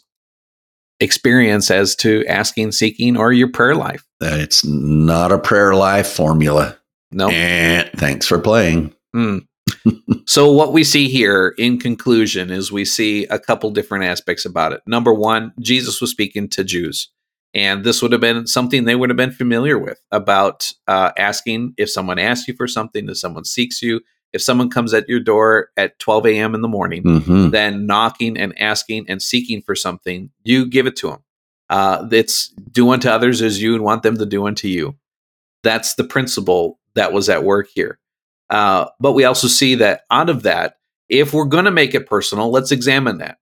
experience 1.00 1.70
as 1.70 1.96
to 1.96 2.24
asking, 2.26 2.72
seeking, 2.72 3.16
or 3.16 3.32
your 3.32 3.50
prayer 3.50 3.74
life. 3.74 4.06
It's 4.20 4.64
not 4.64 5.32
a 5.32 5.38
prayer 5.38 5.74
life 5.74 6.06
formula. 6.06 6.76
No. 7.10 7.28
Eh, 7.28 7.88
thanks 7.96 8.26
for 8.26 8.38
playing. 8.38 8.94
Mm. 9.16 9.46
so 10.26 10.52
what 10.52 10.72
we 10.72 10.84
see 10.84 11.08
here 11.08 11.54
in 11.58 11.78
conclusion 11.78 12.50
is 12.50 12.70
we 12.70 12.84
see 12.84 13.24
a 13.26 13.38
couple 13.38 13.70
different 13.70 14.04
aspects 14.04 14.44
about 14.44 14.72
it. 14.72 14.82
Number 14.86 15.12
one, 15.12 15.52
Jesus 15.60 16.00
was 16.00 16.10
speaking 16.10 16.48
to 16.50 16.64
Jews. 16.64 17.08
And 17.52 17.82
this 17.82 18.00
would 18.00 18.12
have 18.12 18.20
been 18.20 18.46
something 18.46 18.84
they 18.84 18.94
would 18.94 19.10
have 19.10 19.16
been 19.16 19.32
familiar 19.32 19.76
with 19.76 20.00
about 20.12 20.72
uh, 20.86 21.10
asking 21.18 21.74
if 21.76 21.90
someone 21.90 22.18
asks 22.18 22.46
you 22.46 22.54
for 22.54 22.68
something, 22.68 23.08
if 23.08 23.18
someone 23.18 23.44
seeks 23.44 23.82
you, 23.82 24.00
if 24.32 24.40
someone 24.42 24.70
comes 24.70 24.94
at 24.94 25.08
your 25.08 25.20
door 25.20 25.70
at 25.76 25.98
12 25.98 26.26
a.m. 26.26 26.54
in 26.54 26.60
the 26.60 26.68
morning, 26.68 27.02
Mhm. 27.02 27.50
then 27.50 27.86
knocking 27.86 28.36
and 28.36 28.56
asking 28.60 29.06
and 29.08 29.20
seeking 29.22 29.62
for 29.62 29.74
something, 29.74 30.30
you 30.44 30.66
give 30.66 30.86
it 30.86 30.96
to 30.96 31.08
them. 31.08 31.18
Uh, 31.68 32.06
it's 32.10 32.48
do 32.72 32.90
unto 32.90 33.08
others 33.08 33.42
as 33.42 33.62
you 33.62 33.72
would 33.72 33.80
want 33.80 34.02
them 34.02 34.16
to 34.18 34.26
do 34.26 34.46
unto 34.46 34.68
you. 34.68 34.96
That's 35.62 35.94
the 35.94 36.04
principle 36.04 36.78
that 36.94 37.12
was 37.12 37.28
at 37.28 37.44
work 37.44 37.68
here. 37.74 37.98
Uh, 38.48 38.86
but 38.98 39.12
we 39.12 39.24
also 39.24 39.46
see 39.46 39.74
that 39.76 40.02
out 40.10 40.28
of 40.28 40.42
that, 40.42 40.76
if 41.08 41.32
we're 41.32 41.44
going 41.44 41.64
to 41.66 41.70
make 41.70 41.94
it 41.94 42.06
personal, 42.06 42.50
let's 42.50 42.72
examine 42.72 43.18
that. 43.18 43.38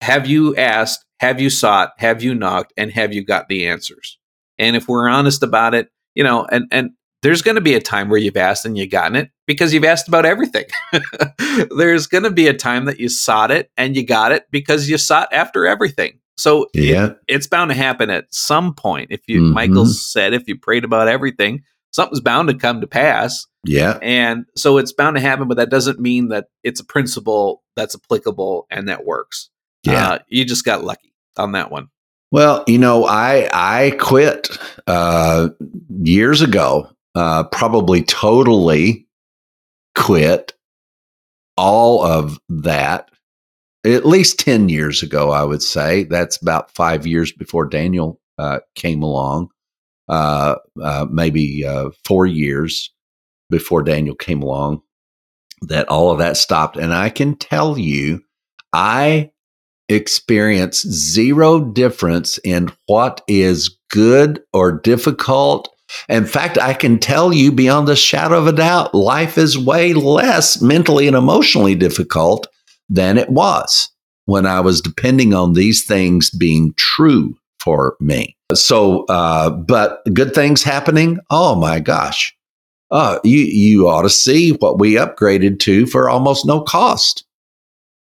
Have 0.00 0.26
you 0.26 0.56
asked? 0.56 1.04
Have 1.20 1.40
you 1.40 1.50
sought? 1.50 1.92
Have 1.98 2.22
you 2.22 2.34
knocked? 2.34 2.72
And 2.76 2.90
have 2.92 3.12
you 3.12 3.24
got 3.24 3.48
the 3.48 3.66
answers? 3.68 4.18
And 4.58 4.74
if 4.74 4.88
we're 4.88 5.08
honest 5.08 5.42
about 5.44 5.74
it, 5.74 5.88
you 6.16 6.24
know, 6.24 6.44
and 6.50 6.66
and 6.72 6.90
there's 7.22 7.42
going 7.42 7.54
to 7.54 7.60
be 7.60 7.74
a 7.74 7.80
time 7.80 8.08
where 8.08 8.18
you've 8.18 8.36
asked 8.36 8.64
and 8.66 8.76
you've 8.76 8.90
gotten 8.90 9.16
it 9.16 9.30
because 9.46 9.72
you've 9.72 9.84
asked 9.84 10.08
about 10.08 10.24
everything. 10.26 10.64
there's 11.76 12.06
going 12.06 12.24
to 12.24 12.30
be 12.30 12.48
a 12.48 12.54
time 12.54 12.84
that 12.86 12.98
you 13.00 13.08
sought 13.08 13.50
it 13.50 13.70
and 13.76 13.96
you 13.96 14.04
got 14.04 14.32
it 14.32 14.46
because 14.50 14.88
you 14.88 14.98
sought 14.98 15.28
after 15.32 15.66
everything. 15.66 16.18
So 16.36 16.66
it- 16.74 16.84
Yeah. 16.84 17.10
it's 17.28 17.46
bound 17.46 17.70
to 17.70 17.74
happen 17.76 18.10
at 18.10 18.26
some 18.34 18.74
point. 18.74 19.08
If 19.10 19.20
you, 19.28 19.42
Mhm. 19.42 19.52
Michael 19.52 19.86
said, 19.86 20.34
if 20.34 20.48
you 20.48 20.58
prayed 20.58 20.84
about 20.84 21.08
everything, 21.08 21.62
something's 21.92 22.20
bound 22.20 22.48
to 22.48 22.54
come 22.54 22.80
to 22.80 22.86
pass. 22.86 23.46
Yeah. 23.64 23.98
And 24.02 24.46
so 24.56 24.78
it's 24.78 24.92
bound 24.92 25.16
to 25.16 25.20
happen, 25.20 25.46
but 25.46 25.56
that 25.58 25.70
doesn't 25.70 26.00
mean 26.00 26.28
that 26.28 26.46
it's 26.64 26.80
a 26.80 26.84
principle 26.84 27.62
that's 27.76 27.94
applicable 27.94 28.66
and 28.70 28.88
that 28.88 29.04
works. 29.04 29.50
Yeah. 29.84 30.08
Uh, 30.12 30.18
you 30.28 30.44
just 30.44 30.64
got 30.64 30.84
lucky 30.84 31.12
on 31.36 31.52
that 31.52 31.70
one. 31.70 31.88
Well, 32.32 32.64
you 32.66 32.78
know, 32.78 33.04
I 33.04 33.48
I 33.52 33.90
quit 34.00 34.48
uh, 34.86 35.50
years 36.02 36.40
ago. 36.40 36.88
Uh, 37.14 37.44
probably 37.44 38.02
totally 38.02 39.06
quit 39.94 40.54
all 41.56 42.02
of 42.04 42.38
that. 42.48 43.10
At 43.84 44.06
least 44.06 44.38
ten 44.38 44.68
years 44.68 45.02
ago, 45.02 45.30
I 45.30 45.42
would 45.42 45.62
say. 45.62 46.04
That's 46.04 46.40
about 46.40 46.74
five 46.74 47.06
years 47.06 47.32
before 47.32 47.66
Daniel 47.66 48.20
uh, 48.38 48.60
came 48.74 49.02
along. 49.02 49.48
Uh, 50.08 50.56
uh, 50.82 51.06
maybe 51.10 51.64
uh, 51.66 51.90
four 52.04 52.26
years 52.26 52.90
before 53.50 53.82
Daniel 53.82 54.14
came 54.14 54.42
along. 54.42 54.82
That 55.62 55.88
all 55.88 56.10
of 56.10 56.18
that 56.18 56.36
stopped, 56.36 56.76
and 56.76 56.92
I 56.94 57.08
can 57.10 57.36
tell 57.36 57.78
you, 57.78 58.22
I 58.72 59.30
experience 59.88 60.82
zero 60.82 61.60
difference 61.60 62.38
in 62.38 62.72
what 62.86 63.20
is 63.28 63.76
good 63.90 64.40
or 64.52 64.72
difficult. 64.72 65.71
In 66.08 66.24
fact, 66.24 66.58
I 66.58 66.74
can 66.74 66.98
tell 66.98 67.32
you 67.32 67.52
beyond 67.52 67.88
the 67.88 67.96
shadow 67.96 68.38
of 68.38 68.46
a 68.46 68.52
doubt, 68.52 68.94
life 68.94 69.38
is 69.38 69.58
way 69.58 69.94
less 69.94 70.60
mentally 70.60 71.06
and 71.06 71.16
emotionally 71.16 71.74
difficult 71.74 72.46
than 72.88 73.18
it 73.18 73.30
was 73.30 73.88
when 74.26 74.46
I 74.46 74.60
was 74.60 74.80
depending 74.80 75.34
on 75.34 75.52
these 75.52 75.84
things 75.84 76.30
being 76.30 76.74
true 76.76 77.36
for 77.60 77.96
me. 78.00 78.36
So, 78.54 79.04
uh, 79.06 79.50
but 79.50 80.02
good 80.12 80.34
things 80.34 80.62
happening. 80.62 81.18
Oh 81.30 81.54
my 81.54 81.80
gosh. 81.80 82.34
Uh, 82.90 83.18
you, 83.24 83.38
you 83.38 83.88
ought 83.88 84.02
to 84.02 84.10
see 84.10 84.52
what 84.52 84.78
we 84.78 84.94
upgraded 84.94 85.58
to 85.60 85.86
for 85.86 86.10
almost 86.10 86.44
no 86.44 86.60
cost 86.60 87.24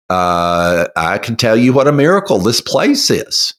uh, 0.09 0.87
I 0.95 1.19
can 1.19 1.35
tell 1.35 1.55
you 1.55 1.71
what 1.71 1.87
a 1.87 1.91
miracle 1.91 2.39
this 2.39 2.61
place 2.61 3.09
is. 3.09 3.53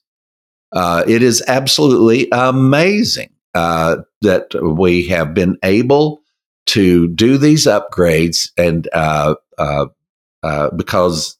Uh, 0.72 1.04
it 1.06 1.22
is 1.22 1.42
absolutely 1.46 2.28
amazing 2.32 3.30
uh, 3.54 3.96
that 4.22 4.54
we 4.62 5.06
have 5.08 5.34
been 5.34 5.58
able 5.62 6.22
to 6.66 7.08
do 7.08 7.38
these 7.38 7.66
upgrades, 7.66 8.50
and 8.56 8.88
uh, 8.92 9.34
uh, 9.58 9.86
uh, 10.42 10.70
because 10.76 11.36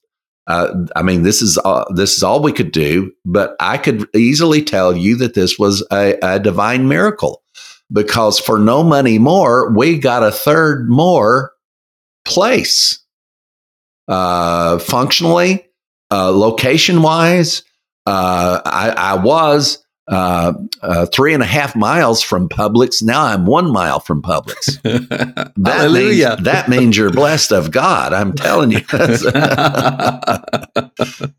uh, 0.47 0.73
I 0.97 1.03
mean 1.03 1.23
this 1.23 1.43
is 1.43 1.59
uh, 1.65 1.85
this 1.95 2.17
is 2.17 2.23
all 2.23 2.43
we 2.43 2.53
could 2.53 2.73
do, 2.73 3.13
but 3.25 3.55
I 3.61 3.79
could 3.79 4.09
easily 4.15 4.63
tell 4.63 4.97
you 4.97 5.17
that 5.17 5.35
this 5.35 5.59
was 5.59 5.87
a, 5.93 6.17
a 6.23 6.39
divine 6.41 6.89
miracle 6.89 7.43
because 7.93 8.39
for 8.39 8.59
no 8.59 8.83
money 8.83 9.19
more, 9.19 9.73
we 9.73 9.99
got 9.99 10.23
a 10.23 10.31
third 10.31 10.89
more 10.89 11.53
place 12.25 13.01
uh, 14.09 14.79
functionally, 14.79 15.67
uh, 16.11 16.31
location 16.31 17.03
wise. 17.03 17.63
Uh, 18.07 18.61
I, 18.65 18.91
I 18.91 19.15
was 19.17 19.85
uh, 20.11 20.53
uh, 20.83 21.07
three 21.07 21.33
and 21.33 21.43
a 21.43 21.47
half 21.47 21.77
miles 21.77 22.21
from 22.21 22.49
Publix. 22.49 23.03
Now 23.03 23.25
I'm 23.27 23.47
one 23.47 23.71
mile 23.73 24.01
from 24.01 24.23
Publix. 24.23 24.79
That 25.61 25.77
Hallelujah. 25.81 26.31
Means, 26.31 26.45
that 26.45 26.69
means 26.69 26.97
you're 26.97 27.11
blessed 27.11 27.53
of 27.53 27.71
God. 27.71 28.13
I'm 28.13 28.33
telling 28.33 28.71
you. 28.73 28.81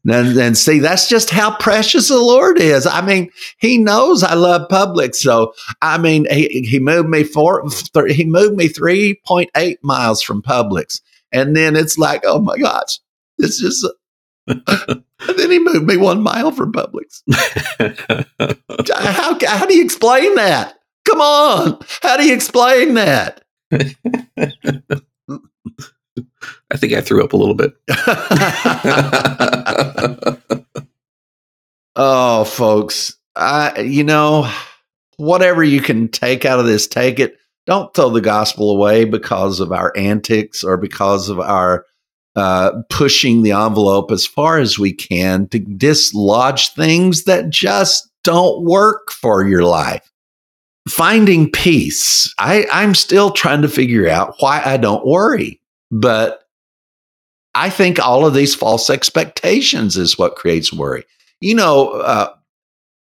and, 0.06 0.38
and 0.38 0.58
see, 0.58 0.80
that's 0.80 1.10
just 1.10 1.30
how 1.32 1.56
precious 1.58 2.10
the 2.10 2.20
Lord 2.20 2.60
is. 2.60 2.86
I 2.86 3.02
mean, 3.02 3.32
He 3.58 3.78
knows 3.78 4.24
I 4.24 4.36
love 4.36 4.68
Publix, 4.70 5.16
so 5.16 5.54
I 5.82 5.98
mean, 5.98 6.28
He 6.30 6.62
He 6.70 6.80
moved 6.80 7.10
me 7.10 7.24
four, 7.24 7.64
th- 7.94 8.16
He 8.16 8.26
moved 8.26 8.56
me 8.56 8.68
three 8.68 9.20
point 9.26 9.50
eight 9.58 9.84
miles 9.84 10.22
from 10.22 10.42
Publix, 10.42 11.02
and 11.32 11.56
then 11.56 11.76
it's 11.76 11.98
like, 11.98 12.22
oh 12.26 12.40
my 12.40 12.58
gosh, 12.58 13.00
it's 13.38 13.60
just. 13.60 13.88
and 15.28 15.38
then 15.38 15.52
he 15.52 15.60
moved 15.60 15.86
me 15.86 15.98
one 15.98 16.22
mile 16.22 16.52
from 16.52 16.74
Publix. 16.74 17.22
How 18.94 19.38
how 19.46 19.66
do 19.66 19.76
you 19.76 19.84
explain 19.84 20.36
that? 20.36 20.80
Come 21.06 21.22
on, 21.22 21.80
how 22.02 22.18
do 22.18 22.26
you 22.26 22.34
explain 22.34 22.96
that? 22.96 23.44
I 26.72 26.78
think 26.78 26.94
I 26.94 27.02
threw 27.02 27.24
up 27.24 27.34
a 27.34 27.38
little 27.38 27.56
bit. 27.56 27.74
oh, 31.96 32.44
folks, 32.46 33.18
I 33.36 33.82
you 33.82 34.04
know 34.04 34.52
whatever 35.18 35.64
you 35.64 35.82
can 35.82 36.08
take 36.08 36.46
out 36.46 36.60
of 36.60 36.66
this, 36.66 36.88
take 36.88 37.20
it. 37.20 37.38
Don't 37.68 37.94
throw 37.94 38.10
the 38.10 38.22
gospel 38.22 38.72
away 38.72 39.06
because 39.06 39.60
of 39.60 39.72
our 39.72 39.96
antics 39.96 40.64
or 40.64 40.78
because 40.78 41.30
of 41.30 41.40
our 41.40 41.86
uh, 42.36 42.72
pushing 42.90 43.42
the 43.42 43.52
envelope 43.52 44.12
as 44.12 44.26
far 44.26 44.60
as 44.60 44.80
we 44.80 44.94
can 44.94 45.48
to 45.50 45.60
dislodge 45.60 46.70
things 46.74 47.26
that 47.26 47.50
just 47.50 48.10
don't 48.24 48.64
work 48.64 49.12
for 49.12 49.46
your 49.46 49.64
life. 49.64 50.10
Finding 50.90 51.52
peace. 51.52 52.34
I, 52.40 52.66
I'm 52.72 52.96
still 52.96 53.32
trying 53.32 53.62
to 53.62 53.68
figure 53.68 54.08
out 54.08 54.36
why 54.40 54.62
I 54.64 54.78
don't 54.78 55.06
worry, 55.06 55.62
but 55.92 56.48
I 57.54 57.70
think 57.70 58.00
all 58.00 58.26
of 58.26 58.34
these 58.34 58.56
false 58.56 58.90
expectations 58.90 59.98
is 59.98 60.18
what 60.18 60.36
creates 60.38 60.72
worry. 60.72 61.04
You 61.42 61.56
know, 61.56 61.90
uh, 61.90 62.34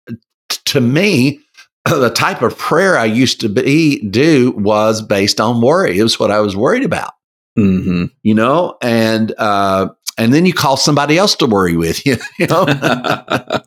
t- 0.08 0.58
to 0.64 0.80
me, 0.80 1.40
the 1.84 2.10
type 2.10 2.42
of 2.42 2.58
prayer 2.58 2.98
I 2.98 3.04
used 3.04 3.40
to 3.42 3.48
be 3.48 4.06
do 4.08 4.50
was 4.52 5.00
based 5.00 5.40
on 5.40 5.62
worry. 5.62 5.98
It 5.98 6.02
was 6.02 6.18
what 6.18 6.30
I 6.30 6.40
was 6.40 6.56
worried 6.56 6.84
about 6.84 7.12
hmm 7.56 8.04
you 8.22 8.34
know? 8.34 8.76
And 8.82 9.32
uh 9.38 9.88
and 10.18 10.32
then 10.34 10.46
you 10.46 10.52
call 10.52 10.76
somebody 10.76 11.18
else 11.18 11.34
to 11.36 11.46
worry 11.46 11.76
with 11.76 12.04
you 12.06 12.16
you 12.38 12.46
know? 12.46 12.66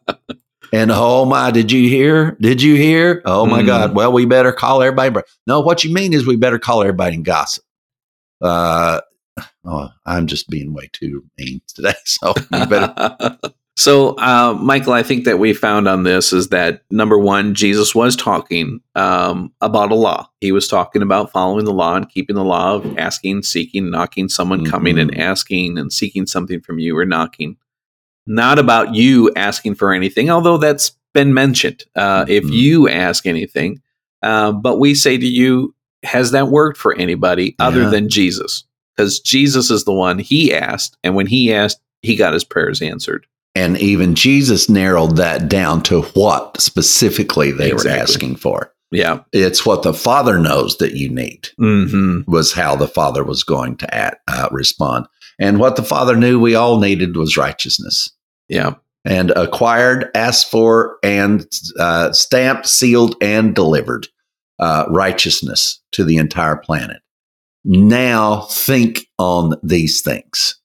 And 0.73 0.91
oh 0.91 1.25
my 1.25 1.51
did 1.51 1.71
you 1.71 1.87
hear? 1.87 2.35
Did 2.41 2.61
you 2.61 2.75
hear? 2.75 3.21
Oh 3.25 3.45
my 3.45 3.61
Mm. 3.61 3.67
god. 3.67 3.95
Well 3.95 4.11
we 4.11 4.25
better 4.25 4.51
call 4.51 4.81
everybody 4.81 5.25
no 5.47 5.61
what 5.61 5.83
you 5.83 5.93
mean 5.93 6.13
is 6.13 6.25
we 6.27 6.35
better 6.35 6.59
call 6.59 6.81
everybody 6.81 7.15
and 7.15 7.23
gossip. 7.25 7.63
Uh 8.41 9.01
oh 9.65 9.89
i'm 10.05 10.27
just 10.27 10.49
being 10.49 10.73
way 10.73 10.89
too 10.93 11.23
mean 11.37 11.61
today 11.67 11.93
so 12.05 12.33
better 12.51 13.37
so, 13.77 14.15
uh, 14.17 14.57
Michael, 14.59 14.93
I 14.93 15.03
think 15.03 15.25
that 15.25 15.37
we 15.37 15.53
found 15.53 15.87
on 15.87 16.03
this 16.03 16.31
is 16.31 16.47
that 16.49 16.83
number 16.91 17.17
one, 17.19 17.53
Jesus 17.53 17.93
was 17.93 18.15
talking 18.15 18.79
um, 18.95 19.51
about 19.59 19.91
a 19.91 19.95
law. 19.95 20.29
He 20.39 20.53
was 20.53 20.67
talking 20.67 21.01
about 21.01 21.31
following 21.31 21.65
the 21.65 21.73
law 21.73 21.95
and 21.95 22.09
keeping 22.09 22.37
the 22.37 22.43
law 22.45 22.75
of 22.75 22.97
asking, 22.97 23.43
seeking, 23.43 23.91
knocking, 23.91 24.29
someone 24.29 24.63
coming 24.65 24.97
and 24.97 25.17
asking 25.19 25.77
and 25.77 25.91
seeking 25.91 26.25
something 26.25 26.61
from 26.61 26.79
you 26.79 26.97
or 26.97 27.05
knocking. 27.05 27.57
Not 28.25 28.59
about 28.59 28.95
you 28.95 29.31
asking 29.35 29.75
for 29.75 29.93
anything, 29.93 30.29
although 30.29 30.57
that's 30.57 30.93
been 31.13 31.33
mentioned. 31.33 31.83
Uh, 31.95 32.25
If 32.27 32.45
Mhm. 32.45 32.51
you 32.53 32.89
ask 32.89 33.25
anything, 33.25 33.81
uh, 34.23 34.51
but 34.53 34.79
we 34.79 34.95
say 34.95 35.17
to 35.17 35.27
you, 35.27 35.75
has 36.03 36.31
that 36.31 36.47
worked 36.47 36.77
for 36.77 36.95
anybody 36.97 37.55
other 37.59 37.81
Yeah. 37.81 37.89
than 37.89 38.09
Jesus? 38.09 38.63
Because 38.95 39.19
Jesus 39.19 39.69
is 39.69 39.83
the 39.83 39.91
one 39.93 40.17
he 40.19 40.53
asked, 40.53 40.97
and 41.03 41.13
when 41.15 41.27
he 41.27 41.53
asked, 41.53 41.81
he 42.01 42.15
got 42.15 42.33
his 42.33 42.43
prayers 42.45 42.81
answered. 42.81 43.25
And 43.55 43.77
even 43.77 44.15
Jesus 44.15 44.69
narrowed 44.69 45.15
that 45.15 45.47
down 45.47 45.81
to 45.83 46.01
what 46.01 46.59
specifically 46.59 47.51
they 47.51 47.71
Exactly. 47.71 47.91
were 47.91 47.97
asking 48.03 48.35
for. 48.35 48.71
Yeah. 48.91 49.21
It's 49.31 49.65
what 49.65 49.83
the 49.83 49.93
Father 49.93 50.37
knows 50.37 50.77
that 50.77 50.93
you 50.93 51.09
need, 51.09 51.49
hmm 51.57 52.21
was 52.27 52.53
how 52.53 52.75
the 52.75 52.87
Father 52.87 53.23
was 53.23 53.43
going 53.43 53.77
to 53.77 53.95
act, 53.95 54.17
uh, 54.27 54.49
respond. 54.51 55.07
And 55.39 55.59
what 55.59 55.75
the 55.75 55.83
Father 55.83 56.15
knew 56.15 56.39
we 56.39 56.55
all 56.55 56.79
needed 56.79 57.15
was 57.17 57.37
righteousness. 57.37 58.11
Yeah. 58.47 58.75
And 59.03 59.31
acquired, 59.31 60.09
asked 60.15 60.49
for, 60.49 60.97
and 61.03 61.45
uh, 61.79 62.11
stamped, 62.13 62.67
sealed, 62.67 63.15
and 63.21 63.53
delivered 63.53 64.07
uh, 64.59 64.85
righteousness 64.89 65.81
to 65.91 66.03
the 66.03 66.17
entire 66.17 66.55
planet. 66.55 67.01
Now 67.63 68.41
think 68.43 69.07
on 69.17 69.53
these 69.63 70.01
things 70.01 70.55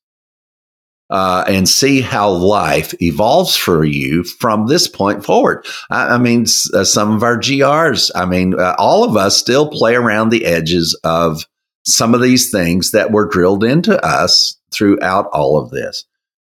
uh, 1.11 1.45
and 1.49 1.69
see 1.69 2.01
how 2.01 2.31
life 2.31 2.95
evolves 3.03 3.57
for 3.57 3.85
you 3.85 4.25
from 4.25 4.67
this 4.67 4.89
point 4.89 5.25
forward. 5.25 5.67
I, 5.91 6.15
I 6.15 6.19
mean, 6.19 6.43
s- 6.43 6.73
uh, 6.73 6.85
some 6.85 7.13
of 7.13 7.23
our 7.23 7.37
GRs, 7.39 8.11
I 8.15 8.25
mean, 8.27 8.59
uh, 8.59 8.75
all 8.79 9.05
of 9.05 9.17
us 9.17 9.37
still 9.37 9.69
play 9.71 9.95
around 9.95 10.31
the 10.31 10.47
edges 10.47 10.99
of 11.05 11.45
some 11.85 12.15
of 12.15 12.21
these 12.21 12.51
things 12.51 12.93
that 12.93 13.11
were 13.11 13.27
drilled 13.29 13.65
into 13.65 14.03
us 14.05 14.57
throughout 14.73 15.27
all 15.33 15.59
of 15.59 15.71
this. 15.71 16.05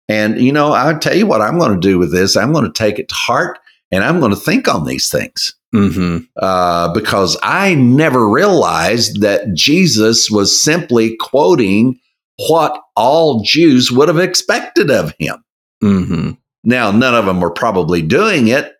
And, 0.08 0.40
you 0.40 0.52
know, 0.52 0.72
I'll 0.74 1.00
tell 1.00 1.16
you 1.16 1.26
what 1.26 1.42
I'm 1.42 1.58
going 1.58 1.74
to 1.74 1.88
do 1.88 1.98
with 1.98 2.12
this. 2.12 2.36
I'm 2.38 2.54
going 2.54 2.66
to 2.66 2.72
take 2.72 3.00
it 3.00 3.10
to 3.10 3.16
heart 3.16 3.60
and 3.92 4.04
I'm 4.04 4.20
going 4.20 4.34
to 4.34 4.40
think 4.40 4.68
on 4.68 4.86
these 4.86 5.10
things 5.10 5.54
hmm 5.72 6.20
uh, 6.38 6.94
because 6.94 7.36
I 7.42 7.74
never 7.76 8.30
realized 8.30 9.22
that 9.22 9.54
Jesus 9.54 10.30
was 10.30 10.62
simply 10.62 11.16
quoting 11.20 12.00
what 12.38 12.80
all 12.96 13.42
Jews 13.44 13.92
would 13.92 14.08
have 14.08 14.20
expected 14.20 14.90
of 14.92 15.14
him. 15.20 15.44
hmm 15.82 16.32
Now, 16.64 16.92
none 16.92 17.16
of 17.16 17.26
them 17.26 17.42
were 17.42 17.52
probably 17.52 18.02
doing 18.02 18.48
it, 18.48 18.74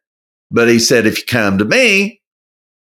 but 0.52 0.68
he 0.68 0.80
said, 0.80 1.06
if 1.06 1.20
you 1.20 1.26
come 1.26 1.58
to 1.58 1.66
me, 1.66 2.22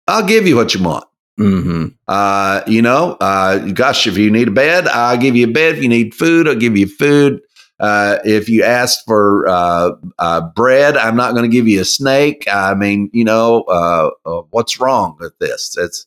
I'll 0.08 0.26
give 0.26 0.46
you 0.46 0.56
what 0.56 0.74
you 0.74 0.82
want. 0.82 1.04
hmm 1.36 1.86
Uh, 2.08 2.62
you 2.66 2.82
know, 2.82 3.16
uh, 3.20 3.58
gosh, 3.58 4.06
if 4.06 4.16
you 4.16 4.30
need 4.30 4.48
a 4.48 4.52
bed, 4.52 4.86
I'll 4.88 5.18
give 5.18 5.36
you 5.36 5.46
a 5.48 5.52
bed. 5.52 5.76
If 5.76 5.82
you 5.82 5.88
need 5.88 6.14
food, 6.14 6.48
I'll 6.48 6.54
give 6.54 6.76
you 6.76 6.86
food. 6.86 7.40
Uh, 7.78 8.18
if 8.24 8.48
you 8.48 8.62
ask 8.62 9.04
for 9.04 9.46
uh, 9.48 9.90
uh, 10.18 10.40
bread, 10.54 10.96
I'm 10.96 11.16
not 11.16 11.32
going 11.32 11.48
to 11.48 11.54
give 11.54 11.68
you 11.68 11.80
a 11.82 11.84
snake. 11.84 12.46
I 12.50 12.74
mean, 12.74 13.10
you 13.12 13.24
know, 13.24 13.64
uh, 13.68 14.10
uh, 14.24 14.42
what's 14.50 14.80
wrong 14.80 15.16
with 15.20 15.38
this? 15.38 15.76
It's 15.76 16.06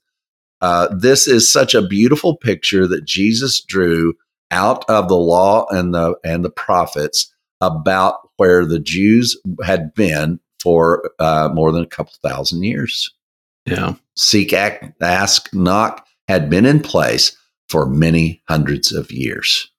uh, 0.62 0.88
this 0.94 1.28
is 1.28 1.52
such 1.52 1.74
a 1.74 1.88
beautiful 1.88 2.36
picture 2.36 2.88
that 2.88 3.06
Jesus 3.06 3.62
drew 3.62 4.14
out 4.52 4.84
of 4.90 5.08
the 5.10 5.16
law 5.18 5.66
and 5.70 5.94
the 5.94 6.16
and 6.24 6.44
the 6.44 6.50
prophets 6.50 7.34
about 7.62 8.30
where 8.38 8.66
the 8.66 8.80
Jews 8.80 9.38
had 9.64 9.94
been 9.94 10.40
for 10.62 11.12
uh, 11.20 11.50
more 11.54 11.72
than 11.72 11.84
a 11.84 11.88
couple 11.88 12.14
thousand 12.24 12.64
years 12.64 13.14
Yeah. 13.66 13.96
seek, 14.16 14.54
act, 14.54 15.02
ask, 15.02 15.54
knock 15.54 16.06
had 16.28 16.50
been 16.50 16.66
in 16.66 16.80
place 16.80 17.36
for 17.70 17.86
many 17.86 18.42
hundreds 18.50 18.92
of 18.92 19.12
years. 19.12 19.70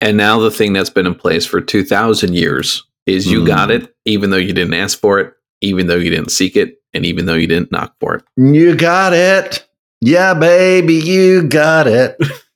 And 0.00 0.16
now 0.16 0.38
the 0.38 0.50
thing 0.50 0.72
that's 0.72 0.90
been 0.90 1.06
in 1.06 1.14
place 1.14 1.44
for 1.44 1.60
2,000 1.60 2.34
years 2.34 2.84
is 3.06 3.26
you 3.26 3.42
Mhm. 3.42 3.46
got 3.46 3.70
it, 3.70 3.94
even 4.04 4.30
though 4.30 4.36
you 4.36 4.52
didn't 4.52 4.74
ask 4.74 4.98
for 5.00 5.18
it, 5.18 5.32
even 5.60 5.86
though 5.88 5.96
you 5.96 6.10
didn't 6.10 6.30
seek 6.30 6.56
it, 6.56 6.76
and 6.94 7.04
even 7.04 7.26
though 7.26 7.34
you 7.34 7.46
didn't 7.46 7.72
knock 7.72 7.94
for 8.00 8.14
it. 8.14 8.24
You 8.36 8.74
got 8.76 9.12
it. 9.12 9.64
Yeah, 10.00 10.34
baby, 10.34 10.94
you 10.94 11.42
got 11.42 11.86
it. 11.86 12.16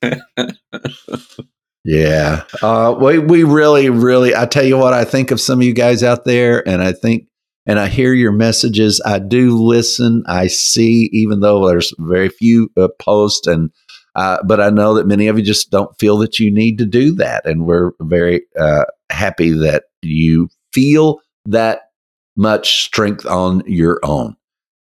yeah. 1.83 2.43
Uh, 2.61 2.95
we, 2.99 3.19
we 3.19 3.43
really, 3.43 3.89
really, 3.89 4.35
I 4.35 4.45
tell 4.45 4.65
you 4.65 4.77
what, 4.77 4.93
I 4.93 5.05
think 5.05 5.31
of 5.31 5.41
some 5.41 5.59
of 5.59 5.65
you 5.65 5.73
guys 5.73 6.03
out 6.03 6.25
there, 6.25 6.67
and 6.67 6.81
I 6.81 6.93
think, 6.93 7.27
and 7.65 7.79
I 7.79 7.87
hear 7.87 8.13
your 8.13 8.31
messages. 8.31 9.01
I 9.05 9.19
do 9.19 9.57
listen. 9.57 10.23
I 10.27 10.47
see, 10.47 11.09
even 11.13 11.39
though 11.39 11.67
there's 11.67 11.93
very 11.99 12.29
few 12.29 12.69
uh, 12.77 12.89
posts, 12.99 13.47
and 13.47 13.71
uh, 14.15 14.37
but 14.45 14.59
I 14.59 14.69
know 14.69 14.93
that 14.95 15.07
many 15.07 15.27
of 15.27 15.37
you 15.37 15.43
just 15.43 15.71
don't 15.71 15.97
feel 15.97 16.17
that 16.19 16.39
you 16.39 16.51
need 16.51 16.77
to 16.79 16.85
do 16.85 17.13
that, 17.15 17.45
and 17.45 17.65
we're 17.65 17.91
very 18.01 18.41
uh, 18.59 18.85
happy 19.09 19.51
that 19.51 19.85
you 20.01 20.49
feel 20.73 21.21
that 21.45 21.89
much 22.35 22.83
strength 22.83 23.25
on 23.25 23.63
your 23.65 23.99
own. 24.03 24.35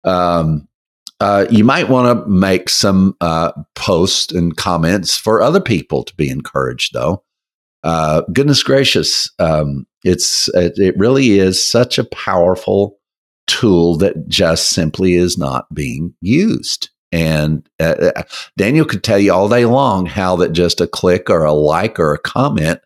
Um, 0.04 0.68
uh, 1.20 1.46
you 1.50 1.64
might 1.64 1.88
want 1.88 2.24
to 2.24 2.28
make 2.28 2.68
some 2.68 3.14
uh, 3.20 3.52
posts 3.74 4.32
and 4.32 4.56
comments 4.56 5.16
for 5.16 5.42
other 5.42 5.60
people 5.60 6.02
to 6.04 6.14
be 6.16 6.30
encouraged, 6.30 6.92
though. 6.94 7.22
Uh, 7.82 8.22
goodness 8.32 8.62
gracious, 8.62 9.30
um, 9.38 9.86
it's 10.04 10.48
it, 10.54 10.74
it 10.76 10.98
really 10.98 11.38
is 11.38 11.64
such 11.64 11.98
a 11.98 12.04
powerful 12.04 12.98
tool 13.46 13.96
that 13.96 14.28
just 14.28 14.70
simply 14.70 15.14
is 15.14 15.36
not 15.36 15.72
being 15.74 16.14
used. 16.20 16.90
And 17.12 17.68
uh, 17.80 18.12
uh, 18.16 18.22
Daniel 18.56 18.84
could 18.84 19.02
tell 19.02 19.18
you 19.18 19.32
all 19.32 19.48
day 19.48 19.64
long 19.64 20.06
how 20.06 20.36
that 20.36 20.52
just 20.52 20.80
a 20.80 20.86
click 20.86 21.28
or 21.28 21.44
a 21.44 21.52
like 21.52 21.98
or 21.98 22.14
a 22.14 22.18
comment 22.18 22.80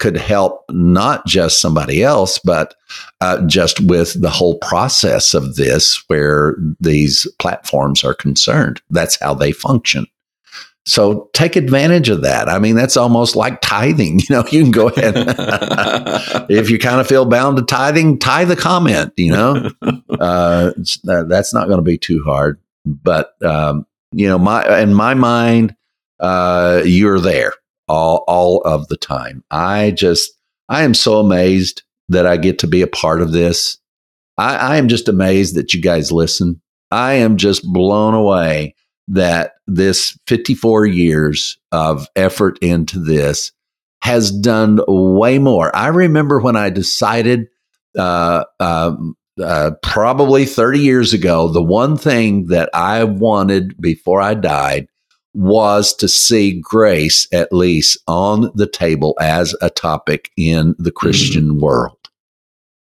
could 0.00 0.16
help 0.16 0.64
not 0.70 1.24
just 1.26 1.60
somebody 1.60 2.02
else, 2.02 2.40
but 2.42 2.74
uh, 3.20 3.46
just 3.46 3.78
with 3.80 4.20
the 4.20 4.30
whole 4.30 4.58
process 4.58 5.34
of 5.34 5.56
this, 5.56 6.02
where 6.08 6.56
these 6.80 7.28
platforms 7.38 8.02
are 8.02 8.14
concerned. 8.14 8.80
That's 8.90 9.20
how 9.20 9.34
they 9.34 9.52
function. 9.52 10.06
So 10.86 11.28
take 11.34 11.54
advantage 11.54 12.08
of 12.08 12.22
that. 12.22 12.48
I 12.48 12.58
mean, 12.58 12.74
that's 12.74 12.96
almost 12.96 13.36
like 13.36 13.60
tithing. 13.60 14.20
You 14.30 14.36
know, 14.36 14.44
you 14.50 14.62
can 14.62 14.70
go 14.70 14.88
ahead. 14.88 15.14
if 16.50 16.70
you 16.70 16.78
kind 16.78 17.00
of 17.00 17.06
feel 17.06 17.26
bound 17.26 17.58
to 17.58 17.62
tithing, 17.62 18.18
tithe 18.18 18.50
a 18.50 18.56
comment, 18.56 19.12
you 19.16 19.32
know, 19.32 19.70
uh, 20.18 20.72
uh, 21.08 21.22
that's 21.24 21.52
not 21.52 21.66
going 21.66 21.78
to 21.78 21.82
be 21.82 21.98
too 21.98 22.22
hard. 22.24 22.58
But, 22.86 23.34
um, 23.42 23.86
you 24.12 24.28
know, 24.28 24.38
my, 24.38 24.80
in 24.80 24.94
my 24.94 25.14
mind, 25.14 25.76
uh, 26.20 26.82
you're 26.84 27.20
there 27.20 27.52
all, 27.90 28.24
all 28.28 28.60
of 28.62 28.86
the 28.86 28.96
time. 28.96 29.42
I 29.50 29.90
just, 29.90 30.32
I 30.68 30.84
am 30.84 30.94
so 30.94 31.18
amazed 31.18 31.82
that 32.08 32.24
I 32.24 32.36
get 32.36 32.60
to 32.60 32.68
be 32.68 32.82
a 32.82 32.86
part 32.86 33.20
of 33.20 33.32
this. 33.32 33.78
I, 34.38 34.56
I 34.56 34.76
am 34.76 34.88
just 34.88 35.08
amazed 35.08 35.56
that 35.56 35.74
you 35.74 35.82
guys 35.82 36.12
listen. 36.12 36.60
I 36.92 37.14
am 37.14 37.36
just 37.36 37.64
blown 37.64 38.14
away 38.14 38.76
that 39.08 39.54
this 39.66 40.16
54 40.28 40.86
years 40.86 41.58
of 41.72 42.06
effort 42.14 42.58
into 42.62 43.00
this 43.00 43.50
has 44.02 44.30
done 44.30 44.78
way 44.86 45.38
more. 45.40 45.74
I 45.74 45.88
remember 45.88 46.40
when 46.40 46.56
I 46.56 46.70
decided, 46.70 47.48
uh, 47.98 48.44
um, 48.60 49.16
uh, 49.42 49.72
probably 49.82 50.44
30 50.46 50.78
years 50.78 51.12
ago, 51.12 51.48
the 51.48 51.62
one 51.62 51.96
thing 51.96 52.46
that 52.46 52.70
I 52.72 53.04
wanted 53.04 53.80
before 53.80 54.20
I 54.20 54.34
died 54.34 54.86
was 55.34 55.94
to 55.94 56.08
see 56.08 56.60
grace 56.60 57.28
at 57.32 57.52
least 57.52 57.98
on 58.06 58.50
the 58.54 58.66
table 58.66 59.16
as 59.20 59.54
a 59.60 59.70
topic 59.70 60.30
in 60.36 60.74
the 60.78 60.90
Christian 60.90 61.60
world. 61.60 61.96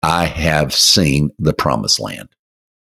I 0.02 0.26
have 0.26 0.74
seen 0.74 1.30
the 1.38 1.52
promised 1.52 1.98
land. 1.98 2.28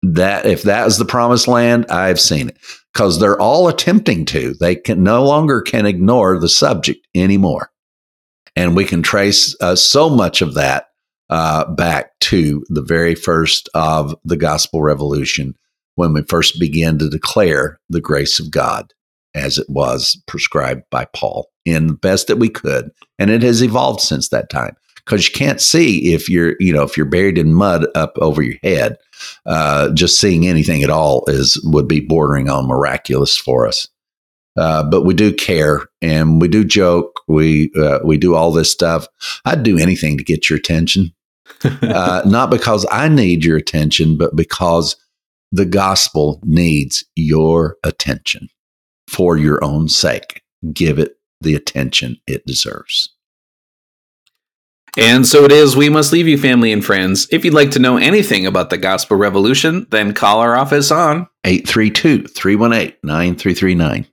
That 0.03 0.45
if 0.45 0.63
that 0.63 0.87
is 0.87 0.97
the 0.97 1.05
promised 1.05 1.47
land, 1.47 1.87
I've 1.89 2.19
seen 2.19 2.49
it 2.49 2.57
because 2.93 3.19
they're 3.19 3.41
all 3.41 3.67
attempting 3.67 4.25
to. 4.25 4.53
They 4.53 4.75
can 4.75 5.03
no 5.03 5.25
longer 5.25 5.61
can 5.61 5.85
ignore 5.85 6.39
the 6.39 6.47
subject 6.47 7.05
anymore, 7.13 7.71
and 8.55 8.75
we 8.75 8.85
can 8.85 9.01
trace 9.01 9.55
uh, 9.59 9.75
so 9.75 10.09
much 10.09 10.41
of 10.41 10.53
that 10.53 10.85
uh, 11.29 11.65
back 11.73 12.17
to 12.21 12.63
the 12.69 12.81
very 12.81 13.15
first 13.15 13.67
of 13.73 14.15
the 14.23 14.37
gospel 14.37 14.81
revolution 14.81 15.55
when 15.95 16.13
we 16.13 16.21
first 16.23 16.59
began 16.59 16.97
to 16.99 17.09
declare 17.09 17.79
the 17.89 18.01
grace 18.01 18.39
of 18.39 18.51
God 18.51 18.93
as 19.35 19.57
it 19.57 19.67
was 19.69 20.21
prescribed 20.27 20.83
by 20.89 21.05
Paul 21.13 21.49
in 21.65 21.87
the 21.87 21.93
best 21.93 22.27
that 22.27 22.37
we 22.37 22.49
could, 22.49 22.91
and 23.17 23.29
it 23.29 23.43
has 23.43 23.61
evolved 23.61 24.01
since 24.01 24.29
that 24.29 24.49
time. 24.49 24.75
Because 24.95 25.27
you 25.27 25.33
can't 25.33 25.59
see 25.61 26.13
if 26.13 26.29
you're 26.29 26.55
you 26.59 26.71
know 26.73 26.83
if 26.83 26.95
you're 26.95 27.05
buried 27.05 27.37
in 27.37 27.53
mud 27.53 27.85
up 27.95 28.13
over 28.17 28.41
your 28.41 28.57
head 28.63 28.97
uh, 29.45 29.89
just 29.91 30.19
seeing 30.19 30.47
anything 30.47 30.83
at 30.83 30.89
all 30.89 31.23
is 31.27 31.59
would 31.65 31.87
be 31.87 31.99
bordering 31.99 32.49
on 32.49 32.67
miraculous 32.67 33.37
for 33.37 33.67
us. 33.67 33.87
Uh, 34.57 34.83
but 34.83 35.03
we 35.03 35.13
do 35.13 35.33
care 35.33 35.83
and 36.01 36.41
we 36.41 36.47
do 36.47 36.63
joke. 36.63 37.21
We 37.27 37.71
uh, 37.79 37.99
we 38.03 38.17
do 38.17 38.35
all 38.35 38.51
this 38.51 38.71
stuff. 38.71 39.07
I'd 39.45 39.63
do 39.63 39.77
anything 39.77 40.17
to 40.17 40.23
get 40.23 40.49
your 40.49 40.59
attention. 40.59 41.13
Uh, 41.81 42.21
not 42.25 42.51
because 42.51 42.85
i 42.91 43.09
need 43.09 43.43
your 43.43 43.57
attention 43.57 44.17
but 44.17 44.35
because 44.35 44.95
the 45.51 45.65
gospel 45.65 46.39
needs 46.43 47.03
your 47.15 47.75
attention 47.83 48.47
for 49.09 49.37
your 49.37 49.63
own 49.63 49.87
sake 49.87 50.41
give 50.73 50.99
it 50.99 51.17
the 51.41 51.55
attention 51.55 52.17
it 52.27 52.45
deserves 52.45 53.09
And 54.97 55.25
so 55.25 55.45
it 55.45 55.51
is, 55.51 55.75
we 55.75 55.87
must 55.87 56.11
leave 56.11 56.27
you, 56.27 56.37
family 56.37 56.73
and 56.73 56.83
friends. 56.83 57.27
If 57.31 57.45
you'd 57.45 57.53
like 57.53 57.71
to 57.71 57.79
know 57.79 57.97
anything 57.97 58.45
about 58.45 58.69
the 58.69 58.77
Gospel 58.77 59.17
Revolution, 59.17 59.87
then 59.91 60.13
call 60.13 60.39
our 60.39 60.57
office 60.57 60.91
on. 60.91 61.27
832 61.45 62.27
318 62.27 62.97
9339 63.03 64.07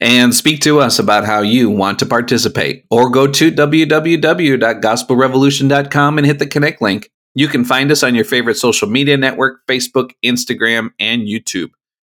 and 0.00 0.34
speak 0.34 0.60
to 0.60 0.80
us 0.80 0.98
about 0.98 1.24
how 1.24 1.40
you 1.40 1.70
want 1.70 2.00
to 2.00 2.06
participate. 2.06 2.84
Or 2.90 3.10
go 3.10 3.26
to 3.26 3.50
www.gospelrevolution.com 3.50 6.18
and 6.18 6.26
hit 6.26 6.38
the 6.38 6.46
connect 6.46 6.80
link. 6.80 7.10
You 7.34 7.48
can 7.48 7.64
find 7.64 7.90
us 7.90 8.02
on 8.02 8.14
your 8.14 8.24
favorite 8.24 8.56
social 8.56 8.88
media 8.88 9.16
network 9.16 9.66
Facebook, 9.66 10.12
Instagram, 10.24 10.92
and 10.98 11.22
YouTube. 11.22 11.70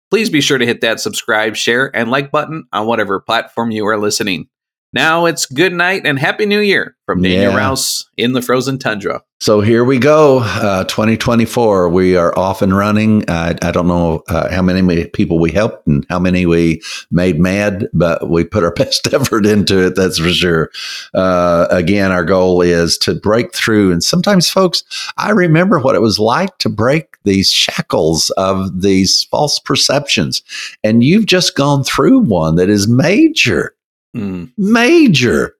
Please 0.09 0.29
be 0.29 0.41
sure 0.41 0.57
to 0.57 0.65
hit 0.65 0.81
that 0.81 0.99
subscribe, 0.99 1.55
share, 1.55 1.93
and 1.95 2.09
like 2.09 2.31
button 2.31 2.65
on 2.71 2.87
whatever 2.87 3.19
platform 3.19 3.71
you 3.71 3.85
are 3.87 3.97
listening. 3.97 4.47
Now 4.93 5.25
it's 5.25 5.45
good 5.45 5.73
night 5.73 6.03
and 6.05 6.17
happy 6.17 6.45
new 6.45 6.59
year 6.59 6.95
from 7.05 7.21
Daniel 7.21 7.51
Yeah. 7.51 7.57
Rouse 7.57 8.09
in 8.17 8.33
the 8.33 8.41
frozen 8.41 8.77
tundra. 8.79 9.21
So 9.39 9.61
here 9.61 9.83
we 9.83 9.99
go, 9.99 10.39
uh, 10.39 10.85
2024. 10.85 11.89
We 11.89 12.15
are 12.15 12.37
off 12.37 12.63
and 12.63 12.75
running. 12.75 13.23
I, 13.29 13.55
I 13.61 13.71
don't 13.71 13.87
know 13.87 14.23
uh, 14.29 14.49
how 14.51 14.63
many 14.63 15.05
people 15.09 15.37
we 15.39 15.51
helped 15.51 15.85
and 15.85 16.05
how 16.09 16.17
many 16.17 16.47
we 16.47 16.81
made 17.11 17.39
mad, 17.39 17.87
but 17.93 18.29
we 18.29 18.43
put 18.45 18.63
our 18.63 18.73
best 18.75 19.13
effort 19.13 19.45
into 19.45 19.85
it. 19.85 19.95
That's 19.95 20.17
for 20.17 20.29
sure. 20.29 20.71
Uh, 21.13 21.67
again, 21.69 22.11
our 22.11 22.25
goal 22.25 22.61
is 22.61 22.97
to 22.99 23.13
break 23.13 23.53
through. 23.53 23.91
And 23.91 24.03
sometimes, 24.03 24.49
folks, 24.49 24.83
I 25.17 25.29
remember 25.29 25.79
what 25.79 25.95
it 25.95 26.01
was 26.01 26.17
like 26.17 26.57
to 26.59 26.69
break 26.69 27.17
these 27.23 27.51
shackles 27.51 28.31
of 28.31 28.81
these 28.81 29.23
false 29.25 29.59
perceptions. 29.59 30.41
And 30.83 31.03
you've 31.03 31.27
just 31.27 31.55
gone 31.55 31.83
through 31.83 32.21
one 32.21 32.55
that 32.55 32.69
is 32.69 32.87
major 32.87 33.75
Mm. 34.17 34.51
major. 34.57 35.53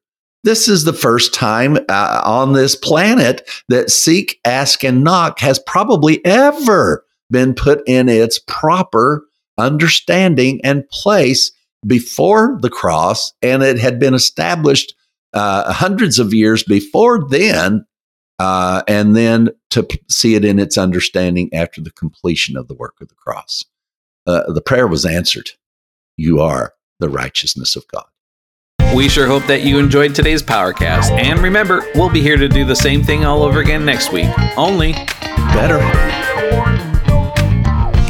This 0.44 0.68
is 0.68 0.84
the 0.84 0.94
first 0.94 1.34
time 1.34 1.78
uh, 1.90 2.22
on 2.24 2.54
this 2.54 2.76
planet 2.76 3.48
that 3.70 3.92
seek, 3.92 4.40
ask, 4.46 4.84
and 4.84 5.04
knock 5.04 5.40
has 5.40 5.60
probably 5.60 6.24
ever 6.26 7.06
been 7.30 7.54
put 7.54 7.82
in 7.88 8.08
its 8.08 8.40
proper 8.40 9.26
understanding 9.58 10.62
and 10.64 10.88
place 10.90 11.52
before 11.86 12.58
the 12.62 12.70
cross, 12.70 13.34
and 13.42 13.62
it 13.64 13.78
had 13.78 14.00
been 14.00 14.14
established 14.14 14.96
uh, 15.34 15.72
hundreds 15.72 16.20
of 16.20 16.34
years 16.34 16.64
before 16.64 17.28
then, 17.30 17.86
uh, 18.40 18.84
and 18.88 19.16
then 19.16 19.50
to 19.70 19.84
p- 19.84 20.00
see 20.10 20.36
it 20.36 20.46
in 20.46 20.60
its 20.60 20.78
understanding 20.78 21.50
after 21.54 21.82
the 21.82 21.92
completion 21.92 22.56
of 22.58 22.68
the 22.68 22.74
work 22.76 22.96
of 23.02 23.10
the 23.10 23.16
cross. 23.16 23.64
Uh, 24.26 24.52
the 24.52 24.62
prayer 24.62 24.88
was 24.88 25.06
answered. 25.06 25.52
You 26.16 26.40
are 26.40 26.74
the 27.00 27.10
righteousness 27.10 27.76
of 27.76 27.88
God. 27.90 28.06
We 28.96 29.10
sure 29.10 29.28
hope 29.28 29.46
that 29.48 29.62
you 29.64 29.80
enjoyed 29.80 30.16
today's 30.16 30.42
Powercast. 30.42 31.12
And 31.12 31.40
remember, 31.40 31.86
we'll 31.96 32.10
be 32.10 32.22
here 32.22 32.38
to 32.38 32.48
do 32.48 32.66
the 32.66 32.76
same 32.76 33.04
thing 33.04 33.26
all 33.26 33.44
over 33.44 33.60
again 33.60 33.86
next 33.86 34.12
week. 34.12 34.28
Only 34.58 34.94
Better. 35.54 35.80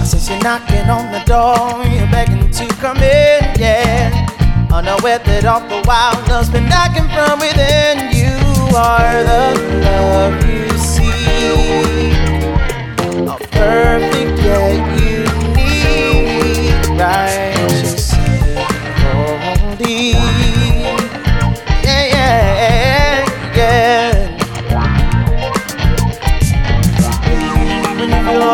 Since 0.04 0.30
you're 0.30 0.40
knocking 0.42 0.90
on 0.90 1.12
the 1.12 1.24
door, 1.26 1.84
you're 1.94 2.12
begging 2.12 2.50
to 2.52 2.68
come 2.76 2.98
in, 2.98 3.60
yeah. 3.60 4.28
The 4.70 5.82
while 5.86 6.14
love's 6.30 6.50
been 6.50 6.68
knocking 6.70 7.08
from 7.10 7.40
within. 7.40 8.12
You 8.12 8.38
are 8.76 9.24
the 9.24 9.56
love 9.84 10.46
you. 10.46 10.68
A 13.28 13.38
perfect 13.52 14.38
righteous, 16.98 17.57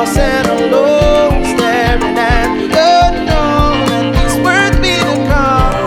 lost 0.03 0.17
alone, 0.49 1.45
staring 1.45 2.17
at 2.17 2.47
the 2.59 2.67
unknown, 3.07 4.13
and 4.15 4.43
words 4.43 4.77
be 4.80 4.95
the. 5.30 5.80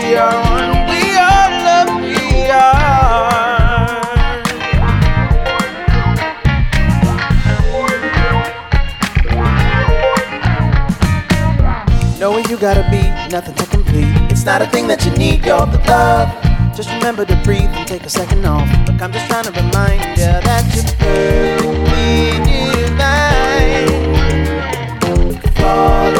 We 0.00 0.16
are 0.16 0.36
one, 0.50 0.72
we 0.88 1.00
are 1.16 1.50
we 2.00 2.16
are. 2.50 2.80
Knowing 12.18 12.44
you 12.48 12.56
gotta 12.56 12.88
be 12.90 13.02
nothing 13.30 13.54
to 13.54 13.66
complete. 13.66 14.06
It's 14.30 14.44
not 14.44 14.62
a 14.62 14.66
thing 14.66 14.86
that 14.88 15.04
you 15.04 15.10
need, 15.12 15.44
you're 15.44 15.66
the 15.66 15.78
love. 15.88 16.30
Just 16.74 16.88
remember 16.90 17.24
to 17.26 17.36
breathe 17.44 17.64
and 17.64 17.86
take 17.86 18.04
a 18.04 18.10
second 18.10 18.44
off. 18.46 18.66
Look, 18.88 19.02
I'm 19.02 19.12
just 19.12 19.26
trying 19.28 19.44
to 19.44 19.50
remind 19.50 20.00
you 20.18 20.24
that 20.24 20.64
you're 20.74 20.84
perfectly 20.98 22.38
divine. 22.42 23.42
Flawlessly 25.54 26.11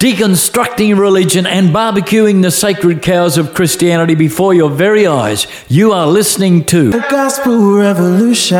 Deconstructing 0.00 0.98
religion 0.98 1.46
and 1.46 1.68
barbecuing 1.68 2.40
the 2.40 2.50
sacred 2.50 3.02
cows 3.02 3.36
of 3.36 3.52
Christianity 3.52 4.14
before 4.14 4.54
your 4.54 4.70
very 4.70 5.06
eyes. 5.06 5.46
You 5.68 5.92
are 5.92 6.06
listening 6.06 6.64
to 6.72 6.90
The 6.90 7.04
Gospel 7.10 7.74
Revolution. 7.74 8.56